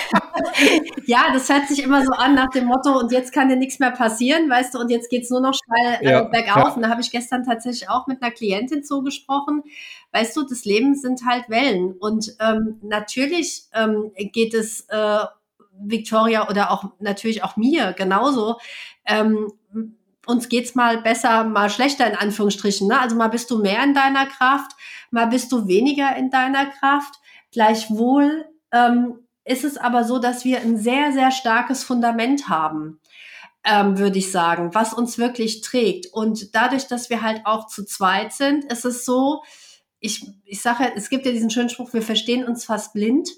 ja, 1.05 1.27
das 1.31 1.47
hört 1.47 1.69
sich 1.69 1.81
immer 1.81 2.03
so 2.03 2.11
an 2.11 2.35
nach 2.35 2.49
dem 2.49 2.65
Motto, 2.65 2.99
und 2.99 3.13
jetzt 3.13 3.31
kann 3.31 3.47
dir 3.47 3.55
nichts 3.55 3.79
mehr 3.79 3.91
passieren, 3.91 4.49
weißt 4.49 4.73
du, 4.73 4.79
und 4.79 4.89
jetzt 4.89 5.09
geht's 5.09 5.29
nur 5.29 5.39
noch 5.39 5.53
steil 5.53 5.99
äh, 6.01 6.11
ja, 6.11 6.23
bergauf. 6.23 6.57
Ja. 6.57 6.73
Und 6.73 6.81
da 6.81 6.89
habe 6.89 6.99
ich 6.99 7.09
gestern 7.09 7.45
tatsächlich 7.45 7.89
auch 7.89 8.07
mit 8.07 8.21
einer 8.21 8.31
Klientin 8.31 8.83
zugesprochen. 8.83 9.63
Weißt 10.11 10.35
du, 10.35 10.43
das 10.43 10.65
Leben 10.65 10.95
sind 10.95 11.21
halt 11.25 11.49
Wellen. 11.49 11.93
Und 11.93 12.35
ähm, 12.41 12.81
natürlich 12.81 13.63
ähm, 13.73 14.11
geht 14.33 14.53
es 14.53 14.81
äh, 14.89 15.19
Victoria 15.79 16.49
oder 16.49 16.71
auch 16.71 16.83
natürlich 16.99 17.45
auch 17.45 17.55
mir 17.55 17.93
genauso. 17.93 18.57
Ähm, 19.05 19.53
uns 20.27 20.49
geht's 20.49 20.75
mal 20.75 21.01
besser, 21.01 21.43
mal 21.45 21.69
schlechter 21.69 22.07
in 22.07 22.15
Anführungsstrichen. 22.15 22.87
Ne? 22.87 22.99
Also 22.99 23.15
mal 23.15 23.29
bist 23.29 23.49
du 23.49 23.59
mehr 23.59 23.83
in 23.83 23.93
deiner 23.93 24.25
Kraft, 24.25 24.71
mal 25.09 25.27
bist 25.27 25.51
du 25.51 25.67
weniger 25.67 26.15
in 26.15 26.29
deiner 26.29 26.67
Kraft. 26.67 27.15
Gleichwohl 27.51 28.45
ähm, 28.71 29.19
ist 29.45 29.63
es 29.63 29.77
aber 29.77 30.03
so, 30.03 30.19
dass 30.19 30.43
wir 30.43 30.59
ein 30.59 30.77
sehr, 30.77 31.13
sehr 31.13 31.31
starkes 31.31 31.83
Fundament 31.83 32.49
haben, 32.49 32.99
ähm, 33.63 33.97
würde 33.97 34.19
ich 34.19 34.31
sagen, 34.31 34.73
was 34.73 34.93
uns 34.93 35.17
wirklich 35.17 35.61
trägt. 35.61 36.07
Und 36.13 36.53
dadurch, 36.53 36.87
dass 36.87 37.09
wir 37.09 37.21
halt 37.21 37.41
auch 37.45 37.67
zu 37.67 37.85
zweit 37.85 38.33
sind, 38.33 38.65
ist 38.65 38.85
es 38.85 39.05
so, 39.05 39.43
ich, 39.99 40.27
ich 40.45 40.61
sage, 40.61 40.91
es 40.95 41.09
gibt 41.09 41.25
ja 41.25 41.31
diesen 41.31 41.49
schönen 41.49 41.69
Spruch, 41.69 41.93
wir 41.93 42.01
verstehen 42.01 42.45
uns 42.45 42.65
fast 42.65 42.93
blind. 42.93 43.29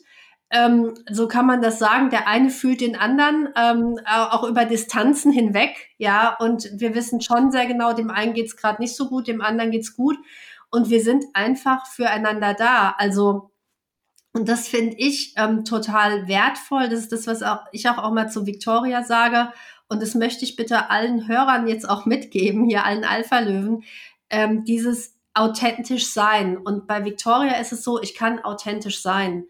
Ähm, 0.51 0.95
so 1.09 1.27
kann 1.27 1.45
man 1.45 1.61
das 1.61 1.79
sagen. 1.79 2.09
Der 2.09 2.27
eine 2.27 2.49
fühlt 2.49 2.81
den 2.81 2.95
anderen 2.95 3.49
ähm, 3.55 3.99
auch 4.05 4.43
über 4.43 4.65
Distanzen 4.65 5.31
hinweg, 5.31 5.89
ja. 5.97 6.35
Und 6.39 6.69
wir 6.73 6.95
wissen 6.95 7.21
schon 7.21 7.51
sehr 7.51 7.67
genau, 7.67 7.93
dem 7.93 8.09
einen 8.09 8.33
geht's 8.33 8.53
es 8.53 8.57
gerade 8.57 8.81
nicht 8.81 8.95
so 8.95 9.07
gut, 9.09 9.27
dem 9.27 9.41
anderen 9.41 9.71
geht's 9.71 9.95
gut. 9.95 10.17
Und 10.71 10.89
wir 10.89 11.01
sind 11.01 11.25
einfach 11.33 11.87
füreinander 11.87 12.53
da. 12.53 12.95
Also 12.97 13.51
und 14.31 14.47
das 14.47 14.67
finde 14.67 14.95
ich 14.97 15.33
ähm, 15.37 15.65
total 15.65 16.27
wertvoll. 16.27 16.89
Das 16.89 16.99
ist 16.99 17.11
das, 17.11 17.27
was 17.27 17.41
auch, 17.41 17.61
ich 17.71 17.89
auch, 17.89 17.97
auch 17.97 18.11
mal 18.11 18.29
zu 18.29 18.45
Victoria 18.45 19.03
sage. 19.03 19.51
Und 19.87 20.01
das 20.01 20.13
möchte 20.13 20.45
ich 20.45 20.55
bitte 20.55 20.89
allen 20.91 21.27
Hörern 21.27 21.67
jetzt 21.67 21.89
auch 21.89 22.05
mitgeben, 22.05 22.65
hier 22.65 22.85
allen 22.85 23.03
Alpha-Löwen. 23.03 23.83
Ähm, 24.29 24.63
dieses 24.65 25.15
authentisch 25.33 26.07
sein. 26.07 26.57
Und 26.57 26.85
bei 26.87 27.05
Victoria 27.05 27.53
ist 27.59 27.71
es 27.71 27.83
so, 27.83 28.01
ich 28.01 28.13
kann 28.13 28.39
authentisch 28.39 29.01
sein. 29.01 29.45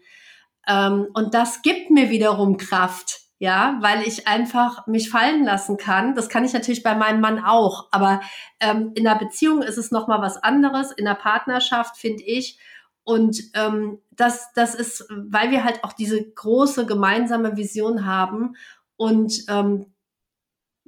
Ähm, 0.66 1.08
und 1.14 1.34
das 1.34 1.62
gibt 1.62 1.90
mir 1.90 2.10
wiederum 2.10 2.56
Kraft, 2.56 3.20
ja, 3.38 3.78
weil 3.80 4.02
ich 4.06 4.28
einfach 4.28 4.86
mich 4.86 5.10
fallen 5.10 5.44
lassen 5.44 5.76
kann. 5.76 6.14
Das 6.14 6.28
kann 6.28 6.44
ich 6.44 6.52
natürlich 6.52 6.82
bei 6.82 6.94
meinem 6.94 7.20
Mann 7.20 7.42
auch, 7.42 7.88
aber 7.90 8.20
ähm, 8.60 8.92
in 8.94 9.04
der 9.04 9.16
Beziehung 9.16 9.62
ist 9.62 9.78
es 9.78 9.90
noch 9.90 10.08
mal 10.08 10.20
was 10.20 10.36
anderes. 10.36 10.92
In 10.92 11.04
der 11.06 11.14
Partnerschaft 11.14 11.96
finde 11.96 12.22
ich. 12.24 12.58
Und 13.02 13.40
ähm, 13.54 13.98
das, 14.10 14.52
das 14.54 14.74
ist, 14.74 15.06
weil 15.10 15.50
wir 15.50 15.64
halt 15.64 15.82
auch 15.84 15.94
diese 15.94 16.22
große 16.22 16.84
gemeinsame 16.86 17.56
Vision 17.56 18.04
haben 18.04 18.56
und 18.96 19.44
ähm, 19.48 19.86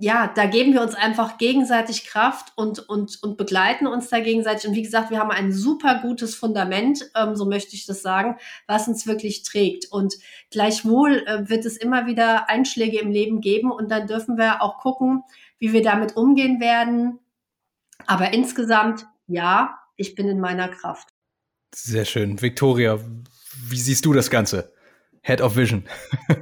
ja, 0.02 0.26
da 0.34 0.46
geben 0.46 0.72
wir 0.72 0.82
uns 0.82 0.96
einfach 0.96 1.38
gegenseitig 1.38 2.06
Kraft 2.06 2.52
und, 2.56 2.80
und, 2.80 3.22
und 3.22 3.36
begleiten 3.36 3.86
uns 3.86 4.08
da 4.08 4.18
gegenseitig. 4.18 4.66
Und 4.66 4.74
wie 4.74 4.82
gesagt, 4.82 5.12
wir 5.12 5.20
haben 5.20 5.30
ein 5.30 5.52
super 5.52 6.00
gutes 6.02 6.34
Fundament, 6.34 7.08
ähm, 7.14 7.36
so 7.36 7.46
möchte 7.46 7.76
ich 7.76 7.86
das 7.86 8.02
sagen, 8.02 8.36
was 8.66 8.88
uns 8.88 9.06
wirklich 9.06 9.44
trägt. 9.44 9.92
Und 9.92 10.14
gleichwohl 10.50 11.22
äh, 11.28 11.48
wird 11.48 11.64
es 11.66 11.76
immer 11.76 12.06
wieder 12.06 12.50
Einschläge 12.50 12.98
im 12.98 13.12
Leben 13.12 13.40
geben 13.40 13.70
und 13.70 13.92
dann 13.92 14.08
dürfen 14.08 14.36
wir 14.36 14.60
auch 14.60 14.78
gucken, 14.78 15.22
wie 15.60 15.72
wir 15.72 15.84
damit 15.84 16.16
umgehen 16.16 16.60
werden. 16.60 17.20
Aber 18.04 18.32
insgesamt, 18.32 19.06
ja, 19.28 19.78
ich 19.94 20.16
bin 20.16 20.26
in 20.26 20.40
meiner 20.40 20.66
Kraft. 20.66 21.10
Sehr 21.72 22.06
schön. 22.06 22.42
Victoria, 22.42 22.98
wie 23.68 23.78
siehst 23.78 24.04
du 24.04 24.12
das 24.12 24.30
Ganze? 24.30 24.72
Head 25.20 25.40
of 25.40 25.54
Vision. 25.54 25.84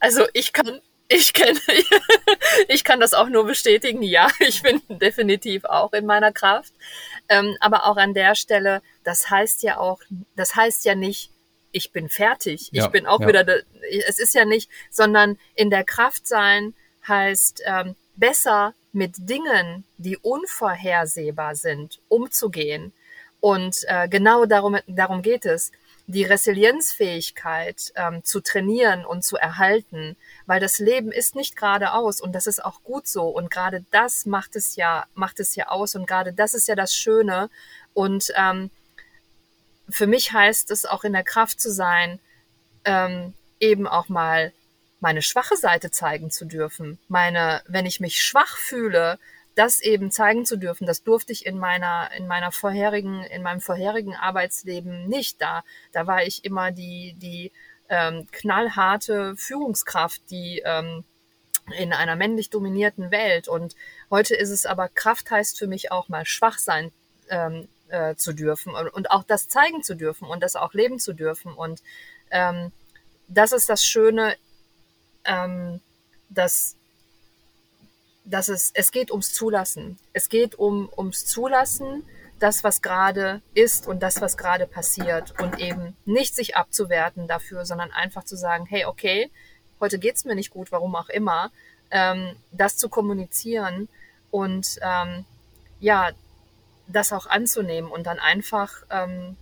Also 0.00 0.24
ich 0.34 0.52
kann 0.52 0.82
ich 1.08 1.32
kenne, 1.32 1.58
ich 2.68 2.84
kann 2.84 3.00
das 3.00 3.14
auch 3.14 3.28
nur 3.28 3.44
bestätigen. 3.44 4.02
Ja, 4.02 4.28
ich 4.40 4.62
bin 4.62 4.82
definitiv 4.88 5.64
auch 5.64 5.92
in 5.92 6.06
meiner 6.06 6.32
Kraft. 6.32 6.72
Ähm, 7.28 7.56
aber 7.60 7.86
auch 7.86 7.96
an 7.96 8.14
der 8.14 8.34
Stelle, 8.34 8.82
das 9.02 9.30
heißt 9.30 9.62
ja 9.62 9.78
auch, 9.78 10.00
das 10.36 10.54
heißt 10.56 10.84
ja 10.84 10.94
nicht, 10.94 11.30
ich 11.72 11.92
bin 11.92 12.08
fertig. 12.08 12.68
Ja, 12.72 12.84
ich 12.84 12.90
bin 12.90 13.06
auch 13.06 13.20
ja. 13.20 13.28
wieder, 13.28 13.46
es 14.06 14.18
ist 14.18 14.34
ja 14.34 14.44
nicht, 14.44 14.70
sondern 14.90 15.38
in 15.54 15.70
der 15.70 15.84
Kraft 15.84 16.26
sein 16.26 16.74
heißt 17.06 17.62
ähm, 17.66 17.96
besser 18.16 18.74
mit 18.92 19.28
Dingen, 19.28 19.84
die 19.98 20.16
unvorhersehbar 20.16 21.56
sind, 21.56 22.00
umzugehen. 22.08 22.92
Und 23.40 23.84
äh, 23.88 24.08
genau 24.08 24.46
darum, 24.46 24.78
darum 24.86 25.20
geht 25.20 25.44
es 25.44 25.72
die 26.06 26.24
Resilienzfähigkeit 26.24 27.92
ähm, 27.94 28.22
zu 28.24 28.40
trainieren 28.40 29.06
und 29.06 29.24
zu 29.24 29.36
erhalten, 29.36 30.16
weil 30.46 30.60
das 30.60 30.78
Leben 30.78 31.10
ist 31.10 31.34
nicht 31.34 31.56
geradeaus 31.56 32.20
und 32.20 32.32
das 32.32 32.46
ist 32.46 32.62
auch 32.62 32.82
gut 32.82 33.06
so 33.06 33.28
und 33.28 33.50
gerade 33.50 33.84
das 33.90 34.26
macht 34.26 34.54
es 34.54 34.76
ja 34.76 35.06
macht 35.14 35.40
es 35.40 35.54
ja 35.54 35.68
aus 35.68 35.94
und 35.94 36.06
gerade 36.06 36.32
das 36.32 36.52
ist 36.52 36.68
ja 36.68 36.74
das 36.74 36.94
Schöne 36.94 37.48
und 37.94 38.32
ähm, 38.36 38.70
für 39.88 40.06
mich 40.06 40.32
heißt 40.32 40.70
es 40.70 40.84
auch 40.84 41.04
in 41.04 41.12
der 41.12 41.24
Kraft 41.24 41.60
zu 41.60 41.70
sein, 41.70 42.18
ähm, 42.84 43.34
eben 43.60 43.86
auch 43.86 44.08
mal 44.08 44.52
meine 45.00 45.22
schwache 45.22 45.56
Seite 45.56 45.90
zeigen 45.90 46.30
zu 46.30 46.46
dürfen. 46.46 46.98
Meine, 47.08 47.62
wenn 47.66 47.86
ich 47.86 48.00
mich 48.00 48.22
schwach 48.22 48.56
fühle, 48.56 49.18
das 49.54 49.80
eben 49.80 50.10
zeigen 50.10 50.44
zu 50.44 50.56
dürfen, 50.56 50.86
das 50.86 51.02
durfte 51.02 51.32
ich 51.32 51.46
in 51.46 51.58
meiner, 51.58 52.10
in 52.16 52.26
meiner 52.26 52.50
vorherigen, 52.50 53.22
in 53.22 53.42
meinem 53.42 53.60
vorherigen 53.60 54.14
Arbeitsleben 54.14 55.06
nicht. 55.06 55.40
Da, 55.40 55.62
da 55.92 56.06
war 56.06 56.24
ich 56.24 56.44
immer 56.44 56.72
die, 56.72 57.14
die 57.18 57.52
ähm, 57.88 58.26
knallharte 58.32 59.36
Führungskraft, 59.36 60.22
die 60.30 60.62
ähm, 60.64 61.04
in 61.78 61.92
einer 61.92 62.16
männlich 62.16 62.50
dominierten 62.50 63.10
Welt. 63.10 63.48
Und 63.48 63.74
heute 64.10 64.34
ist 64.34 64.50
es 64.50 64.66
aber, 64.66 64.88
Kraft 64.88 65.30
heißt 65.30 65.58
für 65.58 65.66
mich 65.66 65.92
auch 65.92 66.08
mal 66.08 66.26
schwach 66.26 66.58
sein 66.58 66.92
ähm, 67.28 67.68
äh, 67.88 68.16
zu 68.16 68.32
dürfen 68.32 68.74
und, 68.74 68.88
und, 68.88 69.10
auch 69.10 69.24
das 69.24 69.48
zeigen 69.48 69.82
zu 69.82 69.94
dürfen 69.94 70.28
und 70.28 70.42
das 70.42 70.56
auch 70.56 70.74
leben 70.74 70.98
zu 70.98 71.12
dürfen. 71.12 71.52
Und 71.54 71.82
ähm, 72.30 72.72
das 73.28 73.52
ist 73.52 73.68
das 73.68 73.84
Schöne, 73.84 74.36
ähm, 75.24 75.80
dass 76.28 76.76
dass 78.24 78.48
es, 78.48 78.70
es 78.74 78.90
geht 78.90 79.10
ums 79.10 79.32
Zulassen. 79.34 79.98
Es 80.12 80.28
geht 80.28 80.54
um, 80.54 80.90
ums 80.96 81.26
Zulassen, 81.26 82.04
das, 82.38 82.64
was 82.64 82.82
gerade 82.82 83.42
ist 83.54 83.86
und 83.86 84.02
das, 84.02 84.20
was 84.20 84.36
gerade 84.36 84.66
passiert 84.66 85.40
und 85.40 85.60
eben 85.60 85.96
nicht 86.04 86.34
sich 86.34 86.56
abzuwerten 86.56 87.28
dafür, 87.28 87.64
sondern 87.64 87.92
einfach 87.92 88.24
zu 88.24 88.36
sagen, 88.36 88.66
hey, 88.66 88.86
okay, 88.86 89.30
heute 89.80 89.98
geht's 89.98 90.24
mir 90.24 90.34
nicht 90.34 90.50
gut, 90.50 90.72
warum 90.72 90.96
auch 90.96 91.08
immer, 91.08 91.52
ähm, 91.90 92.36
das 92.50 92.76
zu 92.76 92.88
kommunizieren 92.88 93.88
und 94.30 94.78
ähm, 94.82 95.24
ja, 95.78 96.10
das 96.88 97.12
auch 97.12 97.26
anzunehmen 97.26 97.90
und 97.90 98.06
dann 98.06 98.18
einfach 98.18 98.82
ähm, 98.90 99.36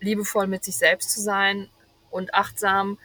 liebevoll 0.00 0.46
mit 0.46 0.64
sich 0.64 0.76
selbst 0.76 1.10
zu 1.10 1.20
sein 1.20 1.70
und 2.10 2.34
achtsam 2.34 2.98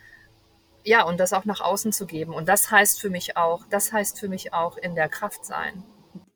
ja, 0.88 1.04
und 1.04 1.20
das 1.20 1.34
auch 1.34 1.44
nach 1.44 1.60
außen 1.60 1.92
zu 1.92 2.06
geben. 2.06 2.34
Und 2.34 2.48
das 2.48 2.72
heißt 2.72 3.02
für 3.02 3.10
mich 3.10 3.36
auch, 3.36 3.66
das 3.70 3.92
heißt 3.92 4.20
für 4.20 4.30
mich 4.30 4.54
auch 4.54 4.78
in 4.78 4.96
der 4.96 5.10
Kraft 5.10 5.46
sein. 5.46 5.84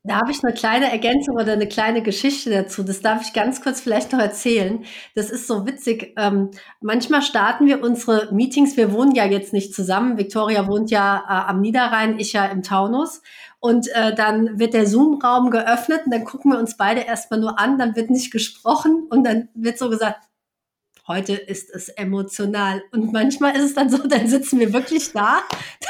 Da 0.03 0.15
habe 0.15 0.31
ich 0.31 0.43
eine 0.43 0.53
kleine 0.53 0.91
Ergänzung 0.91 1.35
oder 1.35 1.53
eine 1.53 1.67
kleine 1.67 2.01
Geschichte 2.01 2.49
dazu. 2.49 2.81
Das 2.81 3.01
darf 3.01 3.21
ich 3.21 3.33
ganz 3.33 3.61
kurz 3.61 3.79
vielleicht 3.79 4.11
noch 4.11 4.19
erzählen. 4.19 4.83
Das 5.13 5.29
ist 5.29 5.47
so 5.47 5.67
witzig. 5.67 6.15
Ähm, 6.17 6.49
manchmal 6.81 7.21
starten 7.21 7.67
wir 7.67 7.83
unsere 7.83 8.33
Meetings. 8.33 8.75
Wir 8.75 8.91
wohnen 8.91 9.13
ja 9.13 9.25
jetzt 9.25 9.53
nicht 9.53 9.75
zusammen. 9.75 10.17
Victoria 10.17 10.67
wohnt 10.67 10.89
ja 10.89 11.23
äh, 11.29 11.49
am 11.49 11.61
Niederrhein, 11.61 12.19
ich 12.19 12.33
ja 12.33 12.45
im 12.47 12.63
Taunus. 12.63 13.21
Und 13.59 13.87
äh, 13.93 14.13
dann 14.15 14.59
wird 14.59 14.73
der 14.73 14.87
Zoom-Raum 14.87 15.51
geöffnet 15.51 16.01
und 16.05 16.11
dann 16.11 16.25
gucken 16.25 16.51
wir 16.51 16.59
uns 16.59 16.75
beide 16.77 17.01
erstmal 17.01 17.39
nur 17.39 17.59
an. 17.59 17.77
Dann 17.77 17.95
wird 17.95 18.09
nicht 18.09 18.31
gesprochen 18.31 19.07
und 19.11 19.23
dann 19.23 19.49
wird 19.53 19.77
so 19.77 19.89
gesagt, 19.89 20.30
heute 21.11 21.33
ist 21.33 21.69
es 21.69 21.89
emotional. 21.89 22.81
Und 22.91 23.11
manchmal 23.11 23.55
ist 23.55 23.63
es 23.63 23.73
dann 23.73 23.89
so, 23.89 23.97
dann 24.07 24.27
sitzen 24.27 24.59
wir 24.59 24.73
wirklich 24.73 25.11
da, 25.11 25.41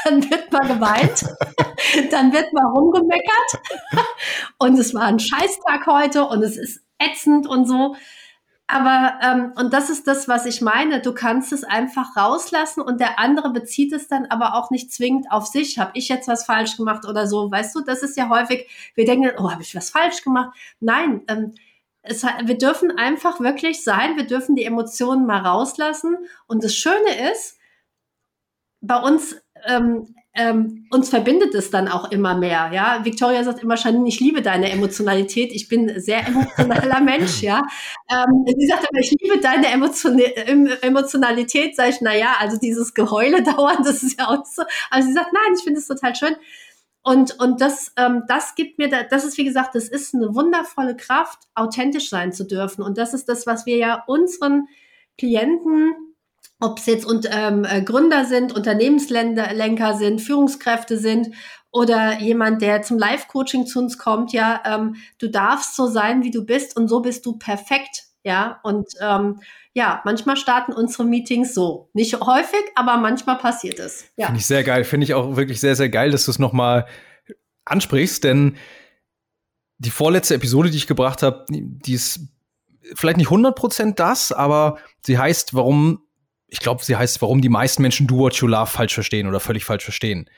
dann 0.04 0.28
wird 0.30 0.50
mal 0.52 0.66
geweint, 0.66 1.24
dann 2.10 2.32
wird 2.32 2.52
mal 2.52 2.66
rumgemeckert 2.66 4.06
und 4.58 4.78
es 4.78 4.94
war 4.94 5.04
ein 5.04 5.20
Scheißtag 5.20 5.86
heute 5.86 6.26
und 6.26 6.42
es 6.42 6.56
ist 6.56 6.80
ätzend 6.98 7.46
und 7.46 7.66
so. 7.66 7.94
Aber, 8.68 9.18
ähm, 9.22 9.52
und 9.56 9.74
das 9.74 9.90
ist 9.90 10.06
das, 10.06 10.28
was 10.28 10.46
ich 10.46 10.62
meine. 10.62 11.02
Du 11.02 11.12
kannst 11.12 11.52
es 11.52 11.62
einfach 11.62 12.16
rauslassen 12.16 12.80
und 12.80 13.00
der 13.00 13.18
andere 13.18 13.50
bezieht 13.50 13.92
es 13.92 14.08
dann 14.08 14.24
aber 14.26 14.54
auch 14.54 14.70
nicht 14.70 14.90
zwingend 14.90 15.30
auf 15.30 15.46
sich. 15.46 15.78
Habe 15.78 15.90
ich 15.94 16.08
jetzt 16.08 16.26
was 16.26 16.46
falsch 16.46 16.78
gemacht 16.78 17.04
oder 17.06 17.26
so? 17.26 17.50
Weißt 17.50 17.74
du, 17.74 17.82
das 17.82 18.02
ist 18.02 18.16
ja 18.16 18.30
häufig, 18.30 18.66
wir 18.94 19.04
denken, 19.04 19.30
oh, 19.36 19.50
habe 19.50 19.62
ich 19.62 19.74
was 19.74 19.90
falsch 19.90 20.22
gemacht? 20.22 20.56
Nein, 20.80 21.20
ähm, 21.28 21.52
es, 22.02 22.24
wir 22.24 22.58
dürfen 22.58 22.96
einfach 22.98 23.40
wirklich 23.40 23.84
sein, 23.84 24.16
wir 24.16 24.26
dürfen 24.26 24.56
die 24.56 24.64
Emotionen 24.64 25.26
mal 25.26 25.40
rauslassen. 25.40 26.16
Und 26.46 26.64
das 26.64 26.74
Schöne 26.74 27.30
ist, 27.32 27.58
bei 28.80 28.96
uns, 28.96 29.36
ähm, 29.66 30.14
ähm, 30.34 30.86
uns 30.90 31.10
verbindet 31.10 31.54
es 31.54 31.70
dann 31.70 31.88
auch 31.88 32.10
immer 32.10 32.34
mehr. 32.34 32.70
Ja, 32.72 33.04
Victoria 33.04 33.44
sagt 33.44 33.62
immer 33.62 33.76
schon, 33.76 34.04
ich 34.06 34.18
liebe 34.18 34.42
deine 34.42 34.70
Emotionalität. 34.70 35.52
Ich 35.52 35.68
bin 35.68 35.88
ein 35.88 36.00
sehr 36.00 36.26
emotionaler 36.26 37.00
Mensch. 37.02 37.42
Ja, 37.42 37.62
ähm, 38.10 38.44
sie 38.58 38.66
sagt 38.66 38.86
immer, 38.90 39.00
ich 39.00 39.14
liebe 39.20 39.38
deine 39.40 39.68
Emotion 39.68 40.18
Emotionalität. 40.18 41.76
Sag 41.76 41.90
ich, 41.90 42.00
na 42.00 42.16
ja, 42.16 42.34
also 42.40 42.58
dieses 42.58 42.94
Geheule 42.94 43.42
dauern, 43.56 43.84
das 43.84 44.02
ist 44.02 44.18
ja 44.18 44.28
auch 44.28 44.44
so. 44.44 44.62
Also 44.90 45.08
sie 45.08 45.14
sagt, 45.14 45.32
nein, 45.32 45.54
ich 45.56 45.62
finde 45.62 45.78
es 45.78 45.86
total 45.86 46.16
schön. 46.16 46.34
Und, 47.04 47.38
und 47.40 47.60
das, 47.60 47.92
ähm, 47.96 48.22
das 48.28 48.54
gibt 48.54 48.78
mir, 48.78 48.88
da, 48.88 49.02
das 49.02 49.24
ist 49.24 49.36
wie 49.36 49.44
gesagt, 49.44 49.74
das 49.74 49.88
ist 49.88 50.14
eine 50.14 50.34
wundervolle 50.34 50.96
Kraft, 50.96 51.38
authentisch 51.54 52.08
sein 52.08 52.32
zu 52.32 52.44
dürfen. 52.44 52.82
Und 52.82 52.96
das 52.96 53.12
ist 53.12 53.28
das, 53.28 53.46
was 53.46 53.66
wir 53.66 53.76
ja 53.76 54.04
unseren 54.06 54.68
Klienten, 55.18 55.94
ob 56.60 56.78
es 56.78 56.86
jetzt 56.86 57.04
und, 57.04 57.28
ähm, 57.30 57.64
äh, 57.64 57.82
Gründer 57.82 58.24
sind, 58.24 58.54
Unternehmenslenker 58.54 59.94
sind, 59.96 60.20
Führungskräfte 60.20 60.96
sind 60.96 61.34
oder 61.72 62.20
jemand, 62.20 62.62
der 62.62 62.82
zum 62.82 62.98
Live-Coaching 62.98 63.66
zu 63.66 63.80
uns 63.80 63.98
kommt, 63.98 64.32
ja, 64.32 64.62
ähm, 64.64 64.96
du 65.18 65.28
darfst 65.28 65.74
so 65.74 65.86
sein, 65.86 66.22
wie 66.22 66.30
du 66.30 66.44
bist 66.44 66.76
und 66.76 66.86
so 66.86 67.00
bist 67.00 67.26
du 67.26 67.36
perfekt, 67.36 68.04
ja. 68.22 68.60
Und 68.62 68.92
ähm, 69.00 69.40
ja, 69.74 70.02
manchmal 70.04 70.36
starten 70.36 70.72
unsere 70.72 71.04
Meetings 71.04 71.54
so. 71.54 71.88
Nicht 71.94 72.20
häufig, 72.20 72.62
aber 72.74 72.98
manchmal 72.98 73.38
passiert 73.38 73.78
es. 73.78 74.04
Ja. 74.16 74.26
Finde 74.26 74.40
ich 74.40 74.46
sehr 74.46 74.64
geil. 74.64 74.84
Finde 74.84 75.04
ich 75.04 75.14
auch 75.14 75.36
wirklich 75.36 75.60
sehr, 75.60 75.76
sehr 75.76 75.88
geil, 75.88 76.10
dass 76.10 76.26
du 76.26 76.30
es 76.30 76.38
nochmal 76.38 76.86
ansprichst, 77.64 78.24
denn 78.24 78.56
die 79.78 79.90
vorletzte 79.90 80.34
Episode, 80.34 80.70
die 80.70 80.76
ich 80.76 80.86
gebracht 80.86 81.22
habe, 81.22 81.44
die 81.48 81.94
ist 81.94 82.20
vielleicht 82.94 83.16
nicht 83.16 83.28
100% 83.28 83.94
das, 83.94 84.30
aber 84.30 84.78
sie 85.04 85.18
heißt, 85.18 85.54
warum, 85.54 86.02
ich 86.48 86.60
glaube, 86.60 86.84
sie 86.84 86.96
heißt, 86.96 87.22
warum 87.22 87.40
die 87.40 87.48
meisten 87.48 87.82
Menschen 87.82 88.06
Do 88.06 88.18
What 88.18 88.36
You 88.36 88.46
Love 88.48 88.70
falsch 88.70 88.94
verstehen 88.94 89.26
oder 89.26 89.40
völlig 89.40 89.64
falsch 89.64 89.84
verstehen. 89.84 90.28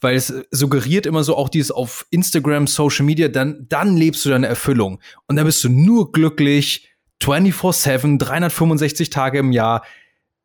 Weil 0.00 0.14
es 0.14 0.32
suggeriert 0.52 1.06
immer 1.06 1.24
so 1.24 1.36
auch 1.36 1.48
dieses 1.48 1.72
auf 1.72 2.06
Instagram, 2.10 2.68
Social 2.68 3.04
Media, 3.04 3.28
dann, 3.28 3.66
dann 3.68 3.96
lebst 3.96 4.24
du 4.24 4.28
deine 4.28 4.46
Erfüllung. 4.46 5.00
Und 5.26 5.36
dann 5.36 5.46
bist 5.46 5.64
du 5.64 5.68
nur 5.68 6.12
glücklich, 6.12 6.87
24-7, 7.22 8.18
365 8.18 9.10
Tage 9.10 9.38
im 9.38 9.52
Jahr. 9.52 9.84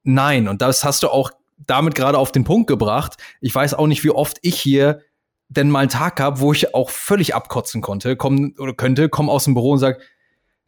Nein, 0.03 0.47
und 0.47 0.61
das 0.61 0.83
hast 0.83 1.03
du 1.03 1.09
auch 1.09 1.31
damit 1.57 1.95
gerade 1.95 2.17
auf 2.17 2.31
den 2.31 2.43
Punkt 2.43 2.67
gebracht. 2.67 3.17
Ich 3.41 3.53
weiß 3.53 3.73
auch 3.73 3.87
nicht, 3.87 4.03
wie 4.03 4.11
oft 4.11 4.37
ich 4.41 4.59
hier 4.59 5.01
denn 5.49 5.69
mal 5.69 5.79
einen 5.79 5.89
Tag 5.89 6.19
habe, 6.19 6.39
wo 6.39 6.51
ich 6.51 6.73
auch 6.73 6.89
völlig 6.89 7.35
abkotzen 7.35 7.81
konnte, 7.81 8.15
kommen 8.15 8.55
oder 8.57 8.73
könnte, 8.73 9.09
komm 9.09 9.29
aus 9.29 9.45
dem 9.45 9.53
Büro 9.53 9.71
und 9.71 9.79
sag, 9.79 10.01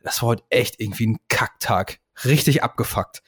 das 0.03 0.21
war 0.21 0.29
heute 0.29 0.43
echt 0.49 0.79
irgendwie 0.79 1.07
ein 1.07 1.17
Kacktag. 1.27 1.99
Richtig 2.23 2.63
abgefuckt. 2.63 3.23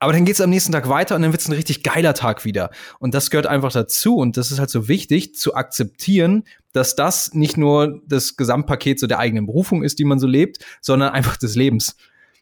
Aber 0.00 0.14
dann 0.14 0.24
geht's 0.24 0.40
am 0.40 0.48
nächsten 0.48 0.72
Tag 0.72 0.88
weiter 0.88 1.14
und 1.14 1.22
dann 1.22 1.32
wird's 1.32 1.46
ein 1.46 1.52
richtig 1.52 1.82
geiler 1.82 2.14
Tag 2.14 2.46
wieder. 2.46 2.70
Und 2.98 3.14
das 3.14 3.28
gehört 3.28 3.46
einfach 3.46 3.70
dazu. 3.70 4.16
Und 4.16 4.38
das 4.38 4.50
ist 4.50 4.58
halt 4.58 4.70
so 4.70 4.88
wichtig 4.88 5.34
zu 5.34 5.54
akzeptieren, 5.54 6.44
dass 6.72 6.96
das 6.96 7.34
nicht 7.34 7.58
nur 7.58 8.00
das 8.06 8.36
Gesamtpaket 8.36 8.98
so 8.98 9.06
der 9.06 9.18
eigenen 9.18 9.44
Berufung 9.44 9.82
ist, 9.82 9.98
die 9.98 10.04
man 10.04 10.18
so 10.18 10.26
lebt, 10.26 10.64
sondern 10.80 11.12
einfach 11.12 11.36
des 11.36 11.54
Lebens. 11.54 11.96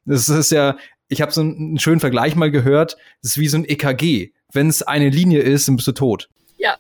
Das 0.04 0.28
ist 0.28 0.52
ja, 0.52 0.76
ich 1.08 1.20
habe 1.20 1.32
so 1.32 1.40
einen 1.40 1.80
schönen 1.80 1.98
Vergleich 1.98 2.36
mal 2.36 2.50
gehört, 2.52 2.96
das 3.22 3.32
ist 3.32 3.38
wie 3.38 3.48
so 3.48 3.58
ein 3.58 3.64
EKG. 3.64 4.30
Wenn 4.52 4.68
es 4.68 4.82
eine 4.82 5.10
Linie 5.10 5.40
ist, 5.40 5.66
dann 5.66 5.76
bist 5.76 5.88
du 5.88 5.92
tot. 5.92 6.28
Ja. 6.58 6.76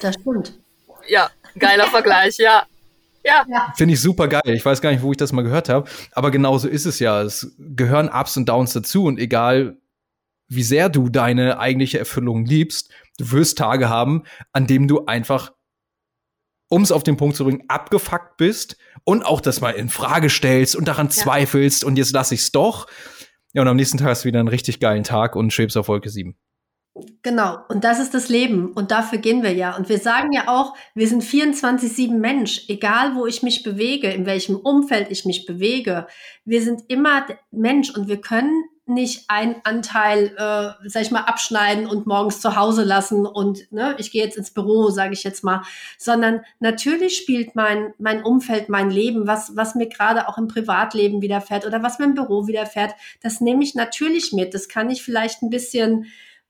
Das 0.00 0.14
stimmt. 0.14 0.54
Ja. 1.08 1.28
Geiler 1.58 1.88
Vergleich, 1.88 2.38
ja. 2.38 2.64
Ja. 3.24 3.44
ja. 3.48 3.72
Finde 3.76 3.94
ich 3.94 4.00
super 4.00 4.28
geil. 4.28 4.42
Ich 4.54 4.64
weiß 4.64 4.80
gar 4.80 4.90
nicht, 4.92 5.02
wo 5.02 5.10
ich 5.10 5.16
das 5.16 5.32
mal 5.32 5.42
gehört 5.42 5.68
habe. 5.68 5.88
Aber 6.12 6.30
genauso 6.30 6.68
ist 6.68 6.84
es 6.84 6.98
ja. 6.98 7.22
Es 7.22 7.52
gehören 7.58 8.08
Ups 8.08 8.36
und 8.36 8.48
Downs 8.48 8.74
dazu. 8.74 9.04
Und 9.06 9.18
egal, 9.18 9.76
wie 10.54 10.62
sehr 10.62 10.88
du 10.88 11.08
deine 11.08 11.58
eigentliche 11.58 11.98
Erfüllung 11.98 12.44
liebst, 12.44 12.90
du 13.18 13.30
wirst 13.32 13.58
Tage 13.58 13.88
haben, 13.88 14.24
an 14.52 14.66
denen 14.66 14.88
du 14.88 15.06
einfach, 15.06 15.52
um 16.68 16.82
es 16.82 16.92
auf 16.92 17.02
den 17.02 17.16
Punkt 17.16 17.36
zu 17.36 17.44
bringen, 17.44 17.64
abgefuckt 17.68 18.36
bist 18.36 18.76
und 19.04 19.24
auch 19.24 19.40
das 19.40 19.60
mal 19.60 19.70
in 19.70 19.88
Frage 19.88 20.30
stellst 20.30 20.76
und 20.76 20.88
daran 20.88 21.06
ja. 21.06 21.12
zweifelst 21.12 21.84
und 21.84 21.96
jetzt 21.96 22.12
lass 22.12 22.32
ich's 22.32 22.52
doch. 22.52 22.86
Ja, 23.52 23.62
und 23.62 23.68
am 23.68 23.76
nächsten 23.76 23.98
Tag 23.98 24.08
hast 24.08 24.24
du 24.24 24.28
wieder 24.28 24.40
einen 24.40 24.48
richtig 24.48 24.80
geilen 24.80 25.04
Tag 25.04 25.36
und 25.36 25.52
schwebst 25.52 25.76
auf 25.76 25.88
Wolke 25.88 26.10
7. 26.10 26.36
Genau, 27.22 27.58
und 27.68 27.82
das 27.82 27.98
ist 27.98 28.14
das 28.14 28.28
Leben 28.28 28.72
und 28.72 28.92
dafür 28.92 29.18
gehen 29.18 29.42
wir 29.42 29.52
ja. 29.52 29.76
Und 29.76 29.88
wir 29.88 29.98
sagen 29.98 30.32
ja 30.32 30.44
auch, 30.46 30.76
wir 30.94 31.08
sind 31.08 31.24
24-7 31.24 32.16
Mensch, 32.16 32.66
egal 32.68 33.16
wo 33.16 33.26
ich 33.26 33.42
mich 33.42 33.64
bewege, 33.64 34.10
in 34.10 34.26
welchem 34.26 34.56
Umfeld 34.56 35.10
ich 35.10 35.24
mich 35.24 35.44
bewege. 35.44 36.06
Wir 36.44 36.62
sind 36.62 36.82
immer 36.86 37.26
Mensch 37.50 37.90
und 37.90 38.06
wir 38.06 38.20
können 38.20 38.64
nicht 38.86 39.24
einen 39.28 39.56
Anteil, 39.64 40.34
äh, 40.36 40.88
sag 40.88 41.02
ich 41.02 41.10
mal, 41.10 41.22
abschneiden 41.22 41.86
und 41.86 42.06
morgens 42.06 42.40
zu 42.40 42.56
Hause 42.56 42.84
lassen 42.84 43.24
und 43.24 43.72
ne, 43.72 43.94
ich 43.98 44.10
gehe 44.10 44.22
jetzt 44.22 44.36
ins 44.36 44.50
Büro, 44.50 44.90
sage 44.90 45.14
ich 45.14 45.24
jetzt 45.24 45.42
mal, 45.42 45.62
sondern 45.98 46.42
natürlich 46.60 47.16
spielt 47.16 47.56
mein 47.56 47.94
mein 47.98 48.22
Umfeld, 48.22 48.68
mein 48.68 48.90
Leben, 48.90 49.26
was 49.26 49.56
was 49.56 49.74
mir 49.74 49.88
gerade 49.88 50.28
auch 50.28 50.36
im 50.36 50.48
Privatleben 50.48 51.22
widerfährt 51.22 51.66
oder 51.66 51.82
was 51.82 51.98
mir 51.98 52.04
im 52.04 52.14
Büro 52.14 52.46
widerfährt, 52.46 52.94
das 53.22 53.40
nehme 53.40 53.64
ich 53.64 53.74
natürlich 53.74 54.32
mit. 54.32 54.52
Das 54.52 54.68
kann 54.68 54.90
ich 54.90 55.02
vielleicht 55.02 55.42
ein 55.42 55.50
bisschen 55.50 56.06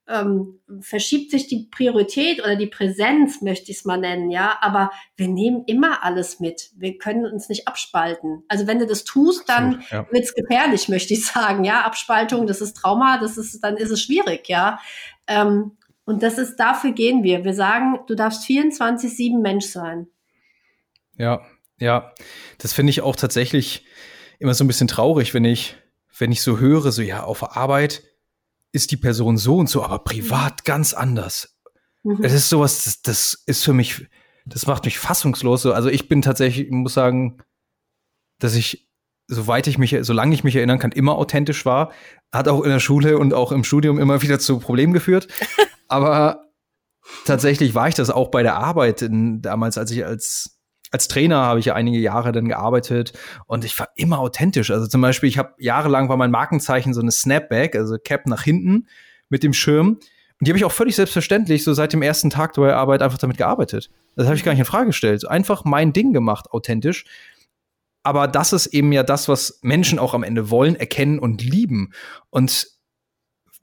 ähm, 0.07 0.61
verschiebt 0.81 1.31
sich 1.31 1.47
die 1.47 1.69
Priorität 1.71 2.41
oder 2.41 2.57
die 2.57 2.67
Präsenz, 2.67 3.41
möchte 3.41 3.71
ich 3.71 3.79
es 3.79 3.85
mal 3.85 3.99
nennen, 3.99 4.31
ja. 4.31 4.59
Aber 4.61 4.91
wir 5.17 5.29
nehmen 5.29 5.65
immer 5.67 6.05
alles 6.05 6.41
mit. 6.41 6.71
Wir 6.77 6.99
können 6.99 7.25
uns 7.25 7.49
nicht 7.49 7.67
abspalten. 7.67 8.43
Also 8.49 8.67
wenn 8.67 8.79
du 8.79 8.87
das 8.87 9.05
tust, 9.05 9.49
dann 9.49 9.83
ja. 9.91 10.07
wird 10.11 10.25
es 10.25 10.35
gefährlich, 10.35 10.89
möchte 10.89 11.15
ich 11.15 11.25
sagen, 11.27 11.65
ja. 11.65 11.83
Abspaltung, 11.83 12.47
das 12.47 12.61
ist 12.61 12.75
Trauma, 12.77 13.19
das 13.19 13.39
ist, 13.39 13.61
dann 13.61 13.77
ist 13.77 13.91
es 13.91 14.03
schwierig, 14.03 14.49
ja. 14.49 14.79
Ähm, 15.27 15.73
und 16.05 16.23
das 16.23 16.37
ist, 16.37 16.57
dafür 16.57 16.93
gehen 16.93 17.23
wir. 17.23 17.45
Wir 17.45 17.55
sagen, 17.55 18.01
du 18.07 18.15
darfst 18.15 18.45
24-7 18.45 19.41
Mensch 19.41 19.67
sein. 19.67 20.07
Ja, 21.17 21.41
ja. 21.79 22.13
Das 22.59 22.75
finde 22.75 22.91
ich 22.91 23.01
auch 23.01 23.17
tatsächlich 23.17 23.87
immer 24.39 24.53
so 24.53 24.65
ein 24.65 24.67
bisschen 24.67 24.89
traurig, 24.89 25.33
wenn 25.33 25.47
ich, 25.47 25.77
wenn 26.19 26.31
ich 26.31 26.43
so 26.43 26.59
höre, 26.59 26.93
so 26.93 27.01
ja, 27.01 27.23
auf 27.23 27.57
Arbeit, 27.57 28.03
ist 28.75 28.91
die 28.91 28.97
Person 28.97 29.37
so 29.39 29.57
und 29.57 29.69
so, 29.69 29.85
aber 29.85 30.01
privat 30.01 30.65
ganz 30.65 30.95
anders. 30.95 31.57
Mhm. 32.03 32.19
Es 32.23 32.33
ist 32.33 32.49
sowas, 32.49 32.83
das, 32.83 33.03
das 33.03 33.43
ist 33.47 33.65
für 33.65 33.73
mich, 33.73 34.09
das 34.45 34.67
macht 34.67 34.85
mich 34.85 34.99
fassungslos. 34.99 35.63
So. 35.63 35.73
Also 35.73 35.89
ich 35.89 36.09
bin 36.09 36.23
tatsächlich, 36.23 36.67
ich 36.67 36.73
muss 36.73 36.93
sagen, 36.93 37.39
dass 38.41 38.57
ich, 38.57 38.91
soweit 39.29 39.69
ich 39.69 39.79
mich, 39.79 39.97
solange 40.03 40.35
ich 40.35 40.43
mich 40.43 40.57
erinnern 40.57 40.81
kann, 40.81 40.91
immer 40.91 41.17
authentisch 41.17 41.65
war. 41.65 41.93
Hat 42.33 42.49
auch 42.49 42.65
in 42.65 42.71
der 42.71 42.81
Schule 42.81 43.17
und 43.17 43.33
auch 43.33 43.53
im 43.53 43.63
Studium 43.63 44.01
immer 44.01 44.23
wieder 44.23 44.41
zu 44.41 44.59
Problemen 44.59 44.93
geführt. 44.93 45.29
aber 45.89 46.51
tatsächlich 47.25 47.77
war 47.77 47.89
ich 47.89 47.95
das 47.95 48.11
auch 48.11 48.33
bei 48.33 48.43
der 48.43 48.57
Arbeit 48.57 49.03
in, 49.03 49.41
damals, 49.41 49.79
als 49.79 49.93
ich 49.93 50.05
als 50.05 50.54
als 50.95 51.09
Trainer 51.09 51.39
habe 51.39 51.59
ich 51.59 51.67
ja 51.67 51.75
einige 51.75 51.99
Jahre 51.99 52.31
dann 52.31 52.47
gearbeitet 52.47 53.15
und 53.47 53.65
ich 53.65 53.77
war 53.81 53.89
immer 53.97 54.21
authentisch. 54.21 54.71
Also 54.71 54.87
zum 54.87 55.01
Beispiel, 55.01 55.29
ich 55.29 55.39
habe 55.39 55.53
jahrelang 55.59 56.09
war 56.09 56.17
mein 56.17 56.31
Markenzeichen 56.31 56.95
so 56.95 57.01
eine 57.01 57.11
Snapback, 57.11 57.75
also 57.75 57.97
Cap 57.99 58.29
nach 58.29 58.45
hinten 58.45 58.87
mit 59.29 59.43
dem 59.43 59.53
Schirm. 59.53 59.89
Und 59.89 60.47
die 60.47 60.53
habe 60.53 60.59
ich 60.59 60.65
auch 60.65 60.71
völlig 60.71 60.95
selbstverständlich 60.95 61.65
so 61.65 61.75
seit 61.75 61.93
dem 61.93 62.01
ersten 62.01 62.31
Tag 62.31 62.53
der 62.53 62.77
Arbeit 62.77 63.03
einfach 63.03 63.19
damit 63.19 63.39
gearbeitet. 63.39 63.91
Das 64.15 64.27
habe 64.27 64.37
ich 64.37 64.45
gar 64.45 64.53
nicht 64.53 64.61
in 64.61 64.67
Frage 64.67 64.87
gestellt. 64.87 65.29
Einfach 65.29 65.65
mein 65.65 65.93
Ding 65.93 66.13
gemacht, 66.13 66.53
authentisch. 66.53 67.07
Aber 68.05 68.29
das 68.29 68.53
ist 68.53 68.67
eben 68.69 68.93
ja 68.93 69.03
das, 69.03 69.29
was 69.29 69.59
Menschen 69.63 69.99
auch 69.99 70.15
am 70.15 70.23
Ende 70.23 70.49
wollen, 70.49 70.77
erkennen 70.77 71.19
und 71.19 71.43
lieben. 71.43 71.93
Und 72.31 72.69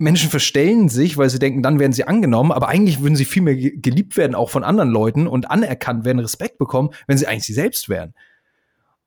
Menschen 0.02 0.30
verstellen 0.30 0.90
sich, 0.90 1.18
weil 1.18 1.30
sie 1.30 1.40
denken, 1.40 1.64
dann 1.64 1.80
werden 1.80 1.94
sie 1.94 2.06
angenommen, 2.06 2.52
aber 2.52 2.68
eigentlich 2.68 3.02
würden 3.02 3.16
sie 3.16 3.26
viel 3.26 3.44
mehr 3.44 3.56
geliebt 3.56 4.18
werden, 4.18 4.36
auch 4.36 4.50
von 4.50 4.64
anderen 4.64 4.90
Leuten 4.90 5.28
und 5.28 5.50
anerkannt 5.50 6.06
werden, 6.06 6.20
Respekt 6.20 6.58
bekommen, 6.58 6.90
wenn 7.08 7.18
sie 7.18 7.28
eigentlich 7.28 7.46
sie 7.46 7.54
selbst 7.54 7.88
wären. 7.88 8.14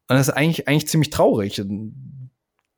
Und 0.09 0.17
das 0.17 0.29
ist 0.29 0.35
eigentlich, 0.35 0.69
eigentlich 0.69 0.89
ziemlich 0.89 1.11
traurig, 1.11 1.63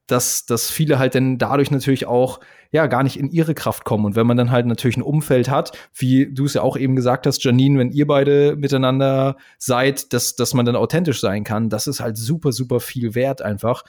dass, 0.06 0.46
dass 0.46 0.70
viele 0.70 0.98
halt 0.98 1.14
dann 1.14 1.38
dadurch 1.38 1.70
natürlich 1.70 2.06
auch 2.06 2.40
ja 2.70 2.86
gar 2.86 3.02
nicht 3.02 3.18
in 3.18 3.30
ihre 3.30 3.54
Kraft 3.54 3.84
kommen. 3.84 4.04
Und 4.04 4.16
wenn 4.16 4.26
man 4.26 4.36
dann 4.36 4.50
halt 4.50 4.66
natürlich 4.66 4.96
ein 4.96 5.02
Umfeld 5.02 5.50
hat, 5.50 5.76
wie 5.94 6.32
du 6.32 6.44
es 6.44 6.54
ja 6.54 6.62
auch 6.62 6.76
eben 6.76 6.96
gesagt 6.96 7.26
hast, 7.26 7.42
Janine, 7.42 7.78
wenn 7.78 7.90
ihr 7.90 8.06
beide 8.06 8.56
miteinander 8.56 9.36
seid, 9.58 10.12
dass, 10.12 10.36
dass 10.36 10.54
man 10.54 10.64
dann 10.64 10.76
authentisch 10.76 11.20
sein 11.20 11.44
kann, 11.44 11.68
das 11.68 11.86
ist 11.86 12.00
halt 12.00 12.16
super, 12.16 12.52
super 12.52 12.80
viel 12.80 13.14
wert 13.14 13.42
einfach. 13.42 13.84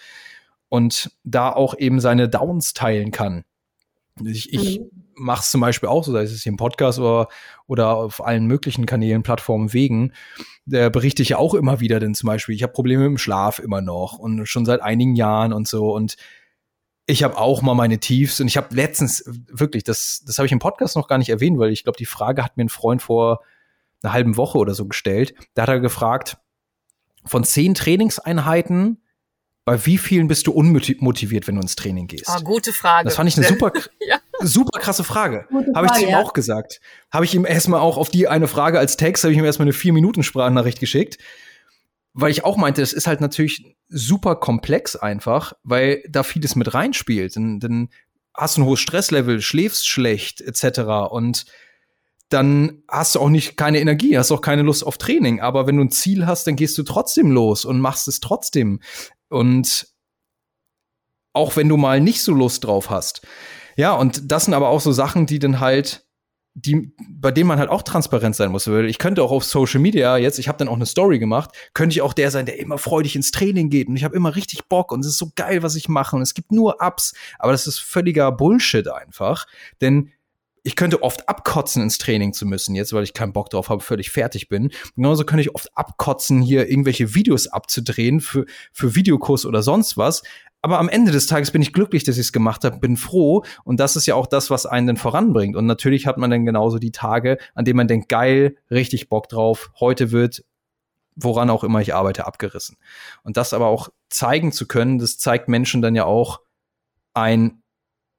Und 0.69 1.11
da 1.23 1.51
auch 1.51 1.77
eben 1.77 1.99
seine 1.99 2.27
Downs 2.27 2.73
teilen 2.73 3.11
kann. 3.11 3.43
Ich, 4.25 4.53
ich 4.53 4.79
mhm. 4.79 4.89
mache 5.15 5.41
es 5.41 5.51
zum 5.51 5.61
Beispiel 5.61 5.89
auch 5.89 6.03
so, 6.03 6.11
sei 6.11 6.23
es 6.23 6.43
hier 6.43 6.51
im 6.51 6.57
Podcast 6.57 6.99
oder, 6.99 7.27
oder 7.67 7.95
auf 7.95 8.25
allen 8.25 8.45
möglichen 8.45 8.85
Kanälen, 8.85 9.23
Plattformen, 9.23 9.73
Wegen. 9.73 10.13
Da 10.65 10.89
berichte 10.89 11.21
ich 11.21 11.29
ja 11.29 11.37
auch 11.37 11.53
immer 11.53 11.79
wieder, 11.79 11.99
denn 11.99 12.15
zum 12.15 12.27
Beispiel, 12.27 12.55
ich 12.55 12.63
habe 12.63 12.73
Probleme 12.73 13.03
mit 13.03 13.11
dem 13.11 13.17
Schlaf 13.17 13.59
immer 13.59 13.81
noch 13.81 14.17
und 14.17 14.45
schon 14.47 14.65
seit 14.65 14.81
einigen 14.81 15.15
Jahren 15.15 15.53
und 15.53 15.67
so. 15.67 15.93
Und 15.93 16.15
ich 17.05 17.23
habe 17.23 17.37
auch 17.37 17.61
mal 17.61 17.73
meine 17.73 17.99
Tiefs 17.99 18.41
und 18.41 18.47
ich 18.47 18.57
habe 18.57 18.75
letztens 18.75 19.23
wirklich, 19.49 19.83
das, 19.83 20.23
das 20.25 20.37
habe 20.37 20.45
ich 20.45 20.51
im 20.51 20.59
Podcast 20.59 20.95
noch 20.95 21.07
gar 21.07 21.17
nicht 21.17 21.29
erwähnt, 21.29 21.57
weil 21.57 21.71
ich 21.71 21.83
glaube, 21.83 21.97
die 21.97 22.05
Frage 22.05 22.43
hat 22.43 22.57
mir 22.57 22.65
ein 22.65 22.69
Freund 22.69 23.01
vor 23.01 23.41
einer 24.03 24.13
halben 24.13 24.37
Woche 24.37 24.57
oder 24.57 24.73
so 24.73 24.85
gestellt. 24.87 25.33
Da 25.53 25.63
hat 25.63 25.69
er 25.69 25.79
gefragt, 25.79 26.37
von 27.25 27.43
zehn 27.43 27.73
Trainingseinheiten 27.73 29.01
bei 29.67 29.85
wie 29.85 29.97
vielen 29.97 30.29
bist 30.29 30.47
du 30.47 30.53
unmotiviert, 30.53 31.45
wenn 31.45 31.55
du 31.55 31.61
ins 31.61 31.75
Training 31.75 32.07
gehst? 32.07 32.29
Ah, 32.29 32.39
gute 32.39 32.71
Frage. 32.71 33.03
Das 33.03 33.17
fand 33.17 33.27
ich 33.27 33.35
eine 33.35 33.45
super, 33.45 33.73
ja. 33.99 34.17
super 34.39 34.79
krasse 34.79 35.03
Frage. 35.03 35.45
Habe 35.75 35.87
ich 35.87 35.91
zu 35.91 36.03
ihm 36.03 36.11
ja. 36.11 36.21
auch 36.21 36.31
gesagt. 36.31 36.79
Habe 37.11 37.25
ich 37.25 37.35
ihm 37.35 37.45
erstmal 37.45 37.81
auch 37.81 37.97
auf 37.97 38.09
die 38.09 38.29
eine 38.29 38.47
Frage 38.47 38.79
als 38.79 38.95
Text, 38.95 39.25
habe 39.25 39.33
ich 39.33 39.37
ihm 39.37 39.43
erstmal 39.43 39.65
eine 39.65 39.73
vier 39.73 39.91
Minuten 39.91 40.23
Sprachnachricht 40.23 40.79
geschickt. 40.79 41.17
Weil 42.13 42.31
ich 42.31 42.45
auch 42.45 42.55
meinte, 42.55 42.81
es 42.81 42.93
ist 42.93 43.07
halt 43.07 43.19
natürlich 43.19 43.75
super 43.89 44.37
komplex 44.37 44.95
einfach, 44.95 45.51
weil 45.63 46.01
da 46.07 46.23
vieles 46.23 46.55
mit 46.55 46.73
reinspielt. 46.73 47.35
Dann, 47.35 47.59
dann 47.59 47.89
hast 48.33 48.55
du 48.55 48.61
ein 48.61 48.65
hohes 48.67 48.79
Stresslevel, 48.79 49.41
schläfst 49.41 49.85
schlecht, 49.85 50.39
etc. 50.39 51.11
Und 51.11 51.43
dann 52.29 52.83
hast 52.87 53.15
du 53.15 53.19
auch 53.19 53.29
nicht 53.29 53.57
keine 53.57 53.81
Energie, 53.81 54.17
hast 54.17 54.31
auch 54.31 54.41
keine 54.41 54.61
Lust 54.61 54.85
auf 54.85 54.97
Training. 54.97 55.41
Aber 55.41 55.67
wenn 55.67 55.75
du 55.75 55.83
ein 55.83 55.91
Ziel 55.91 56.25
hast, 56.25 56.47
dann 56.47 56.55
gehst 56.55 56.77
du 56.77 56.83
trotzdem 56.83 57.31
los 57.31 57.65
und 57.65 57.81
machst 57.81 58.07
es 58.07 58.21
trotzdem. 58.21 58.79
Und 59.29 59.87
auch 61.33 61.55
wenn 61.55 61.69
du 61.69 61.77
mal 61.77 62.01
nicht 62.01 62.21
so 62.21 62.33
Lust 62.33 62.63
drauf 62.63 62.89
hast. 62.89 63.21
Ja, 63.75 63.93
und 63.93 64.31
das 64.31 64.45
sind 64.45 64.55
aber 64.55 64.69
auch 64.69 64.81
so 64.81 64.91
Sachen, 64.91 65.27
die 65.27 65.37
dann 65.37 65.59
halt, 65.59 66.03
die, 66.55 66.91
bei 67.07 67.29
denen 67.29 67.47
man 67.47 67.59
halt 67.59 67.69
auch 67.69 67.83
transparent 67.83 68.35
sein 68.35 68.51
muss. 68.51 68.65
Ich 68.65 68.97
könnte 68.97 69.21
auch 69.21 69.31
auf 69.31 69.45
Social 69.45 69.79
Media 69.79 70.17
jetzt, 70.17 70.39
ich 70.39 70.47
habe 70.47 70.57
dann 70.57 70.67
auch 70.67 70.75
eine 70.75 70.87
Story 70.87 71.19
gemacht, 71.19 71.51
könnte 71.75 71.93
ich 71.93 72.01
auch 72.01 72.13
der 72.13 72.31
sein, 72.31 72.47
der 72.47 72.57
immer 72.57 72.79
freudig 72.79 73.15
ins 73.15 73.29
Training 73.29 73.69
geht 73.69 73.87
und 73.87 73.95
ich 73.95 74.03
habe 74.03 74.15
immer 74.15 74.35
richtig 74.35 74.67
Bock 74.67 74.91
und 74.91 75.01
es 75.01 75.07
ist 75.11 75.19
so 75.19 75.31
geil, 75.35 75.61
was 75.61 75.75
ich 75.75 75.87
mache 75.87 76.15
und 76.15 76.23
es 76.23 76.33
gibt 76.33 76.51
nur 76.51 76.77
Ups, 76.81 77.13
aber 77.37 77.51
das 77.51 77.67
ist 77.67 77.77
völliger 77.77 78.31
Bullshit 78.31 78.87
einfach, 78.87 79.45
denn 79.79 80.11
ich 80.67 80.75
könnte 80.75 81.01
oft 81.01 81.29
abkotzen, 81.29 81.81
ins 81.81 81.97
Training 81.97 82.33
zu 82.33 82.45
müssen, 82.45 82.75
jetzt, 82.75 82.91
weil 82.91 83.05
ich 83.05 83.13
keinen 83.13 83.31
Bock 83.31 83.49
drauf 83.49 83.69
habe, 83.69 83.81
völlig 83.81 84.11
fertig 84.11 84.49
bin. 84.49 84.69
Genauso 84.97 85.23
könnte 85.23 85.39
ich 85.39 85.55
oft 85.55 85.69
abkotzen, 85.77 86.41
hier 86.41 86.69
irgendwelche 86.69 87.15
Videos 87.15 87.47
abzudrehen 87.47 88.19
für, 88.19 88.45
für 88.73 88.93
Videokurs 88.93 89.45
oder 89.45 89.63
sonst 89.63 89.95
was. 89.95 90.23
Aber 90.61 90.79
am 90.79 90.89
Ende 90.89 91.13
des 91.13 91.25
Tages 91.25 91.51
bin 91.51 91.61
ich 91.61 91.71
glücklich, 91.71 92.03
dass 92.03 92.17
ich 92.17 92.23
es 92.23 92.33
gemacht 92.33 92.65
habe, 92.65 92.79
bin 92.79 92.97
froh. 92.97 93.45
Und 93.63 93.79
das 93.79 93.95
ist 93.95 94.07
ja 94.07 94.15
auch 94.15 94.27
das, 94.27 94.49
was 94.49 94.65
einen 94.65 94.87
dann 94.87 94.97
voranbringt. 94.97 95.55
Und 95.55 95.67
natürlich 95.67 96.05
hat 96.05 96.17
man 96.17 96.29
dann 96.31 96.45
genauso 96.45 96.79
die 96.79 96.91
Tage, 96.91 97.37
an 97.55 97.63
denen 97.63 97.77
man 97.77 97.87
denkt, 97.87 98.09
geil, 98.09 98.57
richtig 98.69 99.07
Bock 99.07 99.29
drauf, 99.29 99.71
heute 99.79 100.11
wird 100.11 100.43
woran 101.15 101.49
auch 101.49 101.63
immer 101.63 101.79
ich 101.79 101.95
arbeite, 101.95 102.27
abgerissen. 102.27 102.77
Und 103.23 103.37
das 103.37 103.53
aber 103.53 103.67
auch 103.67 103.87
zeigen 104.09 104.51
zu 104.51 104.67
können, 104.67 104.99
das 104.99 105.17
zeigt 105.17 105.47
Menschen 105.47 105.81
dann 105.81 105.95
ja 105.95 106.03
auch 106.03 106.41
ein 107.13 107.63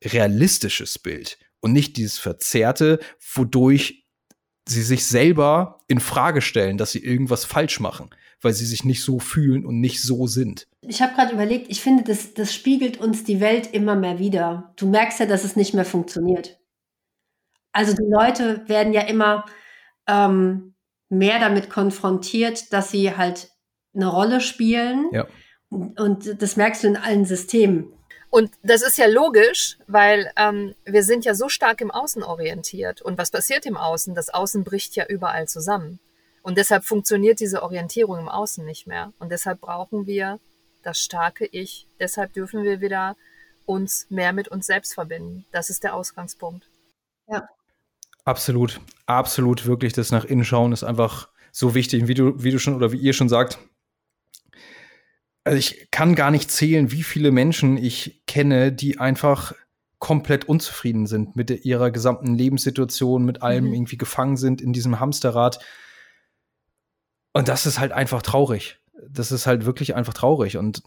realistisches 0.05 0.99
Bild 0.99 1.39
und 1.61 1.73
nicht 1.73 1.97
dieses 1.97 2.19
Verzerrte, 2.19 3.01
wodurch 3.35 4.05
sie 4.69 4.83
sich 4.83 5.07
selber 5.07 5.81
in 5.89 6.01
Frage 6.01 6.41
stellen, 6.41 6.79
dass 6.79 6.93
sie 6.93 7.03
irgendwas 7.03 7.45
falsch 7.45 7.81
machen, 7.81 8.11
weil 8.41 8.53
sie 8.53 8.67
sich 8.67 8.85
nicht 8.85 9.03
so 9.03 9.19
fühlen 9.19 9.65
und 9.65 9.81
nicht 9.81 10.03
so 10.03 10.27
sind. 10.27 10.69
Ich 10.83 11.03
habe 11.03 11.15
gerade 11.15 11.33
überlegt, 11.33 11.71
ich 11.71 11.81
finde, 11.81 12.05
das, 12.05 12.35
das 12.35 12.55
spiegelt 12.55 12.99
uns 12.99 13.25
die 13.25 13.41
Welt 13.41 13.73
immer 13.73 13.97
mehr 13.97 14.19
wieder. 14.19 14.73
Du 14.77 14.87
merkst 14.87 15.21
ja, 15.21 15.27
dass 15.27 15.45
es 15.45 15.57
nicht 15.57 15.75
mehr 15.75 15.85
funktioniert. 15.85 16.59
Also 17.73 17.95
die 17.95 18.11
Leute 18.11 18.63
werden 18.69 18.93
ja 18.93 19.03
immer 19.03 19.47
ähm, 20.07 20.75
mehr 21.09 21.39
damit 21.39 21.71
konfrontiert, 21.71 22.73
dass 22.73 22.91
sie 22.91 23.17
halt 23.17 23.51
eine 23.95 24.07
Rolle 24.07 24.41
spielen. 24.41 25.09
Ja. 25.13 25.27
Und 25.71 26.41
das 26.41 26.57
merkst 26.57 26.83
du 26.83 26.89
in 26.89 26.97
allen 26.97 27.25
Systemen. 27.25 27.93
Und 28.31 28.51
das 28.63 28.83
ist 28.83 28.99
ja 28.99 29.07
logisch, 29.07 29.79
weil 29.87 30.31
ähm, 30.37 30.75
wir 30.85 31.03
sind 31.03 31.25
ja 31.25 31.35
so 31.35 31.49
stark 31.49 31.81
im 31.81 31.91
Außen 31.91 32.23
orientiert. 32.23 33.01
Und 33.01 33.17
was 33.17 33.31
passiert 33.31 33.65
im 33.65 33.77
Außen? 33.77 34.15
Das 34.15 34.29
Außen 34.29 34.65
bricht 34.65 34.97
ja 34.97 35.07
überall 35.07 35.49
zusammen. 35.49 35.99
Und 36.43 36.59
deshalb 36.59 36.85
funktioniert 36.85 37.41
diese 37.41 37.63
Orientierung 37.63 38.19
im 38.19 38.29
Außen 38.29 38.65
nicht 38.65 38.87
mehr. 38.87 39.13
Und 39.19 39.33
deshalb 39.33 39.61
brauchen 39.61 40.07
wir 40.07 40.39
das 40.83 40.99
starke 40.99 41.47
Ich. 41.47 41.87
Deshalb 41.99 42.33
dürfen 42.35 42.63
wir 42.65 42.81
wieder 42.81 43.17
uns 43.67 44.07
mehr 44.09 44.33
mit 44.33 44.49
uns 44.49 44.67
selbst 44.67 44.95
verbinden. 44.95 45.47
Das 45.53 45.71
ist 45.71 45.85
der 45.85 45.95
Ausgangspunkt. 45.95 46.69
Ja. 47.29 47.49
Absolut, 48.25 48.81
absolut, 49.07 49.65
wirklich 49.65 49.95
das 49.95 50.11
nach 50.11 50.27
innen 50.27 50.45
schauen 50.45 50.73
ist 50.73 50.85
einfach 50.85 51.29
so 51.51 51.75
wichtig. 51.75 52.09
Wie 52.09 52.15
du, 52.15 52.43
wie 52.43 52.51
du 52.51 52.59
schon 52.59 52.75
oder 52.75 52.93
wie 52.93 52.99
ihr 52.99 53.15
schon 53.15 53.31
sagt, 53.31 53.59
also 55.49 55.59
ich 55.59 55.91
kann 55.91 56.15
gar 56.15 56.31
nicht 56.31 56.51
zählen, 56.51 56.93
wie 56.93 57.03
viele 57.03 57.31
Menschen 57.31 57.79
ich 57.79 58.23
kenne, 58.27 58.71
die 58.71 58.99
einfach 58.99 59.55
komplett 59.99 60.45
unzufrieden 60.45 61.07
sind 61.07 61.37
mit 61.37 61.65
ihrer 61.65 61.91
gesamten 61.91 62.35
Lebenssituation, 62.35 63.25
mit 63.25 63.41
allem 63.41 63.69
mhm. 63.69 63.73
irgendwie 63.73 63.97
gefangen 63.97 64.37
sind 64.37 64.61
in 64.61 64.75
diesem 64.75 65.01
Hamsterrad. 65.01 65.59
Und 67.33 67.49
das 67.49 67.65
ist 67.65 67.79
halt 67.79 67.93
einfach 67.93 68.21
traurig. 68.21 68.79
Das 69.09 69.33
ist 69.33 69.47
halt 69.47 69.65
wirklich 69.65 69.95
einfach 69.95 70.13
traurig. 70.13 70.59
Und 70.59 70.83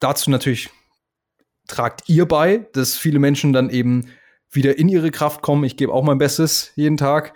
dazu 0.00 0.28
natürlich 0.30 0.70
tragt 1.68 2.08
ihr 2.08 2.26
bei, 2.26 2.66
dass 2.72 2.96
viele 2.96 3.20
Menschen 3.20 3.52
dann 3.52 3.70
eben 3.70 4.08
wieder 4.50 4.76
in 4.76 4.88
ihre 4.88 5.12
Kraft 5.12 5.40
kommen. 5.40 5.62
Ich 5.62 5.76
gebe 5.76 5.92
auch 5.92 6.02
mein 6.02 6.18
Bestes 6.18 6.72
jeden 6.74 6.96
Tag. 6.96 7.32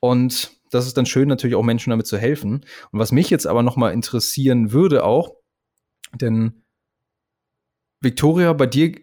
Und 0.00 0.50
das 0.70 0.88
ist 0.88 0.96
dann 0.96 1.06
schön, 1.06 1.28
natürlich 1.28 1.54
auch 1.54 1.62
Menschen 1.62 1.90
damit 1.90 2.08
zu 2.08 2.18
helfen. 2.18 2.64
Und 2.90 2.98
was 2.98 3.12
mich 3.12 3.30
jetzt 3.30 3.46
aber 3.46 3.62
noch 3.62 3.76
mal 3.76 3.92
interessieren 3.92 4.72
würde 4.72 5.04
auch, 5.04 5.37
denn 6.14 6.64
Victoria, 8.00 8.52
bei 8.52 8.66
dir 8.66 8.94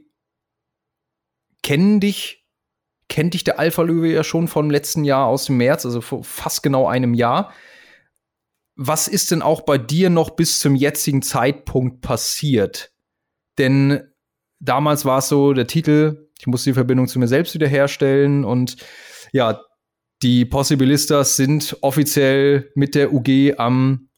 kennen 1.64 2.00
dich, 2.00 2.46
kennt 3.10 3.34
dich 3.34 3.44
der 3.44 3.60
Alpha-Löwe 3.60 4.12
ja 4.12 4.24
schon 4.24 4.48
vom 4.48 4.70
letzten 4.70 5.04
Jahr 5.04 5.28
aus 5.28 5.46
dem 5.46 5.58
März, 5.58 5.86
also 5.86 6.02
vor 6.02 6.24
fast 6.24 6.64
genau 6.64 6.88
einem 6.88 7.14
Jahr. 7.14 7.54
Was 8.76 9.08
ist 9.08 9.32
denn 9.32 9.42
auch 9.42 9.62
bei 9.62 9.78
dir 9.78 10.10
noch 10.10 10.32
bis 10.32 10.60
zum 10.60 10.76
jetzigen 10.76 11.22
Zeitpunkt 11.22 12.02
passiert? 12.02 12.94
Denn 13.58 14.04
damals 14.60 15.06
war 15.06 15.20
es 15.20 15.30
so, 15.30 15.54
der 15.54 15.68
Titel, 15.68 16.30
ich 16.38 16.48
muss 16.48 16.64
die 16.64 16.74
Verbindung 16.74 17.08
zu 17.08 17.20
mir 17.20 17.28
selbst 17.28 17.54
wiederherstellen 17.54 18.44
und 18.44 18.78
ja, 19.32 19.62
die 20.22 20.46
Possibilistas 20.46 21.36
sind 21.36 21.78
offiziell 21.82 22.72
mit 22.76 22.96
der 22.96 23.14
UG 23.14 23.58
am 23.58 24.10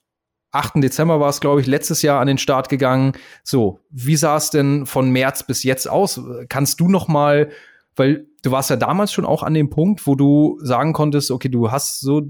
8. 0.57 0.83
Dezember 0.83 1.19
war 1.19 1.29
es, 1.29 1.39
glaube 1.39 1.61
ich, 1.61 1.67
letztes 1.67 2.01
Jahr 2.01 2.19
an 2.19 2.27
den 2.27 2.37
Start 2.37 2.69
gegangen. 2.69 3.13
So, 3.43 3.79
wie 3.89 4.15
sah 4.15 4.37
es 4.37 4.49
denn 4.49 4.85
von 4.85 5.09
März 5.11 5.43
bis 5.43 5.63
jetzt 5.63 5.87
aus? 5.87 6.19
Kannst 6.49 6.79
du 6.79 6.89
noch 6.89 7.07
mal, 7.07 7.49
weil 7.95 8.27
du 8.43 8.51
warst 8.51 8.69
ja 8.69 8.75
damals 8.75 9.13
schon 9.13 9.25
auch 9.25 9.43
an 9.43 9.53
dem 9.53 9.69
Punkt, 9.69 10.05
wo 10.07 10.15
du 10.15 10.59
sagen 10.61 10.93
konntest, 10.93 11.31
okay, 11.31 11.49
du 11.49 11.71
hast 11.71 11.99
so 11.99 12.23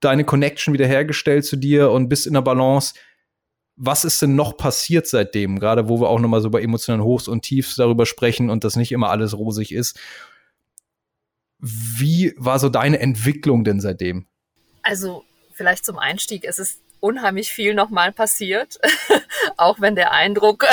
deine 0.00 0.24
Connection 0.24 0.74
wiederhergestellt 0.74 1.44
zu 1.44 1.56
dir 1.56 1.90
und 1.90 2.08
bist 2.08 2.26
in 2.26 2.34
der 2.34 2.42
Balance. 2.42 2.94
Was 3.76 4.04
ist 4.04 4.22
denn 4.22 4.34
noch 4.34 4.56
passiert 4.56 5.06
seitdem? 5.06 5.58
Gerade 5.58 5.88
wo 5.88 6.00
wir 6.00 6.08
auch 6.08 6.20
noch 6.20 6.28
mal 6.28 6.40
so 6.40 6.50
bei 6.50 6.62
emotionalen 6.62 7.04
Hochs 7.04 7.28
und 7.28 7.42
Tiefs 7.42 7.76
darüber 7.76 8.06
sprechen 8.06 8.48
und 8.48 8.64
das 8.64 8.76
nicht 8.76 8.92
immer 8.92 9.10
alles 9.10 9.36
rosig 9.36 9.72
ist. 9.72 9.98
Wie 11.58 12.34
war 12.36 12.58
so 12.58 12.68
deine 12.68 13.00
Entwicklung 13.00 13.64
denn 13.64 13.80
seitdem? 13.80 14.26
Also 14.82 15.24
vielleicht 15.52 15.84
zum 15.84 15.98
Einstieg, 15.98 16.44
es 16.44 16.58
ist 16.58 16.80
unheimlich 17.00 17.52
viel 17.52 17.74
nochmal 17.74 18.12
passiert, 18.12 18.78
auch 19.56 19.80
wenn 19.80 19.94
der 19.94 20.12
Eindruck, 20.12 20.64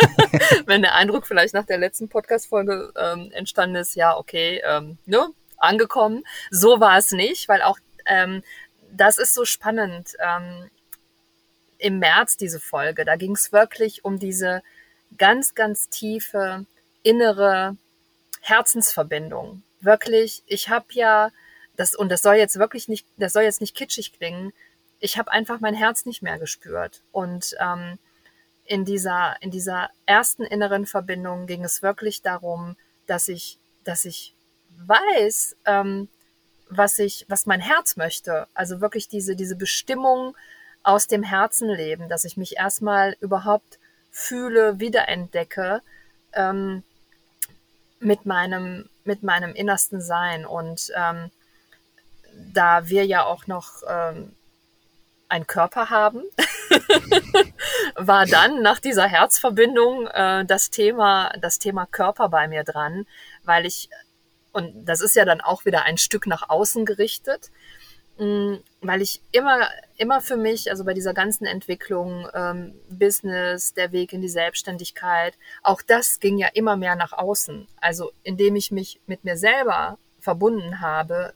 wenn 0.66 0.82
der 0.82 0.94
Eindruck 0.94 1.26
vielleicht 1.26 1.54
nach 1.54 1.66
der 1.66 1.78
letzten 1.78 2.08
Podcast-Folge 2.08 2.92
ähm, 2.96 3.30
entstanden 3.32 3.76
ist, 3.76 3.94
ja, 3.94 4.16
okay, 4.16 4.62
ähm, 4.66 4.98
ne, 5.06 5.28
angekommen. 5.56 6.24
So 6.50 6.80
war 6.80 6.98
es 6.98 7.12
nicht, 7.12 7.48
weil 7.48 7.62
auch 7.62 7.78
ähm, 8.06 8.42
das 8.90 9.18
ist 9.18 9.34
so 9.34 9.44
spannend. 9.44 10.16
Ähm, 10.20 10.70
Im 11.78 11.98
März 11.98 12.36
diese 12.36 12.60
Folge, 12.60 13.04
da 13.04 13.16
ging 13.16 13.32
es 13.32 13.52
wirklich 13.52 14.04
um 14.04 14.18
diese 14.18 14.62
ganz, 15.16 15.54
ganz 15.54 15.88
tiefe 15.88 16.66
innere 17.02 17.76
Herzensverbindung. 18.40 19.62
Wirklich, 19.80 20.42
ich 20.46 20.68
habe 20.68 20.86
ja 20.90 21.30
das 21.76 21.94
und 21.94 22.10
das 22.10 22.22
soll 22.22 22.34
jetzt 22.34 22.58
wirklich 22.58 22.88
nicht, 22.88 23.06
das 23.16 23.32
soll 23.32 23.44
jetzt 23.44 23.60
nicht 23.60 23.74
kitschig 23.74 24.12
klingen, 24.12 24.52
ich 25.00 25.18
habe 25.18 25.32
einfach 25.32 25.60
mein 25.60 25.74
Herz 25.74 26.04
nicht 26.04 26.22
mehr 26.22 26.38
gespürt. 26.38 27.02
Und 27.10 27.56
ähm, 27.58 27.98
in 28.64 28.84
dieser, 28.84 29.36
in 29.40 29.50
dieser 29.50 29.90
ersten 30.06 30.44
inneren 30.44 30.86
Verbindung 30.86 31.46
ging 31.46 31.64
es 31.64 31.82
wirklich 31.82 32.22
darum, 32.22 32.76
dass 33.06 33.28
ich, 33.28 33.58
dass 33.84 34.04
ich 34.04 34.34
weiß, 34.86 35.56
ähm, 35.64 36.08
was 36.68 36.98
ich, 36.98 37.26
was 37.28 37.46
mein 37.46 37.60
Herz 37.60 37.96
möchte. 37.96 38.46
Also 38.54 38.80
wirklich 38.80 39.08
diese, 39.08 39.34
diese 39.34 39.56
Bestimmung 39.56 40.36
aus 40.82 41.06
dem 41.06 41.22
Herzen 41.22 41.68
leben, 41.68 42.08
dass 42.08 42.24
ich 42.24 42.36
mich 42.36 42.56
erstmal 42.56 43.16
überhaupt 43.20 43.78
fühle, 44.10 44.78
wiederentdecke 44.78 45.82
ähm, 46.32 46.84
mit 47.98 48.24
meinem, 48.24 48.88
mit 49.04 49.22
meinem 49.22 49.54
innersten 49.54 50.00
Sein. 50.00 50.46
Und 50.46 50.92
ähm, 50.94 51.30
da 52.52 52.88
wir 52.88 53.04
ja 53.04 53.24
auch 53.24 53.46
noch 53.46 53.82
ähm, 53.88 54.32
einen 55.30 55.46
Körper 55.46 55.90
haben, 55.90 56.22
war 57.96 58.26
dann 58.26 58.62
nach 58.62 58.80
dieser 58.80 59.06
Herzverbindung 59.06 60.06
äh, 60.08 60.44
das 60.44 60.70
Thema, 60.70 61.32
das 61.40 61.58
Thema 61.58 61.86
Körper 61.86 62.28
bei 62.28 62.48
mir 62.48 62.64
dran, 62.64 63.06
weil 63.44 63.66
ich, 63.66 63.88
und 64.52 64.84
das 64.84 65.00
ist 65.00 65.16
ja 65.16 65.24
dann 65.24 65.40
auch 65.40 65.64
wieder 65.64 65.84
ein 65.84 65.98
Stück 65.98 66.26
nach 66.26 66.48
außen 66.48 66.84
gerichtet, 66.84 67.50
mh, 68.18 68.26
mm, 68.26 68.62
weil 68.82 69.02
ich 69.02 69.22
immer, 69.32 69.68
immer 69.96 70.20
für 70.20 70.36
mich, 70.36 70.70
also 70.70 70.84
bei 70.84 70.94
dieser 70.94 71.14
ganzen 71.14 71.46
Entwicklung, 71.46 72.28
ähm, 72.34 72.74
Business, 72.88 73.74
der 73.74 73.92
Weg 73.92 74.12
in 74.12 74.22
die 74.22 74.28
Selbstständigkeit, 74.28 75.38
auch 75.62 75.82
das 75.82 76.18
ging 76.20 76.38
ja 76.38 76.48
immer 76.54 76.76
mehr 76.76 76.96
nach 76.96 77.12
außen. 77.12 77.68
Also 77.80 78.12
indem 78.22 78.56
ich 78.56 78.70
mich 78.70 79.00
mit 79.06 79.24
mir 79.24 79.36
selber 79.36 79.98
verbunden 80.18 80.80
habe, 80.80 81.34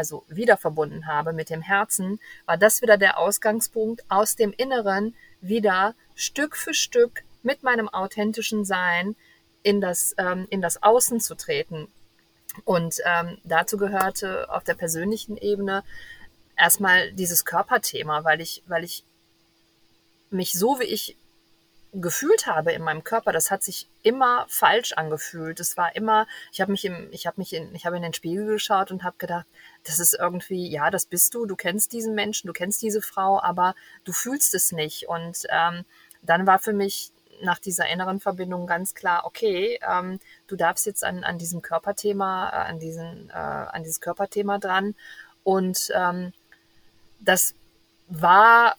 also 0.00 0.24
wieder 0.28 0.56
verbunden 0.56 1.06
habe 1.06 1.34
mit 1.34 1.50
dem 1.50 1.60
Herzen, 1.60 2.20
war 2.46 2.56
das 2.56 2.80
wieder 2.80 2.96
der 2.96 3.18
Ausgangspunkt, 3.18 4.02
aus 4.08 4.34
dem 4.34 4.54
Inneren 4.56 5.14
wieder 5.42 5.94
Stück 6.14 6.56
für 6.56 6.72
Stück 6.72 7.22
mit 7.42 7.62
meinem 7.62 7.86
authentischen 7.90 8.64
Sein 8.64 9.14
in 9.62 9.82
das, 9.82 10.14
ähm, 10.16 10.46
in 10.48 10.62
das 10.62 10.82
Außen 10.82 11.20
zu 11.20 11.34
treten. 11.34 11.88
Und 12.64 12.96
ähm, 13.04 13.36
dazu 13.44 13.76
gehörte 13.76 14.48
auf 14.50 14.64
der 14.64 14.74
persönlichen 14.74 15.36
Ebene 15.36 15.84
erstmal 16.56 17.12
dieses 17.12 17.44
Körperthema, 17.44 18.24
weil 18.24 18.40
ich, 18.40 18.62
weil 18.68 18.84
ich 18.84 19.04
mich 20.30 20.54
so, 20.54 20.80
wie 20.80 20.84
ich 20.84 21.18
gefühlt 21.92 22.46
habe 22.46 22.72
in 22.72 22.82
meinem 22.82 23.02
Körper, 23.02 23.32
das 23.32 23.50
hat 23.50 23.62
sich 23.62 23.88
immer 24.02 24.46
falsch 24.48 24.92
angefühlt. 24.92 25.58
Es 25.58 25.76
war 25.76 25.96
immer, 25.96 26.26
ich 26.52 26.60
habe 26.60 26.70
mich 26.70 26.84
im, 26.84 27.08
ich 27.10 27.26
habe 27.26 27.40
mich 27.40 27.52
in, 27.52 27.74
ich 27.74 27.84
habe 27.84 27.96
in 27.96 28.02
den 28.02 28.14
Spiegel 28.14 28.46
geschaut 28.46 28.90
und 28.90 29.02
habe 29.02 29.16
gedacht, 29.18 29.46
das 29.84 29.98
ist 29.98 30.14
irgendwie, 30.14 30.68
ja, 30.70 30.90
das 30.90 31.06
bist 31.06 31.34
du, 31.34 31.46
du 31.46 31.56
kennst 31.56 31.92
diesen 31.92 32.14
Menschen, 32.14 32.46
du 32.46 32.52
kennst 32.52 32.80
diese 32.82 33.02
Frau, 33.02 33.42
aber 33.42 33.74
du 34.04 34.12
fühlst 34.12 34.54
es 34.54 34.70
nicht. 34.72 35.08
Und 35.08 35.46
ähm, 35.50 35.84
dann 36.22 36.46
war 36.46 36.58
für 36.58 36.72
mich 36.72 37.12
nach 37.42 37.58
dieser 37.58 37.88
inneren 37.88 38.20
Verbindung 38.20 38.66
ganz 38.66 38.94
klar, 38.94 39.24
okay, 39.24 39.80
ähm, 39.88 40.20
du 40.46 40.56
darfst 40.56 40.86
jetzt 40.86 41.04
an, 41.04 41.24
an 41.24 41.38
diesem 41.38 41.62
Körperthema, 41.62 42.50
äh, 42.50 42.70
an 42.70 42.78
diesen, 42.78 43.30
äh, 43.30 43.32
an 43.32 43.82
dieses 43.82 44.00
Körperthema 44.00 44.58
dran. 44.58 44.94
Und 45.42 45.90
ähm, 45.94 46.32
das 47.18 47.54
war 48.08 48.76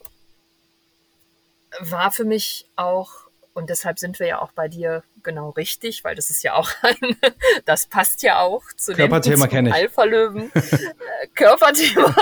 war 1.80 2.12
für 2.12 2.26
mich 2.26 2.70
auch, 2.76 3.12
und 3.54 3.70
deshalb 3.70 4.00
sind 4.00 4.20
wir 4.20 4.28
ja 4.28 4.42
auch 4.42 4.52
bei 4.52 4.68
dir 4.68 5.04
genau 5.24 5.50
richtig, 5.50 6.04
weil 6.04 6.16
das 6.16 6.30
ist 6.30 6.44
ja 6.44 6.54
auch 6.56 6.70
ein, 6.82 7.18
das 7.66 7.86
passt 7.86 8.24
ja 8.24 8.40
auch 8.40 8.64
zu 8.78 8.94
Körperthema 8.94 9.48
dem 9.48 9.72
Alpha-Löwen. 9.72 10.52
Äh, 11.22 11.28
Körperthema. 11.36 12.16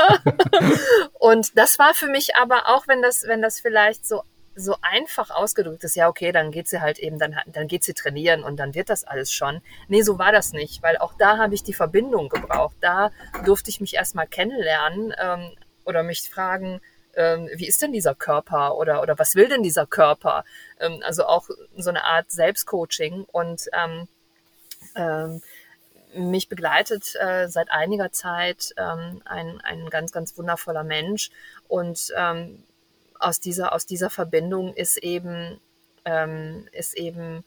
und 1.20 1.58
das 1.58 1.80
war 1.80 1.94
für 1.94 2.08
mich 2.08 2.36
aber 2.36 2.68
auch, 2.68 2.88
wenn 2.88 3.02
das, 3.02 3.24
wenn 3.24 3.42
das 3.42 3.60
vielleicht 3.60 4.06
so 4.06 4.24
so 4.60 4.76
einfach 4.82 5.30
ausgedrückt 5.30 5.84
ist, 5.84 5.96
ja, 5.96 6.08
okay, 6.08 6.32
dann 6.32 6.52
geht 6.52 6.68
sie 6.68 6.82
halt 6.82 7.00
eben, 7.00 7.18
dann, 7.18 7.36
dann 7.48 7.68
geht 7.68 7.84
sie 7.84 7.94
trainieren 7.94 8.44
und 8.44 8.58
dann 8.58 8.76
wird 8.76 8.90
das 8.90 9.04
alles 9.04 9.32
schon. 9.32 9.62
Nee, 9.88 10.02
so 10.02 10.20
war 10.20 10.32
das 10.32 10.54
nicht, 10.54 10.84
weil 10.84 10.98
auch 10.98 11.14
da 11.18 11.38
habe 11.38 11.56
ich 11.56 11.64
die 11.64 11.74
Verbindung 11.74 12.30
gebraucht. 12.30 12.76
Da 12.82 13.12
durfte 13.46 13.70
ich 13.70 13.80
mich 13.80 13.96
erstmal 13.96 14.28
kennenlernen 14.28 15.14
ähm, 15.18 15.52
oder 15.86 16.04
mich 16.04 16.30
fragen, 16.30 16.82
ähm, 17.20 17.50
wie 17.54 17.68
ist 17.68 17.82
denn 17.82 17.92
dieser 17.92 18.16
Körper 18.16 18.78
oder, 18.78 19.02
oder 19.02 19.20
was 19.20 19.36
will 19.36 19.50
denn 19.50 19.62
dieser 19.62 19.86
Körper? 19.86 20.46
Ähm, 20.80 21.04
also 21.06 21.26
auch 21.26 21.50
so 21.78 21.90
eine 21.90 22.06
Art 22.06 22.32
Selbstcoaching 22.32 23.26
und 23.26 23.70
ähm, 23.74 24.08
ähm, 24.96 25.42
mich 26.16 26.48
begleitet 26.48 27.14
äh, 27.20 27.48
seit 27.50 27.72
einiger 27.72 28.12
Zeit 28.12 28.74
ähm, 28.78 29.22
ein, 29.26 29.60
ein 29.62 29.90
ganz, 29.90 30.14
ganz 30.14 30.38
wundervoller 30.38 30.84
Mensch 30.84 31.30
und 31.68 32.12
ähm, 32.16 32.64
aus 33.20 33.42
dieser, 33.42 33.74
aus 33.74 33.86
dieser 33.86 34.10
Verbindung 34.10 34.74
ist 34.74 34.98
eben, 34.98 35.60
ähm, 36.06 36.68
ist 36.72 36.98
eben 36.98 37.44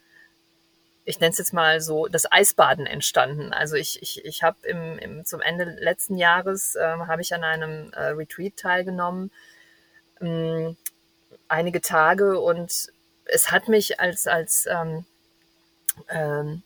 ich 1.05 1.19
nenne 1.19 1.33
es 1.33 1.39
jetzt 1.39 1.53
mal 1.53 1.81
so, 1.81 2.07
das 2.07 2.31
Eisbaden 2.31 2.87
entstanden. 2.87 3.53
Also 3.53 3.77
ich, 3.77 4.01
ich, 4.03 4.25
ich 4.25 4.43
habe 4.43 4.57
im, 4.65 4.99
im, 4.99 5.25
zum 5.25 5.41
Ende 5.41 5.65
letzten 5.65 6.17
Jahres 6.17 6.77
äh, 6.77 6.81
habe 6.81 7.23
ich 7.23 7.35
an 7.35 7.43
einem 7.43 7.93
äh, 7.93 8.09
Retreat 8.09 8.57
teilgenommen, 8.57 9.33
ähm, 10.23 10.77
einige 11.49 11.81
Tage 11.81 12.41
und 12.41 12.93
es 13.27 13.51
hat 13.51 13.69
mich 13.69 14.01
als, 14.01 14.27
als 14.27 14.67
ähm, 14.67 15.05
ähm, 16.09 16.63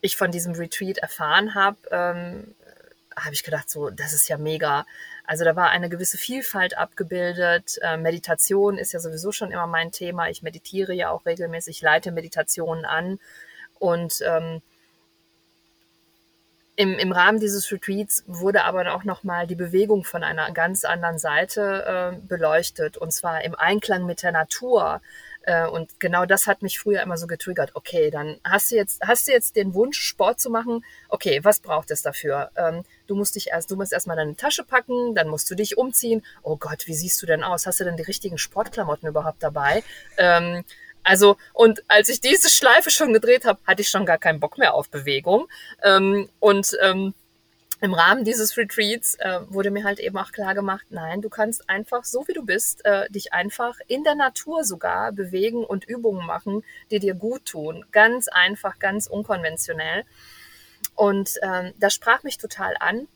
ich 0.00 0.16
von 0.16 0.30
diesem 0.30 0.54
Retreat 0.54 0.98
erfahren 0.98 1.54
habe, 1.54 1.76
ähm, 1.90 2.54
habe 3.16 3.34
ich 3.34 3.44
gedacht, 3.44 3.70
so, 3.70 3.90
das 3.90 4.12
ist 4.12 4.28
ja 4.28 4.38
mega. 4.38 4.86
Also 5.24 5.44
da 5.44 5.54
war 5.54 5.70
eine 5.70 5.88
gewisse 5.88 6.18
Vielfalt 6.18 6.76
abgebildet. 6.76 7.78
Äh, 7.82 7.96
Meditation 7.96 8.78
ist 8.78 8.92
ja 8.92 9.00
sowieso 9.00 9.32
schon 9.32 9.52
immer 9.52 9.66
mein 9.66 9.92
Thema. 9.92 10.28
Ich 10.28 10.42
meditiere 10.42 10.92
ja 10.92 11.10
auch 11.10 11.26
regelmäßig, 11.26 11.82
leite 11.82 12.10
Meditationen 12.10 12.84
an. 12.84 13.20
Und 13.78 14.20
ähm, 14.24 14.62
im, 16.74 16.98
im 16.98 17.12
Rahmen 17.12 17.38
dieses 17.38 17.70
Retreats 17.70 18.24
wurde 18.26 18.64
aber 18.64 18.94
auch 18.94 19.04
nochmal 19.04 19.46
die 19.46 19.54
Bewegung 19.54 20.04
von 20.04 20.24
einer 20.24 20.50
ganz 20.52 20.84
anderen 20.84 21.18
Seite 21.18 22.14
äh, 22.14 22.26
beleuchtet. 22.26 22.96
Und 22.96 23.12
zwar 23.12 23.44
im 23.44 23.54
Einklang 23.54 24.06
mit 24.06 24.22
der 24.22 24.32
Natur. 24.32 25.02
Äh, 25.42 25.66
und 25.66 26.00
genau 26.00 26.24
das 26.24 26.46
hat 26.46 26.62
mich 26.62 26.78
früher 26.78 27.02
immer 27.02 27.18
so 27.18 27.26
getriggert. 27.26 27.72
Okay, 27.74 28.10
dann 28.10 28.38
hast 28.42 28.70
du 28.70 28.76
jetzt, 28.76 29.02
hast 29.06 29.28
du 29.28 29.32
jetzt 29.32 29.56
den 29.56 29.74
Wunsch, 29.74 30.00
Sport 30.00 30.40
zu 30.40 30.48
machen. 30.48 30.82
Okay, 31.10 31.40
was 31.42 31.60
braucht 31.60 31.90
es 31.90 32.00
dafür? 32.00 32.50
Ähm, 32.56 32.84
du 33.06 33.16
musst 33.16 33.34
dich 33.34 33.48
erst, 33.48 33.70
du 33.70 33.76
musst 33.76 33.92
erstmal 33.92 34.16
deine 34.16 34.36
Tasche 34.36 34.64
packen, 34.64 35.14
dann 35.14 35.28
musst 35.28 35.50
du 35.50 35.54
dich 35.54 35.76
umziehen. 35.76 36.24
Oh 36.42 36.56
Gott, 36.56 36.86
wie 36.86 36.94
siehst 36.94 37.20
du 37.20 37.26
denn 37.26 37.42
aus? 37.42 37.66
Hast 37.66 37.80
du 37.80 37.84
denn 37.84 37.98
die 37.98 38.02
richtigen 38.02 38.38
Sportklamotten 38.38 39.08
überhaupt 39.08 39.42
dabei? 39.42 39.82
Ähm, 40.16 40.64
also, 41.04 41.36
und 41.52 41.82
als 41.88 42.08
ich 42.08 42.20
diese 42.20 42.48
Schleife 42.48 42.90
schon 42.90 43.12
gedreht 43.12 43.44
habe, 43.44 43.60
hatte 43.66 43.82
ich 43.82 43.88
schon 43.88 44.06
gar 44.06 44.18
keinen 44.18 44.40
Bock 44.40 44.58
mehr 44.58 44.74
auf 44.74 44.88
Bewegung. 44.88 45.48
Ähm, 45.82 46.28
und 46.38 46.76
ähm, 46.80 47.14
im 47.80 47.94
Rahmen 47.94 48.24
dieses 48.24 48.56
Retreats 48.56 49.16
äh, 49.16 49.40
wurde 49.48 49.72
mir 49.72 49.82
halt 49.82 49.98
eben 49.98 50.16
auch 50.16 50.30
klar 50.30 50.54
gemacht, 50.54 50.86
nein, 50.90 51.20
du 51.20 51.28
kannst 51.28 51.68
einfach, 51.68 52.04
so 52.04 52.28
wie 52.28 52.32
du 52.32 52.44
bist, 52.44 52.84
äh, 52.84 53.10
dich 53.10 53.32
einfach 53.32 53.76
in 53.88 54.04
der 54.04 54.14
Natur 54.14 54.62
sogar 54.62 55.10
bewegen 55.10 55.64
und 55.64 55.84
Übungen 55.84 56.24
machen, 56.24 56.62
die 56.92 57.00
dir 57.00 57.14
gut 57.14 57.44
tun. 57.44 57.84
Ganz 57.90 58.28
einfach, 58.28 58.78
ganz 58.78 59.08
unkonventionell. 59.08 60.04
Und 60.94 61.32
ähm, 61.42 61.72
das 61.80 61.92
sprach 61.94 62.22
mich 62.22 62.38
total 62.38 62.76
an. 62.78 63.08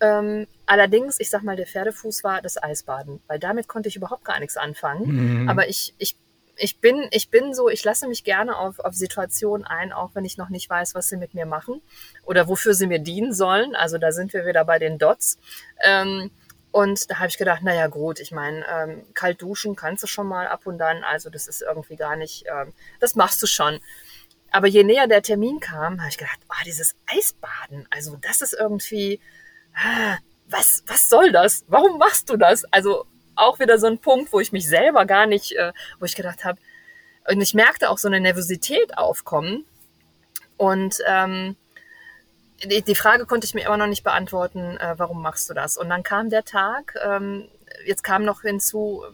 Ähm, 0.00 0.48
allerdings, 0.66 1.20
ich 1.20 1.30
sag 1.30 1.44
mal, 1.44 1.56
der 1.56 1.66
Pferdefuß 1.68 2.24
war 2.24 2.42
das 2.42 2.60
Eisbaden, 2.60 3.22
weil 3.28 3.38
damit 3.38 3.68
konnte 3.68 3.88
ich 3.88 3.94
überhaupt 3.94 4.24
gar 4.24 4.40
nichts 4.40 4.56
anfangen. 4.56 5.42
Mhm. 5.42 5.48
Aber 5.48 5.68
ich, 5.68 5.94
ich 5.98 6.16
ich 6.60 6.78
bin, 6.78 7.08
ich 7.10 7.30
bin 7.30 7.54
so, 7.54 7.68
ich 7.68 7.82
lasse 7.84 8.06
mich 8.06 8.22
gerne 8.22 8.56
auf, 8.56 8.78
auf 8.80 8.94
Situationen 8.94 9.66
ein, 9.66 9.92
auch 9.92 10.10
wenn 10.14 10.24
ich 10.24 10.36
noch 10.36 10.50
nicht 10.50 10.68
weiß, 10.68 10.94
was 10.94 11.08
sie 11.08 11.16
mit 11.16 11.34
mir 11.34 11.46
machen 11.46 11.80
oder 12.24 12.48
wofür 12.48 12.74
sie 12.74 12.86
mir 12.86 12.98
dienen 12.98 13.32
sollen. 13.32 13.74
Also 13.74 13.98
da 13.98 14.12
sind 14.12 14.32
wir 14.32 14.46
wieder 14.46 14.64
bei 14.64 14.78
den 14.78 14.98
Dots. 14.98 15.38
Ähm, 15.82 16.30
und 16.70 17.10
da 17.10 17.16
habe 17.18 17.28
ich 17.28 17.38
gedacht, 17.38 17.62
naja 17.62 17.88
gut, 17.88 18.20
ich 18.20 18.30
meine, 18.30 18.64
ähm, 18.68 19.02
kalt 19.14 19.42
duschen 19.42 19.74
kannst 19.74 20.02
du 20.02 20.06
schon 20.06 20.28
mal 20.28 20.46
ab 20.46 20.66
und 20.66 20.78
dann, 20.78 21.02
also 21.02 21.30
das 21.30 21.48
ist 21.48 21.62
irgendwie 21.62 21.96
gar 21.96 22.16
nicht, 22.16 22.44
ähm, 22.46 22.72
das 23.00 23.16
machst 23.16 23.42
du 23.42 23.46
schon. 23.46 23.80
Aber 24.52 24.66
je 24.66 24.84
näher 24.84 25.06
der 25.06 25.22
Termin 25.22 25.60
kam, 25.60 26.00
habe 26.00 26.10
ich 26.10 26.18
gedacht, 26.18 26.38
oh, 26.48 26.62
dieses 26.64 26.94
Eisbaden, 27.06 27.86
also 27.90 28.16
das 28.20 28.42
ist 28.42 28.52
irgendwie, 28.52 29.20
ah, 29.74 30.18
was, 30.46 30.82
was 30.86 31.08
soll 31.08 31.32
das? 31.32 31.64
Warum 31.68 31.98
machst 31.98 32.28
du 32.28 32.36
das? 32.36 32.64
Also 32.72 33.06
auch 33.40 33.58
wieder 33.58 33.78
so 33.78 33.86
ein 33.86 33.98
Punkt, 33.98 34.32
wo 34.32 34.40
ich 34.40 34.52
mich 34.52 34.68
selber 34.68 35.06
gar 35.06 35.26
nicht, 35.26 35.52
äh, 35.52 35.72
wo 35.98 36.04
ich 36.04 36.16
gedacht 36.16 36.44
habe, 36.44 36.58
und 37.28 37.40
ich 37.40 37.54
merkte 37.54 37.90
auch 37.90 37.98
so 37.98 38.08
eine 38.08 38.20
Nervosität 38.20 38.96
aufkommen. 38.96 39.64
Und 40.56 40.98
ähm, 41.06 41.56
die, 42.64 42.82
die 42.82 42.94
Frage 42.94 43.26
konnte 43.26 43.46
ich 43.46 43.54
mir 43.54 43.64
immer 43.64 43.76
noch 43.76 43.86
nicht 43.86 44.04
beantworten, 44.04 44.76
äh, 44.78 44.94
warum 44.96 45.22
machst 45.22 45.48
du 45.48 45.54
das? 45.54 45.76
Und 45.76 45.88
dann 45.88 46.02
kam 46.02 46.30
der 46.30 46.44
Tag, 46.44 46.94
ähm, 47.04 47.48
jetzt 47.86 48.02
kam 48.02 48.24
noch 48.24 48.42
hinzu, 48.42 49.04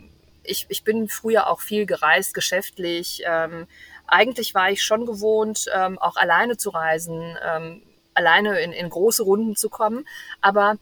ich, 0.42 0.66
ich 0.68 0.84
bin 0.84 1.08
früher 1.08 1.48
auch 1.48 1.60
viel 1.60 1.86
gereist, 1.86 2.34
geschäftlich. 2.34 3.22
Ähm, 3.26 3.66
eigentlich 4.06 4.54
war 4.54 4.70
ich 4.70 4.82
schon 4.82 5.06
gewohnt, 5.06 5.66
ähm, 5.74 5.98
auch 5.98 6.16
alleine 6.16 6.56
zu 6.56 6.70
reisen, 6.70 7.36
ähm, 7.44 7.82
alleine 8.14 8.60
in, 8.60 8.72
in 8.72 8.88
große 8.88 9.22
Runden 9.22 9.56
zu 9.56 9.68
kommen. 9.68 10.06
Aber 10.40 10.76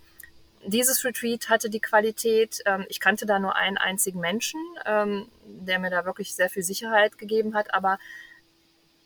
dieses 0.66 1.04
Retreat 1.04 1.48
hatte 1.48 1.70
die 1.70 1.80
Qualität, 1.80 2.60
ähm, 2.66 2.84
ich 2.88 3.00
kannte 3.00 3.26
da 3.26 3.38
nur 3.38 3.56
einen 3.56 3.78
einzigen 3.78 4.20
Menschen, 4.20 4.60
ähm, 4.86 5.28
der 5.44 5.78
mir 5.78 5.90
da 5.90 6.04
wirklich 6.04 6.34
sehr 6.34 6.48
viel 6.48 6.62
Sicherheit 6.62 7.18
gegeben 7.18 7.54
hat, 7.54 7.74
aber 7.74 7.98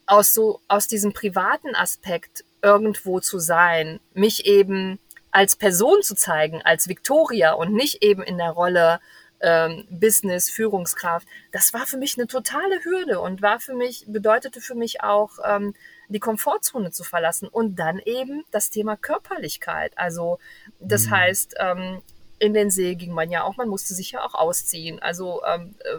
aus 0.07 0.33
so, 0.33 0.61
aus 0.69 0.87
diesem 0.87 1.13
privaten 1.13 1.75
Aspekt 1.75 2.45
irgendwo 2.63 3.21
zu 3.21 3.39
sein, 3.39 4.01
mich 4.15 4.47
eben 4.47 4.99
als 5.31 5.57
Person 5.57 6.03
zu 6.03 6.15
zeigen, 6.15 6.63
als 6.63 6.89
Victoria 6.89 7.53
und 7.53 7.75
nicht 7.75 8.03
eben 8.03 8.23
in 8.23 8.39
der 8.39 8.51
Rolle 8.51 9.01
ähm, 9.41 9.87
Business, 9.91 10.51
Führungskraft, 10.51 11.29
das 11.53 11.73
war 11.73 11.87
für 11.87 11.99
mich 11.99 12.17
eine 12.19 12.27
totale 12.27 12.83
Hürde 12.83 13.21
und 13.21 13.43
war 13.43 13.61
für 13.61 13.75
mich, 13.75 14.05
bedeutete 14.09 14.61
für 14.61 14.75
mich 14.75 15.03
auch, 15.03 15.39
ähm, 15.45 15.75
die 16.09 16.21
Komfortzone 16.21 16.91
zu 16.91 17.05
verlassen 17.05 17.49
und 17.49 17.77
dann 17.77 17.99
eben 17.99 18.45
das 18.51 18.71
Thema 18.71 18.97
Körperlichkeit. 18.97 19.93
Also 19.97 20.39
das 20.81 21.07
mhm. 21.07 21.11
heißt, 21.11 21.55
ähm, 21.59 22.03
in 22.39 22.55
den 22.55 22.71
See 22.71 22.95
ging 22.95 23.13
man 23.13 23.31
ja 23.31 23.45
auch, 23.45 23.57
man 23.57 23.69
musste 23.69 23.95
sich 23.95 24.13
ja 24.13 24.25
auch 24.25 24.35
ausziehen. 24.35 25.01
Also 25.01 25.43
ähm, 25.45 25.75
äh, 25.81 25.99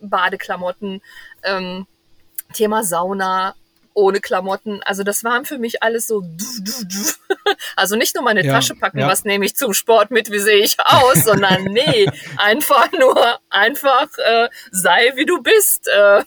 Badeklamotten, 0.00 1.02
ähm, 1.42 1.86
Thema 2.52 2.84
Sauna, 2.84 3.54
ohne 3.94 4.20
Klamotten. 4.20 4.82
Also 4.84 5.02
das 5.02 5.24
waren 5.24 5.44
für 5.44 5.58
mich 5.58 5.82
alles 5.82 6.06
so. 6.06 6.22
Also 7.74 7.96
nicht 7.96 8.14
nur 8.14 8.22
meine 8.22 8.44
ja, 8.44 8.52
Tasche 8.52 8.74
packen, 8.74 8.98
ja. 8.98 9.08
was 9.08 9.24
nehme 9.24 9.44
ich 9.44 9.56
zum 9.56 9.72
Sport 9.72 10.10
mit, 10.10 10.30
wie 10.30 10.38
sehe 10.38 10.62
ich 10.62 10.76
aus, 10.78 11.24
sondern 11.24 11.64
nee, 11.64 12.08
einfach 12.36 12.92
nur 12.92 13.40
einfach 13.48 14.06
äh, 14.18 14.48
sei 14.70 15.12
wie 15.16 15.24
du 15.24 15.42
bist. 15.42 15.88
Äh, 15.88 16.22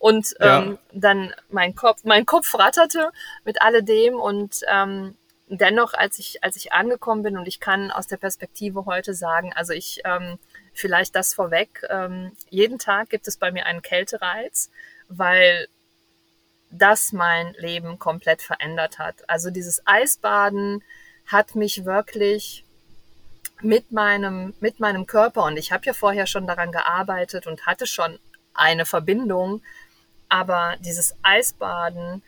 und 0.00 0.34
ähm, 0.40 0.72
ja. 0.72 0.78
dann 0.92 1.34
mein 1.48 1.74
Kopf, 1.74 2.00
mein 2.04 2.26
Kopf 2.26 2.54
ratterte 2.58 3.10
mit 3.44 3.62
alledem 3.62 4.16
und 4.16 4.60
ähm, 4.68 5.16
dennoch, 5.48 5.94
als 5.94 6.18
ich 6.18 6.42
als 6.42 6.56
ich 6.56 6.72
angekommen 6.72 7.22
bin 7.22 7.38
und 7.38 7.46
ich 7.46 7.60
kann 7.60 7.90
aus 7.90 8.06
der 8.06 8.16
Perspektive 8.16 8.84
heute 8.84 9.14
sagen, 9.14 9.52
also 9.54 9.72
ich 9.72 10.00
ähm, 10.04 10.38
vielleicht 10.72 11.14
das 11.14 11.34
vorweg, 11.34 11.82
ähm, 11.88 12.32
jeden 12.50 12.78
Tag 12.78 13.10
gibt 13.10 13.28
es 13.28 13.36
bei 13.36 13.50
mir 13.50 13.66
einen 13.66 13.82
Kältereiz, 13.82 14.70
weil 15.08 15.68
das 16.70 17.12
mein 17.12 17.54
Leben 17.54 17.98
komplett 17.98 18.42
verändert 18.42 18.98
hat. 18.98 19.28
Also 19.28 19.50
dieses 19.50 19.86
Eisbaden 19.86 20.82
hat 21.26 21.54
mich 21.54 21.84
wirklich 21.84 22.64
mit 23.62 23.92
meinem, 23.92 24.54
mit 24.60 24.80
meinem 24.80 25.06
Körper, 25.06 25.44
und 25.44 25.56
ich 25.56 25.72
habe 25.72 25.84
ja 25.86 25.92
vorher 25.92 26.26
schon 26.26 26.46
daran 26.46 26.72
gearbeitet 26.72 27.46
und 27.46 27.66
hatte 27.66 27.86
schon 27.86 28.18
eine 28.54 28.84
Verbindung, 28.84 29.62
aber 30.28 30.76
dieses 30.80 31.14
Eisbaden 31.22 32.22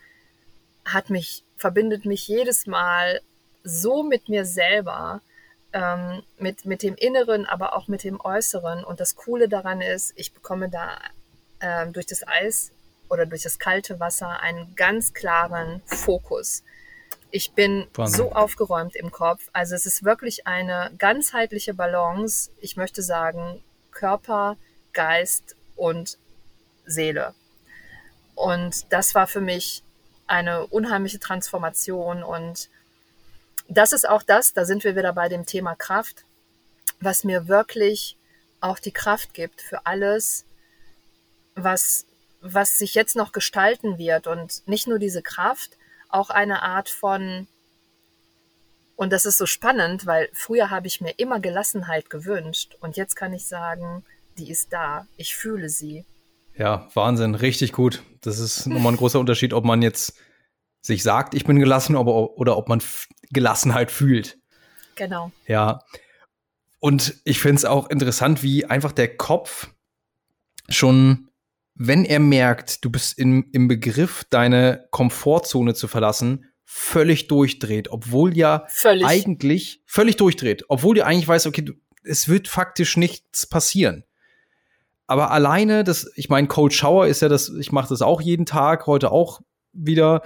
hat 0.84 1.10
mich, 1.10 1.44
verbindet 1.56 2.04
mich 2.04 2.28
jedes 2.28 2.66
Mal 2.66 3.20
so 3.64 4.02
mit 4.02 4.28
mir 4.28 4.44
selber, 4.44 5.20
ähm, 5.72 6.22
mit, 6.38 6.64
mit 6.64 6.82
dem 6.82 6.94
Inneren, 6.94 7.44
aber 7.44 7.74
auch 7.76 7.88
mit 7.88 8.04
dem 8.04 8.20
Äußeren. 8.20 8.84
Und 8.84 9.00
das 9.00 9.16
Coole 9.16 9.48
daran 9.48 9.80
ist, 9.80 10.12
ich 10.16 10.32
bekomme 10.32 10.70
da 10.70 10.98
ähm, 11.60 11.92
durch 11.92 12.06
das 12.06 12.26
Eis 12.26 12.72
oder 13.08 13.26
durch 13.26 13.42
das 13.42 13.58
kalte 13.58 14.00
Wasser 14.00 14.40
einen 14.40 14.74
ganz 14.74 15.14
klaren 15.14 15.82
Fokus. 15.86 16.62
Ich 17.30 17.52
bin 17.52 17.86
Wahnsinn. 17.94 18.16
so 18.16 18.32
aufgeräumt 18.32 18.96
im 18.96 19.10
Kopf. 19.10 19.48
Also 19.52 19.74
es 19.74 19.84
ist 19.86 20.04
wirklich 20.04 20.46
eine 20.46 20.92
ganzheitliche 20.98 21.74
Balance. 21.74 22.50
Ich 22.60 22.76
möchte 22.76 23.02
sagen, 23.02 23.62
Körper, 23.90 24.56
Geist 24.92 25.56
und 25.76 26.18
Seele. 26.86 27.34
Und 28.34 28.92
das 28.92 29.14
war 29.14 29.26
für 29.26 29.40
mich 29.40 29.82
eine 30.26 30.66
unheimliche 30.66 31.18
Transformation. 31.18 32.22
Und 32.22 32.70
das 33.68 33.92
ist 33.92 34.08
auch 34.08 34.22
das, 34.22 34.54
da 34.54 34.64
sind 34.64 34.84
wir 34.84 34.96
wieder 34.96 35.12
bei 35.12 35.28
dem 35.28 35.44
Thema 35.44 35.74
Kraft, 35.74 36.24
was 37.00 37.24
mir 37.24 37.48
wirklich 37.48 38.16
auch 38.60 38.78
die 38.78 38.92
Kraft 38.92 39.34
gibt 39.34 39.60
für 39.60 39.86
alles, 39.86 40.44
was 41.54 42.06
was 42.40 42.78
sich 42.78 42.94
jetzt 42.94 43.16
noch 43.16 43.32
gestalten 43.32 43.98
wird 43.98 44.26
und 44.26 44.66
nicht 44.66 44.86
nur 44.86 44.98
diese 44.98 45.22
Kraft, 45.22 45.76
auch 46.08 46.30
eine 46.30 46.62
Art 46.62 46.88
von, 46.88 47.46
und 48.96 49.12
das 49.12 49.24
ist 49.24 49.38
so 49.38 49.46
spannend, 49.46 50.06
weil 50.06 50.28
früher 50.32 50.70
habe 50.70 50.86
ich 50.86 51.00
mir 51.00 51.12
immer 51.18 51.40
Gelassenheit 51.40 52.10
gewünscht 52.10 52.76
und 52.80 52.96
jetzt 52.96 53.16
kann 53.16 53.32
ich 53.32 53.46
sagen, 53.46 54.04
die 54.38 54.50
ist 54.50 54.72
da, 54.72 55.06
ich 55.16 55.34
fühle 55.34 55.68
sie. 55.68 56.04
Ja, 56.56 56.88
Wahnsinn, 56.94 57.34
richtig 57.34 57.72
gut. 57.72 58.02
Das 58.20 58.38
ist 58.38 58.66
nochmal 58.66 58.92
ein 58.92 58.96
großer 58.96 59.20
Unterschied, 59.20 59.52
ob 59.52 59.64
man 59.64 59.82
jetzt 59.82 60.14
sich 60.80 61.02
sagt, 61.02 61.34
ich 61.34 61.44
bin 61.44 61.58
gelassen, 61.58 61.96
aber, 61.96 62.36
oder 62.38 62.56
ob 62.56 62.68
man 62.68 62.82
Gelassenheit 63.30 63.90
fühlt. 63.90 64.38
Genau. 64.96 65.30
Ja. 65.46 65.82
Und 66.80 67.16
ich 67.24 67.40
finde 67.40 67.56
es 67.56 67.64
auch 67.64 67.90
interessant, 67.90 68.42
wie 68.42 68.64
einfach 68.64 68.92
der 68.92 69.16
Kopf 69.16 69.68
schon 70.68 71.27
wenn 71.78 72.04
er 72.04 72.18
merkt, 72.18 72.84
du 72.84 72.90
bist 72.90 73.16
in, 73.18 73.44
im 73.52 73.68
Begriff, 73.68 74.24
deine 74.28 74.86
Komfortzone 74.90 75.74
zu 75.74 75.86
verlassen, 75.86 76.46
völlig 76.64 77.28
durchdreht, 77.28 77.90
obwohl 77.90 78.36
ja 78.36 78.64
völlig. 78.68 79.06
eigentlich 79.06 79.82
völlig 79.86 80.16
durchdreht, 80.16 80.64
obwohl 80.68 80.96
du 80.96 81.06
eigentlich 81.06 81.28
weißt, 81.28 81.46
okay, 81.46 81.62
du, 81.62 81.72
es 82.02 82.28
wird 82.28 82.48
faktisch 82.48 82.96
nichts 82.96 83.46
passieren. 83.46 84.04
Aber 85.06 85.30
alleine, 85.30 85.84
das, 85.84 86.10
ich 86.16 86.28
meine, 86.28 86.48
Cold 86.48 86.74
Shower 86.74 87.06
ist 87.06 87.22
ja 87.22 87.28
das, 87.28 87.48
ich 87.48 87.72
mache 87.72 87.88
das 87.88 88.02
auch 88.02 88.20
jeden 88.20 88.44
Tag, 88.44 88.86
heute 88.86 89.10
auch 89.12 89.40
wieder. 89.72 90.22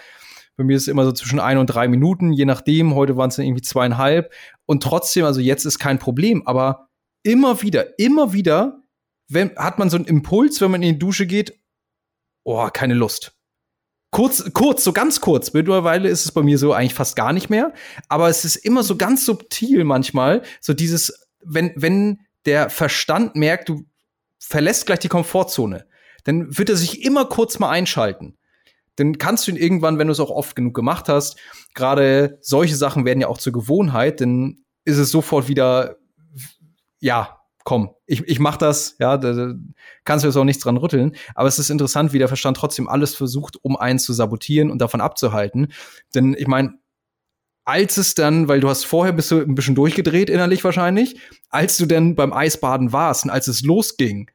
Bei 0.56 0.64
mir 0.64 0.76
ist 0.76 0.82
es 0.82 0.88
immer 0.88 1.04
so 1.04 1.12
zwischen 1.12 1.38
ein 1.38 1.58
und 1.58 1.66
drei 1.66 1.86
Minuten, 1.86 2.32
je 2.32 2.46
nachdem. 2.46 2.94
Heute 2.94 3.16
waren 3.16 3.28
es 3.28 3.38
irgendwie 3.38 3.62
zweieinhalb. 3.62 4.32
Und 4.66 4.82
trotzdem, 4.82 5.24
also 5.24 5.40
jetzt 5.40 5.64
ist 5.66 5.78
kein 5.78 5.98
Problem, 5.98 6.46
aber 6.46 6.88
immer 7.22 7.62
wieder, 7.62 7.98
immer 7.98 8.32
wieder 8.32 8.81
wenn, 9.28 9.56
hat 9.56 9.78
man 9.78 9.90
so 9.90 9.96
einen 9.96 10.06
Impuls, 10.06 10.60
wenn 10.60 10.70
man 10.70 10.82
in 10.82 10.94
die 10.94 10.98
Dusche 10.98 11.26
geht, 11.26 11.58
oh, 12.44 12.68
keine 12.72 12.94
Lust. 12.94 13.32
Kurz, 14.10 14.52
kurz, 14.52 14.84
so 14.84 14.92
ganz 14.92 15.22
kurz. 15.22 15.54
Mittlerweile 15.54 16.08
ist 16.08 16.26
es 16.26 16.32
bei 16.32 16.42
mir 16.42 16.58
so 16.58 16.74
eigentlich 16.74 16.94
fast 16.94 17.16
gar 17.16 17.32
nicht 17.32 17.48
mehr. 17.48 17.72
Aber 18.08 18.28
es 18.28 18.44
ist 18.44 18.56
immer 18.56 18.82
so 18.82 18.96
ganz 18.96 19.24
subtil 19.24 19.84
manchmal. 19.84 20.42
So 20.60 20.74
dieses, 20.74 21.28
wenn, 21.42 21.72
wenn 21.76 22.20
der 22.44 22.68
Verstand 22.68 23.36
merkt, 23.36 23.70
du 23.70 23.84
verlässt 24.38 24.84
gleich 24.84 24.98
die 24.98 25.08
Komfortzone, 25.08 25.86
dann 26.24 26.56
wird 26.58 26.68
er 26.68 26.76
sich 26.76 27.04
immer 27.04 27.24
kurz 27.24 27.58
mal 27.58 27.70
einschalten. 27.70 28.36
Dann 28.96 29.16
kannst 29.16 29.46
du 29.46 29.52
ihn 29.52 29.56
irgendwann, 29.56 29.98
wenn 29.98 30.08
du 30.08 30.12
es 30.12 30.20
auch 30.20 30.30
oft 30.30 30.54
genug 30.54 30.74
gemacht 30.74 31.08
hast, 31.08 31.38
gerade 31.74 32.38
solche 32.42 32.76
Sachen 32.76 33.06
werden 33.06 33.20
ja 33.20 33.28
auch 33.28 33.38
zur 33.38 33.52
Gewohnheit, 33.52 34.20
dann 34.20 34.58
ist 34.84 34.98
es 34.98 35.10
sofort 35.10 35.48
wieder, 35.48 35.96
ja, 37.00 37.41
komm, 37.64 37.94
ich, 38.06 38.26
ich 38.26 38.38
mach 38.38 38.56
das, 38.56 38.96
ja, 38.98 39.16
da, 39.16 39.32
da 39.32 39.54
kannst 40.04 40.24
du 40.24 40.28
jetzt 40.28 40.36
auch 40.36 40.44
nichts 40.44 40.62
dran 40.62 40.76
rütteln. 40.76 41.14
Aber 41.34 41.48
es 41.48 41.58
ist 41.58 41.70
interessant, 41.70 42.12
wie 42.12 42.18
der 42.18 42.28
Verstand 42.28 42.56
trotzdem 42.56 42.88
alles 42.88 43.14
versucht, 43.14 43.56
um 43.62 43.76
einen 43.76 43.98
zu 43.98 44.12
sabotieren 44.12 44.70
und 44.70 44.78
davon 44.78 45.00
abzuhalten. 45.00 45.72
Denn 46.14 46.34
ich 46.38 46.46
meine, 46.46 46.74
als 47.64 47.96
es 47.96 48.14
dann, 48.14 48.48
weil 48.48 48.60
du 48.60 48.68
hast 48.68 48.84
vorher 48.84 49.12
bist 49.12 49.30
du 49.30 49.40
ein 49.40 49.54
bisschen 49.54 49.74
durchgedreht 49.74 50.30
innerlich 50.30 50.64
wahrscheinlich, 50.64 51.20
als 51.48 51.76
du 51.76 51.86
denn 51.86 52.14
beim 52.14 52.32
Eisbaden 52.32 52.92
warst 52.92 53.24
und 53.24 53.30
als 53.30 53.48
es 53.48 53.62
losging, 53.62 54.30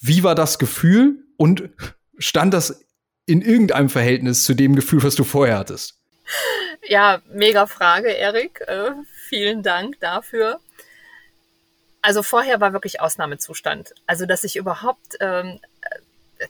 wie 0.00 0.22
war 0.22 0.34
das 0.34 0.58
Gefühl 0.58 1.24
und 1.36 1.70
stand 2.18 2.54
das 2.54 2.84
in 3.26 3.42
irgendeinem 3.42 3.90
Verhältnis 3.90 4.44
zu 4.44 4.54
dem 4.54 4.74
Gefühl, 4.74 5.02
was 5.02 5.14
du 5.14 5.24
vorher 5.24 5.58
hattest? 5.58 6.00
Ja, 6.88 7.20
mega 7.32 7.66
Frage, 7.66 8.08
Erik. 8.08 8.60
Äh, 8.66 8.92
vielen 9.28 9.62
Dank 9.62 10.00
dafür. 10.00 10.60
Also 12.02 12.22
vorher 12.22 12.60
war 12.60 12.72
wirklich 12.72 13.00
Ausnahmezustand. 13.00 13.94
Also 14.06 14.26
dass 14.26 14.44
ich 14.44 14.56
überhaupt, 14.56 15.16
ähm, 15.20 15.60
äh, 16.38 16.46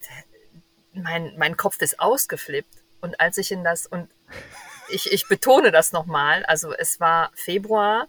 mein, 0.93 1.35
mein 1.36 1.56
Kopf 1.56 1.81
ist 1.82 2.01
ausgeflippt. 2.01 2.74
Und 3.01 3.20
als 3.20 3.39
ich 3.39 3.51
in 3.51 3.64
das, 3.64 3.86
und 3.86 4.09
ich, 4.90 5.12
ich 5.12 5.28
betone 5.28 5.70
das 5.70 5.93
nochmal, 5.93 6.44
also 6.44 6.72
es 6.72 7.01
war 7.01 7.31
Februar, 7.35 8.09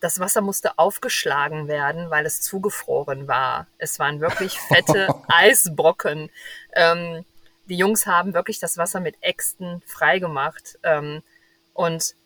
das 0.00 0.18
Wasser 0.18 0.40
musste 0.40 0.78
aufgeschlagen 0.78 1.68
werden, 1.68 2.10
weil 2.10 2.26
es 2.26 2.42
zugefroren 2.42 3.28
war. 3.28 3.68
Es 3.78 3.98
waren 4.00 4.20
wirklich 4.20 4.58
fette 4.68 5.08
Eisbrocken. 5.28 6.28
Ähm, 6.74 7.24
die 7.66 7.76
Jungs 7.76 8.06
haben 8.06 8.34
wirklich 8.34 8.58
das 8.58 8.76
Wasser 8.76 8.98
mit 8.98 9.16
Äxten 9.20 9.80
freigemacht. 9.86 10.78
Ähm, 10.82 11.22
und 11.72 12.16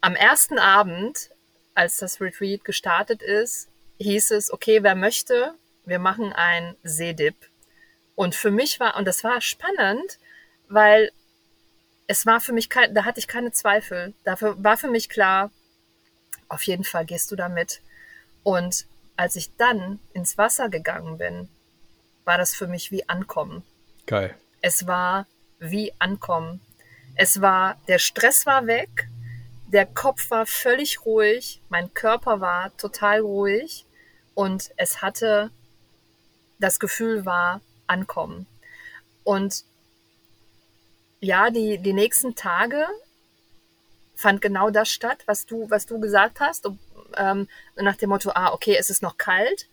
am 0.00 0.14
ersten 0.14 0.58
Abend, 0.58 1.30
als 1.74 1.98
das 1.98 2.20
Retreat 2.20 2.64
gestartet 2.64 3.22
ist, 3.22 3.68
hieß 3.98 4.32
es, 4.32 4.52
okay, 4.52 4.82
wer 4.82 4.94
möchte, 4.94 5.54
wir 5.84 5.98
machen 5.98 6.32
ein 6.32 6.76
Seedip. 6.82 7.36
Und 8.14 8.34
für 8.34 8.50
mich 8.50 8.80
war, 8.80 8.96
und 8.96 9.06
das 9.06 9.24
war 9.24 9.40
spannend, 9.40 10.18
weil 10.68 11.12
es 12.06 12.26
war 12.26 12.40
für 12.40 12.52
mich 12.52 12.70
kein, 12.70 12.94
da 12.94 13.04
hatte 13.04 13.20
ich 13.20 13.28
keine 13.28 13.52
Zweifel. 13.52 14.14
Dafür 14.24 14.62
war 14.62 14.76
für 14.76 14.90
mich 14.90 15.08
klar, 15.08 15.50
auf 16.48 16.62
jeden 16.64 16.84
Fall 16.84 17.04
gehst 17.04 17.30
du 17.30 17.36
damit. 17.36 17.80
Und 18.42 18.86
als 19.16 19.36
ich 19.36 19.56
dann 19.56 19.98
ins 20.12 20.38
Wasser 20.38 20.68
gegangen 20.68 21.18
bin, 21.18 21.48
war 22.24 22.38
das 22.38 22.54
für 22.54 22.66
mich 22.66 22.90
wie 22.90 23.08
Ankommen. 23.08 23.64
Geil. 24.06 24.34
Es 24.60 24.86
war 24.86 25.26
wie 25.58 25.92
Ankommen. 25.98 26.60
Es 27.16 27.40
war, 27.40 27.80
der 27.88 27.98
Stress 27.98 28.46
war 28.46 28.66
weg, 28.66 29.08
der 29.66 29.86
Kopf 29.86 30.30
war 30.30 30.46
völlig 30.46 31.04
ruhig, 31.04 31.60
mein 31.68 31.92
Körper 31.94 32.40
war 32.40 32.76
total 32.76 33.20
ruhig 33.20 33.85
und 34.36 34.70
es 34.76 35.00
hatte, 35.00 35.50
das 36.60 36.78
Gefühl 36.78 37.24
war 37.24 37.62
Ankommen. 37.86 38.46
Und 39.24 39.64
ja, 41.20 41.50
die, 41.50 41.78
die 41.78 41.94
nächsten 41.94 42.34
Tage 42.34 42.86
fand 44.14 44.42
genau 44.42 44.68
das 44.68 44.90
statt, 44.90 45.22
was 45.24 45.46
du, 45.46 45.70
was 45.70 45.86
du 45.86 45.98
gesagt 45.98 46.40
hast, 46.40 46.66
und, 46.66 46.78
ähm, 47.16 47.48
nach 47.76 47.96
dem 47.96 48.10
Motto, 48.10 48.30
ah, 48.34 48.52
okay, 48.52 48.76
es 48.78 48.90
ist 48.90 49.02
noch 49.02 49.16
kalt. 49.16 49.68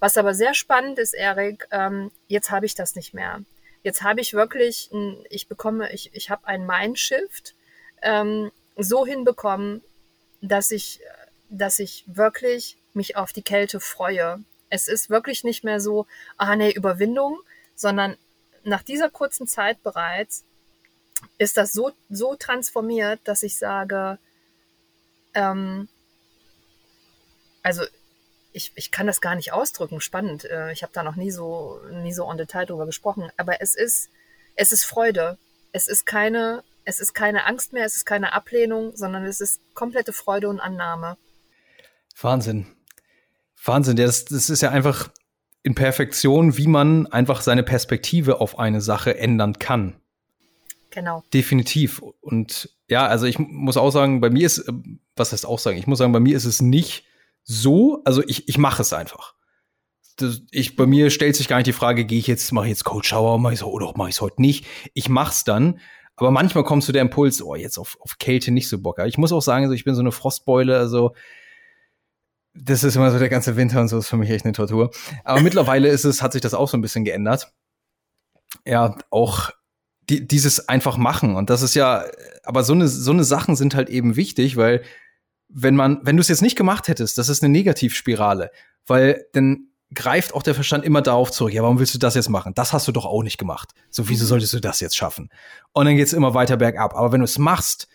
Was 0.00 0.16
aber 0.16 0.34
sehr 0.34 0.52
spannend 0.52 0.98
ist, 0.98 1.14
Erik, 1.14 1.68
ähm, 1.70 2.10
jetzt 2.26 2.50
habe 2.50 2.66
ich 2.66 2.74
das 2.74 2.96
nicht 2.96 3.14
mehr. 3.14 3.42
Jetzt 3.84 4.02
habe 4.02 4.20
ich 4.20 4.34
wirklich, 4.34 4.90
ich 5.30 5.46
bekomme, 5.46 5.92
ich, 5.92 6.12
ich 6.12 6.28
habe 6.28 6.46
ein 6.48 6.66
Mindshift 6.66 7.54
ähm, 8.02 8.50
so 8.76 9.06
hinbekommen, 9.06 9.82
dass 10.40 10.72
ich, 10.72 11.00
dass 11.50 11.78
ich 11.78 12.04
wirklich 12.06 12.78
mich 12.94 13.16
auf 13.16 13.32
die 13.32 13.42
Kälte 13.42 13.80
freue. 13.80 14.42
Es 14.70 14.88
ist 14.88 15.10
wirklich 15.10 15.44
nicht 15.44 15.64
mehr 15.64 15.80
so, 15.80 16.06
ah 16.36 16.56
nee, 16.56 16.70
Überwindung, 16.70 17.38
sondern 17.74 18.16
nach 18.64 18.82
dieser 18.82 19.10
kurzen 19.10 19.46
Zeit 19.46 19.82
bereits 19.82 20.44
ist 21.38 21.56
das 21.56 21.72
so, 21.72 21.92
so 22.08 22.36
transformiert, 22.36 23.20
dass 23.24 23.42
ich 23.42 23.58
sage, 23.58 24.18
ähm, 25.34 25.88
also 27.62 27.82
ich, 28.52 28.72
ich 28.76 28.90
kann 28.90 29.06
das 29.06 29.20
gar 29.20 29.34
nicht 29.34 29.52
ausdrücken, 29.52 30.00
spannend. 30.00 30.44
Äh, 30.44 30.72
ich 30.72 30.82
habe 30.82 30.92
da 30.92 31.02
noch 31.02 31.16
nie 31.16 31.30
so, 31.30 31.80
nie 31.90 32.12
so 32.12 32.26
on 32.26 32.38
Detail 32.38 32.66
drüber 32.66 32.86
gesprochen, 32.86 33.30
aber 33.36 33.60
es 33.60 33.74
ist, 33.74 34.10
es 34.54 34.72
ist 34.72 34.84
Freude. 34.84 35.38
Es 35.72 35.86
ist 35.86 36.06
keine, 36.06 36.64
es 36.84 36.98
ist 36.98 37.14
keine 37.14 37.44
Angst 37.44 37.72
mehr, 37.72 37.84
es 37.84 37.96
ist 37.96 38.06
keine 38.06 38.32
Ablehnung, 38.32 38.96
sondern 38.96 39.24
es 39.24 39.40
ist 39.40 39.60
komplette 39.74 40.12
Freude 40.12 40.48
und 40.48 40.60
Annahme. 40.60 41.18
Wahnsinn. 42.20 42.66
Wahnsinn, 43.64 43.96
das, 43.96 44.24
das 44.24 44.50
ist 44.50 44.62
ja 44.62 44.70
einfach 44.70 45.10
in 45.62 45.74
Perfektion, 45.74 46.56
wie 46.56 46.66
man 46.66 47.06
einfach 47.08 47.42
seine 47.42 47.62
Perspektive 47.62 48.40
auf 48.40 48.58
eine 48.58 48.80
Sache 48.80 49.18
ändern 49.18 49.58
kann. 49.58 49.96
Genau. 50.90 51.22
Definitiv. 51.34 52.02
Und 52.20 52.70
ja, 52.88 53.06
also 53.06 53.26
ich 53.26 53.38
muss 53.38 53.76
auch 53.76 53.90
sagen, 53.90 54.20
bei 54.20 54.30
mir 54.30 54.46
ist, 54.46 54.58
äh, 54.58 54.72
was 55.16 55.32
heißt 55.32 55.46
auch 55.46 55.58
sagen, 55.58 55.78
ich 55.78 55.86
muss 55.86 55.98
sagen, 55.98 56.12
bei 56.12 56.20
mir 56.20 56.36
ist 56.36 56.44
es 56.44 56.62
nicht 56.62 57.04
so, 57.42 58.02
also 58.04 58.22
ich, 58.26 58.48
ich 58.48 58.58
mache 58.58 58.82
es 58.82 58.92
einfach. 58.92 59.34
Das, 60.16 60.40
ich, 60.50 60.76
bei 60.76 60.86
mir 60.86 61.10
stellt 61.10 61.36
sich 61.36 61.48
gar 61.48 61.58
nicht 61.58 61.66
die 61.66 61.72
Frage, 61.72 62.04
gehe 62.04 62.18
ich 62.18 62.26
jetzt, 62.26 62.50
mache 62.52 62.66
ich 62.66 62.70
jetzt 62.70 62.84
Cold 62.84 63.06
Shower, 63.06 63.38
mache 63.38 63.54
ich 63.54 63.62
oder 63.62 63.92
mache 63.96 64.08
ich 64.08 64.16
es 64.16 64.20
heute 64.20 64.40
nicht. 64.40 64.66
Ich 64.94 65.08
mach's 65.08 65.44
dann. 65.44 65.80
Aber 66.16 66.30
manchmal 66.32 66.64
kommt 66.64 66.82
zu 66.82 66.90
der 66.90 67.02
Impuls, 67.02 67.40
oh, 67.42 67.54
jetzt 67.54 67.78
auf, 67.78 67.96
auf 68.00 68.18
Kälte 68.18 68.50
nicht 68.50 68.68
so 68.68 68.80
Bock. 68.80 68.98
Aber 68.98 69.06
ich 69.06 69.18
muss 69.18 69.32
auch 69.32 69.42
sagen, 69.42 69.64
also 69.64 69.74
ich 69.74 69.84
bin 69.84 69.94
so 69.94 70.00
eine 70.00 70.10
Frostbeule, 70.10 70.76
also 70.76 71.14
das 72.60 72.84
ist 72.84 72.96
immer 72.96 73.10
so 73.10 73.18
der 73.18 73.28
ganze 73.28 73.56
Winter 73.56 73.80
und 73.80 73.88
so 73.88 73.98
ist 73.98 74.08
für 74.08 74.16
mich 74.16 74.30
echt 74.30 74.44
eine 74.44 74.52
Tortur. 74.52 74.90
Aber 75.24 75.40
mittlerweile 75.40 75.88
ist 75.88 76.04
es, 76.04 76.22
hat 76.22 76.32
sich 76.32 76.42
das 76.42 76.54
auch 76.54 76.68
so 76.68 76.76
ein 76.76 76.80
bisschen 76.80 77.04
geändert. 77.04 77.52
Ja, 78.66 78.96
auch 79.10 79.50
die, 80.08 80.26
dieses 80.26 80.68
einfach 80.68 80.96
machen. 80.96 81.36
Und 81.36 81.50
das 81.50 81.62
ist 81.62 81.74
ja, 81.74 82.04
aber 82.44 82.64
so 82.64 82.72
eine, 82.72 82.88
so 82.88 83.10
eine 83.10 83.24
Sachen 83.24 83.56
sind 83.56 83.74
halt 83.74 83.88
eben 83.90 84.16
wichtig, 84.16 84.56
weil 84.56 84.82
wenn 85.48 85.76
man, 85.76 86.00
wenn 86.02 86.16
du 86.16 86.20
es 86.20 86.28
jetzt 86.28 86.42
nicht 86.42 86.56
gemacht 86.56 86.88
hättest, 86.88 87.18
das 87.18 87.28
ist 87.28 87.42
eine 87.42 87.52
Negativspirale, 87.52 88.50
weil 88.86 89.26
dann 89.32 89.68
greift 89.94 90.34
auch 90.34 90.42
der 90.42 90.54
Verstand 90.54 90.84
immer 90.84 91.00
darauf 91.00 91.30
zurück. 91.30 91.52
Ja, 91.52 91.62
warum 91.62 91.78
willst 91.78 91.94
du 91.94 91.98
das 91.98 92.14
jetzt 92.14 92.28
machen? 92.28 92.52
Das 92.54 92.72
hast 92.72 92.86
du 92.88 92.92
doch 92.92 93.06
auch 93.06 93.22
nicht 93.22 93.38
gemacht. 93.38 93.72
So, 93.90 94.08
wieso 94.08 94.26
solltest 94.26 94.52
du 94.52 94.60
das 94.60 94.80
jetzt 94.80 94.96
schaffen? 94.96 95.30
Und 95.72 95.86
dann 95.86 95.96
geht's 95.96 96.12
immer 96.12 96.34
weiter 96.34 96.58
bergab. 96.58 96.94
Aber 96.94 97.12
wenn 97.12 97.20
du 97.20 97.24
es 97.24 97.38
machst, 97.38 97.88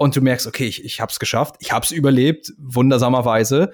und 0.00 0.16
du 0.16 0.22
merkst, 0.22 0.46
okay, 0.46 0.64
ich, 0.64 0.82
ich 0.82 0.98
habe 1.02 1.12
es 1.12 1.18
geschafft, 1.18 1.56
ich 1.58 1.72
habe 1.72 1.84
es 1.84 1.90
überlebt, 1.90 2.54
wundersamerweise, 2.56 3.70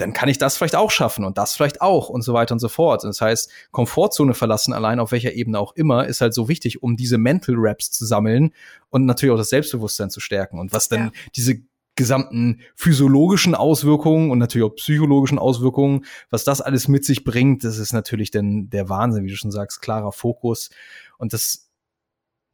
dann 0.00 0.12
kann 0.12 0.28
ich 0.28 0.38
das 0.38 0.56
vielleicht 0.56 0.76
auch 0.76 0.90
schaffen 0.90 1.24
und 1.24 1.38
das 1.38 1.54
vielleicht 1.54 1.82
auch 1.82 2.08
und 2.08 2.22
so 2.22 2.32
weiter 2.32 2.54
und 2.54 2.58
so 2.58 2.68
fort. 2.68 3.04
Das 3.04 3.20
heißt, 3.20 3.50
Komfortzone 3.70 4.34
verlassen, 4.34 4.72
allein 4.72 5.00
auf 5.00 5.12
welcher 5.12 5.32
Ebene 5.32 5.58
auch 5.58 5.74
immer, 5.74 6.06
ist 6.06 6.20
halt 6.20 6.34
so 6.34 6.48
wichtig, 6.48 6.82
um 6.82 6.96
diese 6.96 7.18
Mental 7.18 7.54
Raps 7.58 7.90
zu 7.90 8.06
sammeln 8.06 8.52
und 8.88 9.04
natürlich 9.04 9.32
auch 9.32 9.38
das 9.38 9.50
Selbstbewusstsein 9.50 10.10
zu 10.10 10.20
stärken. 10.20 10.58
Und 10.58 10.72
was 10.72 10.88
dann 10.88 11.06
ja. 11.06 11.12
diese 11.36 11.60
gesamten 11.96 12.60
physiologischen 12.76 13.54
Auswirkungen 13.54 14.30
und 14.30 14.38
natürlich 14.38 14.66
auch 14.66 14.74
psychologischen 14.76 15.38
Auswirkungen, 15.38 16.06
was 16.30 16.44
das 16.44 16.60
alles 16.62 16.88
mit 16.88 17.04
sich 17.04 17.24
bringt, 17.24 17.62
das 17.62 17.78
ist 17.78 17.92
natürlich 17.92 18.30
dann 18.30 18.70
der 18.70 18.88
Wahnsinn, 18.88 19.24
wie 19.24 19.30
du 19.30 19.36
schon 19.36 19.50
sagst, 19.50 19.82
klarer 19.82 20.12
Fokus. 20.12 20.70
Und 21.18 21.32
das, 21.34 21.70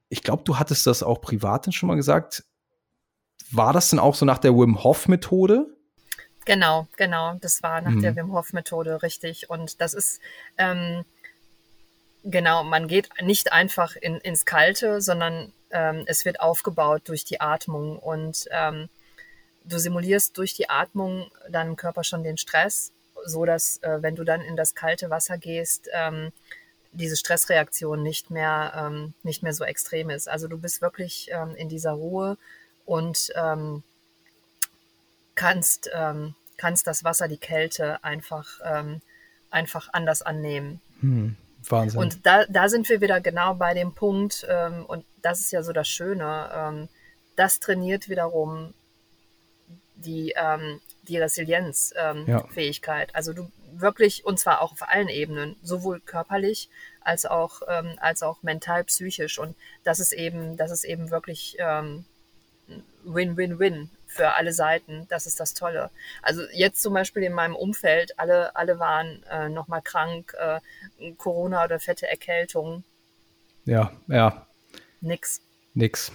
ich 0.08 0.22
glaube, 0.22 0.42
du 0.44 0.58
hattest 0.58 0.86
das 0.86 1.02
auch 1.02 1.20
privat 1.20 1.72
schon 1.72 1.86
mal 1.86 1.94
gesagt, 1.94 2.44
war 3.52 3.72
das 3.72 3.90
denn 3.90 4.00
auch 4.00 4.16
so 4.16 4.26
nach 4.26 4.38
der 4.38 4.56
Wim 4.56 4.82
Hof 4.82 5.06
Methode? 5.06 5.75
Genau, 6.46 6.86
genau. 6.96 7.34
Das 7.40 7.62
war 7.62 7.82
nach 7.82 7.90
mhm. 7.90 8.02
der 8.02 8.16
Wim 8.16 8.32
Hof 8.32 8.52
Methode 8.54 9.02
richtig. 9.02 9.50
Und 9.50 9.80
das 9.80 9.92
ist, 9.92 10.20
ähm, 10.56 11.04
genau, 12.24 12.64
man 12.64 12.88
geht 12.88 13.10
nicht 13.20 13.52
einfach 13.52 13.96
in, 13.96 14.18
ins 14.18 14.46
Kalte, 14.46 15.02
sondern 15.02 15.52
ähm, 15.70 16.04
es 16.06 16.24
wird 16.24 16.40
aufgebaut 16.40 17.02
durch 17.06 17.24
die 17.24 17.40
Atmung 17.40 17.98
und 17.98 18.46
ähm, 18.52 18.88
du 19.64 19.78
simulierst 19.78 20.38
durch 20.38 20.54
die 20.54 20.70
Atmung 20.70 21.30
deinem 21.48 21.74
Körper 21.74 22.04
schon 22.04 22.22
den 22.22 22.38
Stress, 22.38 22.92
so 23.24 23.44
dass 23.44 23.82
äh, 23.82 24.00
wenn 24.00 24.14
du 24.14 24.22
dann 24.22 24.40
in 24.40 24.56
das 24.56 24.76
kalte 24.76 25.10
Wasser 25.10 25.38
gehst, 25.38 25.88
ähm, 25.92 26.32
diese 26.92 27.16
Stressreaktion 27.16 28.04
nicht 28.04 28.30
mehr 28.30 28.72
ähm, 28.76 29.14
nicht 29.24 29.42
mehr 29.42 29.52
so 29.52 29.64
extrem 29.64 30.10
ist. 30.10 30.28
Also 30.28 30.46
du 30.46 30.58
bist 30.58 30.80
wirklich 30.80 31.28
ähm, 31.32 31.56
in 31.56 31.68
dieser 31.68 31.92
Ruhe 31.92 32.38
und 32.84 33.32
ähm, 33.34 33.82
kannst 35.36 35.88
ähm, 35.94 36.34
kannst 36.56 36.86
das 36.86 37.04
Wasser, 37.04 37.28
die 37.28 37.38
Kälte 37.38 38.02
einfach 38.02 38.60
ähm, 38.64 39.00
einfach 39.50 39.88
anders 39.92 40.22
annehmen. 40.22 40.80
Hm, 41.00 41.36
Wahnsinn. 41.68 42.00
Und 42.00 42.26
da, 42.26 42.44
da 42.46 42.68
sind 42.68 42.88
wir 42.88 43.00
wieder 43.00 43.20
genau 43.20 43.54
bei 43.54 43.74
dem 43.74 43.94
Punkt, 43.94 44.46
ähm, 44.48 44.84
und 44.86 45.04
das 45.22 45.40
ist 45.40 45.52
ja 45.52 45.62
so 45.62 45.72
das 45.72 45.88
Schöne, 45.88 46.50
ähm, 46.52 46.88
das 47.36 47.60
trainiert 47.60 48.08
wiederum 48.08 48.74
die, 49.94 50.34
ähm, 50.36 50.80
die 51.02 51.18
Resilienzfähigkeit. 51.18 53.08
Ja. 53.10 53.14
Also 53.14 53.32
du 53.32 53.50
wirklich, 53.72 54.24
und 54.24 54.38
zwar 54.38 54.62
auch 54.62 54.72
auf 54.72 54.88
allen 54.88 55.08
Ebenen, 55.08 55.56
sowohl 55.62 56.00
körperlich 56.00 56.68
als 57.00 57.26
auch, 57.26 57.62
ähm, 57.68 57.96
als 58.00 58.22
auch 58.22 58.42
mental, 58.42 58.84
psychisch. 58.84 59.38
Und 59.38 59.54
das 59.84 60.00
ist 60.00 60.12
eben, 60.12 60.56
das 60.56 60.70
ist 60.70 60.84
eben 60.84 61.10
wirklich 61.10 61.58
Win-Win-Win 63.04 63.90
für 64.16 64.34
alle 64.34 64.52
Seiten. 64.52 65.06
Das 65.08 65.26
ist 65.26 65.38
das 65.38 65.54
Tolle. 65.54 65.90
Also 66.22 66.42
jetzt 66.52 66.82
zum 66.82 66.94
Beispiel 66.94 67.22
in 67.22 67.32
meinem 67.32 67.54
Umfeld, 67.54 68.18
alle, 68.18 68.56
alle 68.56 68.78
waren 68.78 69.22
äh, 69.30 69.48
nochmal 69.48 69.82
krank, 69.82 70.34
äh, 70.38 70.60
Corona 71.16 71.64
oder 71.64 71.78
fette 71.78 72.08
Erkältung. 72.08 72.84
Ja, 73.64 73.92
ja. 74.08 74.46
Nix. 75.00 75.42
Nix. 75.74 76.10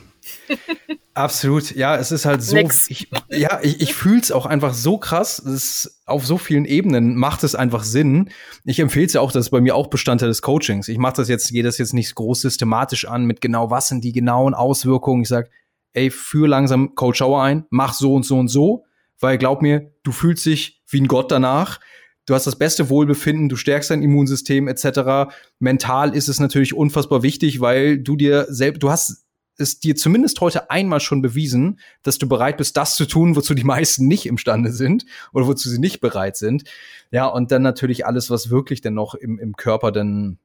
Absolut, 1.13 1.75
ja, 1.75 1.97
es 1.97 2.11
ist 2.11 2.25
halt 2.25 2.41
so. 2.41 2.55
Nix. 2.55 2.89
Ich, 2.89 3.09
ja, 3.29 3.59
ich, 3.61 3.81
ich 3.81 3.93
fühle 3.93 4.19
es 4.19 4.31
auch 4.31 4.45
einfach 4.45 4.73
so 4.73 4.97
krass. 4.97 5.39
Es 5.39 6.01
auf 6.05 6.25
so 6.25 6.37
vielen 6.37 6.65
Ebenen 6.65 7.15
macht 7.15 7.43
es 7.43 7.53
einfach 7.53 7.83
Sinn. 7.83 8.29
Ich 8.63 8.79
empfehle 8.79 9.05
es 9.05 9.13
ja 9.13 9.21
auch, 9.21 9.31
das 9.31 9.47
ist 9.47 9.49
bei 9.49 9.61
mir 9.61 9.75
auch 9.75 9.87
Bestandteil 9.87 10.29
des 10.29 10.41
Coachings. 10.41 10.87
Ich 10.87 10.97
mache 10.97 11.17
das 11.17 11.27
jetzt, 11.27 11.51
gehe 11.51 11.63
das 11.63 11.77
jetzt 11.77 11.93
nicht 11.93 12.15
groß 12.15 12.41
systematisch 12.41 13.05
an 13.05 13.25
mit 13.25 13.41
genau, 13.41 13.69
was 13.69 13.87
sind 13.87 14.03
die 14.03 14.13
genauen 14.13 14.53
Auswirkungen. 14.53 15.23
Ich 15.23 15.27
sage, 15.27 15.49
ey, 15.93 16.11
führ 16.11 16.47
langsam 16.47 16.95
Coach 16.95 17.19
Schauer 17.19 17.43
ein, 17.43 17.65
mach 17.69 17.93
so 17.93 18.13
und 18.13 18.25
so 18.25 18.37
und 18.37 18.47
so, 18.47 18.85
weil 19.19 19.37
glaub 19.37 19.61
mir, 19.61 19.91
du 20.03 20.11
fühlst 20.11 20.45
dich 20.45 20.81
wie 20.87 21.01
ein 21.01 21.07
Gott 21.07 21.31
danach. 21.31 21.79
Du 22.25 22.35
hast 22.35 22.47
das 22.47 22.57
beste 22.57 22.89
Wohlbefinden, 22.89 23.49
du 23.49 23.55
stärkst 23.55 23.89
dein 23.89 24.03
Immunsystem 24.03 24.67
etc. 24.67 25.33
Mental 25.59 26.15
ist 26.15 26.29
es 26.29 26.39
natürlich 26.39 26.73
unfassbar 26.73 27.23
wichtig, 27.23 27.61
weil 27.61 27.97
du 27.97 28.15
dir 28.15 28.45
selbst, 28.49 28.83
du 28.83 28.91
hast 28.91 29.25
es 29.57 29.79
dir 29.79 29.95
zumindest 29.95 30.41
heute 30.41 30.69
einmal 30.69 30.99
schon 30.99 31.21
bewiesen, 31.21 31.79
dass 32.03 32.17
du 32.17 32.27
bereit 32.27 32.57
bist, 32.57 32.77
das 32.77 32.95
zu 32.95 33.05
tun, 33.05 33.35
wozu 33.35 33.53
die 33.53 33.63
meisten 33.63 34.07
nicht 34.07 34.25
imstande 34.25 34.71
sind 34.71 35.05
oder 35.33 35.47
wozu 35.47 35.69
sie 35.69 35.79
nicht 35.79 36.01
bereit 36.01 36.37
sind. 36.37 36.63
Ja, 37.11 37.27
und 37.27 37.51
dann 37.51 37.61
natürlich 37.61 38.05
alles, 38.05 38.29
was 38.29 38.49
wirklich 38.49 38.81
denn 38.81 38.93
noch 38.93 39.13
im, 39.13 39.39
im 39.39 39.55
Körper 39.55 39.91
dann 39.91 40.39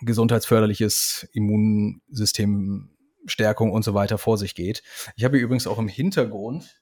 gesundheitsförderliches 0.00 1.28
Immunsystemstärkung 3.18 3.72
und 3.72 3.82
so 3.82 3.94
weiter 3.94 4.18
vor 4.18 4.38
sich 4.38 4.54
geht. 4.54 4.82
Ich 5.16 5.24
habe 5.24 5.36
hier 5.36 5.44
übrigens 5.44 5.66
auch 5.66 5.78
im 5.78 5.88
Hintergrund, 5.88 6.80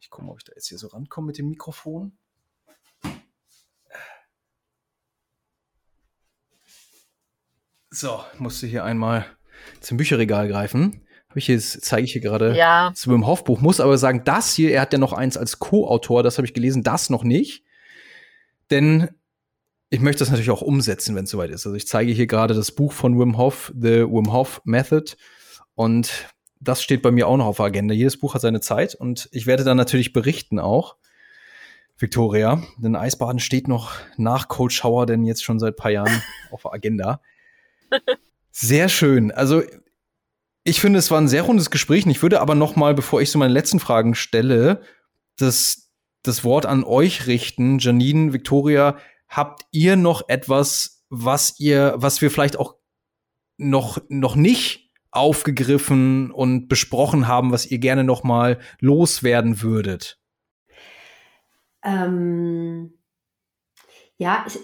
ich 0.00 0.10
gucke 0.10 0.26
mal, 0.26 0.32
ob 0.32 0.38
ich 0.38 0.44
da 0.44 0.52
jetzt 0.54 0.68
hier 0.68 0.78
so 0.78 0.88
rankomme 0.88 1.28
mit 1.28 1.38
dem 1.38 1.48
Mikrofon. 1.48 2.16
So, 7.90 8.20
musste 8.38 8.66
hier 8.66 8.84
einmal 8.84 9.24
zum 9.80 9.96
Bücherregal 9.96 10.48
greifen. 10.48 11.02
Habe 11.30 11.38
ich 11.38 11.48
jetzt 11.48 11.82
zeige 11.84 12.04
ich 12.04 12.12
hier 12.12 12.20
gerade 12.20 12.54
Ja. 12.56 12.92
zu 12.94 13.10
Wim 13.10 13.26
Hof 13.26 13.44
Buch. 13.44 13.60
Muss 13.60 13.80
aber 13.80 13.96
sagen, 13.96 14.22
das 14.24 14.54
hier, 14.54 14.72
er 14.72 14.82
hat 14.82 14.92
ja 14.92 14.98
noch 14.98 15.12
eins 15.12 15.36
als 15.36 15.58
Co-Autor, 15.58 16.22
das 16.22 16.36
habe 16.36 16.46
ich 16.46 16.54
gelesen, 16.54 16.82
das 16.82 17.08
noch 17.10 17.24
nicht. 17.24 17.64
Denn 18.70 19.08
ich 19.88 20.00
möchte 20.00 20.18
das 20.18 20.30
natürlich 20.30 20.50
auch 20.50 20.62
umsetzen, 20.62 21.14
wenn 21.14 21.24
es 21.24 21.30
soweit 21.30 21.50
ist. 21.50 21.64
Also 21.64 21.76
ich 21.76 21.86
zeige 21.86 22.12
hier 22.12 22.26
gerade 22.26 22.54
das 22.54 22.72
Buch 22.72 22.92
von 22.92 23.18
Wim 23.18 23.38
Hof, 23.38 23.72
The 23.74 24.02
Wim 24.02 24.32
Hof 24.32 24.60
Method. 24.64 25.12
Und 25.76 26.26
das 26.58 26.82
steht 26.82 27.02
bei 27.02 27.12
mir 27.12 27.28
auch 27.28 27.36
noch 27.36 27.46
auf 27.46 27.58
der 27.58 27.66
Agenda. 27.66 27.94
Jedes 27.94 28.18
Buch 28.18 28.34
hat 28.34 28.40
seine 28.40 28.60
Zeit 28.60 28.96
und 28.96 29.28
ich 29.30 29.46
werde 29.46 29.62
dann 29.62 29.76
natürlich 29.76 30.12
berichten 30.12 30.58
auch. 30.58 30.96
Victoria, 31.98 32.62
denn 32.76 32.96
Eisbaden 32.96 33.38
steht 33.38 33.68
noch 33.68 33.92
nach 34.16 34.48
Coach 34.48 34.76
Schauer 34.76 35.06
denn 35.06 35.24
jetzt 35.24 35.44
schon 35.44 35.58
seit 35.58 35.74
ein 35.74 35.76
paar 35.76 35.90
Jahren 35.90 36.22
auf 36.50 36.62
der 36.62 36.72
Agenda. 36.72 37.20
Sehr 38.50 38.88
schön. 38.88 39.30
Also 39.30 39.62
ich 40.64 40.80
finde, 40.80 40.98
es 40.98 41.10
war 41.10 41.20
ein 41.20 41.28
sehr 41.28 41.42
rundes 41.42 41.70
Gespräch. 41.70 42.04
Und 42.04 42.10
ich 42.10 42.22
würde 42.22 42.40
aber 42.40 42.54
noch 42.54 42.74
mal, 42.74 42.92
bevor 42.92 43.22
ich 43.22 43.30
so 43.30 43.38
meine 43.38 43.52
letzten 43.52 43.80
Fragen 43.80 44.14
stelle, 44.14 44.82
das, 45.38 45.90
das 46.22 46.42
Wort 46.42 46.66
an 46.66 46.84
euch 46.84 47.26
richten. 47.26 47.78
Janine, 47.78 48.32
Victoria, 48.32 48.96
habt 49.28 49.62
ihr 49.70 49.96
noch 49.96 50.28
etwas, 50.28 51.04
was 51.08 51.60
ihr, 51.60 51.94
was 51.96 52.20
wir 52.20 52.30
vielleicht 52.30 52.58
auch 52.58 52.74
noch, 53.58 53.98
noch 54.08 54.34
nicht 54.34 54.85
aufgegriffen 55.16 56.30
und 56.30 56.68
besprochen 56.68 57.26
haben, 57.26 57.52
was 57.52 57.66
ihr 57.66 57.78
gerne 57.78 58.04
noch 58.04 58.22
mal 58.24 58.58
loswerden 58.80 59.62
würdet? 59.62 60.18
Ähm, 61.82 62.92
ja, 64.18 64.44
ich, 64.46 64.58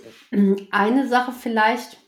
eine 0.71 1.09
Sache 1.09 1.33
vielleicht 1.33 1.99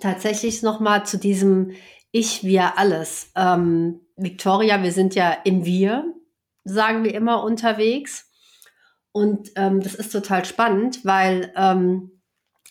tatsächlich 0.00 0.62
noch 0.62 0.80
mal 0.80 1.04
zu 1.04 1.18
diesem 1.18 1.72
Ich, 2.12 2.44
wir, 2.44 2.78
alles. 2.78 3.30
Ähm, 3.36 4.00
Victoria, 4.16 4.82
wir 4.82 4.92
sind 4.92 5.14
ja 5.14 5.32
im 5.44 5.64
Wir, 5.64 6.04
sagen 6.64 7.04
wir 7.04 7.14
immer 7.14 7.42
unterwegs. 7.42 8.30
Und 9.12 9.50
ähm, 9.56 9.80
das 9.80 9.94
ist 9.94 10.12
total 10.12 10.44
spannend, 10.44 11.04
weil 11.04 11.52
ähm, 11.56 12.20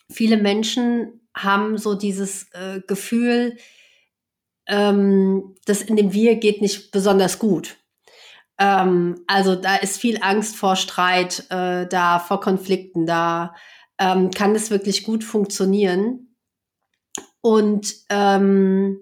viele 0.09 0.37
Menschen 0.37 1.27
haben 1.35 1.77
so 1.77 1.95
dieses 1.95 2.51
äh, 2.53 2.81
Gefühl, 2.87 3.57
ähm, 4.69 5.55
das 5.65 5.81
in 5.81 5.95
dem 5.95 6.13
Wir 6.13 6.35
geht 6.35 6.61
nicht 6.61 6.91
besonders 6.91 7.39
gut. 7.39 7.75
Ähm, 8.57 9.23
also 9.27 9.55
da 9.55 9.75
ist 9.77 9.99
viel 9.99 10.19
Angst 10.21 10.55
vor 10.55 10.75
Streit, 10.75 11.45
äh, 11.49 11.87
da 11.87 12.19
vor 12.19 12.39
Konflikten, 12.39 13.05
da 13.05 13.55
ähm, 13.97 14.31
kann 14.31 14.55
es 14.55 14.69
wirklich 14.69 15.03
gut 15.03 15.23
funktionieren. 15.23 16.35
Und 17.41 17.93
ähm, 18.09 18.99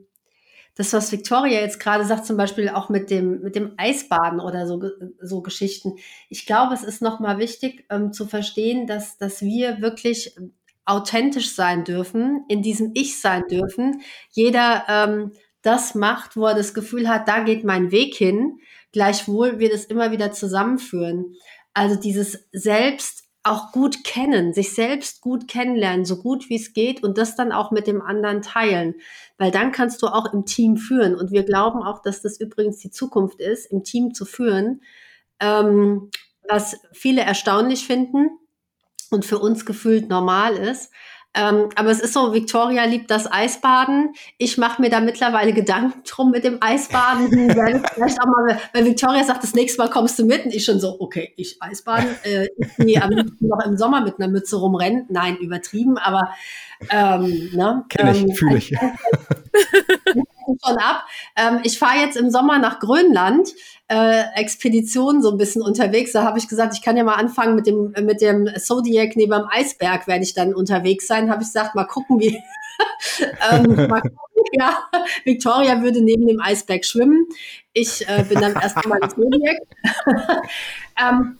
das, 0.75 0.93
was 0.93 1.11
Victoria 1.11 1.59
jetzt 1.59 1.79
gerade 1.79 2.05
sagt, 2.05 2.27
zum 2.27 2.37
Beispiel 2.37 2.69
auch 2.69 2.89
mit 2.89 3.09
dem, 3.09 3.41
mit 3.41 3.55
dem 3.55 3.73
Eisbaden 3.77 4.39
oder 4.39 4.67
so, 4.67 4.81
so 5.19 5.41
Geschichten. 5.41 5.95
Ich 6.29 6.45
glaube, 6.45 6.75
es 6.75 6.83
ist 6.83 7.01
nochmal 7.01 7.39
wichtig 7.39 7.85
ähm, 7.89 8.13
zu 8.13 8.27
verstehen, 8.27 8.85
dass, 8.85 9.17
dass 9.17 9.41
wir 9.41 9.81
wirklich 9.81 10.35
authentisch 10.85 11.53
sein 11.53 11.83
dürfen, 11.83 12.45
in 12.47 12.61
diesem 12.61 12.91
Ich 12.93 13.19
sein 13.19 13.43
dürfen. 13.49 14.01
Jeder 14.29 14.85
ähm, 14.87 15.31
das 15.61 15.95
macht, 15.95 16.35
wo 16.35 16.45
er 16.45 16.55
das 16.55 16.73
Gefühl 16.73 17.09
hat, 17.09 17.27
da 17.27 17.41
geht 17.41 17.63
mein 17.63 17.91
Weg 17.91 18.15
hin. 18.15 18.59
Gleichwohl 18.91 19.59
wir 19.59 19.69
das 19.69 19.85
immer 19.85 20.11
wieder 20.11 20.31
zusammenführen. 20.31 21.35
Also 21.73 21.95
dieses 21.95 22.47
Selbst 22.51 23.27
auch 23.47 23.71
gut 23.71 24.03
kennen, 24.03 24.53
sich 24.53 24.73
selbst 24.73 25.21
gut 25.21 25.47
kennenlernen, 25.47 26.05
so 26.05 26.17
gut 26.17 26.49
wie 26.49 26.55
es 26.55 26.73
geht 26.73 27.03
und 27.03 27.17
das 27.17 27.35
dann 27.35 27.51
auch 27.51 27.71
mit 27.71 27.87
dem 27.87 28.01
anderen 28.01 28.41
teilen. 28.41 28.95
Weil 29.37 29.51
dann 29.51 29.71
kannst 29.71 30.01
du 30.01 30.07
auch 30.07 30.33
im 30.33 30.45
Team 30.45 30.77
führen. 30.77 31.15
Und 31.15 31.31
wir 31.31 31.43
glauben 31.43 31.81
auch, 31.81 32.01
dass 32.01 32.21
das 32.21 32.39
übrigens 32.39 32.79
die 32.79 32.91
Zukunft 32.91 33.39
ist, 33.39 33.71
im 33.71 33.83
Team 33.83 34.13
zu 34.13 34.25
führen, 34.25 34.81
ähm, 35.39 36.09
was 36.47 36.77
viele 36.91 37.21
erstaunlich 37.21 37.85
finden 37.85 38.29
und 39.11 39.25
für 39.25 39.39
uns 39.39 39.65
gefühlt 39.65 40.09
normal 40.09 40.55
ist. 40.55 40.91
Ähm, 41.37 41.69
aber 41.75 41.91
es 41.91 41.99
ist 41.99 42.13
so, 42.13 42.33
Victoria 42.33 42.85
liebt 42.85 43.11
das 43.11 43.31
Eisbaden. 43.31 44.13
Ich 44.37 44.57
mache 44.57 44.81
mir 44.81 44.89
da 44.89 44.99
mittlerweile 44.99 45.53
Gedanken 45.53 46.01
drum 46.03 46.31
mit 46.31 46.43
dem 46.43 46.57
Eisbaden. 46.61 47.29
Vielleicht 47.51 48.19
auch 48.19 48.25
mal, 48.25 48.59
weil 48.73 48.85
Victoria 48.85 49.23
sagt, 49.23 49.43
das 49.43 49.53
nächste 49.53 49.81
Mal 49.81 49.89
kommst 49.89 50.17
du 50.17 50.25
mit. 50.25 50.45
Und 50.45 50.53
ich 50.53 50.65
schon 50.65 50.79
so, 50.79 50.99
okay, 50.99 51.33
ich 51.37 51.61
Eisbaden. 51.61 52.09
Äh, 52.23 52.47
ich 52.57 52.77
nee, 52.77 52.97
am 52.97 53.11
liebsten 53.11 53.47
noch 53.47 53.63
im 53.63 53.77
Sommer 53.77 54.01
mit 54.01 54.19
einer 54.19 54.29
Mütze 54.29 54.57
rumrennen. 54.57 55.05
Nein, 55.09 55.37
übertrieben, 55.37 55.97
aber 55.97 56.31
ähm, 56.89 57.49
ne? 57.53 57.85
Kenn 57.89 58.07
ich, 58.07 58.21
ähm, 58.23 58.31
fühle 58.31 58.57
ich. 58.57 58.73
schon 60.63 60.77
ab. 60.77 61.05
Ähm, 61.35 61.59
ich 61.63 61.77
fahre 61.79 61.99
jetzt 61.99 62.17
im 62.17 62.29
Sommer 62.29 62.59
nach 62.59 62.79
Grönland, 62.79 63.49
äh, 63.89 64.23
Expedition 64.35 65.21
so 65.21 65.31
ein 65.31 65.37
bisschen 65.37 65.61
unterwegs. 65.61 66.11
Da 66.11 66.23
habe 66.23 66.39
ich 66.39 66.47
gesagt, 66.47 66.73
ich 66.73 66.81
kann 66.81 66.97
ja 66.97 67.03
mal 67.03 67.15
anfangen 67.15 67.55
mit 67.55 67.67
dem 67.67 67.93
mit 68.01 68.21
dem 68.21 68.49
Zodiac 68.57 69.15
neben 69.15 69.31
dem 69.31 69.47
Eisberg 69.49 70.07
werde 70.07 70.23
ich 70.23 70.33
dann 70.33 70.53
unterwegs 70.53 71.07
sein. 71.07 71.29
Habe 71.29 71.41
ich 71.41 71.49
gesagt, 71.49 71.75
mal 71.75 71.85
gucken, 71.85 72.19
wie 72.19 72.37
ähm, 73.51 73.87
mal 73.87 74.01
gucken, 74.01 74.17
ja, 74.53 74.77
Victoria 75.23 75.81
würde 75.81 76.01
neben 76.01 76.27
dem 76.27 76.41
Eisberg 76.41 76.85
schwimmen. 76.85 77.27
Ich 77.73 78.07
äh, 78.07 78.25
bin 78.27 78.41
dann 78.41 78.53
erst 78.55 78.85
mal 78.85 78.99
im 79.01 79.09
Zodiac. 79.09 79.57
ähm, 80.99 81.37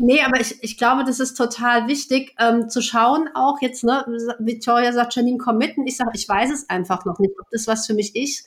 Nee, 0.00 0.22
aber 0.22 0.40
ich, 0.40 0.62
ich 0.62 0.78
glaube, 0.78 1.04
das 1.04 1.20
ist 1.20 1.34
total 1.34 1.88
wichtig 1.88 2.34
ähm, 2.38 2.68
zu 2.68 2.80
schauen, 2.82 3.28
auch 3.34 3.60
jetzt, 3.60 3.84
ne, 3.84 4.04
Victoria 4.38 4.92
sagt, 4.92 5.14
Janine, 5.14 5.38
komm 5.38 5.58
mitten. 5.58 5.86
Ich 5.86 5.96
sage, 5.96 6.12
ich 6.14 6.28
weiß 6.28 6.50
es 6.52 6.68
einfach 6.68 7.04
noch 7.04 7.18
nicht, 7.18 7.34
ob 7.40 7.46
das 7.50 7.66
was 7.66 7.86
für 7.86 7.94
mich 7.94 8.14
ist. 8.16 8.46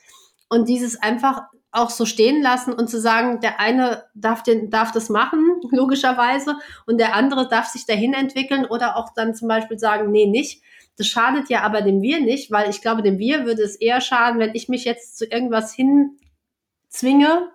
Und 0.49 0.67
dieses 0.67 1.01
einfach 1.01 1.43
auch 1.71 1.89
so 1.89 2.05
stehen 2.05 2.41
lassen 2.41 2.73
und 2.73 2.89
zu 2.89 2.99
sagen, 2.99 3.39
der 3.39 3.59
eine 3.59 4.03
darf, 4.13 4.43
den, 4.43 4.69
darf 4.69 4.91
das 4.91 5.09
machen, 5.09 5.61
logischerweise, 5.71 6.57
und 6.85 6.97
der 6.97 7.15
andere 7.15 7.47
darf 7.47 7.67
sich 7.67 7.85
dahin 7.85 8.13
entwickeln 8.13 8.65
oder 8.65 8.97
auch 8.97 9.13
dann 9.15 9.33
zum 9.33 9.47
Beispiel 9.47 9.79
sagen, 9.79 10.11
nee, 10.11 10.27
nicht. 10.27 10.61
Das 10.97 11.07
schadet 11.07 11.49
ja 11.49 11.61
aber 11.61 11.81
dem 11.81 12.01
Wir 12.01 12.19
nicht, 12.19 12.51
weil 12.51 12.69
ich 12.69 12.81
glaube, 12.81 13.01
dem 13.01 13.17
Wir 13.17 13.45
würde 13.45 13.63
es 13.63 13.77
eher 13.77 14.01
schaden, 14.01 14.39
wenn 14.39 14.53
ich 14.53 14.67
mich 14.67 14.83
jetzt 14.83 15.17
zu 15.17 15.25
irgendwas 15.25 15.73
hinzwinge 15.73 17.49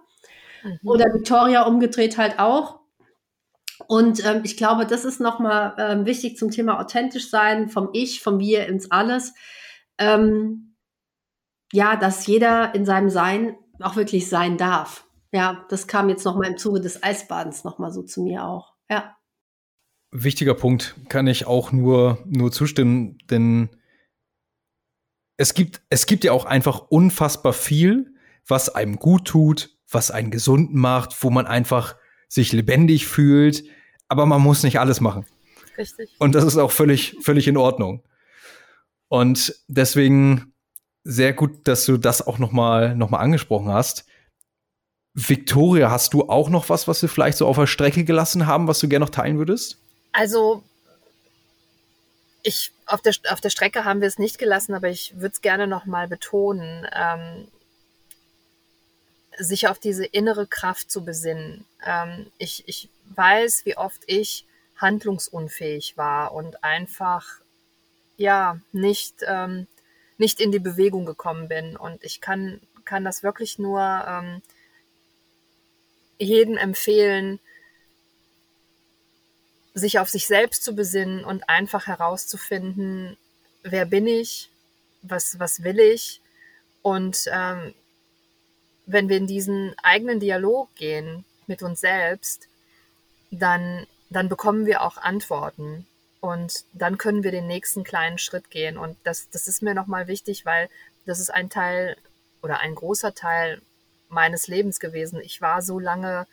mhm. 0.64 0.78
oder 0.84 1.04
Victoria 1.12 1.62
umgedreht 1.64 2.16
halt 2.16 2.38
auch. 2.38 2.80
Und 3.88 4.24
ähm, 4.24 4.42
ich 4.44 4.56
glaube, 4.56 4.86
das 4.86 5.04
ist 5.04 5.20
nochmal 5.20 5.74
ähm, 5.78 6.06
wichtig 6.06 6.36
zum 6.36 6.50
Thema 6.50 6.80
authentisch 6.80 7.30
sein, 7.30 7.68
vom 7.68 7.90
Ich, 7.92 8.20
vom 8.20 8.38
Wir 8.38 8.66
ins 8.66 8.90
Alles. 8.90 9.34
Ähm, 9.98 10.76
ja, 11.72 11.96
dass 11.96 12.26
jeder 12.26 12.74
in 12.74 12.84
seinem 12.84 13.10
Sein 13.10 13.56
auch 13.80 13.96
wirklich 13.96 14.28
sein 14.28 14.56
darf. 14.56 15.06
Ja, 15.32 15.66
das 15.68 15.86
kam 15.86 16.08
jetzt 16.08 16.24
nochmal 16.24 16.50
im 16.50 16.58
Zuge 16.58 16.80
des 16.80 17.02
Eisbadens 17.02 17.64
nochmal 17.64 17.92
so 17.92 18.02
zu 18.02 18.22
mir 18.22 18.44
auch. 18.44 18.74
Ja. 18.88 19.16
Wichtiger 20.12 20.54
Punkt, 20.54 20.94
kann 21.08 21.26
ich 21.26 21.46
auch 21.46 21.72
nur, 21.72 22.18
nur 22.24 22.52
zustimmen, 22.52 23.18
denn 23.28 23.68
es 25.36 25.52
gibt, 25.52 25.82
es 25.90 26.06
gibt 26.06 26.24
ja 26.24 26.32
auch 26.32 26.46
einfach 26.46 26.78
unfassbar 26.88 27.52
viel, 27.52 28.14
was 28.46 28.74
einem 28.74 28.96
gut 28.96 29.26
tut, 29.26 29.76
was 29.90 30.10
einen 30.10 30.30
gesund 30.30 30.74
macht, 30.74 31.22
wo 31.22 31.30
man 31.30 31.46
einfach 31.46 31.96
sich 32.28 32.52
lebendig 32.52 33.06
fühlt, 33.06 33.64
aber 34.08 34.26
man 34.26 34.42
muss 34.42 34.62
nicht 34.62 34.80
alles 34.80 35.00
machen. 35.00 35.26
Richtig. 35.78 36.10
Und 36.18 36.34
das 36.34 36.44
ist 36.44 36.56
auch 36.56 36.70
völlig, 36.70 37.16
völlig 37.20 37.48
in 37.48 37.56
Ordnung. 37.56 38.02
Und 39.08 39.54
deswegen 39.68 40.52
sehr 41.04 41.32
gut, 41.32 41.68
dass 41.68 41.84
du 41.84 41.96
das 41.98 42.26
auch 42.26 42.38
noch 42.38 42.50
mal, 42.50 42.96
noch 42.96 43.10
mal 43.10 43.18
angesprochen 43.18 43.68
hast. 43.68 44.04
Victoria, 45.14 45.90
hast 45.90 46.12
du 46.12 46.28
auch 46.28 46.48
noch 46.48 46.68
was, 46.68 46.88
was 46.88 47.00
wir 47.00 47.08
vielleicht 47.08 47.38
so 47.38 47.46
auf 47.46 47.56
der 47.56 47.66
Strecke 47.66 48.04
gelassen 48.04 48.46
haben, 48.46 48.68
was 48.68 48.80
du 48.80 48.88
gerne 48.88 49.04
noch 49.04 49.10
teilen 49.10 49.38
würdest? 49.38 49.78
Also, 50.12 50.62
ich, 52.42 52.72
auf 52.86 53.00
der, 53.00 53.14
auf 53.30 53.40
der 53.40 53.50
Strecke 53.50 53.84
haben 53.84 54.00
wir 54.00 54.08
es 54.08 54.18
nicht 54.18 54.38
gelassen, 54.38 54.74
aber 54.74 54.88
ich 54.88 55.14
würde 55.16 55.32
es 55.32 55.40
gerne 55.40 55.66
noch 55.66 55.86
mal 55.86 56.06
betonen, 56.06 56.86
ähm, 56.92 57.48
sich 59.38 59.68
auf 59.68 59.78
diese 59.78 60.04
innere 60.04 60.46
Kraft 60.46 60.90
zu 60.90 61.04
besinnen. 61.04 61.64
Ähm, 61.84 62.26
ich, 62.38 62.64
ich 62.66 62.88
weiß, 63.14 63.64
wie 63.64 63.76
oft 63.76 64.02
ich 64.06 64.46
handlungsunfähig 64.76 65.96
war 65.96 66.32
und 66.32 66.62
einfach, 66.64 67.40
ja, 68.16 68.60
nicht, 68.72 69.16
ähm, 69.26 69.66
nicht 70.18 70.40
in 70.40 70.52
die 70.52 70.58
Bewegung 70.58 71.06
gekommen 71.06 71.48
bin. 71.48 71.76
Und 71.76 72.02
ich 72.04 72.20
kann, 72.20 72.60
kann 72.84 73.04
das 73.04 73.22
wirklich 73.22 73.58
nur 73.58 73.80
ähm, 73.80 74.42
jedem 76.18 76.56
empfehlen, 76.56 77.40
sich 79.74 79.98
auf 79.98 80.08
sich 80.08 80.26
selbst 80.26 80.64
zu 80.64 80.74
besinnen 80.74 81.24
und 81.24 81.48
einfach 81.50 81.86
herauszufinden, 81.86 83.18
wer 83.62 83.84
bin 83.84 84.06
ich, 84.06 84.50
was, 85.02 85.38
was 85.38 85.62
will 85.62 85.78
ich. 85.78 86.22
Und 86.80 87.24
ähm, 87.30 87.74
wenn 88.86 89.08
wir 89.08 89.16
in 89.16 89.26
diesen 89.26 89.74
eigenen 89.82 90.20
Dialog 90.20 90.74
gehen 90.76 91.24
mit 91.46 91.62
uns 91.62 91.80
selbst, 91.80 92.48
dann, 93.30 93.86
dann 94.10 94.28
bekommen 94.28 94.66
wir 94.66 94.82
auch 94.82 94.96
Antworten. 94.96 95.86
Und 96.20 96.64
dann 96.72 96.96
können 96.98 97.22
wir 97.22 97.30
den 97.30 97.46
nächsten 97.46 97.84
kleinen 97.84 98.18
Schritt 98.18 98.50
gehen. 98.50 98.78
Und 98.78 98.96
das, 99.04 99.28
das 99.30 99.48
ist 99.48 99.62
mir 99.62 99.74
nochmal 99.74 100.06
wichtig, 100.06 100.46
weil 100.46 100.68
das 101.04 101.20
ist 101.20 101.30
ein 101.30 101.50
Teil 101.50 101.96
oder 102.42 102.60
ein 102.60 102.74
großer 102.74 103.14
Teil 103.14 103.60
meines 104.08 104.48
Lebens 104.48 104.80
gewesen. 104.80 105.20
Ich 105.20 105.40
war 105.40 105.62
so 105.62 105.78
lange 105.78 106.26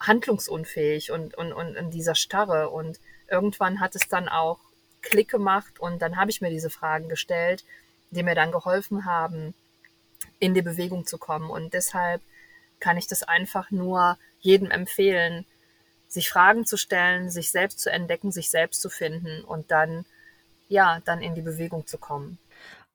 handlungsunfähig 0.00 1.12
und, 1.12 1.36
und, 1.36 1.52
und 1.52 1.76
in 1.76 1.90
dieser 1.90 2.14
Starre. 2.14 2.70
Und 2.70 3.00
irgendwann 3.28 3.80
hat 3.80 3.94
es 3.94 4.08
dann 4.08 4.28
auch 4.28 4.58
Klick 5.02 5.30
gemacht 5.30 5.80
und 5.80 6.00
dann 6.02 6.16
habe 6.16 6.30
ich 6.30 6.40
mir 6.40 6.50
diese 6.50 6.70
Fragen 6.70 7.08
gestellt, 7.08 7.64
die 8.10 8.22
mir 8.22 8.34
dann 8.34 8.52
geholfen 8.52 9.04
haben, 9.04 9.54
in 10.38 10.54
die 10.54 10.62
Bewegung 10.62 11.06
zu 11.06 11.18
kommen. 11.18 11.50
Und 11.50 11.74
deshalb 11.74 12.20
kann 12.80 12.96
ich 12.96 13.06
das 13.06 13.22
einfach 13.22 13.70
nur 13.70 14.18
jedem 14.40 14.70
empfehlen, 14.70 15.46
sich 16.08 16.30
Fragen 16.30 16.64
zu 16.64 16.76
stellen, 16.76 17.30
sich 17.30 17.50
selbst 17.50 17.80
zu 17.80 17.90
entdecken, 17.90 18.32
sich 18.32 18.50
selbst 18.50 18.80
zu 18.80 18.88
finden 18.88 19.42
und 19.44 19.70
dann, 19.70 20.04
ja, 20.68 21.00
dann 21.04 21.22
in 21.22 21.34
die 21.34 21.42
Bewegung 21.42 21.86
zu 21.86 21.98
kommen. 21.98 22.38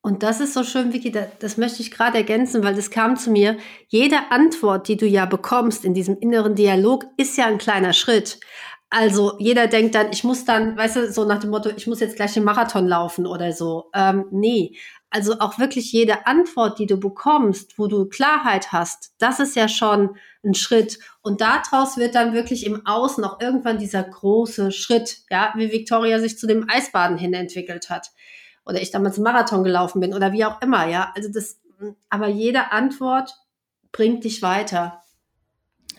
Und 0.01 0.23
das 0.23 0.39
ist 0.39 0.53
so 0.53 0.63
schön, 0.63 0.93
Vicky, 0.93 1.11
das, 1.11 1.27
das 1.39 1.57
möchte 1.57 1.81
ich 1.81 1.91
gerade 1.91 2.17
ergänzen, 2.17 2.63
weil 2.63 2.73
das 2.73 2.89
kam 2.89 3.17
zu 3.17 3.31
mir. 3.31 3.57
Jede 3.89 4.31
Antwort, 4.31 4.87
die 4.87 4.95
du 4.95 5.05
ja 5.05 5.25
bekommst 5.25 5.83
in 5.83 5.93
diesem 5.93 6.17
inneren 6.19 6.55
Dialog, 6.55 7.05
ist 7.17 7.37
ja 7.37 7.47
ein 7.47 7.57
kleiner 7.57 7.91
Schritt. 7.91 8.39
Also 8.89 9.35
jeder 9.39 9.67
denkt 9.67 9.95
dann, 9.95 10.07
ich 10.11 10.23
muss 10.23 10.45
dann, 10.45 10.77
weißt 10.77 10.95
du, 10.95 11.11
so 11.11 11.25
nach 11.25 11.39
dem 11.39 11.51
Motto, 11.51 11.69
ich 11.75 11.85
muss 11.85 11.99
jetzt 11.99 12.15
gleich 12.15 12.33
den 12.33 12.43
Marathon 12.43 12.87
laufen 12.87 13.27
oder 13.27 13.51
so. 13.51 13.91
Ähm, 13.93 14.25
nee, 14.31 14.77
also 15.11 15.39
auch 15.39 15.57
wirklich 15.57 15.91
jede 15.91 16.27
Antwort, 16.27 16.77
die 16.77 16.85
du 16.85 16.97
bekommst, 16.97 17.79
wo 17.79 17.87
du 17.87 18.05
Klarheit 18.05 18.71
hast, 18.71 19.13
das 19.17 19.39
ist 19.39 19.55
ja 19.55 19.67
schon 19.67 20.15
ein 20.43 20.53
Schritt. 20.53 20.99
Und 21.21 21.41
daraus 21.41 21.97
wird 21.97 22.15
dann 22.15 22.33
wirklich 22.33 22.65
im 22.65 22.85
Außen 22.85 23.23
auch 23.23 23.41
irgendwann 23.41 23.79
dieser 23.79 24.03
große 24.03 24.71
Schritt, 24.71 25.23
ja, 25.29 25.53
wie 25.55 25.71
Victoria 25.71 26.19
sich 26.19 26.37
zu 26.37 26.47
dem 26.47 26.69
Eisbaden 26.69 27.17
hin 27.17 27.33
entwickelt 27.33 27.89
hat. 27.89 28.11
Oder 28.65 28.81
ich 28.81 28.91
damals 28.91 29.15
einen 29.15 29.23
Marathon 29.23 29.63
gelaufen 29.63 29.99
bin 29.99 30.13
oder 30.13 30.31
wie 30.31 30.45
auch 30.45 30.61
immer, 30.61 30.87
ja. 30.87 31.11
Also 31.15 31.29
das, 31.31 31.59
aber 32.09 32.27
jede 32.27 32.71
Antwort 32.71 33.33
bringt 33.91 34.23
dich 34.23 34.43
weiter. 34.43 35.01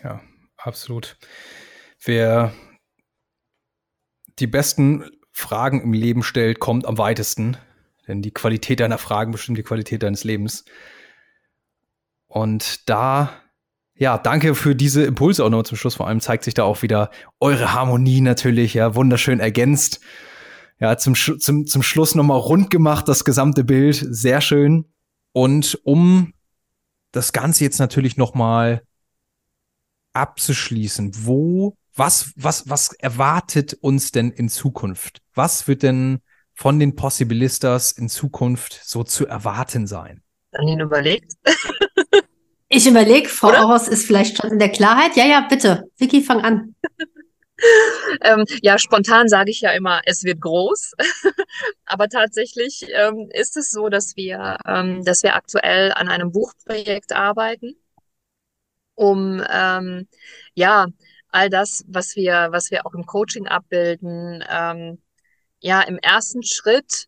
Ja, 0.03 0.21
absolut. 0.57 1.17
Wer 2.03 2.53
die 4.39 4.47
besten 4.47 5.09
Fragen 5.31 5.81
im 5.81 5.93
Leben 5.93 6.23
stellt, 6.23 6.59
kommt 6.59 6.85
am 6.85 6.97
weitesten. 6.97 7.57
Denn 8.11 8.21
die 8.21 8.31
Qualität 8.31 8.81
deiner 8.81 8.97
Fragen 8.97 9.31
bestimmt 9.31 9.57
die 9.57 9.63
Qualität 9.63 10.03
deines 10.03 10.25
Lebens. 10.25 10.65
Und 12.27 12.89
da, 12.89 13.31
ja, 13.93 14.17
danke 14.17 14.53
für 14.53 14.75
diese 14.75 15.05
Impulse 15.05 15.45
auch 15.45 15.49
noch 15.49 15.63
zum 15.63 15.77
Schluss. 15.77 15.95
Vor 15.95 16.09
allem 16.09 16.19
zeigt 16.19 16.43
sich 16.43 16.53
da 16.53 16.65
auch 16.65 16.81
wieder 16.81 17.09
eure 17.39 17.73
Harmonie 17.73 18.19
natürlich, 18.19 18.73
ja, 18.73 18.95
wunderschön 18.95 19.39
ergänzt. 19.39 20.01
Ja, 20.77 20.97
zum, 20.97 21.15
zum, 21.15 21.65
zum 21.65 21.83
Schluss 21.83 22.13
nochmal 22.13 22.37
rund 22.37 22.69
gemacht, 22.69 23.07
das 23.07 23.23
gesamte 23.23 23.63
Bild. 23.63 24.05
Sehr 24.09 24.41
schön. 24.41 24.91
Und 25.31 25.79
um 25.85 26.33
das 27.13 27.31
Ganze 27.31 27.63
jetzt 27.63 27.79
natürlich 27.79 28.17
nochmal 28.17 28.81
abzuschließen, 30.11 31.13
wo, 31.25 31.77
was, 31.95 32.33
was, 32.35 32.69
was 32.69 32.91
erwartet 32.91 33.73
uns 33.73 34.11
denn 34.11 34.31
in 34.31 34.49
Zukunft? 34.49 35.21
Was 35.33 35.69
wird 35.69 35.83
denn 35.83 36.19
von 36.53 36.79
den 36.79 36.95
Possibilistas 36.95 37.91
in 37.91 38.09
Zukunft 38.09 38.81
so 38.83 39.03
zu 39.03 39.27
erwarten 39.27 39.87
sein? 39.87 40.21
Janine 40.53 40.83
überlegt. 40.83 41.33
ich 42.69 42.87
überlege, 42.87 43.29
Frau 43.29 43.49
Oros 43.49 43.87
ist 43.87 44.05
vielleicht 44.05 44.37
schon 44.37 44.51
in 44.51 44.59
der 44.59 44.69
Klarheit. 44.69 45.15
Ja, 45.15 45.25
ja, 45.25 45.45
bitte. 45.49 45.89
Vicky, 45.97 46.21
fang 46.21 46.41
an. 46.41 46.75
ähm, 48.21 48.45
ja, 48.61 48.77
spontan 48.77 49.27
sage 49.27 49.51
ich 49.51 49.61
ja 49.61 49.71
immer, 49.71 50.01
es 50.05 50.23
wird 50.23 50.41
groß. 50.41 50.93
Aber 51.85 52.09
tatsächlich 52.09 52.85
ähm, 52.93 53.29
ist 53.33 53.57
es 53.57 53.71
so, 53.71 53.89
dass 53.89 54.15
wir, 54.15 54.57
ähm, 54.65 55.03
dass 55.03 55.23
wir 55.23 55.35
aktuell 55.35 55.91
an 55.93 56.09
einem 56.09 56.31
Buchprojekt 56.31 57.13
arbeiten, 57.13 57.75
um 58.95 59.43
ähm, 59.51 60.07
ja 60.53 60.87
all 61.29 61.49
das, 61.49 61.85
was 61.87 62.15
wir, 62.15 62.49
was 62.51 62.71
wir 62.71 62.85
auch 62.85 62.93
im 62.93 63.05
Coaching 63.05 63.47
abbilden, 63.47 64.43
ähm, 64.49 65.01
ja 65.61 65.81
im 65.81 65.97
ersten 65.97 66.43
Schritt 66.43 67.07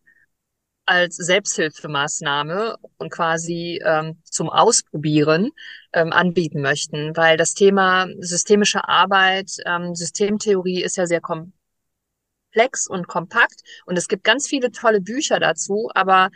als 0.86 1.16
Selbsthilfemaßnahme 1.16 2.76
und 2.98 3.10
quasi 3.10 3.80
ähm, 3.84 4.18
zum 4.24 4.50
Ausprobieren 4.50 5.50
ähm, 5.92 6.12
anbieten 6.12 6.60
möchten, 6.60 7.16
weil 7.16 7.36
das 7.36 7.54
Thema 7.54 8.06
systemische 8.18 8.86
Arbeit, 8.86 9.50
ähm, 9.66 9.94
Systemtheorie 9.94 10.82
ist 10.82 10.96
ja 10.96 11.06
sehr 11.06 11.20
komplex 11.22 12.86
und 12.86 13.08
kompakt 13.08 13.62
und 13.86 13.96
es 13.96 14.08
gibt 14.08 14.24
ganz 14.24 14.46
viele 14.46 14.70
tolle 14.72 15.00
Bücher 15.00 15.40
dazu, 15.40 15.90
aber 15.94 16.30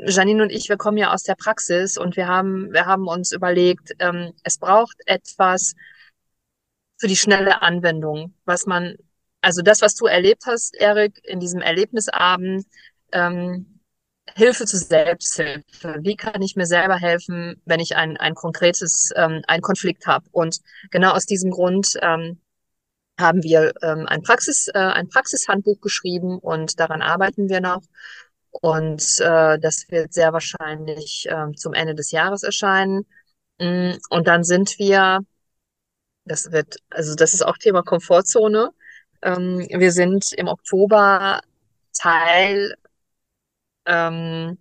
Janine 0.00 0.42
und 0.42 0.50
ich, 0.50 0.68
wir 0.68 0.78
kommen 0.78 0.96
ja 0.96 1.12
aus 1.12 1.22
der 1.22 1.34
Praxis 1.34 1.96
und 1.98 2.16
wir 2.16 2.26
haben, 2.26 2.72
wir 2.72 2.86
haben 2.86 3.06
uns 3.06 3.30
überlegt, 3.32 3.92
ähm, 3.98 4.32
es 4.42 4.58
braucht 4.58 4.96
etwas 5.06 5.74
für 6.98 7.08
die 7.08 7.16
schnelle 7.16 7.62
Anwendung, 7.62 8.34
was 8.44 8.66
man 8.66 8.96
also 9.42 9.62
das, 9.62 9.82
was 9.82 9.94
du 9.94 10.06
erlebt 10.06 10.44
hast, 10.46 10.74
Erik, 10.76 11.20
in 11.24 11.40
diesem 11.40 11.60
Erlebnisabend, 11.60 12.64
ähm, 13.12 13.80
Hilfe 14.34 14.64
zur 14.66 14.78
Selbsthilfe. 14.78 15.96
Wie 16.00 16.16
kann 16.16 16.42
ich 16.42 16.56
mir 16.56 16.66
selber 16.66 16.96
helfen, 16.96 17.60
wenn 17.64 17.80
ich 17.80 17.96
ein, 17.96 18.16
ein 18.16 18.34
konkretes, 18.34 19.10
ähm, 19.16 19.42
ein 19.48 19.60
Konflikt 19.60 20.06
habe? 20.06 20.26
Und 20.30 20.60
genau 20.90 21.12
aus 21.12 21.26
diesem 21.26 21.50
Grund 21.50 21.98
ähm, 22.00 22.40
haben 23.18 23.42
wir 23.42 23.72
ähm, 23.82 24.06
ein, 24.06 24.22
Praxis, 24.22 24.68
äh, 24.68 24.78
ein 24.78 25.08
Praxishandbuch 25.08 25.80
geschrieben 25.80 26.38
und 26.38 26.80
daran 26.80 27.02
arbeiten 27.02 27.48
wir 27.48 27.60
noch. 27.60 27.82
Und 28.50 29.02
äh, 29.20 29.58
das 29.58 29.86
wird 29.90 30.12
sehr 30.12 30.32
wahrscheinlich 30.32 31.26
äh, 31.28 31.52
zum 31.56 31.74
Ende 31.74 31.94
des 31.94 32.10
Jahres 32.10 32.42
erscheinen. 32.42 33.06
Mm, 33.58 33.92
und 34.10 34.28
dann 34.28 34.44
sind 34.44 34.78
wir, 34.78 35.20
das 36.24 36.52
wird, 36.52 36.76
also 36.90 37.14
das 37.14 37.34
ist 37.34 37.44
auch 37.44 37.58
Thema 37.58 37.82
Komfortzone. 37.82 38.70
Ähm, 39.22 39.66
wir 39.70 39.92
sind 39.92 40.32
im 40.32 40.48
Oktober 40.48 41.40
Teil 41.96 42.74
ähm, 43.86 44.58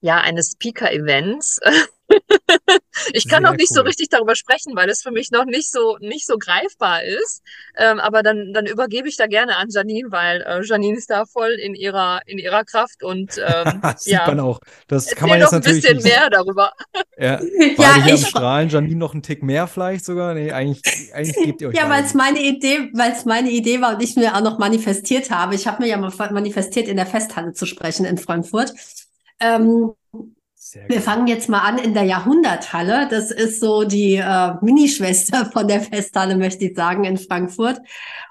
ja 0.00 0.18
eines 0.20 0.52
Speaker-Events 0.52 1.60
ich 3.12 3.28
kann 3.28 3.42
Sehr 3.42 3.50
noch 3.50 3.56
nicht 3.56 3.70
cool. 3.70 3.76
so 3.76 3.82
richtig 3.82 4.08
darüber 4.08 4.34
sprechen, 4.34 4.74
weil 4.74 4.88
es 4.88 5.02
für 5.02 5.10
mich 5.10 5.30
noch 5.30 5.44
nicht 5.44 5.70
so 5.70 5.96
nicht 6.00 6.26
so 6.26 6.36
greifbar 6.38 7.02
ist. 7.02 7.42
Ähm, 7.76 8.00
aber 8.00 8.22
dann 8.22 8.52
dann 8.52 8.66
übergebe 8.66 9.08
ich 9.08 9.16
da 9.16 9.26
gerne 9.26 9.56
an 9.56 9.68
Janine, 9.70 10.10
weil 10.10 10.42
äh, 10.42 10.64
Janine 10.64 10.96
ist 10.96 11.10
da 11.10 11.24
voll 11.26 11.50
in 11.52 11.74
ihrer 11.74 12.20
in 12.26 12.38
ihrer 12.38 12.64
Kraft 12.64 13.02
und 13.02 13.38
ähm, 13.38 13.82
sieht 13.96 14.14
ja, 14.14 14.26
man 14.26 14.40
auch. 14.40 14.60
Das 14.86 15.06
kann 15.14 15.28
man 15.28 15.38
jetzt 15.38 15.52
noch 15.52 15.58
natürlich 15.58 15.88
ein 15.88 15.96
bisschen 15.96 16.12
mehr 16.12 16.30
darüber. 16.30 16.72
Ja, 17.20 17.40
ja 17.42 18.04
hier 18.04 18.14
am 18.14 18.20
Strahlen, 18.20 18.68
Janine 18.68 18.94
noch 18.94 19.12
einen 19.12 19.24
Tick 19.24 19.42
mehr 19.42 19.66
vielleicht 19.66 20.04
sogar. 20.04 20.34
Nee, 20.34 20.52
eigentlich 20.52 20.82
eigentlich 21.12 21.36
gebt 21.44 21.60
ihr 21.60 21.68
euch. 21.70 21.74
Ja, 21.74 21.88
weil 21.88 22.04
es 22.04 22.14
meine 22.14 22.40
Idee, 22.40 22.90
weil 22.94 23.10
es 23.10 23.24
meine 23.24 23.50
Idee 23.50 23.80
war 23.80 23.94
und 23.96 24.02
ich 24.04 24.14
mir 24.14 24.36
auch 24.36 24.40
noch 24.40 24.58
manifestiert 24.58 25.32
habe. 25.32 25.56
Ich 25.56 25.66
habe 25.66 25.82
mir 25.82 25.88
ja 25.88 25.96
mal 25.96 26.12
manifestiert 26.30 26.86
in 26.86 26.96
der 26.96 27.06
Festhalle 27.06 27.54
zu 27.54 27.66
sprechen 27.66 28.06
in 28.06 28.18
Frankfurt. 28.18 28.72
Ähm, 29.40 29.94
wir 30.88 31.00
fangen 31.00 31.26
jetzt 31.26 31.48
mal 31.48 31.60
an 31.60 31.78
in 31.78 31.94
der 31.94 32.04
Jahrhunderthalle. 32.04 33.08
Das 33.10 33.30
ist 33.30 33.60
so 33.60 33.84
die 33.84 34.16
äh, 34.16 34.52
Minischwester 34.60 35.46
von 35.52 35.68
der 35.68 35.80
Festhalle, 35.80 36.36
möchte 36.36 36.64
ich 36.64 36.76
sagen, 36.76 37.04
in 37.04 37.16
Frankfurt. 37.16 37.80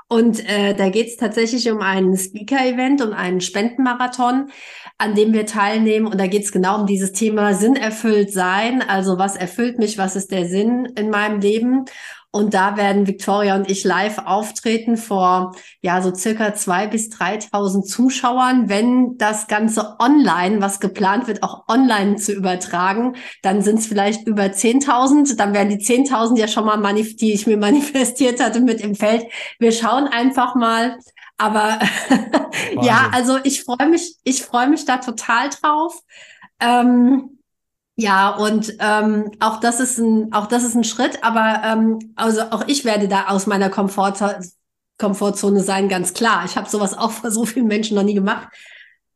Und 0.09 0.47
äh, 0.47 0.73
da 0.73 0.89
geht 0.89 1.07
es 1.07 1.17
tatsächlich 1.17 1.69
um 1.69 1.81
ein 1.81 2.15
Speaker-Event, 2.15 3.01
um 3.01 3.11
einen 3.11 3.41
Spendenmarathon, 3.41 4.51
an 4.97 5.15
dem 5.15 5.33
wir 5.33 5.45
teilnehmen. 5.45 6.07
Und 6.07 6.19
da 6.19 6.27
geht 6.27 6.43
es 6.43 6.53
genau 6.53 6.79
um 6.79 6.87
dieses 6.87 7.11
Thema 7.11 7.53
Sinn 7.53 7.75
erfüllt 7.75 8.31
sein. 8.31 8.81
Also 8.81 9.17
was 9.17 9.35
erfüllt 9.35 9.79
mich, 9.79 9.97
was 9.97 10.15
ist 10.15 10.31
der 10.31 10.45
Sinn 10.45 10.85
in 10.97 11.09
meinem 11.09 11.41
Leben? 11.41 11.85
Und 12.31 12.53
da 12.53 12.75
werden 12.77 13.07
Victoria 13.07 13.55
und 13.55 13.69
ich 13.69 13.83
live 13.83 14.19
auftreten 14.25 14.97
vor 14.97 15.55
ja 15.81 16.01
so 16.01 16.13
circa 16.13 16.53
zwei 16.53 16.85
bis 16.85 17.09
3.000 17.09 17.83
Zuschauern. 17.83 18.69
Wenn 18.69 19.17
das 19.17 19.47
Ganze 19.47 19.95
online, 19.99 20.61
was 20.61 20.79
geplant 20.79 21.27
wird, 21.27 21.41
auch 21.41 21.67
online 21.67 22.17
zu 22.17 22.33
übertragen, 22.33 23.15
dann 23.43 23.61
sind 23.61 23.79
es 23.79 23.87
vielleicht 23.87 24.27
über 24.27 24.43
10.000. 24.43 25.37
Dann 25.37 25.53
werden 25.53 25.69
die 25.69 25.83
10.000 25.83 26.37
ja 26.37 26.47
schon 26.47 26.65
mal, 26.65 26.77
die 26.93 27.33
ich 27.33 27.47
mir 27.47 27.57
manifestiert 27.57 28.43
hatte, 28.43 28.59
mit 28.59 28.81
im 28.81 28.95
Feld. 28.95 29.25
Wir 29.57 29.71
schauen 29.71 30.07
einfach 30.07 30.53
mal. 30.55 30.97
Aber 31.37 31.79
ja, 32.81 33.09
also 33.13 33.37
ich 33.43 33.63
freue 33.63 33.89
mich, 33.89 34.15
ich 34.23 34.43
freue 34.43 34.67
mich 34.67 34.85
da 34.85 34.97
total 34.97 35.49
drauf. 35.49 36.01
Ähm, 36.59 37.36
ja, 37.99 38.29
und 38.29 38.75
ähm, 38.79 39.31
auch 39.39 39.59
das 39.59 39.79
ist 39.79 39.97
ein, 39.97 40.31
auch 40.31 40.45
das 40.45 40.63
ist 40.63 40.75
ein 40.75 40.83
Schritt, 40.83 41.23
aber 41.23 41.61
ähm, 41.65 42.13
also 42.15 42.41
auch 42.51 42.63
ich 42.67 42.85
werde 42.85 43.07
da 43.07 43.27
aus 43.27 43.47
meiner 43.47 43.71
Komfortzone, 43.71 44.39
Komfortzone 44.99 45.61
sein, 45.61 45.89
ganz 45.89 46.13
klar. 46.13 46.43
Ich 46.45 46.57
habe 46.57 46.69
sowas 46.69 46.95
auch 46.95 47.11
vor 47.11 47.31
so 47.31 47.45
vielen 47.45 47.65
Menschen 47.65 47.95
noch 47.95 48.03
nie 48.03 48.13
gemacht. 48.13 48.49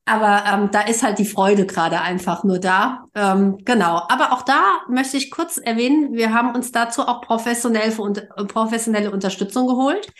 Aber 0.05 0.43
ähm, 0.51 0.69
da 0.71 0.81
ist 0.81 1.03
halt 1.03 1.19
die 1.19 1.25
Freude 1.25 1.67
gerade 1.67 2.01
einfach 2.01 2.43
nur 2.43 2.57
da. 2.57 3.05
Ähm, 3.13 3.59
genau. 3.63 4.01
Aber 4.09 4.33
auch 4.33 4.41
da 4.41 4.81
möchte 4.89 5.17
ich 5.17 5.29
kurz 5.29 5.57
erwähnen, 5.57 6.13
wir 6.13 6.33
haben 6.33 6.55
uns 6.55 6.71
dazu 6.71 7.03
auch 7.03 7.21
professionell 7.21 7.91
für, 7.91 8.11
professionelle 8.47 9.11
Unterstützung 9.11 9.67
geholt. 9.67 10.11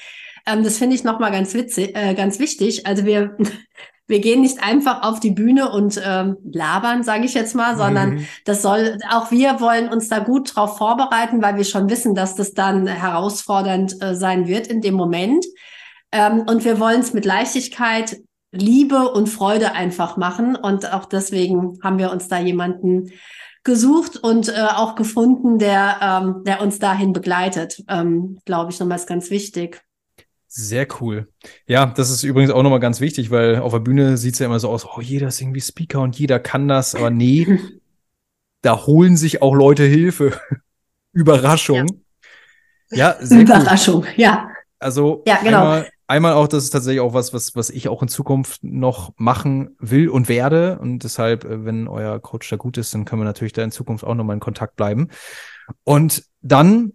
Ähm, 0.45 0.63
das 0.63 0.77
finde 0.77 0.95
ich 0.95 1.03
nochmal 1.03 1.31
ganz 1.31 1.53
witzig, 1.53 1.95
äh, 1.95 2.13
ganz 2.13 2.39
wichtig. 2.39 2.85
Also 2.85 3.05
wir 3.05 3.37
wir 4.11 4.19
gehen 4.19 4.41
nicht 4.41 4.61
einfach 4.61 5.03
auf 5.03 5.21
die 5.21 5.31
Bühne 5.31 5.71
und 5.71 5.99
ähm, 6.05 6.35
labern, 6.43 7.01
sage 7.01 7.23
ich 7.23 7.33
jetzt 7.33 7.55
mal, 7.55 7.77
sondern 7.77 8.15
mhm. 8.15 8.27
das 8.43 8.61
soll, 8.61 8.97
auch 9.09 9.31
wir 9.31 9.61
wollen 9.61 9.87
uns 9.87 10.09
da 10.09 10.19
gut 10.19 10.53
drauf 10.53 10.77
vorbereiten, 10.77 11.41
weil 11.41 11.55
wir 11.55 11.63
schon 11.63 11.89
wissen, 11.89 12.13
dass 12.13 12.35
das 12.35 12.53
dann 12.53 12.87
herausfordernd 12.87 14.01
äh, 14.03 14.13
sein 14.13 14.47
wird 14.49 14.67
in 14.67 14.81
dem 14.81 14.95
Moment. 14.95 15.45
Ähm, 16.11 16.41
und 16.41 16.65
wir 16.65 16.77
wollen 16.77 16.99
es 16.99 17.13
mit 17.13 17.23
Leichtigkeit, 17.23 18.17
Liebe 18.51 19.11
und 19.11 19.27
Freude 19.29 19.71
einfach 19.71 20.17
machen. 20.17 20.57
Und 20.57 20.91
auch 20.91 21.05
deswegen 21.05 21.79
haben 21.81 21.97
wir 21.97 22.11
uns 22.11 22.27
da 22.27 22.37
jemanden 22.37 23.11
gesucht 23.63 24.17
und 24.17 24.49
äh, 24.49 24.67
auch 24.75 24.95
gefunden, 24.95 25.57
der, 25.57 25.99
ähm, 26.01 26.43
der 26.43 26.61
uns 26.61 26.79
dahin 26.79 27.13
begleitet. 27.13 27.81
Ähm, 27.87 28.39
Glaube 28.43 28.71
ich, 28.71 28.79
nochmal 28.81 28.97
ist 28.97 29.07
ganz 29.07 29.29
wichtig. 29.29 29.81
Sehr 30.53 30.85
cool. 30.99 31.29
Ja, 31.65 31.85
das 31.85 32.09
ist 32.09 32.23
übrigens 32.23 32.51
auch 32.51 32.61
nochmal 32.61 32.81
ganz 32.81 32.99
wichtig, 32.99 33.31
weil 33.31 33.59
auf 33.59 33.71
der 33.71 33.79
Bühne 33.79 34.17
sieht 34.17 34.33
es 34.33 34.39
ja 34.39 34.47
immer 34.47 34.59
so 34.59 34.67
aus, 34.67 34.85
oh, 34.85 34.99
jeder 34.99 35.29
ist 35.29 35.39
irgendwie 35.39 35.61
Speaker 35.61 36.01
und 36.01 36.19
jeder 36.19 36.41
kann 36.41 36.67
das, 36.67 36.93
aber 36.93 37.09
nee, 37.09 37.47
da 38.61 38.85
holen 38.85 39.15
sich 39.15 39.41
auch 39.41 39.55
Leute 39.55 39.83
Hilfe. 39.83 40.37
Überraschung. 41.13 42.03
Ja, 42.89 43.15
ja 43.21 43.39
Überraschung, 43.39 44.01
cool. 44.01 44.13
ja. 44.17 44.49
Also 44.77 45.23
ja, 45.25 45.37
genau. 45.37 45.59
einmal, 45.59 45.89
einmal 46.07 46.33
auch, 46.33 46.49
das 46.49 46.65
ist 46.65 46.71
tatsächlich 46.71 46.99
auch 46.99 47.13
was, 47.13 47.33
was, 47.33 47.55
was 47.55 47.69
ich 47.69 47.87
auch 47.87 48.01
in 48.01 48.09
Zukunft 48.09 48.61
noch 48.61 49.13
machen 49.15 49.77
will 49.79 50.09
und 50.09 50.27
werde. 50.27 50.79
Und 50.79 51.05
deshalb, 51.05 51.45
äh, 51.45 51.63
wenn 51.63 51.87
euer 51.87 52.19
Coach 52.19 52.49
da 52.49 52.57
gut 52.57 52.77
ist, 52.77 52.93
dann 52.93 53.05
können 53.05 53.21
wir 53.21 53.25
natürlich 53.25 53.53
da 53.53 53.63
in 53.63 53.71
Zukunft 53.71 54.03
auch 54.03 54.15
nochmal 54.15 54.33
in 54.33 54.41
Kontakt 54.41 54.75
bleiben. 54.75 55.07
Und 55.85 56.25
dann 56.41 56.91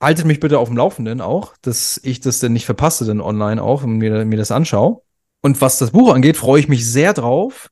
haltet 0.00 0.24
mich 0.24 0.40
bitte 0.40 0.58
auf 0.58 0.68
dem 0.68 0.76
Laufenden 0.76 1.20
auch, 1.20 1.54
dass 1.62 2.00
ich 2.02 2.20
das 2.20 2.38
denn 2.38 2.52
nicht 2.52 2.66
verpasse, 2.66 3.04
dann 3.04 3.20
online 3.20 3.62
auch 3.62 3.82
und 3.82 3.98
mir, 3.98 4.24
mir 4.24 4.36
das 4.36 4.50
anschaue. 4.50 5.02
Und 5.42 5.60
was 5.60 5.78
das 5.78 5.90
Buch 5.90 6.14
angeht, 6.14 6.36
freue 6.36 6.60
ich 6.60 6.68
mich 6.68 6.90
sehr 6.90 7.12
drauf. 7.12 7.70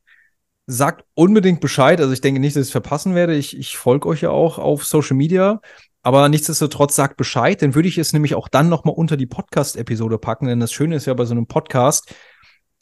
Sagt 0.67 1.05
unbedingt 1.15 1.61
Bescheid. 1.61 2.01
Also 2.01 2.13
ich 2.13 2.21
denke 2.21 2.41
nicht, 2.41 2.57
dass 2.57 2.63
ich 2.63 2.69
es 2.69 2.73
verpassen 2.73 3.15
werde. 3.15 3.35
Ich, 3.35 3.57
ich 3.57 3.77
folge 3.77 4.09
euch 4.09 4.21
ja 4.21 4.31
auch 4.31 4.59
auf 4.59 4.85
Social 4.85 5.17
Media. 5.17 5.61
Aber 6.03 6.29
nichtsdestotrotz 6.29 6.95
sagt 6.95 7.17
Bescheid, 7.17 7.61
dann 7.61 7.75
würde 7.75 7.89
ich 7.89 7.99
es 7.99 8.13
nämlich 8.13 8.35
auch 8.35 8.49
dann 8.49 8.69
nochmal 8.69 8.95
unter 8.95 9.17
die 9.17 9.27
Podcast-Episode 9.27 10.19
packen. 10.19 10.47
Denn 10.47 10.61
das 10.61 10.73
Schöne 10.73 10.97
ist 10.97 11.07
ja 11.07 11.15
bei 11.15 11.25
so 11.25 11.33
einem 11.33 11.47
Podcast, 11.47 12.15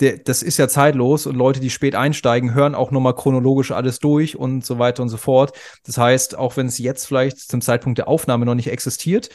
der, 0.01 0.19
das 0.19 0.43
ist 0.43 0.59
ja 0.59 0.69
zeitlos 0.69 1.27
und 1.27 1.37
Leute, 1.37 1.61
die 1.61 1.71
spät 1.71 1.95
einsteigen, 1.95 2.55
hören 2.55 2.75
auch 2.75 2.91
nochmal 2.91 3.15
chronologisch 3.15 3.73
alles 3.73 3.99
durch 3.99 4.37
und 4.37 4.65
so 4.65 4.79
weiter 4.79 5.03
und 5.03 5.09
so 5.09 5.17
fort. 5.17 5.57
Das 5.85 5.97
heißt, 5.99 6.37
auch 6.37 6.57
wenn 6.57 6.67
es 6.67 6.79
jetzt 6.79 7.07
vielleicht 7.07 7.39
zum 7.39 7.61
Zeitpunkt 7.61 7.99
der 7.99 8.09
Aufnahme 8.09 8.45
noch 8.45 8.55
nicht 8.55 8.71
existiert, 8.71 9.31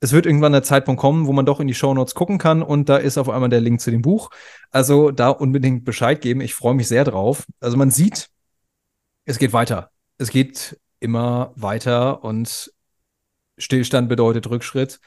es 0.00 0.10
wird 0.10 0.26
irgendwann 0.26 0.50
der 0.50 0.64
Zeitpunkt 0.64 1.00
kommen, 1.00 1.28
wo 1.28 1.32
man 1.32 1.46
doch 1.46 1.60
in 1.60 1.68
die 1.68 1.74
Shownotes 1.74 2.16
gucken 2.16 2.38
kann 2.38 2.60
und 2.60 2.88
da 2.88 2.96
ist 2.96 3.18
auf 3.18 3.28
einmal 3.28 3.48
der 3.48 3.60
Link 3.60 3.80
zu 3.80 3.92
dem 3.92 4.02
Buch. 4.02 4.30
Also 4.72 5.12
da 5.12 5.28
unbedingt 5.28 5.84
Bescheid 5.84 6.20
geben. 6.20 6.40
Ich 6.40 6.54
freue 6.54 6.74
mich 6.74 6.88
sehr 6.88 7.04
drauf. 7.04 7.46
Also 7.60 7.76
man 7.76 7.92
sieht, 7.92 8.28
es 9.26 9.38
geht 9.38 9.52
weiter. 9.52 9.92
Es 10.18 10.30
geht 10.30 10.80
immer 10.98 11.52
weiter 11.54 12.24
und 12.24 12.72
Stillstand 13.58 14.08
bedeutet 14.08 14.50
Rückschritt. 14.50 14.98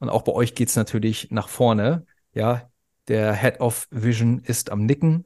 Und 0.00 0.08
auch 0.08 0.22
bei 0.22 0.32
euch 0.32 0.56
geht 0.56 0.68
es 0.68 0.76
natürlich 0.76 1.28
nach 1.30 1.48
vorne. 1.48 2.06
Ja, 2.32 2.69
der 3.10 3.34
Head 3.34 3.60
of 3.60 3.88
Vision 3.90 4.40
ist 4.44 4.70
am 4.70 4.86
Nicken. 4.86 5.24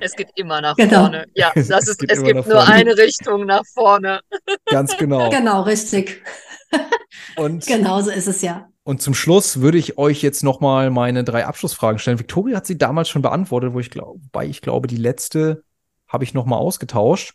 Es 0.00 0.12
geht 0.12 0.30
immer 0.36 0.60
nach 0.60 0.76
genau. 0.76 1.00
vorne. 1.00 1.26
Ja, 1.34 1.50
das 1.54 1.68
ist, 1.68 1.88
es, 1.88 1.98
geht 1.98 2.12
es 2.12 2.22
gibt 2.22 2.46
nur 2.46 2.68
eine 2.68 2.96
Richtung 2.96 3.46
nach 3.46 3.64
vorne. 3.74 4.20
Ganz 4.66 4.96
genau. 4.96 5.30
Genau, 5.30 5.62
richtig. 5.62 6.22
Und 7.36 7.66
genau 7.66 8.00
so 8.02 8.10
ist 8.10 8.26
es 8.28 8.42
ja. 8.42 8.68
Und 8.84 9.02
zum 9.02 9.14
Schluss 9.14 9.60
würde 9.60 9.78
ich 9.78 9.98
euch 9.98 10.22
jetzt 10.22 10.42
nochmal 10.42 10.90
meine 10.90 11.24
drei 11.24 11.46
Abschlussfragen 11.46 11.98
stellen. 11.98 12.18
Victoria 12.18 12.58
hat 12.58 12.66
sie 12.66 12.78
damals 12.78 13.08
schon 13.08 13.22
beantwortet, 13.22 13.72
wo 13.72 13.80
ich 13.80 13.90
glaube, 13.90 14.20
wobei 14.22 14.46
ich 14.46 14.60
glaube, 14.62 14.86
die 14.86 14.96
letzte 14.96 15.62
habe 16.06 16.24
ich 16.24 16.34
nochmal 16.34 16.58
ausgetauscht. 16.58 17.34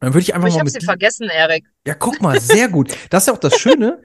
Dann 0.00 0.14
würde 0.14 0.22
ich 0.22 0.34
einfach 0.34 0.48
ich 0.48 0.54
mal. 0.54 0.58
Ich 0.58 0.60
habe 0.60 0.70
sie 0.70 0.84
vergessen, 0.84 1.28
Erik. 1.28 1.64
Ja, 1.86 1.94
guck 1.94 2.20
mal, 2.20 2.40
sehr 2.40 2.68
gut. 2.68 2.96
Das 3.10 3.24
ist 3.24 3.26
ja 3.28 3.34
auch 3.34 3.38
das 3.38 3.58
Schöne 3.58 4.02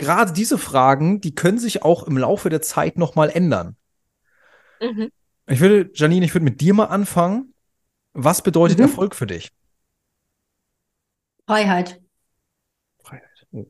gerade 0.00 0.32
diese 0.32 0.58
Fragen, 0.58 1.20
die 1.20 1.34
können 1.34 1.58
sich 1.58 1.82
auch 1.82 2.02
im 2.02 2.18
Laufe 2.18 2.48
der 2.50 2.62
Zeit 2.62 2.98
nochmal 2.98 3.30
ändern. 3.30 3.76
Mhm. 4.80 5.12
Ich 5.46 5.60
würde, 5.60 5.90
Janine, 5.94 6.24
ich 6.24 6.34
würde 6.34 6.44
mit 6.44 6.60
dir 6.60 6.74
mal 6.74 6.86
anfangen. 6.86 7.54
Was 8.12 8.42
bedeutet 8.42 8.78
mhm. 8.78 8.84
Erfolg 8.84 9.14
für 9.14 9.26
dich? 9.26 9.52
Freiheit. 11.46 12.00
Freiheit. 13.02 13.46
Oh. 13.52 13.66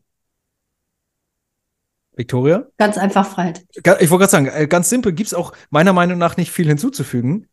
Victoria? 2.12 2.66
Ganz 2.78 2.96
einfach 2.96 3.26
Freiheit. 3.26 3.64
Ich 3.74 3.84
wollte 3.84 4.06
gerade 4.06 4.30
sagen, 4.30 4.46
äh, 4.46 4.66
ganz 4.66 4.88
simpel, 4.88 5.12
gibt 5.12 5.28
es 5.28 5.34
auch 5.34 5.54
meiner 5.70 5.92
Meinung 5.92 6.18
nach 6.18 6.36
nicht 6.36 6.50
viel 6.50 6.66
hinzuzufügen. 6.66 7.48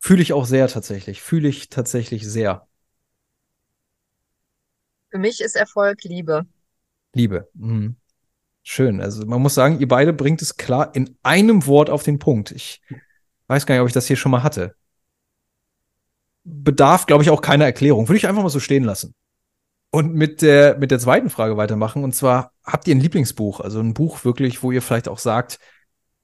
Fühle 0.00 0.22
ich 0.22 0.32
auch 0.32 0.46
sehr 0.46 0.68
tatsächlich. 0.68 1.22
Fühle 1.22 1.48
ich 1.48 1.68
tatsächlich 1.68 2.26
sehr. 2.26 2.66
Für 5.10 5.18
mich 5.18 5.40
ist 5.40 5.56
Erfolg 5.56 6.02
Liebe. 6.04 6.46
Liebe. 7.14 7.48
Mhm. 7.54 7.96
Schön. 8.62 9.00
Also 9.00 9.26
man 9.26 9.42
muss 9.42 9.54
sagen, 9.54 9.80
ihr 9.80 9.88
beide 9.88 10.12
bringt 10.12 10.40
es 10.40 10.56
klar 10.56 10.94
in 10.94 11.16
einem 11.22 11.66
Wort 11.66 11.90
auf 11.90 12.04
den 12.04 12.18
Punkt. 12.18 12.52
Ich 12.52 12.80
weiß 13.48 13.66
gar 13.66 13.74
nicht, 13.74 13.82
ob 13.82 13.88
ich 13.88 13.94
das 13.94 14.06
hier 14.06 14.16
schon 14.16 14.30
mal 14.30 14.42
hatte. 14.42 14.74
Bedarf, 16.44 17.06
glaube 17.06 17.22
ich, 17.22 17.30
auch 17.30 17.40
keiner 17.40 17.64
Erklärung. 17.64 18.08
Würde 18.08 18.16
ich 18.16 18.28
einfach 18.28 18.42
mal 18.42 18.48
so 18.48 18.60
stehen 18.60 18.84
lassen. 18.84 19.14
Und 19.90 20.14
mit 20.14 20.42
der, 20.42 20.78
mit 20.78 20.90
der 20.90 20.98
zweiten 20.98 21.28
Frage 21.28 21.56
weitermachen. 21.56 22.04
Und 22.04 22.14
zwar, 22.14 22.52
habt 22.64 22.88
ihr 22.88 22.94
ein 22.94 23.00
Lieblingsbuch? 23.00 23.60
Also 23.60 23.80
ein 23.80 23.94
Buch 23.94 24.24
wirklich, 24.24 24.62
wo 24.62 24.72
ihr 24.72 24.80
vielleicht 24.80 25.08
auch 25.08 25.18
sagt, 25.18 25.58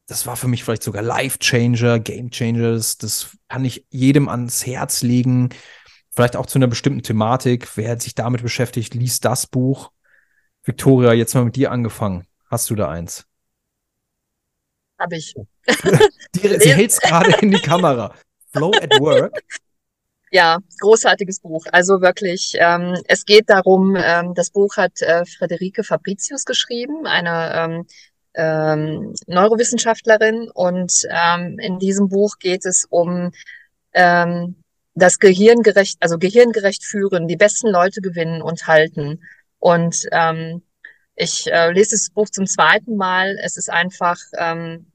das 0.07 0.27
war 0.27 0.37
für 0.37 0.49
mich 0.49 0.65
vielleicht 0.65 0.83
sogar 0.83 1.03
Life 1.03 1.39
Changer, 1.39 1.99
Game 1.99 2.31
Changers. 2.31 2.97
Das 2.97 3.37
kann 3.49 3.65
ich 3.65 3.85
jedem 3.91 4.29
ans 4.29 4.65
Herz 4.65 5.03
legen. 5.03 5.51
Vielleicht 6.11 6.35
auch 6.35 6.47
zu 6.47 6.59
einer 6.59 6.67
bestimmten 6.67 7.03
Thematik. 7.03 7.77
Wer 7.77 8.01
sich 8.01 8.15
damit 8.15 8.43
beschäftigt, 8.43 8.95
liest 8.95 9.25
das 9.25 9.47
Buch. 9.47 9.91
Victoria, 10.69 11.15
jetzt 11.15 11.35
mal 11.35 11.47
mit 11.47 11.57
dir 11.57 11.73
angefangen. 11.73 12.27
Hast 12.51 12.69
du 12.69 12.75
da 12.75 12.91
eins? 12.91 13.27
Habe 14.99 15.17
ich. 15.17 15.35
die, 16.35 16.61
sie 16.61 16.75
hält 16.75 16.91
es 16.91 17.01
gerade 17.01 17.33
in 17.41 17.51
die 17.51 17.61
Kamera. 17.61 18.15
Flow 18.53 18.73
at 18.73 19.01
Work. 19.01 19.43
Ja, 20.31 20.59
großartiges 20.81 21.41
Buch. 21.41 21.65
Also 21.73 22.03
wirklich, 22.03 22.53
ähm, 22.59 22.97
es 23.07 23.25
geht 23.25 23.49
darum, 23.49 23.97
ähm, 23.97 24.35
das 24.35 24.51
Buch 24.51 24.77
hat 24.77 25.01
äh, 25.01 25.25
Frederike 25.25 25.85
Fabricius 25.85 26.45
geschrieben, 26.45 27.07
eine 27.07 27.55
ähm, 27.55 27.87
ähm, 28.35 29.15
Neurowissenschaftlerin. 29.27 30.51
Und 30.53 30.93
ähm, 31.09 31.59
in 31.59 31.79
diesem 31.79 32.11
Buch 32.11 32.39
geht 32.39 32.67
es 32.67 32.85
um 32.91 33.31
ähm, 33.95 34.57
das 34.95 35.19
Gehirngerecht, 35.19 35.97
also 36.01 36.19
gehirngerecht 36.19 36.85
führen, 36.85 37.27
die 37.27 37.37
besten 37.37 37.69
Leute 37.69 38.03
gewinnen 38.03 38.43
und 38.43 38.67
halten. 38.67 39.21
Und 39.59 40.07
ähm, 40.13 40.63
ich 41.17 41.51
äh, 41.51 41.73
lese 41.73 41.93
das 41.93 42.11
Buch 42.11 42.29
zum 42.31 42.47
zweiten 42.47 42.97
Mal. 42.97 43.37
Es 43.43 43.57
ist 43.57 43.71
einfach, 43.71 44.19
ähm, 44.39 44.93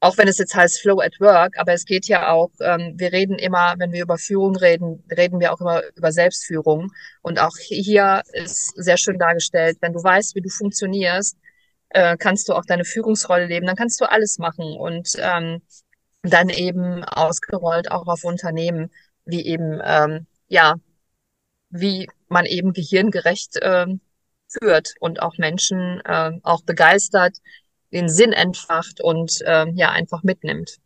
auch 0.00 0.18
wenn 0.18 0.28
es 0.28 0.38
jetzt 0.38 0.54
heißt 0.54 0.80
Flow 0.80 1.00
at 1.00 1.18
Work, 1.20 1.58
aber 1.58 1.72
es 1.72 1.84
geht 1.84 2.06
ja 2.06 2.30
auch, 2.30 2.50
ähm, 2.60 2.94
wir 2.96 3.12
reden 3.12 3.38
immer, 3.38 3.74
wenn 3.78 3.92
wir 3.92 4.02
über 4.02 4.18
Führung 4.18 4.54
reden, 4.56 5.02
reden 5.10 5.40
wir 5.40 5.52
auch 5.52 5.60
immer 5.60 5.82
über 5.96 6.12
Selbstführung. 6.12 6.92
Und 7.22 7.40
auch 7.40 7.56
hier 7.58 8.22
ist 8.32 8.74
sehr 8.76 8.98
schön 8.98 9.18
dargestellt, 9.18 9.78
wenn 9.80 9.92
du 9.92 10.02
weißt, 10.02 10.34
wie 10.34 10.42
du 10.42 10.48
funktionierst, 10.50 11.36
äh, 11.90 12.16
kannst 12.18 12.48
du 12.48 12.54
auch 12.54 12.64
deine 12.66 12.84
Führungsrolle 12.84 13.46
leben, 13.46 13.66
dann 13.66 13.76
kannst 13.76 14.00
du 14.00 14.10
alles 14.10 14.38
machen 14.38 14.76
und 14.76 15.10
ähm, 15.18 15.62
dann 16.22 16.48
eben 16.50 17.04
ausgerollt 17.04 17.90
auch 17.90 18.06
auf 18.06 18.24
Unternehmen, 18.24 18.90
wie 19.24 19.44
eben, 19.46 19.80
ähm, 19.84 20.26
ja, 20.48 20.76
wie 21.70 22.08
man 22.28 22.46
eben 22.46 22.72
gehirngerecht 22.72 23.56
äh, 23.62 23.86
führt 24.58 24.94
und 25.00 25.22
auch 25.22 25.38
Menschen 25.38 26.00
äh, 26.04 26.32
auch 26.42 26.62
begeistert, 26.62 27.38
den 27.92 28.08
Sinn 28.08 28.32
entfacht 28.32 29.00
und 29.00 29.40
äh, 29.42 29.66
ja, 29.74 29.90
einfach 29.90 30.22
mitnimmt. 30.22 30.78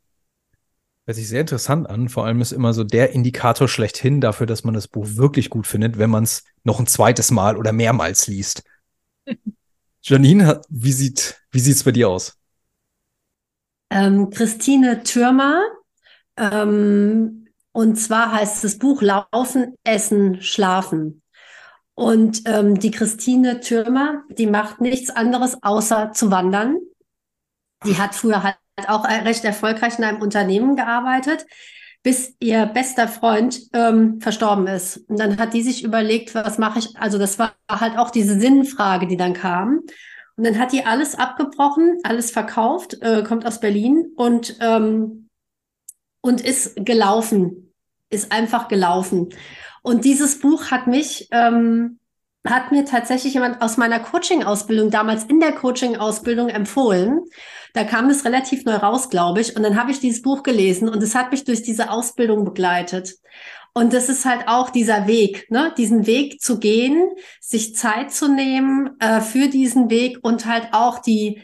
Hört 1.06 1.16
sich 1.16 1.28
sehr 1.28 1.40
interessant 1.40 1.88
an. 1.88 2.10
Vor 2.10 2.26
allem 2.26 2.42
ist 2.42 2.52
immer 2.52 2.74
so 2.74 2.84
der 2.84 3.12
Indikator 3.12 3.66
schlechthin 3.66 4.20
dafür, 4.20 4.46
dass 4.46 4.64
man 4.64 4.74
das 4.74 4.88
Buch 4.88 5.06
wirklich 5.12 5.48
gut 5.48 5.66
findet, 5.66 5.98
wenn 5.98 6.10
man 6.10 6.24
es 6.24 6.44
noch 6.64 6.78
ein 6.80 6.86
zweites 6.86 7.30
Mal 7.30 7.56
oder 7.56 7.72
mehrmals 7.72 8.26
liest. 8.26 8.62
Janine, 10.02 10.60
wie 10.68 10.92
sieht 10.92 11.40
wie 11.50 11.60
sieht's 11.60 11.82
bei 11.82 11.92
dir 11.92 12.10
aus? 12.10 12.36
Ähm, 13.90 14.30
Christine 14.30 15.02
Türmer. 15.02 15.62
Ähm, 16.36 17.48
und 17.72 17.96
zwar 17.96 18.32
heißt 18.32 18.62
das 18.64 18.78
Buch 18.78 19.02
Laufen, 19.02 19.74
Essen, 19.84 20.42
Schlafen. 20.42 21.22
Und 21.98 22.42
ähm, 22.44 22.78
die 22.78 22.92
Christine 22.92 23.58
Türmer, 23.58 24.22
die 24.28 24.46
macht 24.46 24.80
nichts 24.80 25.10
anderes 25.10 25.60
außer 25.64 26.12
zu 26.12 26.30
wandern. 26.30 26.76
Die 27.84 27.98
hat 27.98 28.14
früher 28.14 28.44
halt 28.44 28.56
auch 28.86 29.04
recht 29.04 29.44
erfolgreich 29.44 29.98
in 29.98 30.04
einem 30.04 30.22
Unternehmen 30.22 30.76
gearbeitet, 30.76 31.44
bis 32.04 32.36
ihr 32.38 32.66
bester 32.66 33.08
Freund 33.08 33.62
ähm, 33.72 34.20
verstorben 34.20 34.68
ist. 34.68 34.98
Und 35.08 35.18
dann 35.18 35.38
hat 35.38 35.54
die 35.54 35.62
sich 35.64 35.82
überlegt, 35.82 36.36
was 36.36 36.56
mache 36.56 36.78
ich? 36.78 36.96
Also 36.96 37.18
das 37.18 37.36
war 37.40 37.54
halt 37.68 37.98
auch 37.98 38.10
diese 38.10 38.38
Sinnfrage, 38.38 39.08
die 39.08 39.16
dann 39.16 39.32
kam. 39.32 39.80
Und 40.36 40.44
dann 40.46 40.56
hat 40.56 40.70
die 40.70 40.86
alles 40.86 41.16
abgebrochen, 41.16 41.98
alles 42.04 42.30
verkauft, 42.30 43.02
äh, 43.02 43.24
kommt 43.24 43.44
aus 43.44 43.58
Berlin 43.58 44.12
und, 44.14 44.56
ähm, 44.60 45.28
und 46.20 46.42
ist 46.42 46.76
gelaufen, 46.76 47.74
ist 48.08 48.30
einfach 48.30 48.68
gelaufen. 48.68 49.30
Und 49.82 50.04
dieses 50.04 50.40
Buch 50.40 50.70
hat 50.70 50.86
mich, 50.86 51.28
ähm, 51.30 51.98
hat 52.46 52.72
mir 52.72 52.84
tatsächlich 52.84 53.34
jemand 53.34 53.60
aus 53.62 53.76
meiner 53.76 54.00
Coaching-Ausbildung, 54.00 54.90
damals 54.90 55.24
in 55.24 55.40
der 55.40 55.52
Coaching-Ausbildung 55.52 56.48
empfohlen. 56.48 57.20
Da 57.74 57.84
kam 57.84 58.08
es 58.10 58.24
relativ 58.24 58.64
neu 58.64 58.76
raus, 58.76 59.10
glaube 59.10 59.40
ich. 59.40 59.56
Und 59.56 59.62
dann 59.62 59.78
habe 59.78 59.90
ich 59.90 60.00
dieses 60.00 60.22
Buch 60.22 60.42
gelesen 60.42 60.88
und 60.88 61.02
es 61.02 61.14
hat 61.14 61.30
mich 61.30 61.44
durch 61.44 61.62
diese 61.62 61.90
Ausbildung 61.90 62.44
begleitet. 62.44 63.14
Und 63.74 63.92
das 63.92 64.08
ist 64.08 64.24
halt 64.24 64.48
auch 64.48 64.70
dieser 64.70 65.06
Weg, 65.06 65.50
ne? 65.50 65.72
diesen 65.76 66.06
Weg 66.06 66.40
zu 66.40 66.58
gehen, 66.58 67.10
sich 67.40 67.76
Zeit 67.76 68.12
zu 68.12 68.28
nehmen 68.28 68.98
äh, 68.98 69.20
für 69.20 69.48
diesen 69.48 69.88
Weg 69.90 70.18
und 70.22 70.46
halt 70.46 70.68
auch 70.72 70.98
die, 70.98 71.42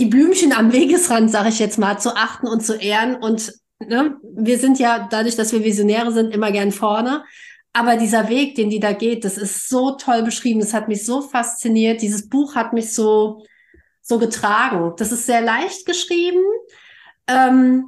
die 0.00 0.06
Blümchen 0.06 0.52
am 0.52 0.72
Wegesrand, 0.72 1.30
sage 1.30 1.50
ich 1.50 1.58
jetzt 1.58 1.78
mal, 1.78 1.98
zu 1.98 2.16
achten 2.16 2.48
und 2.48 2.64
zu 2.64 2.74
ehren 2.74 3.16
und 3.16 3.52
ne, 3.80 4.16
wir 4.22 4.58
sind 4.58 4.78
ja 4.78 5.06
dadurch, 5.10 5.36
dass 5.36 5.52
wir 5.52 5.64
Visionäre 5.64 6.12
sind, 6.12 6.34
immer 6.34 6.52
gern 6.52 6.72
vorne. 6.72 7.24
Aber 7.72 7.96
dieser 7.96 8.28
Weg, 8.30 8.54
den 8.54 8.70
die 8.70 8.80
da 8.80 8.92
geht, 8.92 9.24
das 9.24 9.36
ist 9.36 9.68
so 9.68 9.92
toll 9.92 10.22
beschrieben. 10.22 10.60
Das 10.60 10.72
hat 10.72 10.88
mich 10.88 11.04
so 11.04 11.20
fasziniert. 11.20 12.00
Dieses 12.00 12.28
Buch 12.28 12.54
hat 12.54 12.72
mich 12.72 12.94
so, 12.94 13.44
so 14.00 14.18
getragen. 14.18 14.94
Das 14.96 15.12
ist 15.12 15.26
sehr 15.26 15.42
leicht 15.42 15.84
geschrieben. 15.84 16.42
Ähm, 17.26 17.84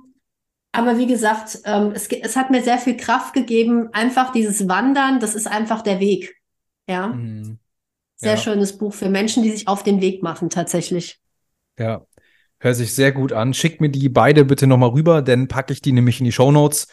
aber 0.72 0.98
wie 0.98 1.06
gesagt, 1.06 1.60
ähm, 1.64 1.92
es, 1.94 2.08
es 2.08 2.36
hat 2.36 2.50
mir 2.50 2.62
sehr 2.62 2.76
viel 2.78 2.98
Kraft 2.98 3.32
gegeben. 3.32 3.88
Einfach 3.92 4.30
dieses 4.32 4.68
Wandern, 4.68 5.20
das 5.20 5.34
ist 5.34 5.46
einfach 5.46 5.80
der 5.80 6.00
Weg. 6.00 6.36
Ja. 6.86 7.08
Mhm. 7.08 7.58
Sehr 8.16 8.34
ja. 8.34 8.36
schönes 8.36 8.76
Buch 8.76 8.92
für 8.92 9.08
Menschen, 9.08 9.42
die 9.42 9.50
sich 9.50 9.68
auf 9.68 9.84
den 9.84 10.02
Weg 10.02 10.22
machen, 10.22 10.50
tatsächlich. 10.50 11.18
Ja, 11.78 12.04
Hört 12.60 12.76
sich 12.76 12.94
sehr 12.94 13.12
gut 13.12 13.32
an. 13.32 13.54
Schickt 13.54 13.80
mir 13.80 13.88
die 13.88 14.08
beide 14.08 14.44
bitte 14.44 14.66
nochmal 14.66 14.90
rüber, 14.90 15.22
denn 15.22 15.48
packe 15.48 15.72
ich 15.72 15.80
die 15.80 15.92
nämlich 15.92 16.18
in 16.20 16.24
die 16.24 16.32
Show 16.32 16.50
Notes, 16.50 16.88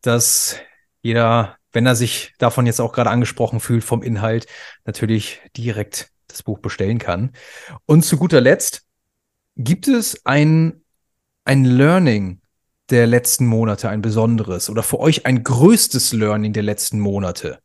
dass 0.00 0.56
jeder, 1.02 1.56
wenn 1.72 1.86
er 1.86 1.96
sich 1.96 2.34
davon 2.38 2.66
jetzt 2.66 2.80
auch 2.80 2.92
gerade 2.92 3.10
angesprochen 3.10 3.60
fühlt 3.60 3.84
vom 3.84 4.02
Inhalt, 4.02 4.46
natürlich 4.84 5.40
direkt 5.56 6.10
das 6.28 6.42
Buch 6.42 6.58
bestellen 6.58 6.98
kann. 6.98 7.32
Und 7.86 8.04
zu 8.04 8.16
guter 8.16 8.40
Letzt, 8.40 8.82
gibt 9.56 9.88
es 9.88 10.24
ein, 10.24 10.82
ein 11.44 11.64
Learning 11.64 12.40
der 12.90 13.06
letzten 13.06 13.46
Monate, 13.46 13.88
ein 13.88 14.02
besonderes 14.02 14.70
oder 14.70 14.82
für 14.82 15.00
euch 15.00 15.26
ein 15.26 15.42
größtes 15.42 16.12
Learning 16.12 16.52
der 16.52 16.62
letzten 16.62 17.00
Monate? 17.00 17.60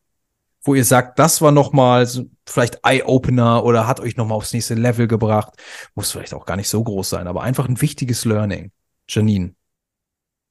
wo 0.68 0.76
ihr 0.76 0.86
sagt, 0.86 1.18
das 1.18 1.42
war 1.42 1.52
nochmal 1.52 2.06
so 2.06 2.26
vielleicht 2.50 2.80
Eye-Opener 2.84 3.64
oder 3.64 3.88
hat 3.88 4.00
euch 4.00 4.18
nochmal 4.18 4.38
aufs 4.38 4.54
nächste 4.54 4.76
Level 4.76 5.08
gebracht? 5.08 5.54
Muss 5.96 6.12
vielleicht 6.12 6.34
auch 6.34 6.46
gar 6.46 6.56
nicht 6.56 6.70
so 6.70 6.84
groß 6.84 7.10
sein, 7.10 7.28
aber 7.28 7.44
einfach 7.44 7.68
ein 7.68 7.82
wichtiges 7.82 8.26
Learning. 8.26 8.72
Janine. 9.10 9.54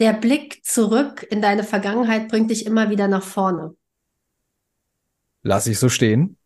Der 0.00 0.12
Blick 0.12 0.64
zurück 0.64 1.26
in 1.30 1.40
deine 1.40 1.64
Vergangenheit 1.64 2.28
bringt 2.28 2.50
dich 2.50 2.66
immer 2.66 2.90
wieder 2.90 3.08
nach 3.08 3.22
vorne. 3.22 3.74
Lass 5.42 5.66
ich 5.66 5.78
so 5.78 5.88
stehen. 5.88 6.36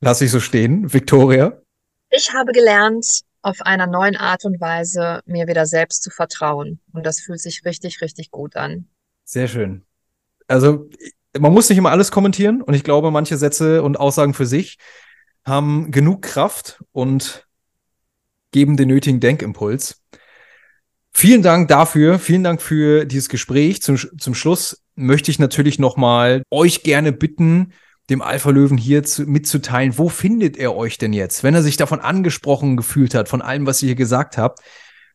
Lass 0.00 0.20
ich 0.20 0.30
so 0.30 0.40
stehen. 0.40 0.92
Victoria? 0.92 1.60
Ich 2.10 2.32
habe 2.32 2.52
gelernt, 2.52 3.22
auf 3.42 3.60
einer 3.62 3.86
neuen 3.86 4.16
Art 4.16 4.44
und 4.44 4.60
Weise 4.60 5.20
mir 5.24 5.46
wieder 5.46 5.66
selbst 5.66 6.02
zu 6.02 6.10
vertrauen. 6.10 6.80
Und 6.92 7.06
das 7.06 7.20
fühlt 7.20 7.40
sich 7.40 7.64
richtig, 7.64 8.00
richtig 8.00 8.30
gut 8.30 8.56
an. 8.56 8.88
Sehr 9.24 9.46
schön. 9.46 9.84
Also 10.48 10.88
man 11.38 11.52
muss 11.52 11.68
nicht 11.68 11.78
immer 11.78 11.90
alles 11.90 12.10
kommentieren 12.10 12.62
und 12.62 12.74
ich 12.74 12.84
glaube, 12.84 13.10
manche 13.10 13.36
Sätze 13.36 13.82
und 13.82 13.98
Aussagen 13.98 14.34
für 14.34 14.46
sich 14.46 14.78
haben 15.44 15.90
genug 15.90 16.22
Kraft 16.22 16.82
und 16.92 17.46
geben 18.50 18.76
den 18.76 18.88
nötigen 18.88 19.20
Denkimpuls. 19.20 20.02
Vielen 21.12 21.42
Dank 21.42 21.68
dafür, 21.68 22.18
vielen 22.18 22.44
Dank 22.44 22.60
für 22.60 23.06
dieses 23.06 23.28
Gespräch. 23.28 23.80
Zum, 23.80 23.96
zum 23.96 24.34
Schluss 24.34 24.82
möchte 24.96 25.30
ich 25.30 25.38
natürlich 25.38 25.78
nochmal 25.78 26.42
euch 26.50 26.82
gerne 26.82 27.12
bitten, 27.12 27.72
dem 28.10 28.22
Alpha 28.22 28.50
Löwen 28.50 28.78
hier 28.78 29.02
zu, 29.02 29.22
mitzuteilen, 29.22 29.98
wo 29.98 30.08
findet 30.08 30.56
er 30.56 30.76
euch 30.76 30.98
denn 30.98 31.12
jetzt? 31.12 31.42
Wenn 31.42 31.54
er 31.54 31.62
sich 31.62 31.76
davon 31.76 32.00
angesprochen 32.00 32.76
gefühlt 32.76 33.14
hat, 33.14 33.28
von 33.28 33.42
allem, 33.42 33.66
was 33.66 33.82
ihr 33.82 33.88
hier 33.88 33.96
gesagt 33.96 34.38
habt, 34.38 34.60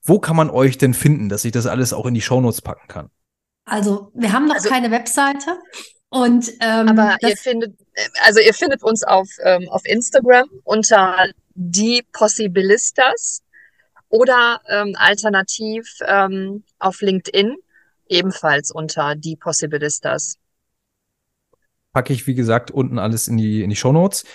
wo 0.04 0.20
kann 0.20 0.36
man 0.36 0.50
euch 0.50 0.78
denn 0.78 0.94
finden, 0.94 1.30
dass 1.30 1.46
ich 1.46 1.52
das 1.52 1.68
alles 1.68 1.94
auch 1.94 2.06
in 2.06 2.14
die 2.14 2.22
Shownotes 2.22 2.62
packen 2.62 2.88
kann? 2.88 3.10
Also, 3.66 4.12
wir 4.16 4.34
haben 4.34 4.48
noch 4.48 4.56
also, 4.56 4.70
keine 4.70 4.92
Webseite. 4.92 5.60
Und, 6.14 6.52
ähm, 6.60 6.90
aber 6.90 7.16
ihr 7.22 7.38
findet, 7.38 7.74
also 8.26 8.42
ihr 8.42 8.54
findet 8.54 8.84
uns 8.84 9.02
auf, 9.02 9.30
ähm, 9.44 9.70
auf 9.70 9.82
Instagram 9.86 10.50
unter 10.66 11.32
die 11.56 12.04
Possibilistas 12.12 13.42
oder 14.10 14.60
ähm, 14.68 14.94
alternativ 14.98 16.00
ähm, 16.06 16.66
auf 16.80 17.00
LinkedIn 17.00 17.56
ebenfalls 18.10 18.72
unter 18.72 19.16
die 19.16 19.38
Possibilistas. 19.38 20.38
Packe 21.94 22.12
ich, 22.12 22.28
wie 22.28 22.36
gesagt, 22.36 22.72
unten 22.72 23.00
alles 23.00 23.30
in 23.30 23.38
die, 23.38 23.64
in 23.64 23.70
die 23.70 23.78
Show 23.78 23.94
Notes. 23.94 24.26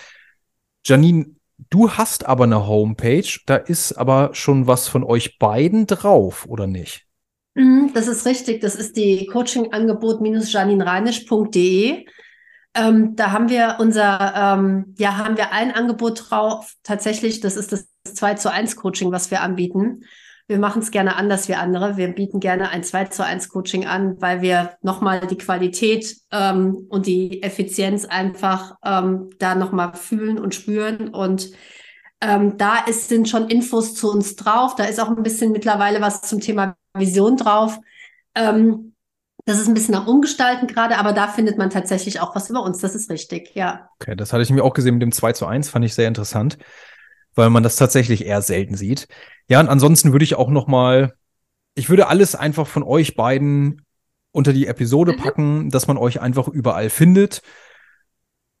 Janine, 0.83 1.35
du 1.69 1.91
hast 1.91 2.25
aber 2.25 2.45
eine 2.45 2.65
Homepage, 2.65 3.39
da 3.45 3.55
ist 3.55 3.93
aber 3.93 4.33
schon 4.33 4.65
was 4.65 4.87
von 4.87 5.03
euch 5.03 5.37
beiden 5.37 5.85
drauf, 5.85 6.47
oder 6.47 6.65
nicht? 6.65 7.06
Mhm, 7.57 7.91
das 7.93 8.07
ist 8.07 8.25
richtig. 8.27 8.61
Das 8.61 8.75
ist 8.75 8.95
die 8.97 9.25
Coachingangebot-janinreinisch.de. 9.25 12.05
Ähm, 12.75 13.15
da 13.15 13.31
haben 13.31 13.49
wir 13.49 13.77
unser, 13.79 14.33
ähm, 14.35 14.93
ja, 14.99 15.17
haben 15.17 15.37
wir 15.37 15.51
ein 15.51 15.73
Angebot 15.73 16.29
drauf. 16.29 16.75
Tatsächlich, 16.83 17.39
das 17.39 17.57
ist 17.57 17.71
das 17.71 17.87
2 18.03 18.35
zu 18.35 18.51
1 18.51 18.75
Coaching, 18.75 19.11
was 19.11 19.31
wir 19.31 19.41
anbieten. 19.41 20.03
Wir 20.45 20.59
machen 20.59 20.83
es 20.83 20.91
gerne 20.91 21.15
anders 21.15 21.49
wie 21.49 21.55
andere. 21.55 21.97
Wir 21.97 22.09
bieten 22.09 22.39
gerne 22.39 22.69
ein 22.69 22.83
2 22.83 23.05
zu 23.05 23.25
1 23.25 23.49
Coaching 23.49 23.87
an, 23.87 24.21
weil 24.21 24.43
wir 24.43 24.77
nochmal 24.83 25.25
die 25.25 25.39
Qualität 25.39 26.15
ähm, 26.31 26.85
und 26.89 27.07
die 27.07 27.41
Effizienz 27.41 28.05
einfach 28.05 28.75
ähm, 28.85 29.31
da 29.39 29.55
nochmal 29.55 29.95
fühlen 29.95 30.37
und 30.37 30.53
spüren. 30.53 31.09
Und 31.09 31.49
ähm, 32.21 32.57
da 32.57 32.79
ist, 32.85 33.09
sind 33.09 33.29
schon 33.29 33.49
Infos 33.49 33.93
zu 33.93 34.11
uns 34.11 34.35
drauf. 34.35 34.75
Da 34.75 34.85
ist 34.85 34.99
auch 34.99 35.09
ein 35.09 35.23
bisschen 35.23 35.51
mittlerweile 35.51 36.01
was 36.01 36.21
zum 36.21 36.39
Thema 36.39 36.75
Vision 36.93 37.37
drauf. 37.37 37.79
Ähm, 38.35 38.93
das 39.45 39.59
ist 39.59 39.67
ein 39.67 39.73
bisschen 39.73 39.95
am 39.95 40.07
Umgestalten 40.07 40.67
gerade, 40.67 40.97
aber 40.97 41.13
da 41.13 41.29
findet 41.29 41.57
man 41.57 41.69
tatsächlich 41.69 42.19
auch 42.19 42.35
was 42.35 42.49
über 42.49 42.63
uns. 42.63 42.79
Das 42.79 42.95
ist 42.95 43.09
richtig, 43.09 43.55
ja. 43.55 43.89
Okay, 44.01 44.15
das 44.15 44.33
hatte 44.33 44.43
ich 44.43 44.49
mir 44.49 44.63
auch 44.63 44.73
gesehen 44.73 44.95
mit 44.95 45.03
dem 45.03 45.13
2 45.13 45.31
zu 45.33 45.45
1, 45.45 45.69
fand 45.69 45.85
ich 45.85 45.93
sehr 45.93 46.07
interessant, 46.07 46.57
weil 47.33 47.49
man 47.49 47.63
das 47.63 47.77
tatsächlich 47.77 48.25
eher 48.25 48.41
selten 48.41 48.75
sieht. 48.75 49.07
Ja, 49.47 49.61
und 49.61 49.69
ansonsten 49.69 50.11
würde 50.11 50.25
ich 50.25 50.35
auch 50.35 50.49
noch 50.49 50.67
mal, 50.67 51.13
ich 51.75 51.87
würde 51.87 52.07
alles 52.07 52.35
einfach 52.35 52.67
von 52.67 52.83
euch 52.83 53.15
beiden 53.15 53.85
unter 54.31 54.51
die 54.51 54.67
Episode 54.67 55.13
mhm. 55.13 55.17
packen, 55.17 55.69
dass 55.69 55.87
man 55.87 55.97
euch 55.97 56.19
einfach 56.19 56.49
überall 56.49 56.89
findet. 56.89 57.41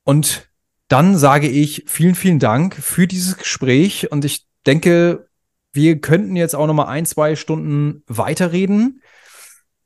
Und 0.05 0.47
dann 0.87 1.17
sage 1.17 1.47
ich 1.47 1.83
vielen, 1.87 2.15
vielen 2.15 2.39
Dank 2.39 2.75
für 2.75 3.07
dieses 3.07 3.37
Gespräch 3.37 4.11
und 4.11 4.23
ich 4.25 4.45
denke, 4.65 5.27
wir 5.73 5.99
könnten 5.99 6.35
jetzt 6.35 6.55
auch 6.55 6.67
noch 6.67 6.73
mal 6.73 6.87
ein, 6.87 7.05
zwei 7.05 7.35
Stunden 7.35 8.03
weiterreden. 8.07 9.01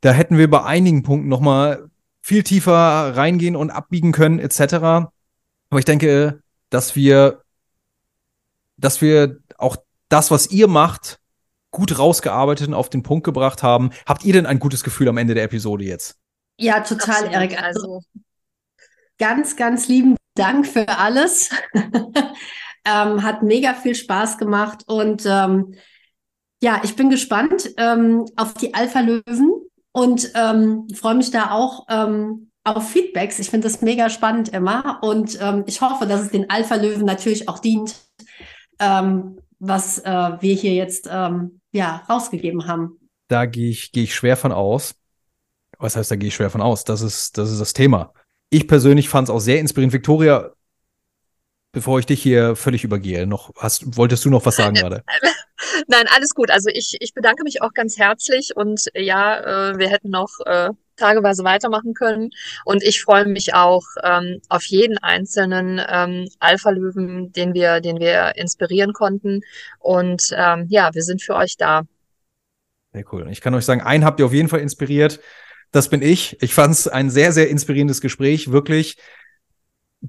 Da 0.01 0.11
hätten 0.11 0.37
wir 0.37 0.49
bei 0.49 0.63
einigen 0.63 1.03
Punkten 1.03 1.27
noch 1.27 1.41
mal 1.41 1.89
viel 2.21 2.43
tiefer 2.43 2.73
reingehen 2.73 3.55
und 3.55 3.71
abbiegen 3.71 4.11
können 4.11 4.39
etc. 4.39 4.73
Aber 4.73 5.79
ich 5.79 5.85
denke, 5.85 6.41
dass 6.69 6.95
wir, 6.95 7.41
dass 8.77 9.01
wir 9.01 9.39
auch 9.57 9.77
das, 10.09 10.31
was 10.31 10.51
ihr 10.51 10.67
macht, 10.67 11.19
gut 11.71 11.97
rausgearbeitet 11.97 12.67
und 12.67 12.73
auf 12.73 12.89
den 12.89 13.03
Punkt 13.03 13.23
gebracht 13.23 13.63
haben. 13.63 13.91
Habt 14.05 14.23
ihr 14.23 14.33
denn 14.33 14.45
ein 14.45 14.59
gutes 14.59 14.83
Gefühl 14.83 15.07
am 15.09 15.17
Ende 15.17 15.33
der 15.33 15.43
Episode 15.43 15.83
jetzt? 15.83 16.17
Ja, 16.57 16.81
total, 16.81 17.15
Absolut. 17.15 17.33
Erik. 17.33 17.61
Also 17.61 18.01
ganz, 19.21 19.55
ganz 19.55 19.87
lieben 19.87 20.17
Dank 20.33 20.65
für 20.65 20.89
alles. 20.89 21.51
ähm, 22.85 23.23
hat 23.23 23.43
mega 23.43 23.75
viel 23.75 23.93
Spaß 23.93 24.39
gemacht 24.39 24.83
und 24.87 25.23
ähm, 25.27 25.75
ja, 26.63 26.81
ich 26.83 26.95
bin 26.95 27.11
gespannt 27.11 27.69
ähm, 27.77 28.25
auf 28.35 28.55
die 28.55 28.73
Alpha-Löwen 28.73 29.51
und 29.91 30.31
ähm, 30.33 30.87
freue 30.95 31.13
mich 31.13 31.29
da 31.29 31.51
auch 31.51 31.85
ähm, 31.87 32.49
auf 32.63 32.89
Feedbacks. 32.89 33.37
Ich 33.37 33.51
finde 33.51 33.67
das 33.67 33.83
mega 33.83 34.09
spannend 34.09 34.49
immer 34.49 34.99
und 35.03 35.39
ähm, 35.39 35.65
ich 35.67 35.81
hoffe, 35.81 36.07
dass 36.07 36.21
es 36.21 36.31
den 36.31 36.49
Alpha-Löwen 36.49 37.05
natürlich 37.05 37.47
auch 37.47 37.59
dient, 37.59 37.95
was 38.79 39.99
äh, 39.99 40.31
wir 40.41 40.55
hier 40.55 40.73
jetzt 40.73 41.05
ja, 41.05 42.03
rausgegeben 42.09 42.65
haben. 42.65 42.97
Da 43.27 43.45
gehe 43.45 43.69
ich, 43.69 43.91
geh 43.91 44.03
ich 44.03 44.15
schwer 44.15 44.35
von 44.35 44.51
aus. 44.51 44.95
Was 45.77 45.95
heißt, 45.95 46.09
da 46.09 46.15
gehe 46.15 46.29
ich 46.29 46.35
schwer 46.35 46.49
von 46.49 46.61
aus? 46.61 46.83
Das 46.83 47.01
ist, 47.01 47.37
das 47.37 47.51
ist 47.51 47.61
das 47.61 47.73
Thema. 47.73 48.11
Ich 48.53 48.67
persönlich 48.67 49.07
fand 49.07 49.29
es 49.29 49.33
auch 49.33 49.39
sehr 49.39 49.59
inspirierend. 49.59 49.93
Victoria, 49.93 50.51
bevor 51.71 51.99
ich 51.99 52.05
dich 52.05 52.21
hier 52.21 52.57
völlig 52.57 52.83
übergehe, 52.83 53.25
noch 53.25 53.53
hast, 53.55 53.95
wolltest 53.95 54.25
du 54.25 54.29
noch 54.29 54.45
was 54.45 54.57
sagen 54.57 54.75
gerade? 54.75 55.03
Nein, 55.87 56.05
alles 56.13 56.35
gut. 56.35 56.51
Also 56.51 56.69
ich, 56.69 56.97
ich 56.99 57.13
bedanke 57.13 57.43
mich 57.43 57.61
auch 57.61 57.73
ganz 57.73 57.97
herzlich 57.97 58.51
und 58.55 58.87
ja, 58.93 59.71
äh, 59.71 59.79
wir 59.79 59.87
hätten 59.87 60.09
noch 60.09 60.31
äh, 60.45 60.69
tageweise 60.97 61.45
weitermachen 61.45 61.93
können. 61.93 62.31
Und 62.65 62.83
ich 62.83 63.01
freue 63.01 63.25
mich 63.25 63.53
auch 63.53 63.83
ähm, 64.03 64.41
auf 64.49 64.65
jeden 64.65 64.97
einzelnen 64.97 65.81
ähm, 65.87 66.27
Alpha-Löwen, 66.39 67.31
den 67.31 67.53
wir, 67.53 67.79
den 67.79 68.01
wir 68.01 68.35
inspirieren 68.35 68.91
konnten. 68.91 69.41
Und 69.79 70.29
ähm, 70.35 70.67
ja, 70.69 70.93
wir 70.93 71.03
sind 71.03 71.21
für 71.21 71.35
euch 71.35 71.55
da. 71.55 71.83
Sehr 72.91 73.05
cool. 73.13 73.29
Ich 73.31 73.39
kann 73.39 73.53
euch 73.53 73.63
sagen, 73.63 73.81
einen 73.81 74.03
habt 74.03 74.19
ihr 74.19 74.25
auf 74.25 74.33
jeden 74.33 74.49
Fall 74.49 74.59
inspiriert. 74.59 75.21
Das 75.71 75.89
bin 75.89 76.01
ich. 76.01 76.37
Ich 76.41 76.53
fand 76.53 76.73
es 76.73 76.87
ein 76.87 77.09
sehr, 77.09 77.31
sehr 77.31 77.49
inspirierendes 77.49 78.01
Gespräch. 78.01 78.51
Wirklich 78.51 78.97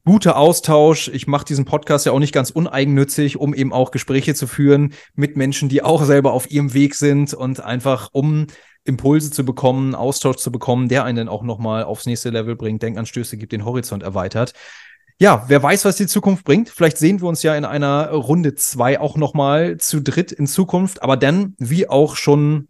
guter 0.05 0.37
Austausch. 0.37 1.09
Ich 1.09 1.27
mache 1.27 1.45
diesen 1.45 1.65
Podcast 1.65 2.07
ja 2.07 2.13
auch 2.13 2.19
nicht 2.19 2.33
ganz 2.33 2.51
uneigennützig, 2.51 3.37
um 3.37 3.55
eben 3.55 3.73
auch 3.73 3.91
Gespräche 3.91 4.35
zu 4.35 4.47
führen 4.47 4.95
mit 5.15 5.37
Menschen, 5.37 5.69
die 5.69 5.83
auch 5.83 6.05
selber 6.05 6.33
auf 6.33 6.51
ihrem 6.51 6.75
Weg 6.75 6.95
sind 6.95 7.35
und 7.35 7.61
einfach 7.61 8.09
um 8.13 8.47
Impulse 8.85 9.31
zu 9.31 9.45
bekommen, 9.45 9.95
Austausch 9.95 10.37
zu 10.37 10.51
bekommen, 10.51 10.89
der 10.89 11.05
einen 11.05 11.17
dann 11.17 11.29
auch 11.29 11.43
nochmal 11.43 11.85
aufs 11.85 12.07
nächste 12.07 12.31
Level 12.31 12.57
bringt, 12.57 12.83
Denkanstöße 12.83 13.37
gibt, 13.37 13.53
den 13.53 13.65
Horizont 13.65 14.03
erweitert. 14.03 14.55
Ja, 15.21 15.45
wer 15.47 15.63
weiß, 15.63 15.85
was 15.85 15.97
die 15.97 16.09
Zukunft 16.09 16.45
bringt. 16.45 16.69
Vielleicht 16.69 16.99
sehen 16.99 17.21
wir 17.21 17.29
uns 17.29 17.45
ja 17.45 17.55
in 17.55 17.65
einer 17.65 18.11
Runde 18.11 18.57
zwei 18.57 18.99
auch 18.99 19.17
nochmal 19.17 19.77
zu 19.77 20.01
dritt 20.01 20.33
in 20.33 20.49
Zukunft. 20.49 21.03
Aber 21.03 21.17
dann, 21.17 21.55
wie 21.59 21.89
auch 21.89 22.17
schon, 22.17 22.67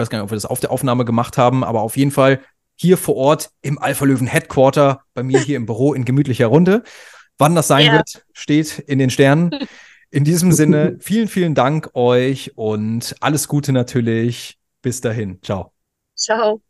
weiß 0.00 0.10
gar 0.10 0.18
nicht, 0.18 0.24
ob 0.24 0.30
wir 0.30 0.36
das 0.36 0.46
auf 0.46 0.60
der 0.60 0.70
Aufnahme 0.70 1.04
gemacht 1.04 1.38
haben, 1.38 1.62
aber 1.62 1.82
auf 1.82 1.96
jeden 1.96 2.10
Fall 2.10 2.40
hier 2.76 2.96
vor 2.96 3.16
Ort 3.16 3.50
im 3.62 3.78
Alpha 3.78 4.04
Löwen 4.04 4.26
Headquarter, 4.26 5.02
bei 5.14 5.22
mir 5.22 5.38
hier 5.38 5.56
im 5.56 5.66
Büro 5.66 5.92
in 5.92 6.04
gemütlicher 6.04 6.46
Runde. 6.46 6.82
Wann 7.38 7.54
das 7.54 7.68
sein 7.68 7.86
ja. 7.86 7.92
wird, 7.92 8.24
steht 8.32 8.78
in 8.80 8.98
den 8.98 9.10
Sternen. 9.10 9.50
In 10.12 10.24
diesem 10.24 10.50
Sinne, 10.50 10.96
vielen, 10.98 11.28
vielen 11.28 11.54
Dank 11.54 11.90
euch 11.94 12.58
und 12.58 13.14
alles 13.20 13.46
Gute 13.46 13.70
natürlich. 13.72 14.58
Bis 14.82 15.00
dahin. 15.00 15.38
Ciao. 15.40 15.72
Ciao. 16.16 16.60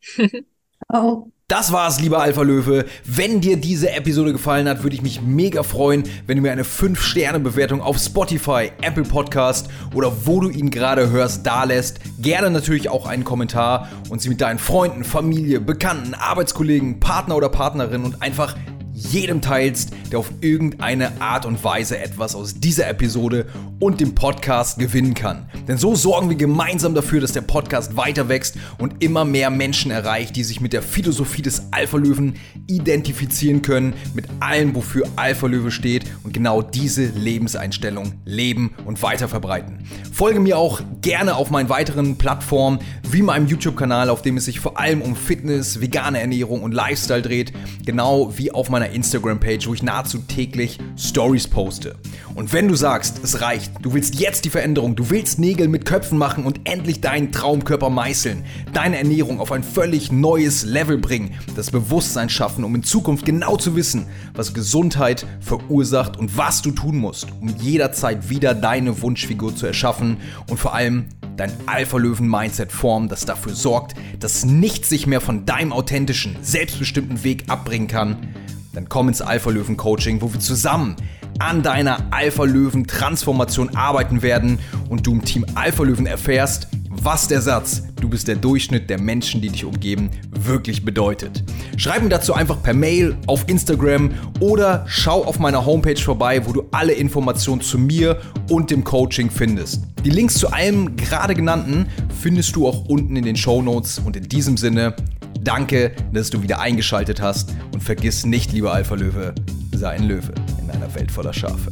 Ciao. 0.91 1.33
Das 1.51 1.73
war's, 1.73 2.01
lieber 2.01 2.23
Alpha 2.23 2.43
Löwe. 2.43 2.85
Wenn 3.05 3.41
dir 3.41 3.57
diese 3.57 3.91
Episode 3.91 4.31
gefallen 4.31 4.69
hat, 4.69 4.85
würde 4.85 4.95
ich 4.95 5.03
mich 5.03 5.21
mega 5.21 5.65
freuen, 5.65 6.05
wenn 6.29 6.37
du 6.37 6.43
mir 6.43 6.53
eine 6.53 6.63
5-Sterne-Bewertung 6.63 7.81
auf 7.81 7.99
Spotify, 7.99 8.71
Apple 8.83 9.03
Podcast 9.03 9.69
oder 9.93 10.13
wo 10.27 10.39
du 10.39 10.49
ihn 10.49 10.71
gerade 10.71 11.11
hörst, 11.11 11.45
da 11.45 11.65
lässt. 11.65 11.99
Gerne 12.21 12.53
natürlich 12.53 12.89
auch 12.89 13.05
einen 13.05 13.25
Kommentar 13.25 13.89
und 14.11 14.23
sie 14.23 14.29
mit 14.29 14.41
deinen 14.41 14.61
Freunden, 14.61 15.03
Familie, 15.03 15.59
Bekannten, 15.59 16.15
Arbeitskollegen, 16.15 17.01
Partner 17.01 17.35
oder 17.35 17.49
Partnerin 17.49 18.05
und 18.05 18.23
einfach 18.23 18.55
jedem 19.01 19.41
teilst, 19.41 19.91
der 20.13 20.19
auf 20.19 20.31
irgendeine 20.41 21.21
Art 21.21 21.47
und 21.47 21.63
Weise 21.65 21.99
etwas 21.99 22.35
aus 22.35 22.55
dieser 22.55 22.89
Episode 22.89 23.47
und 23.79 24.01
dem 24.01 24.15
Podcast 24.15 24.79
gewinnen 24.79 25.15
kann. 25.15 25.49
Denn 25.67 25.79
so 25.79 25.95
sorgen 25.95 26.29
wir 26.29 26.37
gemeinsam 26.37 26.95
dafür, 26.95 27.21
dass 27.21 27.33
der 27.33 27.41
Podcast 27.41 27.97
weiter 27.97 28.29
wächst 28.29 28.57
und 28.79 29.03
immer 29.03 29.25
mehr 29.25 29.51
Menschen 29.51 29.91
erreicht, 29.91 30.37
die 30.37 30.45
sich 30.45 30.61
mit 30.61 30.73
der 30.73 30.83
Philosophie 30.83 31.43
des 31.43 31.63
Alpha-Löwen 31.71 32.35
identifizieren 32.67 33.63
können, 33.63 33.95
mit 34.15 34.27
allem, 34.41 34.75
wofür 34.75 35.07
Alpha-Löwe 35.17 35.71
steht 35.71 36.05
und 36.23 36.35
genau 36.35 36.61
diese 36.61 37.07
Lebenseinstellung 37.07 38.15
leben 38.25 38.75
und 38.85 39.03
weiter 39.03 39.29
verbreiten. 39.29 39.79
Folge 40.13 40.41
mir 40.41 40.59
auch 40.59 40.83
gerne 41.01 41.37
auf 41.37 41.51
meinen 41.51 41.69
weiteren 41.69 42.17
Plattformen, 42.17 42.81
wie 43.11 43.23
meinem 43.23 43.47
YouTube-Kanal, 43.47 44.11
auf 44.11 44.23
dem 44.23 44.37
es 44.37 44.45
sich 44.45 44.61
vor 44.61 44.79
allem 44.79 45.01
um 45.03 45.17
Fitness, 45.17 45.81
vegane 45.81 46.21
Ernährung 46.21 46.63
und 46.63 46.73
Lifestyle 46.73 47.23
dreht, 47.23 47.53
genau 47.85 48.37
wie 48.37 48.53
auf 48.53 48.69
meiner 48.69 48.90
Instagram-Page, 48.93 49.67
wo 49.67 49.75
ich 49.75 49.83
nahezu 49.83 50.19
täglich 50.19 50.79
Stories 50.97 51.49
poste. 51.49 51.97
Und 52.35 52.53
wenn 52.53 52.69
du 52.69 52.75
sagst, 52.75 53.21
es 53.23 53.41
reicht, 53.41 53.73
du 53.83 53.93
willst 53.93 54.21
jetzt 54.21 54.45
die 54.45 54.51
Veränderung, 54.51 54.97
du 54.97 55.11
willst 55.11 55.39
Nägel 55.39 55.69
mit 55.69 55.85
Köpfen 55.85 56.19
machen 56.19 56.45
und 56.45 56.61
endlich 56.65 57.01
deinen 57.01 57.33
Traumkörper 57.33 57.91
meißeln, 57.91 58.45
deine 58.73 58.99
Ernährung 58.99 59.41
auf 59.41 59.53
ein 59.53 59.63
völlig 59.63 60.13
neues 60.13 60.65
Level 60.65 60.99
bringen, 60.99 61.35
das 61.57 61.71
Bewusstsein 61.71 62.29
schaffen, 62.29 62.65
um 62.65 62.75
in 62.75 62.83
Zukunft 62.83 63.27
genau 63.27 63.57
zu 63.57 63.77
wissen, 63.77 64.07
was 64.35 64.55
Gesundheit 64.55 65.27
verursacht 65.41 66.17
und 66.17 66.37
was 66.37 66.63
du 66.63 66.71
tun 66.71 66.97
musst, 66.97 67.29
um 67.41 67.49
jederzeit 67.59 68.31
wieder 68.31 68.55
deine 68.55 69.03
Wunschfigur 69.03 69.55
zu 69.55 69.67
erschaffen 69.67 70.19
und 70.49 70.59
vor 70.59 70.75
allem 70.75 71.07
dein 71.37 71.53
Alpha-Löwen-Mindset 71.67 72.71
formen, 72.71 73.09
das 73.09 73.25
dafür 73.25 73.55
sorgt, 73.55 73.95
dass 74.19 74.45
nichts 74.45 74.91
sich 74.91 75.07
mehr 75.07 75.21
von 75.21 75.47
deinem 75.47 75.73
authentischen, 75.73 76.37
selbstbestimmten 76.43 77.25
Weg 77.25 77.45
abbringen 77.49 77.89
kann, 77.89 78.29
dann 78.73 78.89
komm 78.89 79.09
ins 79.09 79.21
Alpha-Löwen-Coaching, 79.21 80.23
wo 80.23 80.33
wir 80.33 80.41
zusammen 80.41 80.97
an 81.39 81.63
deiner 81.63 81.99
Alpha-Löwen-Transformation 82.13 83.75
arbeiten 83.75 84.23
werden 84.23 84.59
und 84.89 85.07
du 85.07 85.13
im 85.13 85.25
Team 85.25 85.47
Alpha-Löwen 85.55 86.07
erfährst, 86.07 86.69
was 87.03 87.29
der 87.29 87.41
Satz, 87.41 87.83
du 88.01 88.09
bist 88.09 88.29
der 88.29 88.37
Durchschnitt 88.37 88.91
der 88.91 89.01
Menschen, 89.01 89.41
die 89.41 89.49
dich 89.49 89.65
umgeben, 89.65 90.11
wirklich 90.31 90.85
bedeutet. 90.85 91.43
Schreib 91.77 92.03
mir 92.03 92.09
dazu 92.09 92.35
einfach 92.35 92.63
per 92.63 92.75
Mail, 92.75 93.17
auf 93.27 93.45
Instagram 93.49 94.11
oder 94.41 94.85
schau 94.87 95.25
auf 95.25 95.39
meiner 95.39 95.65
Homepage 95.65 95.97
vorbei, 95.97 96.47
wo 96.47 96.53
du 96.53 96.65
alle 96.73 96.93
Informationen 96.93 97.63
zu 97.63 97.79
mir 97.79 98.21
und 98.51 98.71
dem 98.71 98.85
Coaching 98.85 99.31
findest. 99.31 99.85
Die 100.05 100.11
Links 100.11 100.35
zu 100.35 100.53
allem 100.53 100.97
gerade 100.97 101.35
genannten 101.35 101.87
findest 102.21 102.55
du 102.57 102.67
auch 102.67 102.85
unten 102.87 103.17
in 103.17 103.25
den 103.25 103.37
Show 103.37 103.63
Notes 103.63 103.99
und 103.99 104.17
in 104.17 104.29
diesem 104.29 104.57
Sinne, 104.57 104.95
danke, 105.43 105.93
dass 106.13 106.31
du 106.31 106.43
wieder 106.43 106.61
eingeschaltet 106.61 107.21
hast 107.21 107.55
und 107.73 107.83
vergiss 107.83 108.27
nicht, 108.27 108.53
lieber 108.61 108.75
Alpha 108.75 108.95
Löwe, 108.95 109.35
sei 109.75 109.89
ein 109.89 110.03
Löwe 110.03 110.35
in 110.61 110.71
einer 110.71 110.95
Welt 110.95 111.11
voller 111.11 111.33
Schafe. 111.33 111.71